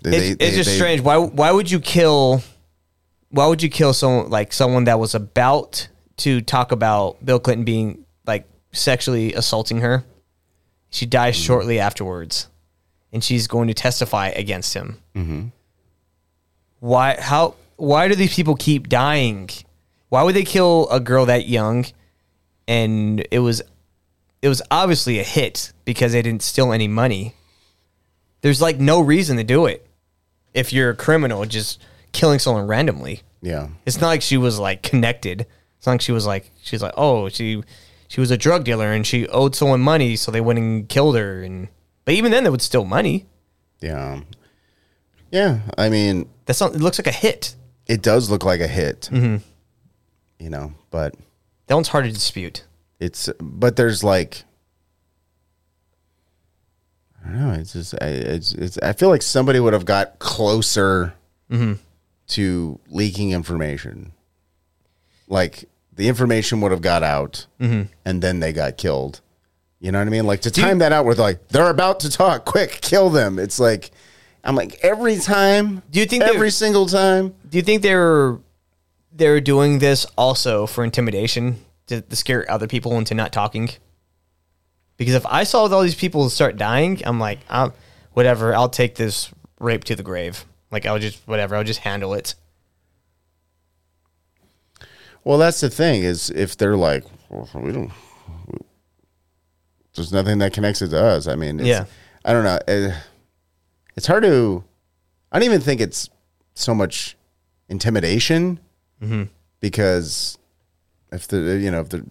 Did 0.03 0.13
It's, 0.13 0.37
they- 0.37 0.45
it's 0.47 0.55
just 0.57 0.69
they- 0.69 0.75
strange. 0.75 1.01
Why 1.01 1.17
why 1.17 1.51
would 1.51 1.69
you 1.69 1.79
kill? 1.79 2.41
Why 3.29 3.45
would 3.47 3.61
you 3.61 3.69
kill 3.69 3.93
someone 3.93 4.29
like 4.29 4.53
someone 4.53 4.85
that 4.85 4.99
was 4.99 5.13
about 5.15 5.87
to 6.17 6.41
talk 6.41 6.71
about 6.71 7.23
Bill 7.23 7.39
Clinton 7.39 7.63
being 7.65 8.05
like 8.25 8.47
sexually 8.71 9.33
assaulting 9.33 9.79
her? 9.81 10.03
She 10.89 11.05
dies 11.05 11.35
Mm-hmm. 11.35 11.43
shortly 11.45 11.79
afterwards, 11.79 12.47
and 13.13 13.23
she's 13.23 13.47
going 13.47 13.67
to 13.67 13.73
testify 13.75 14.29
against 14.29 14.73
him. 14.73 14.97
Mhm. 15.15 15.51
Why? 16.79 17.17
How? 17.19 17.55
Why 17.75 18.07
do 18.07 18.15
these 18.15 18.33
people 18.33 18.55
keep 18.55 18.89
dying? 18.89 19.49
Why 20.09 20.23
would 20.23 20.35
they 20.35 20.43
kill 20.43 20.87
a 20.89 20.99
girl 20.99 21.25
that 21.27 21.47
young? 21.47 21.85
And 22.67 23.25
it 23.31 23.39
was, 23.39 23.61
it 24.41 24.49
was 24.49 24.61
obviously 24.69 25.19
a 25.19 25.23
hit 25.23 25.71
because 25.85 26.11
they 26.11 26.21
didn't 26.21 26.43
steal 26.43 26.71
any 26.73 26.87
money. 26.87 27.33
There's 28.41 28.61
like 28.61 28.79
no 28.79 28.99
reason 29.01 29.37
to 29.37 29.43
do 29.43 29.65
it 29.65 29.85
if 30.53 30.71
you're 30.73 30.89
a 30.91 30.95
criminal 30.95 31.45
just 31.45 31.81
killing 32.11 32.39
someone 32.39 32.67
randomly. 32.67 33.21
Yeah. 33.41 33.69
It's 33.85 34.01
not 34.01 34.07
like 34.07 34.21
she 34.21 34.37
was 34.37 34.59
like 34.59 34.81
connected. 34.83 35.45
It's 35.77 35.85
not 35.85 35.93
like 35.93 36.01
she 36.01 36.11
was 36.11 36.25
like 36.25 36.51
she's 36.61 36.81
like 36.81 36.93
oh 36.97 37.29
she 37.29 37.63
she 38.07 38.19
was 38.19 38.31
a 38.31 38.37
drug 38.37 38.63
dealer 38.65 38.91
and 38.91 39.05
she 39.07 39.27
owed 39.27 39.55
someone 39.55 39.79
money 39.81 40.15
so 40.15 40.31
they 40.31 40.41
went 40.41 40.59
and 40.59 40.89
killed 40.89 41.15
her 41.15 41.41
and 41.43 41.69
but 42.05 42.15
even 42.15 42.31
then 42.31 42.43
they 42.43 42.49
would 42.49 42.61
steal 42.61 42.83
money. 42.85 43.27
Yeah. 43.81 44.21
Yeah. 45.31 45.59
I 45.77 45.89
mean, 45.89 46.27
That's 46.45 46.59
not. 46.59 46.73
It 46.75 46.81
looks 46.81 46.99
like 46.99 47.07
a 47.07 47.11
hit. 47.11 47.55
it 47.87 48.01
does 48.01 48.29
look 48.29 48.43
like 48.43 48.59
a 48.61 48.67
hit. 48.67 49.09
Mhm. 49.11 49.41
You 50.39 50.49
know, 50.49 50.73
but 50.91 51.15
That 51.67 51.75
one's 51.75 51.89
hard 51.89 52.05
to 52.05 52.11
dispute. 52.11 52.65
it's 52.99 53.29
but 53.39 53.75
there's 53.75 54.03
like 54.03 54.43
I 57.25 57.29
don't 57.31 57.39
know. 57.41 57.53
It's 57.53 57.73
just 57.73 57.93
I, 58.01 58.05
it's 58.07 58.53
it's. 58.53 58.77
I 58.79 58.93
feel 58.93 59.09
like 59.09 59.21
somebody 59.21 59.59
would 59.59 59.73
have 59.73 59.85
got 59.85 60.19
closer 60.19 61.13
Mhm. 61.51 61.77
to 62.29 62.79
leaking 62.89 63.31
information. 63.31 64.11
Like 65.27 65.65
the 65.95 66.07
information 66.07 66.61
would 66.61 66.71
have 66.71 66.81
got 66.81 67.03
out, 67.03 67.45
Mhm. 67.59 67.89
and 68.05 68.21
then 68.21 68.39
they 68.39 68.53
got 68.53 68.77
killed. 68.77 69.21
You 69.79 69.91
know 69.91 69.99
what 69.99 70.07
I 70.07 70.11
mean? 70.11 70.25
Like 70.25 70.41
to 70.41 70.51
Do 70.51 70.61
you- 70.61 70.67
time 70.67 70.79
that 70.79 70.91
out 70.91 71.05
with 71.05 71.19
like 71.19 71.47
they're 71.49 71.69
about 71.69 71.99
to 72.01 72.09
talk, 72.09 72.45
quick, 72.45 72.79
kill 72.81 73.09
them. 73.09 73.37
It's 73.39 73.59
like 73.59 73.91
I'm 74.43 74.55
like 74.55 74.79
every 74.81 75.17
time. 75.17 75.83
Do 75.91 75.99
you 75.99 76.05
think 76.05 76.23
every 76.23 76.51
single 76.51 76.85
time? 76.85 77.33
Do 77.49 77.57
you 77.57 77.61
think 77.63 77.81
they're 77.81 78.37
they're 79.11 79.41
doing 79.41 79.79
this 79.79 80.05
also 80.17 80.65
for 80.65 80.83
intimidation 80.83 81.63
to, 81.87 81.99
to 82.01 82.15
scare 82.15 82.49
other 82.49 82.67
people 82.67 82.97
into 82.97 83.13
not 83.13 83.33
talking? 83.33 83.69
Because 84.99 85.15
if 85.15 85.25
I 85.25 85.45
saw 85.45 85.61
all 85.65 85.81
these 85.81 85.95
people 85.95 86.29
start 86.29 86.57
dying, 86.57 87.01
I'm 87.05 87.19
like, 87.19 87.39
i 87.49 87.71
whatever. 88.13 88.53
I'll 88.53 88.69
take 88.69 88.95
this 88.95 89.31
rape 89.59 89.85
to 89.85 89.95
the 89.95 90.03
grave. 90.03 90.45
Like 90.71 90.85
I'll 90.85 90.99
just 90.99 91.25
whatever. 91.25 91.55
I'll 91.55 91.63
just 91.63 91.79
handle 91.79 92.13
it. 92.13 92.35
Well, 95.23 95.37
that's 95.37 95.61
the 95.61 95.69
thing 95.69 96.03
is 96.03 96.29
if 96.29 96.57
they're 96.57 96.77
like, 96.77 97.03
well, 97.29 97.49
we 97.55 97.71
don't, 97.71 97.91
there's 99.95 100.11
nothing 100.13 100.39
that 100.39 100.53
connects 100.53 100.81
it 100.81 100.89
to 100.89 101.03
us. 101.03 101.27
I 101.27 101.35
mean, 101.35 101.59
Yeah. 101.59 101.85
I 102.25 102.33
don't 102.33 102.43
know. 102.43 102.59
Eh, 102.67 102.93
It's 103.95 104.07
hard 104.07 104.23
to. 104.23 104.63
I 105.31 105.39
don't 105.39 105.45
even 105.45 105.61
think 105.61 105.81
it's 105.81 106.09
so 106.55 106.73
much 106.75 107.15
intimidation 107.69 108.59
Mhm. 109.01 109.29
because 109.61 110.37
if 111.11 111.27
the 111.27 111.37
you 111.57 111.71
know 111.71 111.81
if 111.81 111.89
they're, 111.89 112.03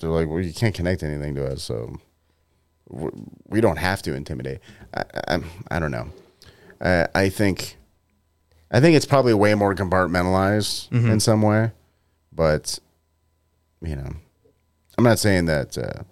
they're 0.00 0.10
like, 0.10 0.28
well, 0.28 0.40
you 0.40 0.52
can't 0.52 0.74
connect 0.74 1.02
anything 1.02 1.34
to 1.36 1.46
us, 1.52 1.62
so 1.62 1.96
we 2.90 3.60
don't 3.60 3.76
have 3.78 4.02
to 4.02 4.14
intimidate. 4.14 4.60
I, 4.94 5.04
I, 5.28 5.38
I 5.72 5.78
don't 5.78 5.90
know. 5.90 6.08
I, 6.80 7.06
I 7.14 7.28
think. 7.28 7.76
I 8.70 8.80
think 8.80 8.96
it's 8.96 9.06
probably 9.06 9.32
way 9.32 9.54
more 9.54 9.74
compartmentalized 9.74 10.90
Mhm. 10.90 11.10
in 11.12 11.20
some 11.20 11.40
way, 11.40 11.72
but 12.32 12.78
you 13.80 13.96
know, 13.96 14.10
I'm 14.98 15.04
not 15.04 15.18
saying 15.18 15.46
that 15.46 15.78
uh, 15.78 16.02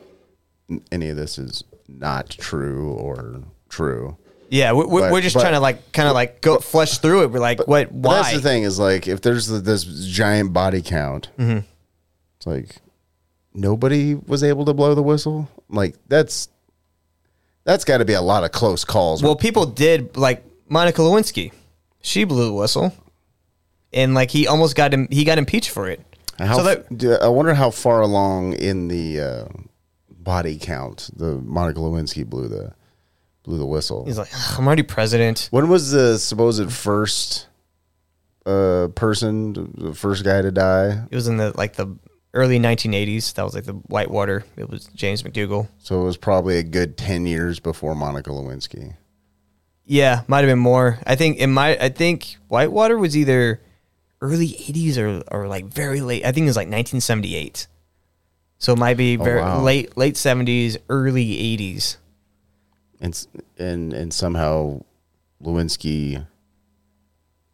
any 0.90 1.10
of 1.10 1.16
this 1.18 1.36
is 1.38 1.64
not 1.86 2.30
true 2.30 2.92
or 2.94 3.42
true. 3.68 4.16
Yeah, 4.48 4.72
we're, 4.72 4.86
we're, 4.86 5.00
But- 5.02 5.12
we're 5.12 5.20
just 5.20 5.34
but- 5.34 5.40
trying 5.42 5.52
to 5.52 5.60
like 5.60 5.92
kind 5.92 6.08
of 6.08 6.14
like 6.14 6.40
go 6.40 6.58
flesh 6.58 6.96
through 6.98 7.24
it. 7.24 7.30
We're 7.30 7.40
like, 7.40 7.58
what? 7.68 7.88
But 7.90 8.08
Why? 8.08 8.14
that's 8.22 8.32
the 8.36 8.40
thing 8.40 8.62
is 8.62 8.78
like 8.78 9.06
if 9.06 9.20
there's 9.20 9.48
this 9.48 9.84
giant 9.84 10.54
body 10.54 10.80
count, 10.80 11.28
Mhm. 11.38 11.62
it's 12.38 12.46
like 12.46 12.76
nobody 13.52 14.14
was 14.14 14.42
able 14.42 14.64
to 14.64 14.72
blow 14.72 14.94
the 14.94 15.02
whistle. 15.02 15.50
Like 15.68 15.96
that's 16.08 16.48
that's 17.66 17.84
got 17.84 17.98
to 17.98 18.04
be 18.04 18.14
a 18.14 18.22
lot 18.22 18.44
of 18.44 18.52
close 18.52 18.84
calls. 18.84 19.22
Well, 19.22 19.36
people 19.36 19.66
did 19.66 20.16
like 20.16 20.44
Monica 20.68 21.02
Lewinsky. 21.02 21.52
She 22.00 22.22
blew 22.24 22.46
the 22.46 22.52
whistle, 22.52 22.94
and 23.92 24.14
like 24.14 24.30
he 24.30 24.46
almost 24.46 24.76
got 24.76 24.94
him. 24.94 25.08
He 25.10 25.24
got 25.24 25.36
impeached 25.36 25.70
for 25.70 25.90
it. 25.90 26.00
How, 26.38 26.58
so 26.58 26.62
that 26.62 27.22
I 27.22 27.28
wonder 27.28 27.54
how 27.54 27.70
far 27.70 28.00
along 28.00 28.54
in 28.54 28.88
the 28.88 29.20
uh, 29.20 29.44
body 30.10 30.58
count 30.58 31.10
the 31.16 31.38
Monica 31.38 31.80
Lewinsky 31.80 32.24
blew 32.24 32.46
the 32.46 32.72
blew 33.42 33.58
the 33.58 33.66
whistle. 33.66 34.04
he's 34.06 34.18
like, 34.18 34.30
"Ugh, 34.32 34.58
I'm 34.58 34.66
already 34.66 34.84
president. 34.84 35.48
When 35.50 35.68
was 35.68 35.90
the 35.90 36.18
supposed 36.18 36.72
first 36.72 37.48
uh, 38.44 38.88
person, 38.94 39.72
the 39.76 39.92
first 39.92 40.24
guy 40.24 40.40
to 40.40 40.52
die? 40.52 41.04
It 41.10 41.14
was 41.14 41.26
in 41.26 41.36
the 41.36 41.52
like 41.58 41.74
the 41.74 41.96
early 42.36 42.58
1980s. 42.60 43.34
That 43.34 43.42
was 43.44 43.54
like 43.54 43.64
the 43.64 43.72
Whitewater. 43.72 44.44
It 44.56 44.68
was 44.70 44.86
James 44.94 45.22
McDougal. 45.24 45.68
So 45.78 46.00
it 46.02 46.04
was 46.04 46.16
probably 46.16 46.58
a 46.58 46.62
good 46.62 46.96
ten 46.96 47.26
years 47.26 47.58
before 47.58 47.94
Monica 47.96 48.30
Lewinsky. 48.30 48.94
Yeah, 49.84 50.22
might 50.28 50.40
have 50.40 50.48
been 50.48 50.58
more. 50.58 50.98
I 51.06 51.16
think 51.16 51.38
it 51.38 51.46
might. 51.48 51.80
I 51.80 51.88
think 51.88 52.36
Whitewater 52.48 52.98
was 52.98 53.16
either 53.16 53.60
early 54.20 54.48
80s 54.48 54.96
or 54.98 55.22
or 55.30 55.46
like 55.48 55.66
very 55.66 56.00
late. 56.00 56.24
I 56.24 56.32
think 56.32 56.44
it 56.44 56.48
was 56.50 56.56
like 56.56 56.66
1978. 56.68 57.66
So 58.58 58.72
it 58.72 58.78
might 58.78 58.96
be 58.96 59.16
Oh, 59.18 59.22
very 59.24 59.40
wow. 59.40 59.60
late 59.60 59.96
late 59.96 60.14
70s, 60.14 60.76
early 60.88 61.26
80s. 61.58 61.96
and 63.00 63.26
and 63.58 63.92
and 63.92 64.12
somehow 64.14 64.80
Lewinsky 65.42 66.26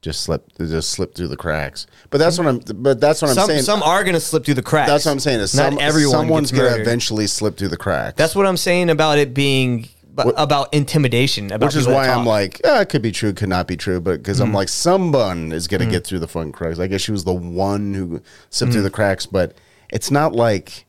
just 0.03 0.23
slip 0.24 0.45
just 0.59 0.91
slipped 0.91 1.16
through 1.16 1.29
the 1.29 1.37
cracks. 1.37 1.87
But 2.11 2.19
that's 2.19 2.37
what 2.37 2.47
I'm. 2.49 2.59
But 2.59 3.01
that's 3.01 3.23
what 3.23 3.29
I'm 3.31 3.35
some 3.37 3.47
saying. 3.47 3.62
some 3.62 3.83
are 3.83 4.03
going 4.03 4.15
to 4.15 4.20
slip 4.20 4.45
through 4.45 4.55
the 4.55 4.62
cracks. 4.62 4.91
that's 4.91 5.07
what 5.07 5.12
I'm 5.12 5.20
saying. 5.20 5.41
Is 5.41 5.55
not 5.55 5.70
some, 5.73 5.81
everyone 5.81 6.12
someone's 6.12 6.53
gonna 6.53 6.77
eventually 6.77 7.27
slip 7.29 7.57
through 7.57 7.69
the 7.69 7.77
cracks. 7.77 8.16
That's 8.16 8.35
what 8.35 8.45
I'm 8.45 8.57
saying 8.57 8.91
about 8.91 9.19
it 9.19 9.33
being 9.33 9.89
bu- 10.12 10.31
about 10.37 10.74
intimidation. 10.74 11.53
About 11.53 11.66
which 11.69 11.77
is 11.77 11.87
why 11.87 12.09
I'm 12.09 12.27
like, 12.27 12.61
yeah, 12.65 12.81
it 12.81 12.89
could 12.89 13.01
be 13.03 13.12
true, 13.12 13.33
could 13.33 13.49
not 13.49 13.66
be 13.69 13.77
true, 13.77 14.01
but 14.01 14.19
because 14.19 14.41
I'm 14.41 14.51
Mhm. 14.51 14.55
like, 14.57 14.69
someone 14.69 15.53
is 15.53 15.69
gonna 15.69 15.87
Mhm. 15.87 15.91
get 15.93 16.05
through 16.07 16.19
the 16.19 16.29
fun 16.29 16.51
cracks. 16.53 16.81
I 16.81 16.89
guess 16.89 17.01
she 17.01 17.12
was 17.12 17.23
the 17.24 17.33
one 17.33 17.95
who 17.95 18.20
slipped 18.51 18.73
through 18.73 18.83
Mhm. 18.83 18.85
the 18.85 18.91
cracks, 18.91 19.24
but 19.27 19.55
it's 19.91 20.11
not 20.11 20.35
like. 20.35 20.85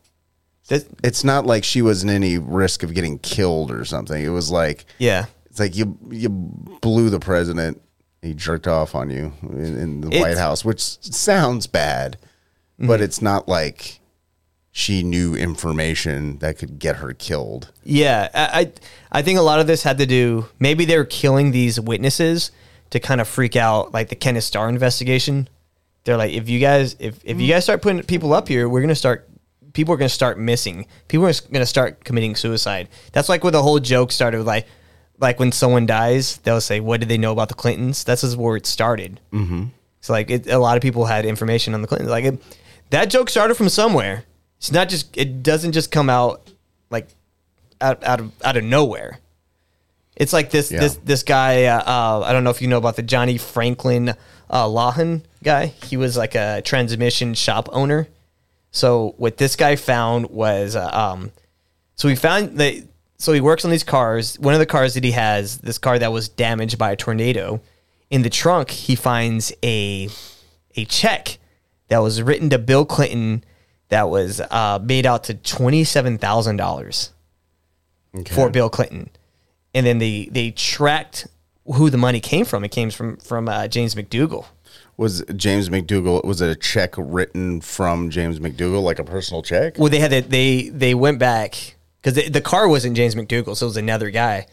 it's 1.03 1.23
not 1.25 1.45
like 1.45 1.63
she 1.63 1.81
was 1.83 2.03
in 2.03 2.09
any 2.09 2.37
risk 2.39 2.81
of 2.83 2.93
getting 2.95 3.19
killed 3.19 3.69
or 3.69 3.83
something. 3.85 4.23
It 4.23 4.29
was 4.29 4.49
like, 4.49 4.85
Yeah. 4.97 5.25
it's 5.51 5.59
like 5.59 5.75
you 5.75 5.97
you 6.09 6.29
blew 6.81 7.09
the 7.11 7.19
president. 7.19 7.79
He 8.23 8.33
jerked 8.33 8.67
off 8.67 8.95
on 8.95 9.09
you 9.09 9.33
in, 9.43 9.77
in 9.77 10.01
the 10.01 10.07
It's- 10.07 10.21
White 10.21 10.37
House, 10.37 10.63
which 10.65 10.79
sounds 10.81 11.67
bad, 11.67 12.17
but 12.79 12.99
Mhm. 12.99 13.03
it's 13.03 13.21
not 13.21 13.47
like 13.49 13.99
she 14.71 15.03
knew 15.03 15.35
information 15.35 16.37
that 16.39 16.57
could 16.57 16.79
get 16.79 16.95
her 16.95 17.13
killed. 17.13 17.69
Yeah, 17.83 18.29
I, 18.33 18.71
I 19.11 19.21
think 19.21 19.37
a 19.37 19.43
lot 19.43 19.59
of 19.59 19.67
this 19.67 19.83
had 19.83 19.97
to 19.99 20.05
do. 20.07 20.47
Maybe 20.57 20.85
they 20.85 20.97
were 20.97 21.05
killing 21.05 21.51
these 21.51 21.79
witnesses 21.79 22.49
to 22.89 22.99
kind 22.99 23.21
of 23.21 23.27
freak 23.27 23.55
out, 23.55 23.93
like 23.93 24.09
the 24.09 24.15
Kenneth 24.15 24.45
Starr 24.45 24.69
investigation. 24.69 25.47
They're 26.05 26.17
like, 26.17 26.33
if 26.33 26.49
you 26.49 26.59
guys, 26.59 26.95
if 26.99 27.19
if 27.23 27.39
you 27.39 27.47
guys 27.47 27.63
start 27.63 27.81
putting 27.81 28.01
people 28.03 28.33
up 28.33 28.47
here, 28.47 28.67
we're 28.67 28.81
gonna 28.81 28.95
start. 28.95 29.27
People 29.73 29.93
are 29.93 29.97
gonna 29.97 30.09
start 30.09 30.37
missing. 30.39 30.85
People 31.07 31.27
are 31.27 31.33
gonna 31.51 31.65
start 31.65 32.03
committing 32.03 32.35
suicide. 32.35 32.87
That's 33.11 33.29
like 33.29 33.43
where 33.43 33.51
the 33.51 33.63
whole 33.63 33.79
joke 33.79 34.11
started. 34.11 34.37
with, 34.39 34.47
Like, 34.47 34.65
like 35.23 35.39
when 35.39 35.51
someone 35.51 35.87
dies, 35.87 36.37
they'll 36.43 36.61
say, 36.61 36.79
"What 36.79 36.99
did 36.99 37.09
they 37.09 37.17
know 37.17 37.31
about 37.31 37.47
the 37.49 37.55
Clintons?" 37.55 38.03
That's 38.03 38.21
just 38.21 38.37
where 38.37 38.55
it 38.55 38.67
started. 38.67 39.19
Mm-hmm. 39.31 39.65
So 40.01 40.13
like 40.13 40.29
it, 40.29 40.47
a 40.47 40.59
lot 40.59 40.77
of 40.77 40.83
people 40.83 41.05
had 41.05 41.25
information 41.25 41.73
on 41.73 41.81
the 41.81 41.87
Clintons. 41.87 42.11
Like 42.11 42.25
it, 42.25 42.41
that 42.91 43.05
joke 43.09 43.29
started 43.29 43.55
from 43.55 43.69
somewhere. 43.69 44.25
It's 44.57 44.71
not 44.71 44.89
just 44.89 45.17
it 45.17 45.41
doesn't 45.41 45.71
just 45.71 45.91
come 45.91 46.09
out 46.09 46.47
like 46.89 47.07
out 47.81 48.03
out 48.03 48.19
of 48.19 48.31
out 48.43 48.57
of 48.57 48.63
nowhere. 48.63 49.19
It's 50.15 50.33
like 50.33 50.51
this 50.51 50.71
Yeah. 50.71 50.81
this 50.81 50.95
this 51.03 51.23
guy. 51.23 51.65
Uh, 51.65 51.79
uh, 51.79 52.19
I 52.25 52.33
don't 52.33 52.43
know 52.43 52.51
if 52.51 52.61
you 52.61 52.67
know 52.67 52.77
about 52.77 52.95
the 52.95 53.01
Johnny 53.01 53.37
Franklin 53.37 54.09
uh, 54.49 54.65
Lawhon 54.67 55.23
guy. 55.43 55.67
He 55.67 55.97
was 55.97 56.15
like 56.15 56.35
a 56.35 56.61
transmission 56.63 57.33
shop 57.33 57.67
owner. 57.71 58.07
So 58.71 59.15
what 59.17 59.37
this 59.37 59.55
guy 59.55 59.75
found 59.75 60.31
was, 60.31 60.75
uh, 60.75 60.89
um, 60.91 61.31
so 61.95 62.07
he 62.09 62.15
found 62.15 62.57
that. 62.59 62.87
So 63.23 63.31
he 63.31 63.39
works 63.39 63.63
on 63.63 63.71
these 63.71 63.85
cars. 63.85 64.37
One 64.37 64.53
of 64.53 64.59
the 64.59 64.65
cars 64.65 64.95
that 64.95 65.03
he 65.05 65.11
has, 65.11 65.59
this 65.59 65.77
car 65.77 65.97
that 65.97 66.11
was 66.11 66.27
damaged 66.27 66.77
by 66.77 66.91
a 66.91 66.97
tornado, 66.97 67.61
in 68.09 68.21
the 68.21 68.29
trunk 68.29 68.69
he 68.69 68.95
finds 68.95 69.53
a 69.63 70.09
a 70.75 70.83
check 70.83 71.37
that 71.87 71.99
was 71.99 72.21
written 72.21 72.49
to 72.49 72.59
Bill 72.59 72.83
Clinton 72.83 73.45
that 73.87 74.09
was 74.09 74.41
uh, 74.41 74.77
made 74.83 75.05
out 75.05 75.23
to 75.23 75.35
twenty 75.35 75.85
seven 75.85 76.17
thousand 76.17 76.57
dollars 76.57 77.13
for 78.29 78.49
Bill 78.49 78.69
Clinton, 78.69 79.09
and 79.73 79.85
then 79.85 79.99
they 79.99 80.27
they 80.29 80.51
tracked 80.51 81.25
who 81.65 81.89
the 81.89 81.97
money 81.97 82.19
came 82.19 82.43
from. 82.43 82.65
It 82.65 82.71
came 82.71 82.91
from 82.91 83.15
from 83.15 83.47
uh, 83.47 83.69
James 83.69 83.95
McDougal. 83.95 84.47
Was 84.97 85.23
James 85.33 85.69
McDougal? 85.69 86.25
Was 86.25 86.41
it 86.41 86.49
a 86.49 86.55
check 86.55 86.95
written 86.97 87.61
from 87.61 88.09
James 88.09 88.39
McDougal, 88.39 88.83
like 88.83 88.99
a 88.99 89.05
personal 89.05 89.41
check? 89.41 89.79
Well, 89.79 89.89
they 89.89 89.99
had 89.99 90.11
it. 90.11 90.29
They 90.29 90.67
they 90.67 90.93
went 90.93 91.19
back 91.19 91.75
because 92.03 92.15
the, 92.21 92.29
the 92.29 92.41
car 92.41 92.67
wasn't 92.67 92.95
James 92.97 93.15
McDougal, 93.15 93.55
so 93.55 93.65
it 93.65 93.69
was 93.69 93.77
another 93.77 94.09
guy. 94.11 94.45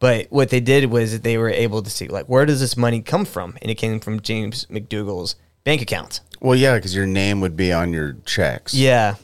But 0.00 0.26
what 0.30 0.48
they 0.50 0.60
did 0.60 0.86
was 0.90 1.20
they 1.20 1.38
were 1.38 1.50
able 1.50 1.82
to 1.82 1.90
see 1.90 2.08
like 2.08 2.26
where 2.26 2.44
does 2.46 2.60
this 2.60 2.76
money 2.76 3.00
come 3.02 3.24
from, 3.24 3.56
and 3.62 3.70
it 3.70 3.76
came 3.76 4.00
from 4.00 4.20
James 4.20 4.66
McDougal's 4.70 5.36
bank 5.62 5.80
account. 5.82 6.20
Well, 6.40 6.56
yeah, 6.56 6.74
because 6.74 6.94
your 6.94 7.06
name 7.06 7.40
would 7.40 7.56
be 7.56 7.72
on 7.72 7.92
your 7.92 8.16
checks. 8.26 8.74
Yeah. 8.74 9.14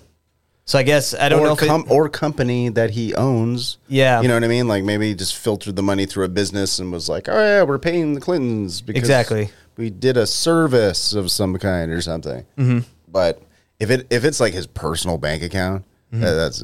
So 0.64 0.78
I 0.78 0.84
guess 0.84 1.14
I 1.14 1.28
don't 1.28 1.40
or 1.40 1.46
know 1.46 1.52
if 1.54 1.62
it- 1.62 1.90
or 1.90 2.08
company 2.08 2.68
that 2.68 2.90
he 2.90 3.12
owns. 3.14 3.78
Yeah. 3.88 4.20
you 4.20 4.28
know 4.28 4.34
what 4.34 4.44
I 4.44 4.48
mean. 4.48 4.68
Like 4.68 4.84
maybe 4.84 5.08
he 5.08 5.14
just 5.16 5.34
filtered 5.36 5.74
the 5.74 5.82
money 5.82 6.06
through 6.06 6.24
a 6.24 6.28
business 6.28 6.78
and 6.78 6.92
was 6.92 7.08
like, 7.08 7.28
"Oh 7.28 7.36
yeah, 7.38 7.62
we're 7.64 7.80
paying 7.80 8.14
the 8.14 8.20
Clintons 8.20 8.80
because 8.80 9.00
Exactly. 9.00 9.50
we 9.76 9.90
did 9.90 10.16
a 10.16 10.26
service 10.28 11.12
of 11.12 11.30
some 11.32 11.56
kind 11.58 11.90
or 11.90 12.00
something." 12.00 12.44
Mhm. 12.56 12.84
But 13.08 13.42
if 13.80 13.90
it 13.90 14.06
if 14.10 14.24
it's 14.24 14.38
like 14.38 14.54
his 14.54 14.68
personal 14.68 15.18
bank 15.18 15.42
account, 15.42 15.84
Mhm. 16.14 16.22
uh, 16.22 16.34
that's 16.34 16.62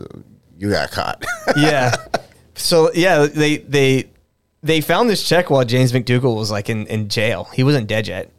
you 0.58 0.70
got 0.70 0.90
caught. 0.90 1.24
yeah. 1.56 1.94
So 2.54 2.90
yeah, 2.94 3.26
they 3.26 3.58
they 3.58 4.08
they 4.62 4.80
found 4.80 5.08
this 5.10 5.26
check 5.28 5.50
while 5.50 5.64
James 5.64 5.92
McDougal 5.92 6.34
was 6.36 6.50
like 6.50 6.68
in, 6.70 6.86
in 6.86 7.08
jail. 7.08 7.44
He 7.54 7.62
wasn't 7.62 7.86
dead 7.86 8.08
yet. 8.08 8.30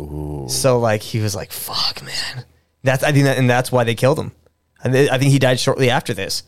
Ooh. 0.00 0.46
So 0.48 0.78
like 0.78 1.02
he 1.02 1.20
was 1.20 1.34
like, 1.34 1.52
"Fuck, 1.52 2.02
man." 2.02 2.44
That's 2.82 3.02
I 3.04 3.12
think 3.12 3.24
that, 3.24 3.38
and 3.38 3.48
that's 3.48 3.70
why 3.70 3.84
they 3.84 3.94
killed 3.94 4.18
him. 4.18 4.32
I, 4.84 4.90
thi- 4.90 5.10
I 5.10 5.18
think 5.18 5.30
he 5.30 5.38
died 5.38 5.60
shortly 5.60 5.90
after 5.90 6.12
this. 6.14 6.42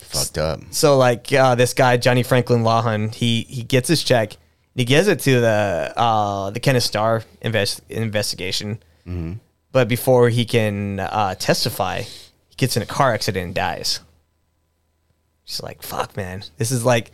Fucked 0.00 0.38
up. 0.38 0.60
So 0.70 0.96
like 0.96 1.32
uh, 1.32 1.54
this 1.54 1.74
guy 1.74 1.96
Johnny 1.96 2.22
Franklin 2.22 2.62
Lawhon, 2.62 3.14
he 3.14 3.42
he 3.42 3.62
gets 3.62 3.88
his 3.88 4.02
check. 4.02 4.32
And 4.34 4.80
he 4.80 4.84
gives 4.86 5.06
it 5.08 5.20
to 5.20 5.40
the 5.40 5.92
uh, 5.96 6.50
the 6.50 6.60
Kenneth 6.60 6.82
Starr 6.84 7.22
invest, 7.40 7.80
investigation. 7.88 8.82
Mhm. 9.06 9.38
But 9.72 9.88
before 9.88 10.28
he 10.30 10.44
can 10.44 11.00
uh, 11.00 11.34
testify, 11.34 12.02
he 12.02 12.54
gets 12.56 12.76
in 12.76 12.82
a 12.82 12.86
car 12.86 13.12
accident 13.12 13.44
and 13.46 13.54
dies. 13.54 14.00
She's 15.44 15.62
like, 15.62 15.82
"Fuck, 15.82 16.16
man, 16.16 16.42
this 16.56 16.70
is 16.70 16.84
like." 16.84 17.12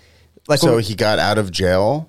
Like 0.49 0.59
so 0.61 0.77
when- 0.77 0.85
he 0.85 0.95
got 0.95 1.19
out 1.19 1.39
of 1.39 1.51
jail. 1.51 2.09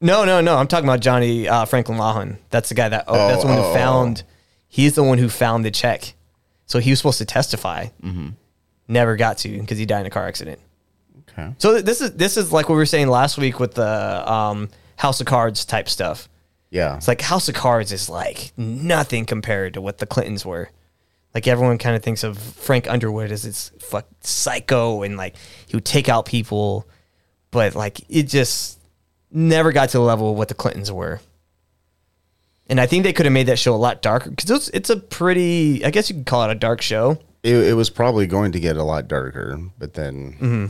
no, 0.00 0.24
no, 0.24 0.40
no. 0.40 0.56
I'm 0.56 0.66
talking 0.66 0.84
about 0.88 1.00
Johnny 1.00 1.48
uh, 1.48 1.64
Franklin 1.64 1.98
Lawhon. 1.98 2.38
That's 2.50 2.68
the 2.68 2.74
guy 2.74 2.88
that. 2.88 3.04
Oh, 3.06 3.28
that's 3.28 3.42
the 3.42 3.48
one 3.48 3.58
Oh, 3.58 3.62
who 3.62 3.68
oh, 3.68 3.74
found. 3.74 4.24
He's 4.68 4.94
the 4.94 5.02
one 5.04 5.18
who 5.18 5.28
found 5.28 5.64
the 5.64 5.70
check. 5.70 6.14
So 6.66 6.78
he 6.78 6.90
was 6.90 6.98
supposed 6.98 7.18
to 7.18 7.24
testify. 7.26 7.88
Mhm. 8.02 8.34
Never 8.88 9.16
got 9.16 9.38
to 9.38 9.60
because 9.60 9.78
he 9.78 9.86
died 9.86 10.00
in 10.00 10.06
a 10.06 10.10
car 10.10 10.26
accident. 10.26 10.60
Okay. 11.30 11.54
So 11.58 11.72
th- 11.74 11.84
this 11.84 12.00
is 12.00 12.12
this 12.12 12.36
is 12.36 12.52
like 12.52 12.68
what 12.68 12.74
we 12.74 12.78
were 12.80 12.86
saying 12.86 13.08
last 13.08 13.38
week 13.38 13.60
with 13.60 13.74
the 13.74 14.30
um, 14.32 14.68
House 14.96 15.20
of 15.20 15.26
Cards 15.26 15.64
type 15.64 15.88
stuff. 15.88 16.28
Yeah. 16.70 16.96
It's 16.96 17.08
like 17.08 17.20
House 17.20 17.48
of 17.48 17.54
Cards 17.54 17.92
is 17.92 18.08
like 18.08 18.52
nothing 18.56 19.24
compared 19.26 19.74
to 19.74 19.80
what 19.80 19.98
the 19.98 20.06
Clintons 20.06 20.44
were. 20.44 20.70
Like 21.34 21.46
everyone 21.46 21.78
kind 21.78 21.96
of 21.96 22.02
thinks 22.02 22.24
of 22.24 22.36
Frank 22.38 22.88
Underwood 22.88 23.32
as 23.32 23.42
this 23.42 23.70
fuck 23.78 24.06
psycho 24.20 25.02
and 25.02 25.16
like 25.16 25.36
he 25.66 25.76
would 25.76 25.84
take 25.84 26.08
out 26.08 26.26
people, 26.26 26.86
but 27.50 27.74
like 27.74 28.00
it 28.08 28.24
just 28.24 28.78
never 29.30 29.72
got 29.72 29.88
to 29.90 29.98
the 29.98 30.04
level 30.04 30.30
of 30.32 30.36
what 30.36 30.48
the 30.48 30.54
Clintons 30.54 30.92
were. 30.92 31.20
And 32.68 32.80
I 32.80 32.86
think 32.86 33.04
they 33.04 33.12
could 33.12 33.26
have 33.26 33.32
made 33.32 33.46
that 33.48 33.58
show 33.58 33.74
a 33.74 33.76
lot 33.76 34.02
darker 34.02 34.30
because 34.30 34.50
it's, 34.50 34.68
it's 34.68 34.90
a 34.90 34.96
pretty, 34.96 35.84
I 35.84 35.90
guess 35.90 36.08
you 36.08 36.16
could 36.16 36.26
call 36.26 36.44
it 36.44 36.52
a 36.52 36.54
dark 36.54 36.80
show. 36.80 37.18
It, 37.42 37.56
it 37.56 37.72
was 37.74 37.90
probably 37.90 38.26
going 38.26 38.52
to 38.52 38.60
get 38.60 38.76
a 38.76 38.84
lot 38.84 39.08
darker, 39.08 39.58
but 39.78 39.94
then. 39.94 40.32
Mm-hmm. 40.34 40.66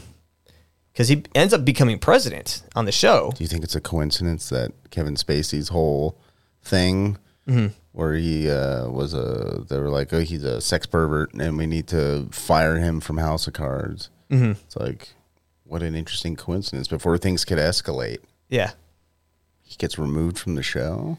Because 0.92 1.08
he 1.08 1.22
ends 1.34 1.54
up 1.54 1.64
becoming 1.64 1.98
president 1.98 2.62
on 2.74 2.84
the 2.84 2.92
show. 2.92 3.32
Do 3.34 3.42
you 3.42 3.48
think 3.48 3.64
it's 3.64 3.74
a 3.74 3.80
coincidence 3.80 4.48
that 4.50 4.72
Kevin 4.90 5.14
Spacey's 5.16 5.68
whole 5.68 6.18
thing, 6.62 7.16
Mhm. 7.48 7.72
Where 7.92 8.14
he 8.14 8.50
uh, 8.50 8.88
was 8.88 9.12
a, 9.14 9.64
they 9.68 9.78
were 9.78 9.90
like, 9.90 10.12
oh, 10.12 10.20
he's 10.20 10.44
a 10.44 10.60
sex 10.60 10.86
pervert, 10.86 11.32
and 11.34 11.56
we 11.58 11.66
need 11.66 11.86
to 11.88 12.28
fire 12.32 12.76
him 12.78 13.00
from 13.00 13.18
House 13.18 13.46
of 13.46 13.52
Cards. 13.52 14.08
Mhm. 14.30 14.52
It's 14.64 14.76
like, 14.76 15.10
what 15.64 15.82
an 15.82 15.94
interesting 15.94 16.36
coincidence. 16.36 16.88
Before 16.88 17.18
things 17.18 17.44
could 17.44 17.58
escalate, 17.58 18.18
Yeah. 18.48 18.72
he 19.62 19.76
gets 19.76 19.98
removed 19.98 20.38
from 20.38 20.54
the 20.54 20.62
show. 20.62 21.18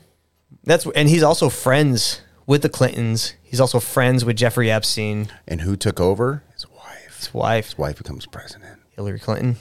That's 0.63 0.85
and 0.95 1.09
he's 1.09 1.23
also 1.23 1.49
friends 1.49 2.21
with 2.45 2.61
the 2.61 2.69
Clintons. 2.69 3.33
He's 3.41 3.59
also 3.59 3.79
friends 3.79 4.23
with 4.25 4.35
Jeffrey 4.35 4.69
Epstein. 4.71 5.29
And 5.47 5.61
who 5.61 5.75
took 5.75 5.99
over? 5.99 6.43
His 6.53 6.67
wife. 6.69 7.17
His 7.19 7.33
wife. 7.33 7.65
His 7.65 7.77
wife 7.77 7.97
becomes 7.97 8.25
president. 8.27 8.79
Hillary 8.95 9.19
Clinton. 9.19 9.55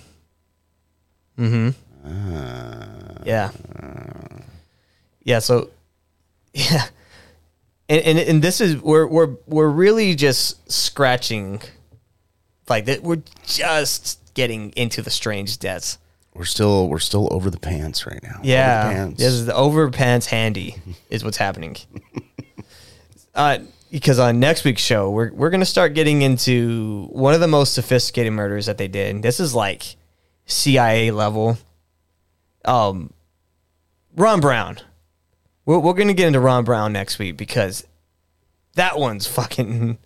Mm-hmm. 1.38 1.70
Ah. 2.06 3.22
Yeah. 3.24 3.50
Yeah. 5.22 5.38
So, 5.38 5.70
yeah, 6.54 6.86
and, 7.88 8.00
and 8.04 8.18
and 8.18 8.42
this 8.42 8.60
is 8.60 8.76
we're 8.80 9.06
we're 9.06 9.36
we're 9.46 9.68
really 9.68 10.14
just 10.14 10.70
scratching, 10.70 11.60
like 12.68 12.84
that. 12.86 13.02
We're 13.02 13.22
just 13.44 14.18
getting 14.34 14.70
into 14.76 15.02
the 15.02 15.10
strange 15.10 15.58
deaths. 15.58 15.98
We're 16.34 16.44
still 16.46 16.88
we're 16.88 16.98
still 16.98 17.28
over 17.32 17.50
the 17.50 17.58
pants 17.60 18.06
right 18.06 18.22
now. 18.22 18.36
Over 18.38 18.46
Yeah, 18.46 18.82
pants. 18.92 19.18
this 19.18 19.32
is 19.32 19.46
the 19.46 19.54
over 19.54 19.90
pants 19.90 20.26
handy 20.26 20.76
is 21.10 21.22
what's 21.24 21.36
happening. 21.36 21.76
uh, 23.34 23.58
because 23.90 24.18
on 24.18 24.40
next 24.40 24.64
week's 24.64 24.80
show, 24.80 25.10
we're 25.10 25.30
we're 25.32 25.50
gonna 25.50 25.66
start 25.66 25.92
getting 25.94 26.22
into 26.22 27.06
one 27.10 27.34
of 27.34 27.40
the 27.40 27.48
most 27.48 27.74
sophisticated 27.74 28.32
murders 28.32 28.64
that 28.66 28.78
they 28.78 28.88
did. 28.88 29.22
This 29.22 29.40
is 29.40 29.54
like 29.54 29.96
CIA 30.46 31.10
level. 31.10 31.58
Um, 32.64 33.12
Ron 34.16 34.40
Brown. 34.40 34.78
We're 35.72 35.78
we're 35.78 35.94
gonna 35.94 36.12
get 36.12 36.26
into 36.26 36.40
Ron 36.40 36.64
Brown 36.64 36.92
next 36.92 37.18
week 37.18 37.38
because 37.38 37.86
that 38.74 38.98
one's 38.98 39.26
fucking. 39.26 39.96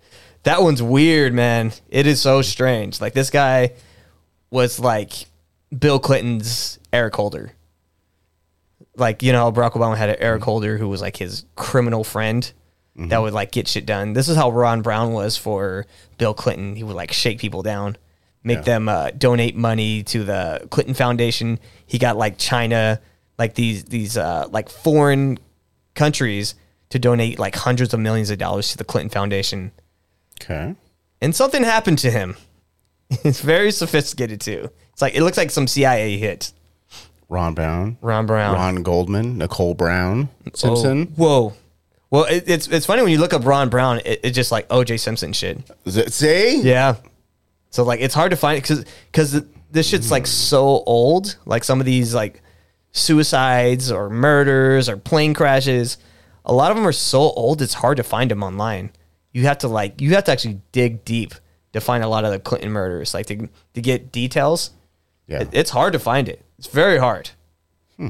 That 0.44 0.62
one's 0.62 0.80
weird, 0.80 1.34
man. 1.34 1.72
It 1.88 2.06
is 2.06 2.20
so 2.20 2.40
strange. 2.40 3.00
Like 3.00 3.14
this 3.14 3.30
guy 3.30 3.72
was 4.48 4.78
like 4.78 5.12
Bill 5.76 5.98
Clinton's 5.98 6.78
Eric 6.92 7.16
Holder. 7.16 7.50
Like, 8.96 9.24
you 9.24 9.32
know, 9.32 9.50
Barack 9.50 9.72
Obama 9.72 9.96
had 9.96 10.08
an 10.08 10.16
Eric 10.20 10.44
Holder 10.44 10.78
who 10.78 10.88
was 10.88 11.00
like 11.02 11.16
his 11.16 11.44
criminal 11.56 12.04
friend 12.04 12.50
that 12.94 13.18
would 13.18 13.32
like 13.34 13.50
get 13.50 13.66
shit 13.66 13.84
done. 13.86 14.12
This 14.12 14.28
is 14.28 14.36
how 14.36 14.50
Ron 14.50 14.82
Brown 14.82 15.12
was 15.12 15.36
for 15.36 15.84
Bill 16.16 16.32
Clinton. 16.32 16.76
He 16.76 16.84
would 16.84 16.94
like 16.96 17.12
shake 17.12 17.40
people 17.40 17.62
down, 17.62 17.96
make 18.44 18.58
Yeah. 18.58 18.62
them 18.62 18.88
uh, 18.88 19.10
donate 19.10 19.56
money 19.56 20.04
to 20.04 20.22
the 20.22 20.68
Clinton 20.70 20.94
Foundation. 20.94 21.58
He 21.86 21.98
got 21.98 22.16
like 22.16 22.38
China, 22.38 23.00
like 23.36 23.54
these 23.54 23.84
these 23.84 24.16
uh, 24.16 24.46
like 24.50 24.68
foreign 24.70 25.38
countries 25.96 26.54
to 26.90 26.98
donate 26.98 27.38
like 27.38 27.56
hundreds 27.56 27.92
of 27.92 28.00
millions 28.00 28.30
of 28.30 28.38
dollars 28.38 28.68
to 28.70 28.76
the 28.76 28.84
Clinton 28.84 29.10
Foundation. 29.10 29.72
Okay. 30.40 30.74
And 31.20 31.34
something 31.34 31.64
happened 31.64 31.98
to 32.00 32.10
him. 32.10 32.36
It's 33.22 33.40
very 33.40 33.70
sophisticated 33.70 34.40
too. 34.40 34.68
It's 34.92 35.00
like 35.00 35.14
it 35.14 35.22
looks 35.22 35.36
like 35.36 35.52
some 35.52 35.68
CIA 35.68 36.18
hit. 36.18 36.52
Ron 37.28 37.54
Brown. 37.54 37.98
Ron 38.00 38.26
Brown. 38.26 38.54
Ron 38.54 38.82
Goldman. 38.82 39.38
Nicole 39.38 39.74
Brown. 39.74 40.28
Simpson. 40.54 41.12
Oh, 41.12 41.14
whoa. 41.16 41.52
Well, 42.10 42.24
it, 42.24 42.44
it's 42.48 42.66
it's 42.66 42.84
funny 42.86 43.02
when 43.02 43.12
you 43.12 43.18
look 43.18 43.32
up 43.32 43.44
Ron 43.44 43.68
Brown. 43.68 44.00
It, 44.04 44.20
it's 44.24 44.34
just 44.34 44.50
like 44.50 44.68
OJ 44.68 44.98
Simpson 44.98 45.32
shit. 45.32 45.58
Is 45.84 45.96
it 45.96 46.12
say? 46.12 46.56
Yeah. 46.60 46.96
So 47.70 47.84
like 47.84 48.00
it's 48.00 48.14
hard 48.14 48.30
to 48.30 48.36
find 48.36 48.60
because 48.60 48.84
because 49.12 49.42
this 49.70 49.88
shit's 49.88 50.10
like 50.10 50.26
so 50.26 50.82
old. 50.86 51.36
Like 51.46 51.62
some 51.62 51.78
of 51.78 51.86
these 51.86 52.14
like 52.14 52.42
suicides 52.96 53.90
or 53.92 54.08
murders 54.10 54.88
or 54.88 54.96
plane 54.96 55.34
crashes, 55.34 55.98
a 56.44 56.52
lot 56.52 56.70
of 56.70 56.76
them 56.76 56.86
are 56.86 56.92
so 56.92 57.20
old. 57.20 57.60
It's 57.62 57.74
hard 57.74 57.96
to 57.98 58.02
find 58.02 58.30
them 58.30 58.42
online. 58.42 58.90
You 59.32 59.42
have 59.42 59.58
to 59.58 59.68
like 59.68 60.00
you 60.00 60.14
have 60.14 60.24
to 60.24 60.32
actually 60.32 60.60
dig 60.72 61.04
deep 61.04 61.34
to 61.72 61.80
find 61.80 62.02
a 62.02 62.08
lot 62.08 62.24
of 62.24 62.30
the 62.30 62.38
Clinton 62.38 62.70
murders. 62.70 63.12
Like 63.14 63.26
to 63.26 63.48
to 63.74 63.80
get 63.82 64.10
details. 64.12 64.70
Yeah. 65.26 65.42
It- 65.42 65.50
it's 65.52 65.70
hard 65.70 65.92
to 65.92 65.98
find 65.98 66.28
it. 66.28 66.44
It's 66.58 66.68
very 66.68 66.98
hard. 66.98 67.30
Hmm. 67.96 68.08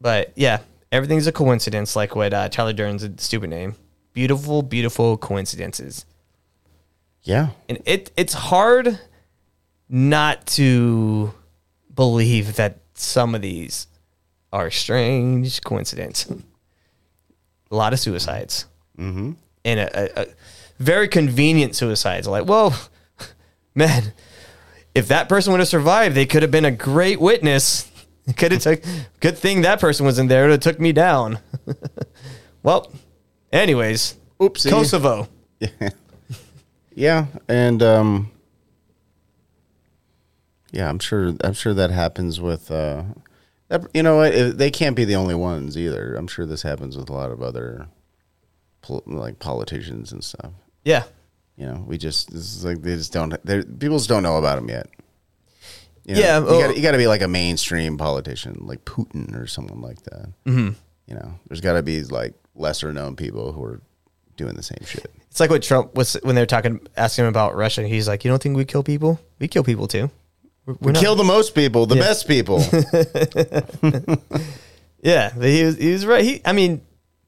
But 0.00 0.32
yeah, 0.36 0.60
everything's 0.92 1.26
a 1.26 1.32
coincidence, 1.32 1.96
like 1.96 2.14
what 2.16 2.32
uh, 2.32 2.48
Tyler 2.48 2.72
Durden's 2.72 3.06
stupid 3.22 3.50
name. 3.50 3.74
Beautiful, 4.12 4.62
beautiful 4.62 5.16
coincidences. 5.18 6.06
Yeah. 7.22 7.48
And 7.68 7.78
it 7.84 8.10
it's 8.16 8.34
hard 8.34 8.98
not 9.88 10.46
to 10.46 11.34
believe 11.94 12.56
that 12.56 12.78
some 12.94 13.34
of 13.34 13.42
these 13.42 13.86
are 14.52 14.70
strange 14.70 15.62
coincidence. 15.62 16.26
a 17.70 17.74
lot 17.74 17.92
of 17.92 17.98
suicides. 17.98 18.66
Mm-hmm. 18.98 19.32
And 19.64 19.80
a, 19.80 20.20
a, 20.20 20.22
a 20.22 20.26
very 20.78 21.08
convenient 21.08 21.74
suicides. 21.74 22.28
Like, 22.28 22.46
well, 22.46 22.78
man, 23.74 24.12
if 24.94 25.08
that 25.08 25.28
person 25.28 25.52
would 25.52 25.60
have 25.60 25.68
survived, 25.68 26.14
they 26.14 26.26
could 26.26 26.42
have 26.42 26.50
been 26.50 26.64
a 26.64 26.70
great 26.70 27.20
witness. 27.20 27.90
Could 28.38 28.52
have 28.52 28.62
took 28.62 28.82
good 29.20 29.36
thing 29.36 29.60
that 29.62 29.80
person 29.80 30.06
was 30.06 30.18
in 30.18 30.28
there 30.28 30.48
to 30.48 30.56
took 30.56 30.80
me 30.80 30.92
down. 30.92 31.40
well, 32.62 32.90
anyways, 33.52 34.14
Oopsie. 34.40 34.70
Kosovo. 34.70 35.28
Yeah, 36.94 37.26
and 37.48 37.82
um, 37.82 38.30
yeah, 40.74 40.88
I'm 40.88 40.98
sure. 40.98 41.34
I'm 41.42 41.54
sure 41.54 41.72
that 41.74 41.90
happens 41.90 42.40
with. 42.40 42.70
Uh, 42.70 43.04
that, 43.68 43.82
you 43.94 44.02
know 44.02 44.16
what? 44.16 44.58
They 44.58 44.70
can't 44.70 44.94
be 44.96 45.04
the 45.04 45.14
only 45.16 45.34
ones 45.34 45.78
either. 45.78 46.14
I'm 46.16 46.26
sure 46.26 46.44
this 46.46 46.62
happens 46.62 46.96
with 46.96 47.08
a 47.08 47.12
lot 47.12 47.30
of 47.30 47.42
other, 47.42 47.86
pol- 48.82 49.02
like 49.06 49.38
politicians 49.38 50.12
and 50.12 50.22
stuff. 50.22 50.52
Yeah. 50.84 51.04
You 51.56 51.66
know, 51.66 51.84
we 51.86 51.96
just 51.96 52.30
this 52.32 52.42
is 52.56 52.64
like 52.64 52.82
they 52.82 52.96
just 52.96 53.12
don't. 53.12 53.30
People 53.78 53.96
just 53.98 54.08
don't 54.08 54.22
know 54.24 54.36
about 54.36 54.56
them 54.56 54.68
yet. 54.68 54.88
You 56.04 56.14
know, 56.16 56.20
Yeah, 56.20 56.38
you 56.40 56.44
well- 56.44 56.60
got 56.68 56.76
you 56.76 56.82
to 56.90 56.98
be 56.98 57.06
like 57.06 57.22
a 57.22 57.28
mainstream 57.28 57.96
politician, 57.96 58.58
like 58.66 58.84
Putin 58.84 59.34
or 59.40 59.46
someone 59.46 59.80
like 59.80 60.02
that. 60.02 60.28
Mhm. 60.44 60.74
You 61.06 61.14
know, 61.14 61.34
there's 61.48 61.60
got 61.60 61.74
to 61.74 61.82
be 61.82 62.02
like 62.02 62.34
lesser 62.54 62.92
known 62.92 63.14
people 63.16 63.52
who 63.52 63.62
are 63.64 63.80
doing 64.36 64.54
the 64.54 64.62
same 64.62 64.84
shit. 64.84 65.10
It's 65.30 65.40
like 65.40 65.50
what 65.50 65.62
Trump 65.62 65.94
was 65.94 66.14
when 66.22 66.34
they 66.34 66.42
were 66.42 66.46
talking, 66.46 66.80
asking 66.96 67.24
him 67.24 67.28
about 67.28 67.54
Russia. 67.56 67.86
He's 67.86 68.06
like, 68.08 68.24
"You 68.24 68.30
don't 68.30 68.42
think 68.42 68.56
we 68.56 68.64
kill 68.64 68.82
people? 68.82 69.20
We 69.38 69.48
kill 69.48 69.64
people 69.64 69.86
too. 69.88 70.10
We're, 70.66 70.76
We 70.80 70.92
not- 70.92 71.00
kill 71.02 71.14
the 71.16 71.24
most 71.24 71.54
people, 71.54 71.86
the 71.86 71.96
best 71.96 72.26
people. 72.26 72.60
Yeah, 75.02 75.32
but 75.36 75.48
he 75.48 75.62
was 75.64 75.76
he 75.76 75.92
was 75.92 76.06
right. 76.06 76.24
He, 76.24 76.40
I 76.46 76.52
mean, 76.52 76.80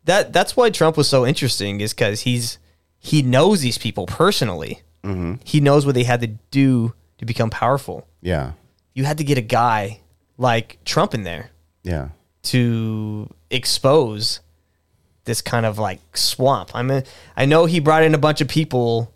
that 0.05 0.33
that's 0.33 0.57
why 0.57 0.71
Trump 0.71 0.97
was 0.97 1.09
so 1.09 1.27
interesting 1.27 1.83
is 1.83 1.93
because 1.93 2.23
he's 2.23 2.57
he 2.99 3.21
knows 3.21 3.61
these 3.61 3.77
people 3.77 4.07
personally. 4.07 4.81
Mm-hmm. 5.05 5.35
He 5.45 5.61
knows 5.61 5.85
what 5.85 5.95
they 5.95 6.05
had 6.05 6.23
to 6.23 6.29
do 6.51 6.95
to 7.19 7.27
become 7.27 7.51
powerful. 7.51 8.09
Yeah. 8.23 8.53
You 8.95 9.05
had 9.05 9.19
to 9.19 9.25
get 9.25 9.37
a 9.37 9.43
guy 9.43 10.01
like 10.39 10.79
Trump 10.87 11.13
in 11.13 11.23
there 11.25 11.51
Yeah. 11.83 12.09
to 12.45 13.29
expose 13.51 14.41
this 15.25 15.43
kind 15.43 15.67
of 15.67 15.79
like 15.79 16.01
swamp. 16.17 16.71
I 16.75 16.83
mean, 16.83 17.03
I 17.37 17.45
know 17.45 17.67
he 17.67 17.79
brought 17.81 18.03
in 18.05 18.15
a 18.15 18.19
bunch 18.19 18.41
of 18.41 18.49
people 18.49 19.13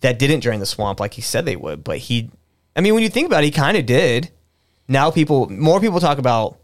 that 0.00 0.18
didn't 0.18 0.40
drain 0.40 0.58
the 0.58 0.66
swamp 0.66 0.98
like 0.98 1.14
he 1.14 1.22
said 1.22 1.44
they 1.46 1.56
would, 1.56 1.84
but 1.84 1.98
he, 1.98 2.30
I 2.76 2.82
mean, 2.82 2.94
when 2.94 3.02
you 3.02 3.08
think 3.08 3.26
about 3.26 3.42
it, 3.42 3.46
he 3.46 3.50
kind 3.50 3.76
of 3.76 3.86
did. 3.86 4.30
Now 4.86 5.10
people, 5.10 5.50
more 5.50 5.80
people 5.80 5.98
talk 5.98 6.18
about 6.18 6.58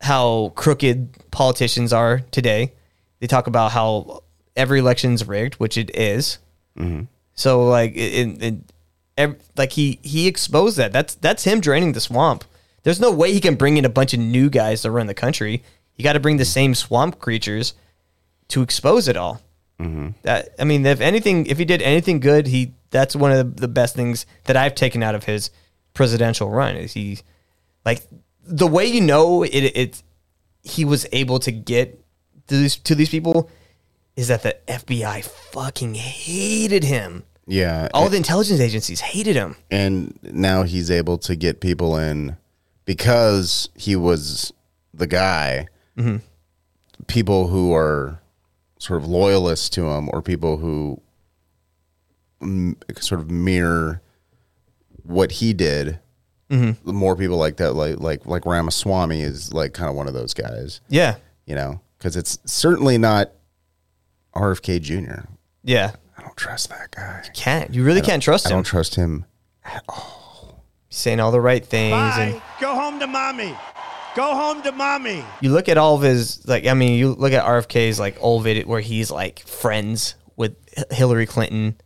how 0.00 0.52
crooked 0.54 1.30
politicians 1.30 1.92
are 1.92 2.20
today. 2.30 2.72
They 3.20 3.26
talk 3.26 3.46
about 3.46 3.72
how 3.72 4.22
every 4.54 4.78
election's 4.78 5.26
rigged, 5.26 5.54
which 5.54 5.76
it 5.76 5.94
is. 5.94 6.38
Mm-hmm. 6.78 7.04
So 7.34 7.66
like, 7.66 7.92
it, 7.96 8.42
it, 8.42 8.54
ev- 9.16 9.40
like 9.56 9.72
he 9.72 9.98
he 10.02 10.26
exposed 10.26 10.76
that. 10.76 10.92
That's 10.92 11.14
that's 11.16 11.44
him 11.44 11.60
draining 11.60 11.92
the 11.92 12.00
swamp. 12.00 12.44
There's 12.82 13.00
no 13.00 13.10
way 13.10 13.32
he 13.32 13.40
can 13.40 13.56
bring 13.56 13.76
in 13.76 13.84
a 13.84 13.90
bunch 13.90 14.14
of 14.14 14.20
new 14.20 14.48
guys 14.48 14.82
to 14.82 14.90
run 14.90 15.06
the 15.06 15.14
country. 15.14 15.62
You 15.96 16.04
got 16.04 16.12
to 16.12 16.20
bring 16.20 16.36
the 16.36 16.44
same 16.44 16.74
swamp 16.74 17.18
creatures 17.18 17.74
to 18.48 18.62
expose 18.62 19.08
it 19.08 19.16
all. 19.16 19.40
Mm-hmm. 19.80 20.10
That 20.22 20.50
I 20.58 20.64
mean, 20.64 20.86
if 20.86 21.00
anything, 21.00 21.46
if 21.46 21.58
he 21.58 21.64
did 21.64 21.82
anything 21.82 22.20
good, 22.20 22.46
he 22.46 22.72
that's 22.96 23.14
one 23.14 23.30
of 23.32 23.56
the 23.56 23.68
best 23.68 23.94
things 23.94 24.24
that 24.44 24.56
I've 24.56 24.74
taken 24.74 25.02
out 25.02 25.14
of 25.14 25.24
his 25.24 25.50
presidential 25.94 26.48
run. 26.50 26.76
Is 26.76 26.92
he 26.94 27.18
like 27.84 28.02
the 28.42 28.66
way 28.66 28.86
you 28.86 29.00
know 29.00 29.42
it? 29.42 29.50
It 29.82 30.02
he 30.62 30.84
was 30.84 31.06
able 31.12 31.38
to 31.40 31.52
get 31.52 32.00
to 32.48 32.56
these 32.56 32.76
to 32.76 32.94
these 32.94 33.10
people 33.10 33.50
is 34.16 34.28
that 34.28 34.42
the 34.42 34.56
FBI 34.66 35.22
fucking 35.24 35.94
hated 35.94 36.84
him. 36.84 37.24
Yeah. 37.46 37.88
All 37.92 38.08
the 38.08 38.16
intelligence 38.16 38.60
agencies 38.60 39.00
hated 39.00 39.36
him. 39.36 39.56
and 39.70 40.18
now 40.22 40.62
he's 40.62 40.90
able 40.90 41.18
to 41.18 41.36
get 41.36 41.60
people 41.60 41.96
in 41.96 42.36
because 42.86 43.68
he 43.74 43.94
was 43.94 44.52
the 44.94 45.06
guy. 45.06 45.68
Mhm. 45.98 46.22
People 47.06 47.48
who 47.48 47.74
are 47.74 48.20
sort 48.78 49.02
of 49.02 49.08
loyalists 49.08 49.68
to 49.70 49.88
him, 49.90 50.08
or 50.12 50.22
people 50.22 50.56
who 50.58 51.00
m- 52.42 52.76
sort 53.00 53.20
of 53.20 53.30
mirror 53.30 54.02
what 55.02 55.32
he 55.32 55.52
did. 55.52 55.98
Mhm. 56.50 56.76
The 56.84 56.92
more 56.92 57.16
people 57.16 57.36
like 57.38 57.56
that, 57.56 57.72
like 57.74 58.00
like 58.00 58.26
like 58.26 58.46
Ramaswamy, 58.46 59.20
is 59.20 59.52
like 59.52 59.72
kind 59.72 59.90
of 59.90 59.96
one 59.96 60.06
of 60.08 60.14
those 60.14 60.34
guys. 60.34 60.80
Yeah. 60.88 61.16
you 61.44 61.54
know, 61.54 61.80
because 61.98 62.16
it's 62.16 62.38
certainly 62.44 62.98
not 62.98 63.30
RFK 64.34 64.80
Jr. 64.80 65.28
Yeah. 65.62 65.92
I 66.18 66.22
don't 66.22 66.36
trust 66.36 66.68
that 66.70 66.90
guy. 66.90 67.22
You 67.24 67.30
can't. 67.34 67.72
You 67.74 67.84
really 67.84 68.00
can't 68.00 68.22
trust 68.22 68.46
him. 68.46 68.52
I 68.52 68.54
don't 68.56 68.64
trust 68.64 68.94
him. 68.96 69.24
at 69.64 69.82
all. 69.88 70.64
saying 70.88 71.20
all 71.20 71.30
the 71.32 71.40
right 71.40 71.64
things 71.64 71.92
and 72.18 72.40
Go 72.60 72.74
home 72.74 72.98
to 73.00 73.06
mommy. 73.06 73.54
Go 74.14 74.34
home 74.34 74.62
to 74.62 74.72
mommy. 74.72 75.24
you 75.40 75.50
look 75.52 75.68
at 75.68 75.76
all 75.76 75.94
of 75.96 76.02
his 76.02 76.46
like 76.48 76.66
I 76.66 76.74
mean 76.74 76.98
you 76.98 77.12
look 77.14 77.32
at 77.32 77.44
RFK's 77.44 78.00
like 78.00 78.16
old 78.20 78.44
video 78.44 78.66
where 78.66 78.80
he's 78.80 79.10
like 79.10 79.40
friends 79.40 80.14
with 80.36 80.54
Hillary 80.90 81.26
Clinton. 81.26 81.76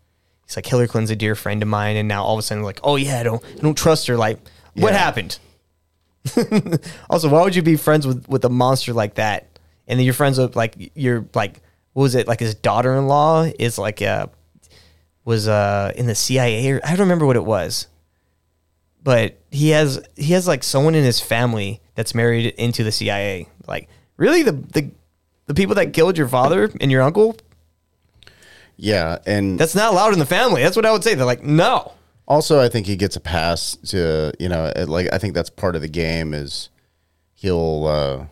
He's 0.50 0.56
like 0.56 0.66
Hillary 0.66 0.88
Clinton's 0.88 1.10
a 1.10 1.16
dear 1.16 1.34
friend 1.34 1.62
of 1.62 1.68
mine, 1.68 1.96
and 1.96 2.08
now 2.08 2.24
all 2.24 2.34
of 2.34 2.40
a 2.40 2.42
sudden 2.42 2.64
like 2.64 2.80
oh 2.82 2.96
yeah 2.96 3.20
I 3.20 3.22
don't 3.22 3.44
I 3.44 3.60
don't 3.60 3.78
trust 3.78 4.08
her. 4.08 4.16
Like 4.16 4.38
what 4.74 4.92
happened? 4.92 5.38
also, 7.10 7.28
why 7.28 7.42
would 7.42 7.54
you 7.54 7.62
be 7.62 7.76
friends 7.76 8.06
with 8.06 8.28
with 8.28 8.44
a 8.44 8.50
monster 8.50 8.92
like 8.92 9.14
that? 9.14 9.46
And 9.86 9.98
then 9.98 10.04
you're 10.04 10.14
friends 10.14 10.38
with 10.38 10.56
like 10.56 10.74
you're 10.94 11.24
like 11.34 11.60
what 11.92 12.02
was 12.02 12.14
it 12.14 12.26
like 12.26 12.40
his 12.40 12.54
daughter 12.54 12.94
in 12.96 13.06
law 13.06 13.44
is 13.58 13.78
like 13.78 14.02
uh 14.02 14.26
was 15.24 15.46
uh 15.46 15.92
in 15.94 16.06
the 16.06 16.14
CIA 16.14 16.70
or 16.70 16.80
I 16.82 16.90
don't 16.90 17.00
remember 17.00 17.26
what 17.26 17.36
it 17.36 17.44
was 17.44 17.86
but 19.02 19.38
he 19.50 19.70
has 19.70 20.02
he 20.16 20.32
has 20.32 20.46
like 20.46 20.62
someone 20.62 20.94
in 20.94 21.04
his 21.04 21.20
family 21.20 21.80
that's 21.94 22.14
married 22.14 22.54
into 22.54 22.84
the 22.84 22.92
CIA. 22.92 23.48
Like, 23.66 23.88
really, 24.16 24.42
the 24.42 24.52
the 24.52 24.90
the 25.46 25.54
people 25.54 25.74
that 25.76 25.92
killed 25.92 26.18
your 26.18 26.28
father 26.28 26.70
and 26.80 26.90
your 26.90 27.02
uncle? 27.02 27.36
Yeah, 28.82 29.18
and 29.26 29.58
That's 29.58 29.74
not 29.74 29.92
allowed 29.92 30.14
in 30.14 30.18
the 30.18 30.26
family. 30.26 30.62
That's 30.62 30.74
what 30.76 30.86
I 30.86 30.92
would 30.92 31.04
say. 31.04 31.14
They're 31.14 31.26
like, 31.26 31.44
no. 31.44 31.92
Also, 32.26 32.58
I 32.60 32.68
think 32.70 32.86
he 32.86 32.96
gets 32.96 33.14
a 33.16 33.20
pass 33.20 33.76
to 33.88 34.32
you 34.38 34.48
know, 34.48 34.72
it- 34.74 34.88
like 34.88 35.12
I 35.12 35.18
think 35.18 35.34
that's 35.34 35.50
part 35.50 35.76
of 35.76 35.82
the 35.82 35.88
game 35.88 36.32
is 36.32 36.70
he'll 37.34 37.86
uh, 37.86 38.26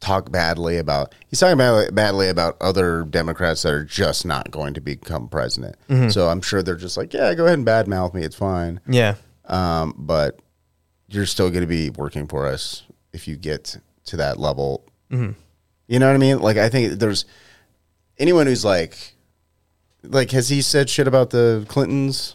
talk 0.00 0.30
badly 0.30 0.78
about 0.78 1.14
he's 1.28 1.40
talking 1.40 1.58
badly, 1.58 1.90
badly 1.90 2.28
about 2.28 2.56
other 2.60 3.02
Democrats 3.02 3.62
that 3.62 3.72
are 3.72 3.84
just 3.84 4.24
not 4.24 4.50
going 4.50 4.74
to 4.74 4.80
become 4.80 5.28
president. 5.28 5.76
Mhm. 5.88 6.12
So 6.12 6.28
I'm 6.28 6.40
sure 6.40 6.62
they're 6.62 6.76
just 6.76 6.96
like, 6.96 7.12
yeah, 7.12 7.34
go 7.34 7.44
ahead 7.46 7.58
and 7.58 7.66
badmouth 7.66 8.14
me, 8.14 8.22
it's 8.22 8.36
fine. 8.36 8.80
Yeah. 8.88 9.16
Um, 9.46 9.94
but 9.98 10.40
you're 11.08 11.26
still 11.26 11.50
going 11.50 11.62
to 11.62 11.66
be 11.66 11.90
working 11.90 12.26
for 12.28 12.46
us 12.46 12.84
if 13.12 13.26
you 13.26 13.36
get 13.36 13.76
to 14.06 14.16
that 14.18 14.38
level. 14.38 14.84
Mhm. 15.10 15.34
You 15.88 15.98
know 15.98 16.06
what 16.06 16.14
I 16.14 16.18
mean? 16.18 16.38
Like 16.40 16.58
I 16.58 16.68
think 16.68 16.98
there's 17.00 17.24
anyone 18.18 18.46
who's 18.46 18.64
like, 18.64 19.14
like 20.08 20.30
has 20.32 20.48
he 20.48 20.62
said 20.62 20.88
shit 20.90 21.06
about 21.06 21.30
the 21.30 21.64
Clintons? 21.68 22.34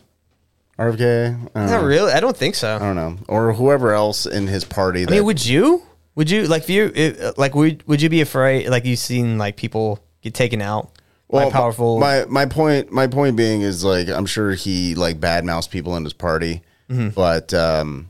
RFK? 0.79 1.49
I 1.55 1.59
don't 1.59 1.69
Not 1.69 1.81
know. 1.81 1.87
really. 1.87 2.11
I 2.11 2.19
don't 2.19 2.35
think 2.35 2.55
so. 2.55 2.75
I 2.75 2.79
don't 2.79 2.95
know, 2.95 3.17
or 3.27 3.53
whoever 3.53 3.93
else 3.93 4.25
in 4.25 4.47
his 4.47 4.63
party. 4.63 5.01
I 5.01 5.05
That, 5.05 5.11
mean, 5.11 5.25
would 5.25 5.45
you? 5.45 5.83
Would 6.15 6.29
you 6.29 6.47
like 6.47 6.63
if 6.63 6.69
you 6.69 6.91
it, 6.93 7.37
like 7.37 7.53
would 7.55 7.87
would 7.87 8.01
you 8.01 8.09
be 8.09 8.21
afraid 8.21 8.69
like 8.69 8.85
you've 8.85 8.99
seen 8.99 9.37
like 9.37 9.55
people 9.57 9.99
get 10.21 10.33
taken 10.33 10.61
out 10.61 10.91
by 11.29 11.49
powerful? 11.49 11.99
My 11.99 12.25
my 12.25 12.45
point 12.45 12.91
my 12.91 13.07
point 13.07 13.35
being 13.35 13.61
is 13.61 13.83
like 13.83 14.07
I'm 14.09 14.25
sure 14.27 14.51
he 14.53 14.93
like 14.95 15.19
badmouths 15.19 15.69
people 15.69 15.95
in 15.97 16.03
his 16.03 16.13
party, 16.13 16.61
Mhm. 16.89 17.13
but 17.15 17.51
um, 17.53 18.09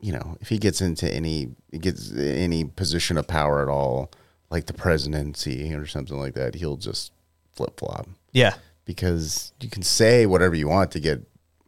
you 0.00 0.12
know 0.12 0.36
if 0.40 0.48
he 0.50 0.58
gets 0.58 0.80
into 0.82 1.10
any 1.12 1.48
gets 1.80 2.12
any 2.16 2.64
position 2.64 3.16
of 3.16 3.26
power 3.26 3.62
at 3.62 3.68
all, 3.68 4.10
like 4.50 4.66
the 4.66 4.74
presidency 4.74 5.72
or 5.74 5.86
something 5.86 6.18
like 6.18 6.34
that, 6.34 6.56
he'll 6.56 6.76
just 6.76 7.12
flip 7.54 7.78
flop. 7.78 8.06
Yeah. 8.36 8.54
because 8.84 9.52
you 9.60 9.68
can 9.70 9.82
say 9.82 10.26
whatever 10.26 10.54
you 10.54 10.68
want 10.68 10.90
to 10.92 11.00
get 11.00 11.18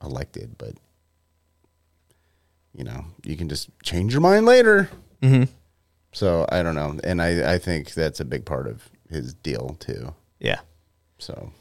elected, 0.02 0.56
but 0.58 0.74
you 2.74 2.84
know 2.84 3.04
you 3.24 3.36
can 3.36 3.48
just 3.48 3.68
change 3.82 4.12
your 4.12 4.20
mind 4.20 4.46
later. 4.46 4.88
Mhm. 5.22 5.48
So 6.12 6.46
I 6.50 6.62
don't 6.62 6.74
know, 6.74 6.98
and 7.04 7.20
I 7.20 7.54
I 7.54 7.58
think 7.58 7.92
that's 7.94 8.20
a 8.20 8.24
big 8.24 8.44
part 8.44 8.66
of 8.66 8.88
his 9.10 9.34
deal 9.34 9.76
too. 9.80 10.14
Yeah. 10.38 10.60
So 11.18 11.52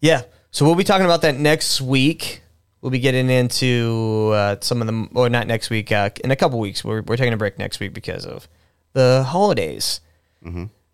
Yeah. 0.00 0.22
So 0.50 0.64
we'll 0.64 0.74
be 0.74 0.84
talking 0.84 1.04
about 1.06 1.22
that 1.22 1.36
next 1.38 1.80
week. 1.80 2.42
We'll 2.80 2.90
be 2.90 3.00
getting 3.00 3.28
into 3.28 4.30
uh, 4.34 4.56
some 4.60 4.80
of 4.80 4.86
them, 4.86 5.10
or 5.14 5.28
not 5.28 5.46
next 5.46 5.68
week, 5.70 5.90
uh, 5.90 6.10
in 6.22 6.30
a 6.30 6.36
couple 6.36 6.58
weeks. 6.60 6.84
We're, 6.84 7.02
we're 7.02 7.16
taking 7.16 7.32
a 7.32 7.36
break 7.36 7.58
next 7.58 7.80
week 7.80 7.92
because 7.92 8.24
of 8.24 8.48
the 8.92 9.24
holidays. 9.24 10.00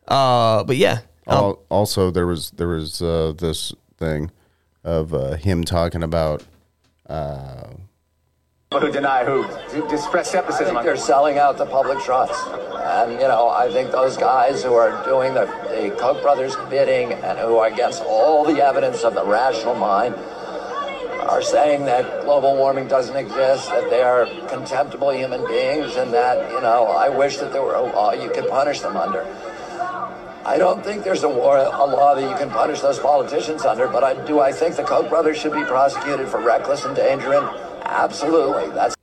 Uh, 0.08 0.64
but 0.64 0.76
yeah, 0.76 1.00
um, 1.26 1.56
also, 1.68 2.10
there 2.10 2.26
was 2.26 2.50
there 2.52 2.68
was 2.68 3.00
uh, 3.00 3.32
this 3.36 3.72
thing 3.96 4.30
of 4.82 5.14
uh, 5.14 5.36
him 5.36 5.64
talking 5.64 6.02
about 6.02 6.44
uh, 7.08 7.68
who 8.72 8.90
deny 8.90 9.24
who 9.24 9.44
to 9.70 9.94
express 9.94 10.30
skepticism. 10.30 10.74
they're 10.82 10.96
selling 10.96 11.38
out 11.38 11.56
the 11.56 11.66
public 11.66 11.98
trust, 12.00 12.46
and 12.50 13.12
you 13.12 13.28
know 13.28 13.48
I 13.48 13.70
think 13.70 13.90
those 13.90 14.16
guys 14.16 14.62
who 14.62 14.74
are 14.74 15.04
doing 15.04 15.34
the, 15.34 15.46
the 15.68 15.94
Koch 15.98 16.20
brothers 16.22 16.56
bidding 16.68 17.12
and 17.12 17.38
who 17.38 17.56
are 17.56 17.68
against 17.68 18.02
all 18.02 18.44
the 18.44 18.62
evidence 18.62 19.02
of 19.04 19.14
the 19.14 19.24
rational 19.24 19.74
mind 19.74 20.14
are 20.14 21.40
saying 21.40 21.86
that 21.86 22.22
global 22.24 22.54
warming 22.54 22.86
doesn't 22.86 23.16
exist, 23.16 23.70
that 23.70 23.88
they 23.88 24.02
are 24.02 24.26
contemptible 24.48 25.10
human 25.10 25.46
beings, 25.46 25.96
and 25.96 26.12
that 26.12 26.50
you 26.50 26.60
know 26.60 26.86
I 26.86 27.08
wish 27.08 27.38
that 27.38 27.52
there 27.52 27.62
were 27.62 27.76
a 27.76 27.82
law 27.82 28.12
you 28.12 28.30
could 28.30 28.48
punish 28.48 28.80
them 28.80 28.96
under. 28.96 29.24
I 30.46 30.58
don't 30.58 30.84
think 30.84 31.04
there's 31.04 31.22
a, 31.22 31.28
war, 31.28 31.56
a 31.56 31.68
law 31.86 32.14
that 32.14 32.28
you 32.28 32.36
can 32.36 32.50
punish 32.50 32.80
those 32.80 32.98
politicians 32.98 33.64
under, 33.64 33.88
but 33.88 34.04
I 34.04 34.12
do. 34.26 34.40
I 34.40 34.52
think 34.52 34.76
the 34.76 34.82
Koch 34.84 35.08
brothers 35.08 35.38
should 35.38 35.52
be 35.54 35.64
prosecuted 35.64 36.28
for 36.28 36.40
reckless 36.40 36.84
endangering. 36.84 37.42
Absolutely, 37.84 38.70
that's 38.74 38.94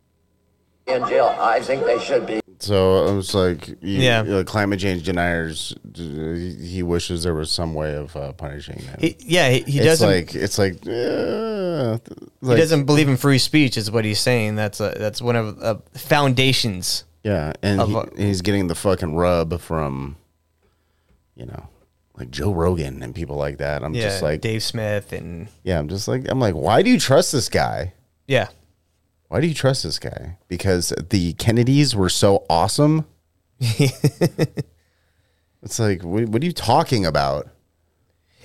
in 0.88 1.08
jail. 1.08 1.36
I 1.40 1.60
think 1.62 1.86
they 1.86 2.00
should 2.00 2.28
be. 2.28 2.42
So 2.60 3.08
it 3.08 3.16
was 3.16 3.34
like, 3.34 3.70
you, 3.70 4.02
Yeah. 4.02 4.22
uh, 4.22 4.44
climate 4.44 4.80
change 4.80 5.02
deniers. 5.04 5.74
He 5.96 6.84
wishes 6.84 7.24
there 7.24 7.34
was 7.34 7.50
some 7.50 7.74
way 7.74 7.96
of 7.96 8.16
uh, 8.16 8.34
punishing 8.34 8.78
them. 8.86 8.98
he, 9.00 9.16
yeah, 9.20 9.50
he, 9.50 9.62
he 9.62 9.78
it's 9.80 9.86
doesn't. 9.86 10.08
like 10.08 10.36
it's 10.36 10.60
like, 10.60 10.74
uh, 10.86 11.98
he 12.48 12.56
doesn't 12.56 12.86
believe 12.86 13.10
in 13.10 13.18
free 13.18 13.40
speech, 13.40 13.78
is 13.78 13.90
what 13.90 14.06
he's 14.06 14.20
saying. 14.20 14.56
That's 14.58 14.80
a, 14.80 14.94
that's 14.96 15.24
one 15.24 15.36
of 15.36 15.58
uh, 15.60 15.76
foundations. 15.96 17.04
yeah, 17.24 17.54
and 17.64 17.82
of 17.82 17.90
he, 17.90 17.96
and 17.98 18.20
he's 18.20 18.44
getting 18.44 18.68
the 18.68 18.76
fucking 18.76 19.16
rub 19.16 19.60
from, 19.60 20.18
you 21.42 21.48
know, 21.48 21.68
like 22.16 22.30
Joe 22.30 22.54
Rogan 22.54 23.02
and 23.02 23.16
people 23.16 23.36
like 23.36 23.58
that. 23.58 23.84
I'm 23.84 23.96
Yeah, 23.96 24.04
just 24.04 24.22
like, 24.22 24.42
Dave 24.42 24.62
Smith 24.62 25.12
and 25.12 25.48
yeah, 25.64 25.80
I'm 25.80 25.90
just 25.90 26.08
like, 26.08 26.26
I'm 26.30 26.40
like, 26.40 26.54
why 26.54 26.84
do 26.84 26.92
you 26.92 27.00
trust 27.00 27.32
this 27.32 27.50
guy? 27.50 27.94
yeah, 28.28 28.50
Why 29.30 29.42
do 29.42 29.48
you 29.48 29.56
trust 29.56 29.82
this 29.84 29.98
guy? 29.98 30.38
Because 30.48 30.94
the 31.10 31.34
Kennedys 31.34 31.96
were 31.96 32.10
so 32.10 32.46
awesome. 32.48 33.06
it's 33.60 34.60
like, 35.80 36.04
what, 36.04 36.26
what 36.30 36.44
are 36.44 36.46
you 36.46 36.54
talking 36.54 37.06
about? 37.06 37.48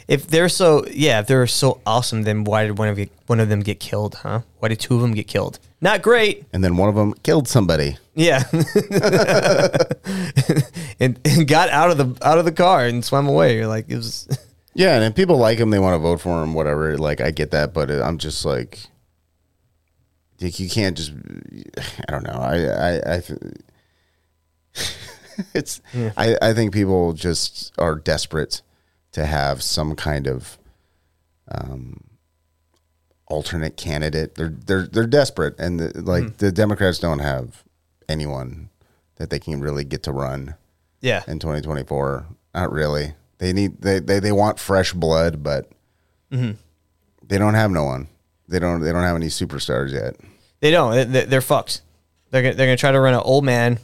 if 0.08 0.28
they're 0.28 0.48
so 0.48 0.86
yeah, 0.90 1.18
if 1.20 1.26
they're 1.26 1.46
so 1.48 1.80
awesome, 1.84 2.22
then 2.22 2.44
why 2.44 2.64
did 2.64 2.78
one 2.78 2.88
of 2.88 2.96
you, 2.98 3.08
one 3.26 3.40
of 3.40 3.48
them 3.48 3.60
get 3.60 3.80
killed? 3.80 4.14
Huh? 4.22 4.42
Why 4.60 4.68
did 4.68 4.78
two 4.80 4.94
of 4.94 5.00
them 5.02 5.12
get 5.14 5.26
killed? 5.26 5.58
Not 5.80 6.02
great. 6.02 6.44
And 6.52 6.64
then 6.64 6.76
one 6.76 6.88
of 6.88 6.94
them 6.94 7.12
killed 7.22 7.48
somebody. 7.48 7.98
Yeah, 8.14 8.44
and, 10.98 11.20
and 11.22 11.46
got 11.46 11.68
out 11.68 11.90
of 11.90 11.98
the 11.98 12.16
out 12.26 12.38
of 12.38 12.46
the 12.46 12.52
car 12.52 12.86
and 12.86 13.04
swam 13.04 13.26
away. 13.28 13.56
You're 13.56 13.66
like 13.66 13.86
it 13.88 13.96
was. 13.96 14.26
Yeah, 14.78 14.94
and 14.96 15.04
if 15.04 15.14
people 15.14 15.38
like 15.38 15.56
him, 15.56 15.70
they 15.70 15.78
want 15.78 15.94
to 15.94 15.98
vote 15.98 16.20
for 16.20 16.42
him, 16.42 16.52
whatever. 16.52 16.98
Like, 16.98 17.22
I 17.22 17.30
get 17.30 17.50
that, 17.52 17.72
but 17.72 17.90
I'm 17.90 18.18
just 18.18 18.44
like, 18.44 18.78
like 20.38 20.60
you 20.60 20.68
can't 20.68 20.94
just. 20.98 21.12
I 22.06 22.12
don't 22.12 22.24
know. 22.24 22.38
I 22.38 22.56
I, 22.66 23.14
I 23.14 23.20
th- 23.20 23.40
it's. 25.54 25.80
I 26.18 26.36
I 26.42 26.52
think 26.52 26.74
people 26.74 27.14
just 27.14 27.72
are 27.78 27.94
desperate 27.94 28.60
to 29.12 29.24
have 29.24 29.62
some 29.62 29.96
kind 29.96 30.26
of 30.26 30.58
um 31.50 32.00
alternate 33.28 33.76
candidate. 33.76 34.34
They're 34.36 34.48
they're 34.66 34.86
they're 34.86 35.06
desperate, 35.06 35.54
and 35.58 35.80
the, 35.80 36.00
like 36.02 36.36
the 36.38 36.52
Democrats 36.52 36.98
don't 36.98 37.18
have 37.20 37.62
anyone 38.08 38.68
that 39.16 39.30
they 39.30 39.38
can 39.38 39.60
really 39.60 39.84
get 39.84 40.02
to 40.04 40.12
run 40.12 40.54
Yeah, 41.00 41.22
in 41.26 41.38
2024. 41.38 42.26
Not 42.54 42.72
really. 42.72 43.14
They 43.38 43.52
need 43.52 43.80
they 43.82 43.98
they, 44.00 44.18
they 44.20 44.32
want 44.32 44.58
fresh 44.58 44.92
blood, 44.92 45.42
but 45.42 45.70
they 46.30 47.38
don't 47.38 47.54
have 47.54 47.70
no 47.70 47.84
one. 47.84 48.08
They 48.48 48.58
don't 48.58 48.80
they 48.80 48.92
don't 48.92 49.02
have 49.02 49.16
any 49.16 49.26
superstars 49.28 49.92
yet. 49.92 50.16
they 50.60 50.70
don't. 50.70 50.92
They- 50.92 51.04
They, 51.04 51.24
they're 51.24 51.40
fucked. 51.40 51.82
They're 52.30 52.42
gonna, 52.42 52.54
they're 52.54 52.66
gonna 52.66 52.76
try 52.76 52.92
to 52.92 53.00
run 53.00 53.14
an 53.14 53.20
old 53.20 53.44
man, 53.44 53.78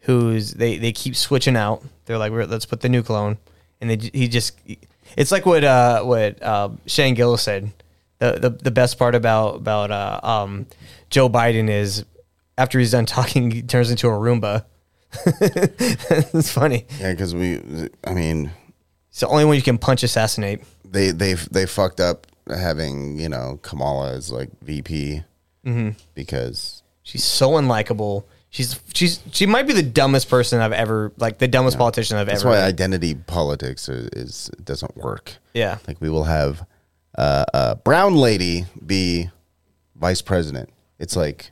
who's 0.00 0.54
they 0.54 0.78
they 0.78 0.92
keep 0.92 1.14
switching 1.16 1.56
out. 1.56 1.82
They're 2.06 2.18
like, 2.18 2.32
let's 2.32 2.64
put 2.66 2.80
the 2.80 2.88
new 2.88 3.02
clone, 3.02 3.38
and 3.80 3.90
they 3.90 4.10
he 4.18 4.28
just. 4.28 4.58
It's 5.16 5.30
like 5.32 5.46
what 5.46 5.64
uh 5.64 6.02
what 6.02 6.42
uh 6.42 6.70
Shane 6.86 7.14
Gillis 7.14 7.42
said. 7.42 7.72
The, 8.18 8.32
the 8.40 8.50
the 8.50 8.70
best 8.70 8.98
part 8.98 9.14
about 9.14 9.56
about 9.56 9.90
uh 9.90 10.20
um 10.22 10.66
Joe 11.10 11.28
Biden 11.28 11.68
is 11.70 12.04
after 12.56 12.78
he's 12.78 12.90
done 12.90 13.06
talking, 13.06 13.50
he 13.50 13.62
turns 13.62 13.90
into 13.90 14.08
a 14.08 14.12
Roomba. 14.12 14.64
it's 15.40 16.50
funny. 16.52 16.86
Yeah, 17.00 17.12
because 17.12 17.34
we, 17.34 17.60
I 18.04 18.12
mean, 18.12 18.50
It's 19.10 19.20
the 19.20 19.28
only 19.28 19.44
one 19.44 19.56
you 19.56 19.62
can 19.62 19.78
punch 19.78 20.02
assassinate. 20.02 20.60
they 20.84 21.10
they 21.12 21.34
they 21.34 21.66
fucked 21.66 22.00
up 22.00 22.26
having 22.48 23.18
you 23.18 23.28
know 23.28 23.58
Kamala 23.62 24.12
as 24.14 24.30
like 24.32 24.50
VP 24.62 25.22
because 26.14 26.82
She's 27.02 27.24
so 27.24 27.52
unlikable. 27.52 28.24
She's 28.50 28.78
she's 28.94 29.20
she 29.32 29.46
might 29.46 29.66
be 29.66 29.72
the 29.72 29.82
dumbest 29.82 30.28
person 30.28 30.60
I've 30.60 30.72
ever 30.72 31.12
like 31.18 31.38
the 31.38 31.48
dumbest 31.48 31.78
politician 31.78 32.16
I've 32.18 32.26
that's 32.26 32.42
ever. 32.42 32.50
That's 32.50 32.60
why 32.62 32.66
met. 32.66 32.68
identity 32.68 33.14
politics 33.14 33.88
is, 33.88 34.08
is 34.08 34.50
doesn't 34.64 34.96
work. 34.96 35.34
yeah. 35.54 35.78
Like 35.86 36.00
we 36.00 36.10
will 36.10 36.24
have 36.24 36.66
uh, 37.18 37.44
a 37.52 37.76
brown 37.76 38.16
lady 38.16 38.64
be 38.86 39.28
vice 39.94 40.22
president. 40.22 40.70
It's 40.98 41.16
like 41.16 41.50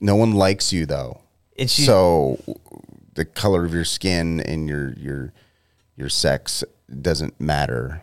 no 0.00 0.16
one 0.16 0.32
likes 0.32 0.72
you 0.72 0.86
though. 0.86 1.20
And 1.58 1.70
she- 1.70 1.82
so 1.82 2.38
the 3.14 3.24
color 3.26 3.66
of 3.66 3.74
your 3.74 3.84
skin 3.84 4.40
and 4.40 4.68
your 4.68 4.92
your 4.94 5.32
your 5.96 6.08
sex 6.08 6.64
doesn't 7.02 7.38
matter 7.40 8.02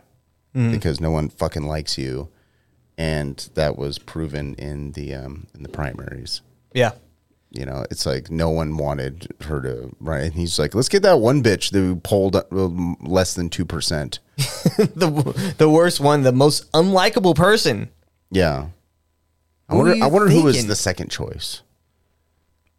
Mm-hmm. 0.55 0.71
because 0.71 0.99
no 0.99 1.11
one 1.11 1.29
fucking 1.29 1.67
likes 1.67 1.99
you, 1.99 2.29
and 2.97 3.37
that 3.53 3.77
was 3.77 3.99
proven 3.99 4.55
in 4.55 4.93
the 4.93 5.13
um, 5.13 5.45
in 5.53 5.61
the 5.61 5.69
primaries. 5.69 6.41
Yeah. 6.73 6.91
You 7.57 7.65
know, 7.65 7.85
it's 7.89 8.05
like 8.05 8.29
no 8.29 8.49
one 8.49 8.77
wanted 8.77 9.27
her 9.41 9.61
to 9.61 9.89
run, 9.99 10.21
and 10.21 10.33
he's 10.33 10.59
like, 10.59 10.75
"Let's 10.75 10.89
get 10.89 11.01
that 11.03 11.19
one 11.19 11.41
bitch 11.41 11.73
who 11.73 11.95
polled 11.97 12.35
uh, 12.35 12.43
less 13.01 13.33
than 13.33 13.49
two 13.49 13.65
percent." 13.65 14.19
the 14.37 15.53
the 15.57 15.69
worst 15.69 15.99
one, 15.99 16.21
the 16.21 16.31
most 16.31 16.71
unlikable 16.73 17.35
person. 17.35 17.89
Yeah. 18.29 18.67
I 19.69 19.73
Who 19.73 19.79
wonder. 19.79 20.03
I 20.03 20.07
wonder 20.07 20.29
who 20.29 20.43
was 20.43 20.67
the 20.67 20.75
second 20.75 21.09
choice. 21.09 21.61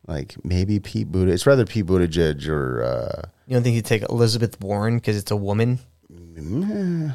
Like 0.06 0.36
maybe 0.44 0.78
Pete 0.78 1.10
Buttigieg. 1.12 1.32
It's 1.32 1.46
rather 1.46 1.66
Pete 1.66 1.84
Buttigieg 1.86 2.48
or 2.48 2.82
uh, 2.82 3.28
You 3.46 3.54
don't 3.54 3.62
think 3.62 3.74
he'd 3.74 3.84
take 3.84 4.02
Elizabeth 4.08 4.58
Warren 4.60 4.96
because 4.96 5.16
it's 5.16 5.30
a 5.30 5.36
woman? 5.36 5.80
Mm, 6.10 7.14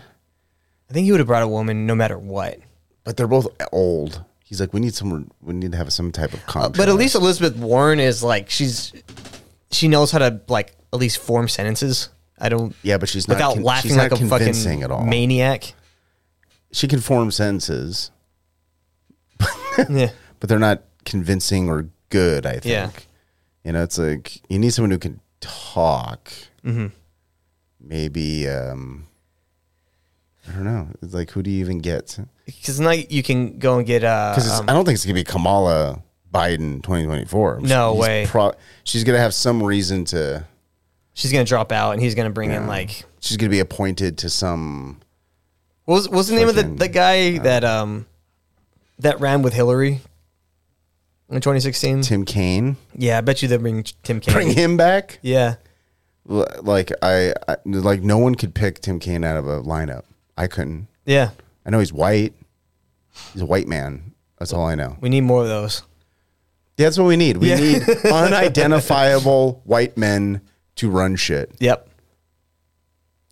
I 0.90 0.94
think 0.94 1.06
he 1.06 1.11
would 1.11 1.19
have 1.19 1.27
brought 1.27 1.41
a 1.44 1.48
woman 1.48 1.88
no 1.88 1.95
matter 1.95 2.19
what. 2.19 2.60
but 3.03 3.18
they're 3.18 3.27
both 3.27 3.48
old. 3.72 4.23
He's 4.53 4.59
like, 4.59 4.71
we 4.71 4.81
need 4.81 4.93
some. 4.93 5.31
We 5.41 5.55
need 5.55 5.71
to 5.71 5.77
have 5.80 5.91
some 5.91 6.11
type 6.11 6.31
of 6.31 6.45
contrast. 6.45 6.77
But 6.77 6.88
at 6.88 6.93
least 6.93 7.15
Elizabeth 7.15 7.57
Warren 7.57 7.99
is 7.99 8.21
like 8.21 8.51
she's 8.51 8.93
she 9.71 9.88
knows 9.88 10.11
how 10.11 10.19
to 10.19 10.41
like 10.47 10.75
at 10.93 10.99
least 10.99 11.17
form 11.17 11.47
sentences. 11.47 12.09
I 12.38 12.49
don't. 12.49 12.75
Yeah, 12.84 12.99
but 12.99 13.09
she's 13.09 13.27
not 13.27 13.34
without 13.34 13.53
con- 13.55 13.63
laughing 13.63 13.89
she's 13.89 13.97
like 13.97 14.11
not 14.11 14.21
a 14.21 14.25
fucking 14.27 14.84
at 14.84 14.91
all. 14.91 15.03
maniac. 15.03 15.73
she 16.71 16.88
can 16.88 16.99
form 16.99 17.31
sentences, 17.31 18.11
yeah, 19.89 20.11
but 20.39 20.49
they're 20.49 20.59
not 20.59 20.84
convincing 21.03 21.67
or 21.67 21.89
good. 22.09 22.45
I 22.45 22.59
think. 22.59 22.65
Yeah. 22.65 22.91
You 23.63 23.71
know, 23.71 23.81
it's 23.81 23.97
like 23.97 24.39
you 24.51 24.59
need 24.59 24.69
someone 24.71 24.91
who 24.91 24.99
can 24.99 25.19
talk. 25.41 26.31
Mm-hmm. 26.63 26.89
Maybe. 27.80 28.47
um 28.47 29.07
I 30.47 30.51
don't 30.51 30.65
know. 30.65 30.89
It's 31.01 31.15
like, 31.15 31.31
who 31.31 31.41
do 31.41 31.49
you 31.49 31.59
even 31.59 31.80
get? 31.80 32.19
Because 32.45 32.80
now 32.80 32.91
you 32.91 33.24
can 33.24 33.57
go 33.60 33.78
and 33.78 33.86
get 33.88 34.03
uh. 34.03 34.34
Because 34.36 34.60
um, 34.60 34.70
I 34.70 34.74
don't 34.74 34.86
think 34.86 34.95
it's 34.95 35.06
gonna 35.06 35.14
be 35.15 35.24
Kamala 35.24 36.02
Biden 36.34 36.82
2024. 36.84 37.61
No 37.61 37.94
way. 37.95 38.26
pro- 38.28 38.53
she's 38.84 39.03
gonna 39.03 39.20
have 39.20 39.34
some 39.34 39.61
reason 39.64 40.06
to. 40.06 40.45
she's 41.14 41.32
gonna 41.32 41.45
drop 41.45 41.72
out 41.72 41.91
and 41.91 42.02
he's 42.02 42.15
gonna 42.15 42.30
bring 42.30 42.52
in 42.52 42.68
like 42.68 43.06
She's 43.20 43.38
gonna 43.38 43.49
be 43.52 43.60
appointed 43.60 44.18
to 44.20 44.30
some. 44.30 44.99
what 45.86 45.95
was 45.95 46.10
what's 46.10 46.28
the 46.30 46.36
name 46.36 46.49
of 46.49 46.56
the 46.56 46.64
the 46.64 46.88
guy 46.90 47.38
that 47.40 47.64
um 47.64 48.06
that 48.99 49.20
ran 49.20 49.41
with 49.41 49.53
Hillary 49.53 50.02
in 51.30 51.36
2016? 51.41 52.02
Tim 52.02 52.26
Kaine. 52.26 52.76
Yeah, 52.95 53.18
I 53.18 53.22
bet 53.22 53.41
you 53.41 53.48
they 53.48 53.57
bring 53.57 53.84
Tim 54.03 54.20
Kaine. 54.20 54.34
Bring 54.34 54.52
him 54.52 54.76
back. 54.78 55.20
Yeah, 55.22 55.56
L- 56.30 56.45
Like 56.61 56.91
I, 57.02 57.34
I, 57.48 57.56
like 57.65 58.02
no 58.02 58.18
one 58.18 58.36
could 58.36 58.53
pick 58.53 58.82
Tim 58.82 58.99
Kaine 58.99 59.24
out 59.24 59.38
of 59.38 59.48
a 59.48 59.61
lineup. 59.61 60.03
I 60.38 60.48
couldn't. 60.48 60.88
yeah. 61.06 61.30
I 61.65 61.69
know 61.69 61.80
he's 61.80 61.94
white. 61.94 62.34
He's 63.34 63.41
a 63.41 63.45
white 63.45 63.68
man. 63.68 64.14
That's 64.40 64.53
all 64.53 64.65
I 64.65 64.76
know. 64.76 64.98
We 65.02 65.10
need 65.10 65.22
more 65.22 65.41
of 65.44 65.48
those. 65.48 65.84
That's 66.76 66.98
what 66.98 67.06
we 67.06 67.15
need. 67.18 67.38
We 67.38 67.49
Yeah. 67.49 67.60
need 67.60 67.81
unidentifiable 68.06 69.61
white 69.64 69.98
men 69.98 70.41
to 70.77 70.90
run 70.90 71.15
shit. 71.15 71.52
Yep. 71.60 71.88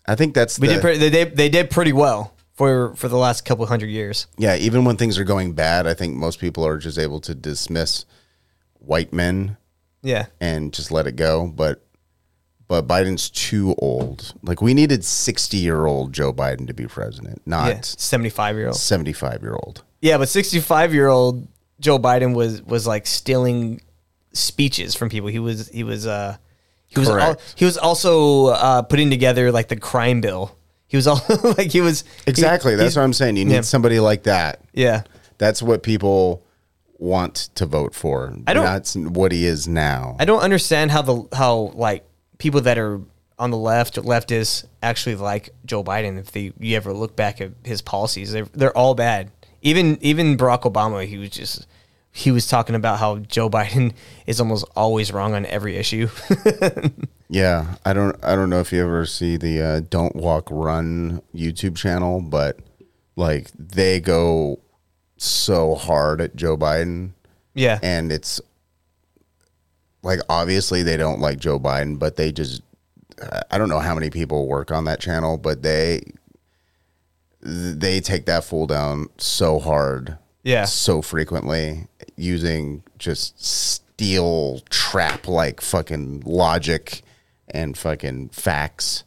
I 0.08 0.16
think 0.16 0.34
that's 0.34 0.60
We 0.60 0.68
the, 0.68 0.74
did. 0.76 0.82
Pre- 0.82 0.98
they 0.98 1.10
did. 1.10 1.38
They 1.38 1.50
did 1.50 1.70
pretty 1.70 1.94
well 1.94 2.34
for 2.54 2.96
for 2.96 3.08
the 3.08 3.18
last 3.18 3.46
couple 3.46 3.66
hundred 3.66 3.88
years. 3.90 4.28
yeah. 4.38 4.56
Even 4.56 4.86
when 4.86 4.98
things 4.98 5.18
are 5.18 5.24
going 5.24 5.54
bad, 5.54 5.88
I 5.88 5.94
think 5.94 6.16
most 6.16 6.40
people 6.40 6.66
are 6.66 6.78
just 6.78 6.98
able 7.00 7.20
to 7.22 7.34
dismiss 7.36 8.06
white 8.80 9.14
men 9.14 9.58
Yeah. 10.02 10.28
and 10.40 10.74
just 10.74 10.92
let 10.92 11.08
it 11.08 11.16
go. 11.16 11.48
But 11.48 11.84
but 12.72 12.88
Biden's 12.88 13.30
too 13.30 13.76
old. 13.80 14.34
Like 14.44 14.62
we 14.62 14.74
needed 14.74 15.04
60 15.04 15.58
year 15.58 15.86
old 15.88 16.14
Joe 16.14 16.32
Biden 16.32 16.68
to 16.68 16.74
be 16.74 16.88
president, 16.88 17.42
not 17.46 17.84
75 17.84 18.56
year 18.56 18.68
old. 18.68 18.78
75 18.78 19.42
year 19.42 19.56
old. 19.62 19.84
Yeah, 20.00 20.18
but 20.18 20.30
65 20.30 20.94
year 20.94 21.10
old 21.10 21.50
Joe 21.82 22.00
Biden 22.00 22.34
was 22.34 22.62
was 22.64 22.88
like 22.88 23.06
stealing 23.08 23.82
speeches 24.32 24.96
from 24.96 25.10
people. 25.10 25.28
He 25.28 25.40
was 25.40 25.68
he 25.68 25.84
was 25.84 26.08
uh 26.08 26.38
he 26.88 26.98
was 26.98 27.10
al- 27.10 27.16
Correct. 27.16 27.54
he 27.58 27.66
was 27.66 27.78
also 27.78 28.46
uh 28.48 28.84
putting 28.84 29.10
together 29.10 29.52
like 29.52 29.68
the 29.68 29.76
crime 29.76 30.22
bill. 30.22 30.56
He 30.88 30.96
was 30.96 31.08
all 31.08 31.20
like 31.58 31.72
he 31.72 31.82
was 31.82 32.06
Exactly. 32.26 32.72
he- 32.72 32.78
That's 32.78 32.92
he's- 32.94 32.96
what 32.96 33.04
I'm 33.04 33.12
saying. 33.12 33.36
You 33.36 33.44
need 33.44 33.54
yeah. 33.56 33.62
somebody 33.62 34.00
like 34.00 34.24
that. 34.24 34.62
Yeah. 34.72 35.04
That's 35.40 35.62
what 35.62 35.84
people 35.84 36.46
want 37.00 37.50
to 37.56 37.66
vote 37.66 37.94
for. 37.94 38.34
I 38.48 38.54
don't- 38.54 38.64
That's 38.64 38.96
what 38.96 39.34
he 39.34 39.46
is 39.46 39.68
now. 39.68 40.16
I 40.22 40.24
don't 40.26 40.42
understand 40.42 40.92
how 40.92 41.02
the 41.02 41.28
how 41.36 41.72
like 41.76 42.06
people 42.42 42.62
that 42.62 42.80
are 42.80 43.00
on 43.38 43.52
the 43.52 43.58
left 43.58 43.96
leftists 43.98 44.66
actually 44.82 45.16
like 45.16 45.52
Joe 45.64 45.84
Biden. 45.84 46.18
If 46.18 46.32
they 46.32 46.52
you 46.60 46.76
ever 46.76 46.92
look 46.92 47.16
back 47.16 47.40
at 47.40 47.52
his 47.64 47.84
policies, 47.84 48.32
they're 48.32 48.48
they're 48.54 48.76
all 48.76 48.96
bad. 48.96 49.30
Even 49.62 50.00
even 50.02 50.38
Barack 50.38 50.64
Obama, 50.64 51.06
he 51.06 51.20
was 51.20 51.30
just 51.30 51.68
he 52.12 52.32
was 52.32 52.48
talking 52.48 52.74
about 52.74 52.98
how 52.98 53.20
Joe 53.20 53.48
Biden 53.58 53.94
is 54.26 54.40
almost 54.40 54.66
always 54.76 55.14
wrong 55.14 55.36
on 55.36 55.46
every 55.46 55.78
issue. 55.78 56.10
Yeah, 57.34 57.76
I 57.86 57.94
don't. 57.94 58.22
I 58.22 58.36
don't 58.36 58.50
know 58.50 58.60
if 58.60 58.74
you 58.74 58.84
ever 58.84 59.06
see 59.06 59.38
the 59.38 59.62
uh, 59.62 59.80
"Don't 59.90 60.18
Walk 60.18 60.50
Run" 60.52 61.22
YouTube 61.34 61.78
channel, 61.78 62.20
but 62.22 62.60
like 63.16 63.50
they 63.58 64.02
go 64.02 64.60
so 65.16 65.76
hard 65.76 66.20
at 66.20 66.36
Joe 66.36 66.58
Biden. 66.58 67.12
Yeah. 67.54 67.80
and 67.82 68.12
it's 68.12 68.42
like 70.04 70.20
obviously 70.30 70.84
they 70.84 70.98
don't 70.98 71.20
like 71.20 71.38
Joe 71.40 71.60
Biden, 71.60 71.98
but 72.00 72.16
they 72.16 72.32
just. 72.32 72.62
I 73.52 73.60
don't 73.60 73.70
know 73.70 73.80
how 73.80 73.94
many 73.94 74.10
people 74.10 74.48
work 74.48 74.72
on 74.72 74.86
that 74.86 75.00
channel, 75.00 75.38
but 75.38 75.62
they 75.62 76.02
they 77.42 78.00
take 78.00 78.26
that 78.26 78.44
fool 78.44 78.68
down 78.68 79.08
so 79.18 79.60
hard, 79.60 80.18
Yeah. 80.44 80.66
so 80.66 81.02
frequently 81.02 81.88
using 82.16 82.84
just 83.00 83.44
steel 83.44 84.62
trap 84.70 85.28
like 85.28 85.62
fucking 85.62 86.22
logic 86.26 87.02
and 87.50 87.78
fucking 87.78 88.30
facts 88.30 89.04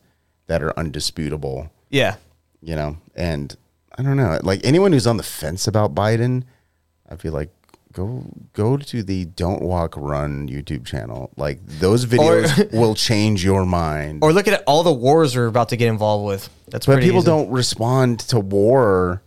that 0.47 0.63
are 0.63 0.77
undisputable. 0.79 1.71
yeah. 1.91 2.17
You 2.61 2.77
know, 2.77 2.97
and 3.15 3.55
I 3.99 4.03
don't 4.03 4.17
know, 4.17 4.39
like 4.43 4.61
anyone 4.65 4.93
who's 4.93 5.07
on 5.07 5.19
the 5.19 5.23
fence 5.23 5.67
about 5.67 5.95
Biden, 5.95 6.45
I 7.11 7.17
feel 7.17 7.35
like 7.35 7.51
go 7.95 8.25
go 8.53 8.77
to 8.77 9.03
the 9.03 9.25
Don't 9.25 9.63
Walk 9.63 9.95
Run 9.97 10.49
YouTube 10.49 10.85
channel. 10.85 11.31
Like 11.37 11.65
those 11.65 12.05
videos 12.05 12.73
will 12.73 12.95
change 12.95 13.43
your 13.45 13.65
mind. 13.65 14.23
Or 14.23 14.33
look 14.33 14.47
at 14.49 14.63
all 14.67 14.83
the 14.83 14.93
wars 14.93 15.35
we're 15.35 15.47
about 15.47 15.71
to 15.71 15.77
get 15.77 15.89
involved 15.89 16.27
with. 16.27 16.51
That's 16.69 16.87
but 16.87 17.01
people 17.01 17.19
easy. 17.19 17.27
don't 17.27 17.51
respond 17.51 18.21
to 18.21 18.39
war. 18.41 19.23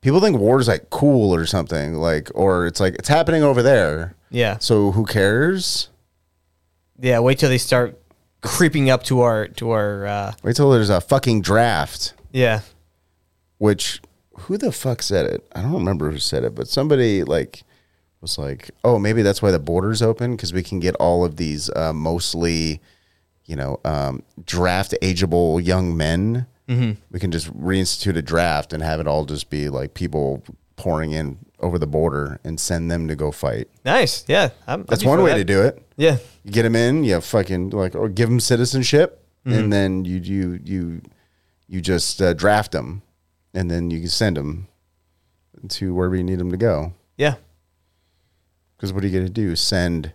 People 0.00 0.20
think 0.20 0.38
war 0.38 0.58
is 0.60 0.68
like 0.68 0.90
cool 0.90 1.34
or 1.34 1.46
something, 1.46 1.94
like, 1.94 2.30
or 2.34 2.66
it's 2.66 2.80
like 2.80 2.94
it's 2.94 3.08
happening 3.08 3.42
over 3.42 3.62
there. 3.62 4.14
Yeah. 4.30 4.58
So 4.58 4.92
who 4.92 5.04
cares? 5.04 5.90
Yeah, 6.98 7.18
wait 7.20 7.38
till 7.38 7.48
they 7.48 7.58
start 7.58 8.00
creeping 8.40 8.90
up 8.90 9.02
to 9.04 9.20
our 9.20 9.46
to 9.48 9.70
our 9.70 10.06
uh 10.06 10.32
Wait 10.42 10.56
till 10.56 10.70
there's 10.70 10.90
a 10.90 11.00
fucking 11.00 11.42
draft. 11.42 12.14
yeah. 12.32 12.60
Which 13.58 14.00
who 14.40 14.56
the 14.58 14.72
fuck 14.72 15.02
said 15.02 15.26
it? 15.26 15.46
I 15.54 15.62
don't 15.62 15.74
remember 15.74 16.10
who 16.10 16.18
said 16.18 16.42
it, 16.42 16.52
but 16.54 16.66
somebody 16.66 17.22
like 17.22 17.62
was 18.22 18.38
like, 18.38 18.70
"Oh, 18.84 18.98
maybe 18.98 19.20
that's 19.22 19.42
why 19.42 19.50
the 19.50 19.58
border's 19.58 20.00
open 20.00 20.36
because 20.36 20.52
we 20.52 20.62
can 20.62 20.80
get 20.80 20.94
all 20.96 21.24
of 21.24 21.36
these 21.36 21.68
uh, 21.76 21.92
mostly, 21.92 22.80
you 23.44 23.56
know, 23.56 23.80
um, 23.84 24.22
draft 24.46 24.94
ageable 25.02 25.62
young 25.64 25.96
men. 25.96 26.46
Mhm. 26.68 26.96
We 27.10 27.18
can 27.20 27.30
just 27.32 27.52
reinstitute 27.52 28.16
a 28.16 28.22
draft 28.22 28.72
and 28.72 28.82
have 28.82 29.00
it 29.00 29.06
all 29.08 29.24
just 29.24 29.50
be 29.50 29.68
like 29.68 29.94
people 29.94 30.42
pouring 30.76 31.10
in 31.12 31.38
over 31.60 31.78
the 31.78 31.86
border 31.86 32.40
and 32.44 32.58
send 32.58 32.90
them 32.90 33.06
to 33.08 33.14
go 33.16 33.30
fight. 33.32 33.68
Nice. 33.84 34.24
Yeah. 34.28 34.50
I'm, 34.66 34.84
That's 34.84 35.04
one 35.04 35.22
way 35.22 35.32
that. 35.32 35.36
to 35.38 35.44
do 35.44 35.62
it. 35.62 35.80
Yeah. 35.96 36.16
You 36.44 36.50
get 36.52 36.62
them 36.62 36.74
in, 36.76 37.04
you 37.04 37.20
fucking 37.20 37.70
like, 37.70 37.94
or 37.94 38.08
give 38.08 38.28
them 38.28 38.40
citizenship, 38.40 39.24
Mhm. 39.46 39.58
and 39.58 39.72
then 39.72 40.04
you 40.04 40.18
you 40.18 40.60
you 40.64 41.02
you 41.68 41.80
just 41.80 42.22
uh, 42.22 42.32
draft 42.34 42.70
them, 42.72 43.02
and 43.54 43.70
then 43.70 43.90
you 43.90 43.98
can 44.00 44.08
send 44.08 44.36
them 44.36 44.68
to 45.68 45.94
wherever 45.94 46.14
you 46.16 46.22
need 46.24 46.38
them 46.38 46.50
to 46.50 46.56
go. 46.56 46.92
Yeah. 47.16 47.34
Because 48.82 48.92
what 48.92 49.04
are 49.04 49.06
you 49.06 49.12
going 49.12 49.26
to 49.26 49.32
do? 49.32 49.54
Send 49.54 50.12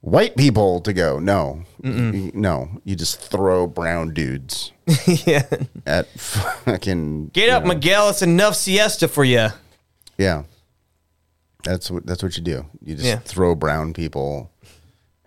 white 0.00 0.34
people 0.36 0.80
to 0.80 0.92
go? 0.92 1.20
No, 1.20 1.62
Mm-mm. 1.80 2.34
No. 2.34 2.68
You 2.82 2.96
just 2.96 3.20
throw 3.20 3.68
brown 3.68 4.12
dudes 4.12 4.72
yeah. 5.06 5.46
at 5.86 6.08
fucking 6.08 7.28
Get 7.28 7.48
up, 7.50 7.62
know. 7.62 7.68
Miguel. 7.74 8.08
It's 8.10 8.22
enough 8.22 8.56
siesta 8.56 9.06
for 9.06 9.22
you. 9.22 9.46
Yeah, 10.18 10.42
that's 11.62 11.88
what 11.88 12.04
that's 12.04 12.20
what 12.24 12.36
you 12.36 12.42
do. 12.42 12.66
You 12.84 12.96
just 12.96 13.06
Yeah. 13.06 13.18
throw 13.20 13.54
brown 13.54 13.92
people 13.92 14.50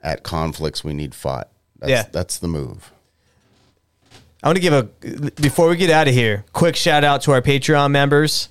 at 0.03 0.23
conflicts 0.23 0.83
we 0.83 0.93
need 0.93 1.15
fought. 1.15 1.47
That's, 1.79 1.89
Yeah. 1.89 2.03
that's 2.11 2.37
the 2.37 2.49
move. 2.49 2.91
I 4.43 4.49
want 4.49 4.57
to 4.57 4.61
give 4.61 4.73
a 4.73 4.83
before 5.41 5.69
we 5.69 5.77
get 5.77 5.89
out 5.89 6.09
of 6.09 6.13
here, 6.13 6.43
quick 6.51 6.75
shout 6.75 7.05
out 7.05 7.21
to 7.21 7.31
our 7.31 7.41
Patreon 7.41 7.91
members. 7.91 8.49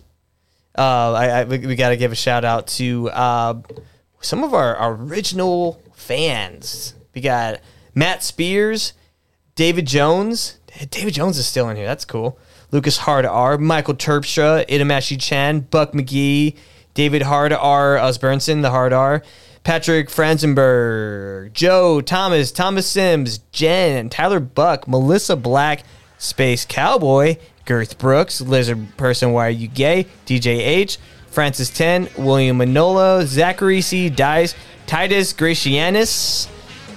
Uh, 0.77 1.13
I, 1.13 1.27
I 1.29 1.45
we, 1.45 1.59
we 1.59 1.77
got 1.77 1.91
to 1.91 1.97
give 1.97 2.13
a 2.13 2.17
shout 2.17 2.45
out 2.45 2.67
to 2.69 3.11
uh, 3.11 3.61
some 4.21 4.43
of 4.45 4.55
our, 4.55 4.93
original 4.95 5.81
fans. 5.95 6.95
We 7.15 7.21
got 7.21 7.61
Matt 7.95 8.23
Spears, 8.23 8.95
David 9.55 9.87
Jones. 9.87 10.59
David 10.91 11.15
Jones 11.15 11.37
is 11.39 11.47
still 11.47 11.69
in 11.69 11.77
here. 11.77 11.87
That's 11.87 12.05
cool. 12.07 12.39
Lucas 12.71 12.97
Hard 12.97 13.27
R, 13.27 13.59
Michael 13.59 13.95
Terpstra, 13.95 14.67
Itamashi 14.67 15.21
Chan, 15.21 15.61
Buck 15.71 15.93
McGee, 15.93 16.57
David 16.95 17.23
Hard 17.23 17.53
R, 17.53 17.97
Osbernson, 17.97 18.63
the 18.63 18.71
Hard 18.71 18.95
R, 18.95 19.23
Patrick 19.63 20.09
Franzenberg, 20.09 21.53
Joe 21.53 22.01
Thomas, 22.01 22.51
Thomas 22.51 22.87
Sims, 22.87 23.39
Jen, 23.53 24.09
Tyler 24.09 24.41
Buck, 24.41 24.89
Melissa 24.89 25.37
Black, 25.37 25.85
Space 26.23 26.65
Cowboy, 26.65 27.37
Girth 27.65 27.99
Brooks, 27.99 28.41
Lizard 28.41 28.97
Person, 28.97 29.33
Why 29.33 29.49
Are 29.49 29.51
You 29.51 29.67
Gay, 29.67 30.07
DJ 30.25 30.59
H, 30.59 30.99
Francis 31.27 31.69
10, 31.71 32.11
William 32.17 32.59
Manolo, 32.59 33.25
Zachary 33.25 33.81
C. 33.81 34.09
Dice, 34.09 34.55
Titus 34.87 35.33
Gracianus, 35.33 36.49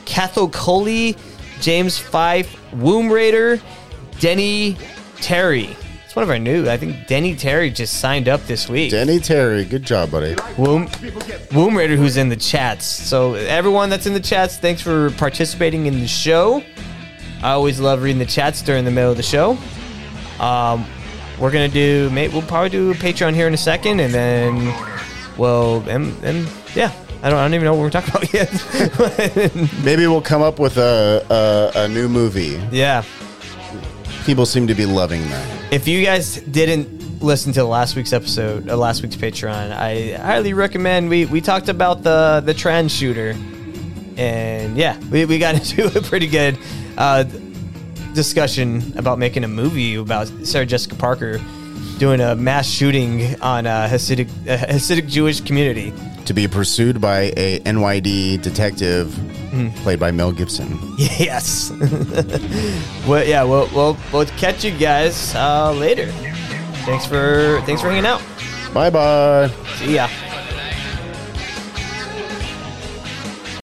Cathal 0.06 0.50
Coley, 0.50 1.18
James 1.60 1.98
Fife, 1.98 2.56
Womb 2.74 3.12
Raider, 3.12 3.60
Denny 4.20 4.78
Terry. 5.18 5.76
It's 6.06 6.16
one 6.16 6.22
of 6.22 6.30
our 6.30 6.38
new. 6.38 6.70
I 6.70 6.78
think 6.78 7.08
Denny 7.08 7.36
Terry 7.36 7.72
just 7.72 8.00
signed 8.00 8.30
up 8.30 8.46
this 8.46 8.70
week. 8.70 8.92
Denny 8.92 9.18
Terry, 9.18 9.66
good 9.66 9.84
job, 9.84 10.12
buddy. 10.12 10.36
Womb, 10.56 10.88
Womb 11.52 11.76
Raider, 11.76 11.96
who's 11.96 12.18
in 12.18 12.30
the 12.30 12.36
chats. 12.36 12.86
So 12.86 13.34
everyone 13.34 13.90
that's 13.90 14.06
in 14.06 14.14
the 14.14 14.20
chats, 14.20 14.58
thanks 14.58 14.84
for 14.84 15.10
participating 15.12 15.88
in 15.88 16.00
the 16.00 16.08
show. 16.08 16.64
I 17.44 17.52
always 17.52 17.80
love 17.80 18.02
reading 18.02 18.20
the 18.20 18.26
chats 18.26 18.62
during 18.62 18.86
the 18.86 18.92
middle 18.92 19.12
of 19.12 19.18
the 19.18 19.24
show. 19.24 19.58
Um, 20.40 20.86
we're 21.40 21.52
gonna 21.52 21.68
do. 21.68 22.10
We'll 22.14 22.42
probably 22.42 22.70
do 22.70 22.92
a 22.92 22.94
Patreon 22.96 23.34
here 23.34 23.48
in 23.48 23.54
a 23.54 23.58
second, 23.58 24.00
and 24.00 24.14
then, 24.14 24.74
well, 25.38 25.84
and, 25.88 26.14
and 26.24 26.48
yeah, 26.76 26.92
I 27.22 27.30
don't. 27.30 27.40
I 27.40 27.44
don't 27.44 27.54
even 27.54 27.66
know 27.66 27.74
what 27.74 27.82
we're 27.82 27.90
talking 27.90 28.10
about 28.10 28.34
yet. 28.34 29.84
Maybe 29.84 30.08
we'll 30.08 30.22
come 30.22 30.42
up 30.42 30.60
with 30.60 30.78
a 30.78 31.72
a, 31.76 31.82
a 31.84 31.88
new 31.88 32.08
movie. 32.08 32.60
yeah. 32.72 33.04
People 34.26 34.48
seem 34.48 34.66
to 34.68 34.74
be 34.74 34.88
loving 34.88 35.22
that. 35.30 35.74
If 35.74 35.88
you 35.88 36.04
guys 36.04 36.38
didn't 36.38 37.22
listen 37.22 37.54
to 37.54 37.64
last 37.64 37.96
week's 37.96 38.12
episode, 38.12 38.68
uh, 38.68 38.76
last 38.76 39.04
week's 39.04 39.16
Patreon, 39.16 39.72
I 39.72 40.14
highly 40.18 40.54
recommend. 40.54 41.10
We 41.10 41.26
we 41.26 41.42
talked 41.42 41.70
about 41.70 42.02
the 42.02 42.42
the 42.44 42.54
trans 42.54 42.92
shooter, 42.92 43.36
and 44.18 44.78
yeah, 44.78 44.98
we, 45.12 45.26
we 45.26 45.38
got 45.38 45.54
into 45.76 45.86
it 45.96 46.04
pretty 46.06 46.28
good 46.28 46.58
uh, 46.98 47.24
discussion 48.14 48.94
about 48.98 49.20
making 49.20 49.44
a 49.44 49.48
movie 49.48 49.96
about 49.96 50.28
Sarah 50.44 50.66
Jessica 50.66 50.96
Parker 50.96 51.40
doing 51.98 52.20
a 52.22 52.36
mass 52.36 52.68
shooting 52.70 53.40
on 53.42 53.66
a 53.66 53.88
Hasidic 53.90 54.28
a 54.48 54.58
Hasidic 54.58 55.08
Jewish 55.08 55.42
community. 55.42 55.94
To 56.26 56.34
be 56.34 56.48
pursued 56.48 57.00
by 57.00 57.32
a 57.38 57.60
NYD 57.60 58.42
detective 58.42 59.14
Hmm. 59.56 59.70
played 59.84 60.00
by 60.02 60.12
Mel 60.12 60.32
Gibson. 60.34 60.78
Yes. 60.98 61.72
well, 63.08 63.24
yeah. 63.26 63.44
We'll, 63.44 63.70
we'll 63.74 63.98
we'll 64.12 64.26
catch 64.38 64.66
you 64.66 64.72
guys 64.72 65.34
uh, 65.36 65.72
later. 65.72 66.08
Thanks 66.86 67.06
for 67.06 67.62
thanks 67.66 67.82
for 67.82 67.90
hanging 67.90 68.06
out. 68.06 68.22
Bye 68.74 68.90
bye. 68.90 69.50
See 69.78 69.96
ya. 69.96 70.10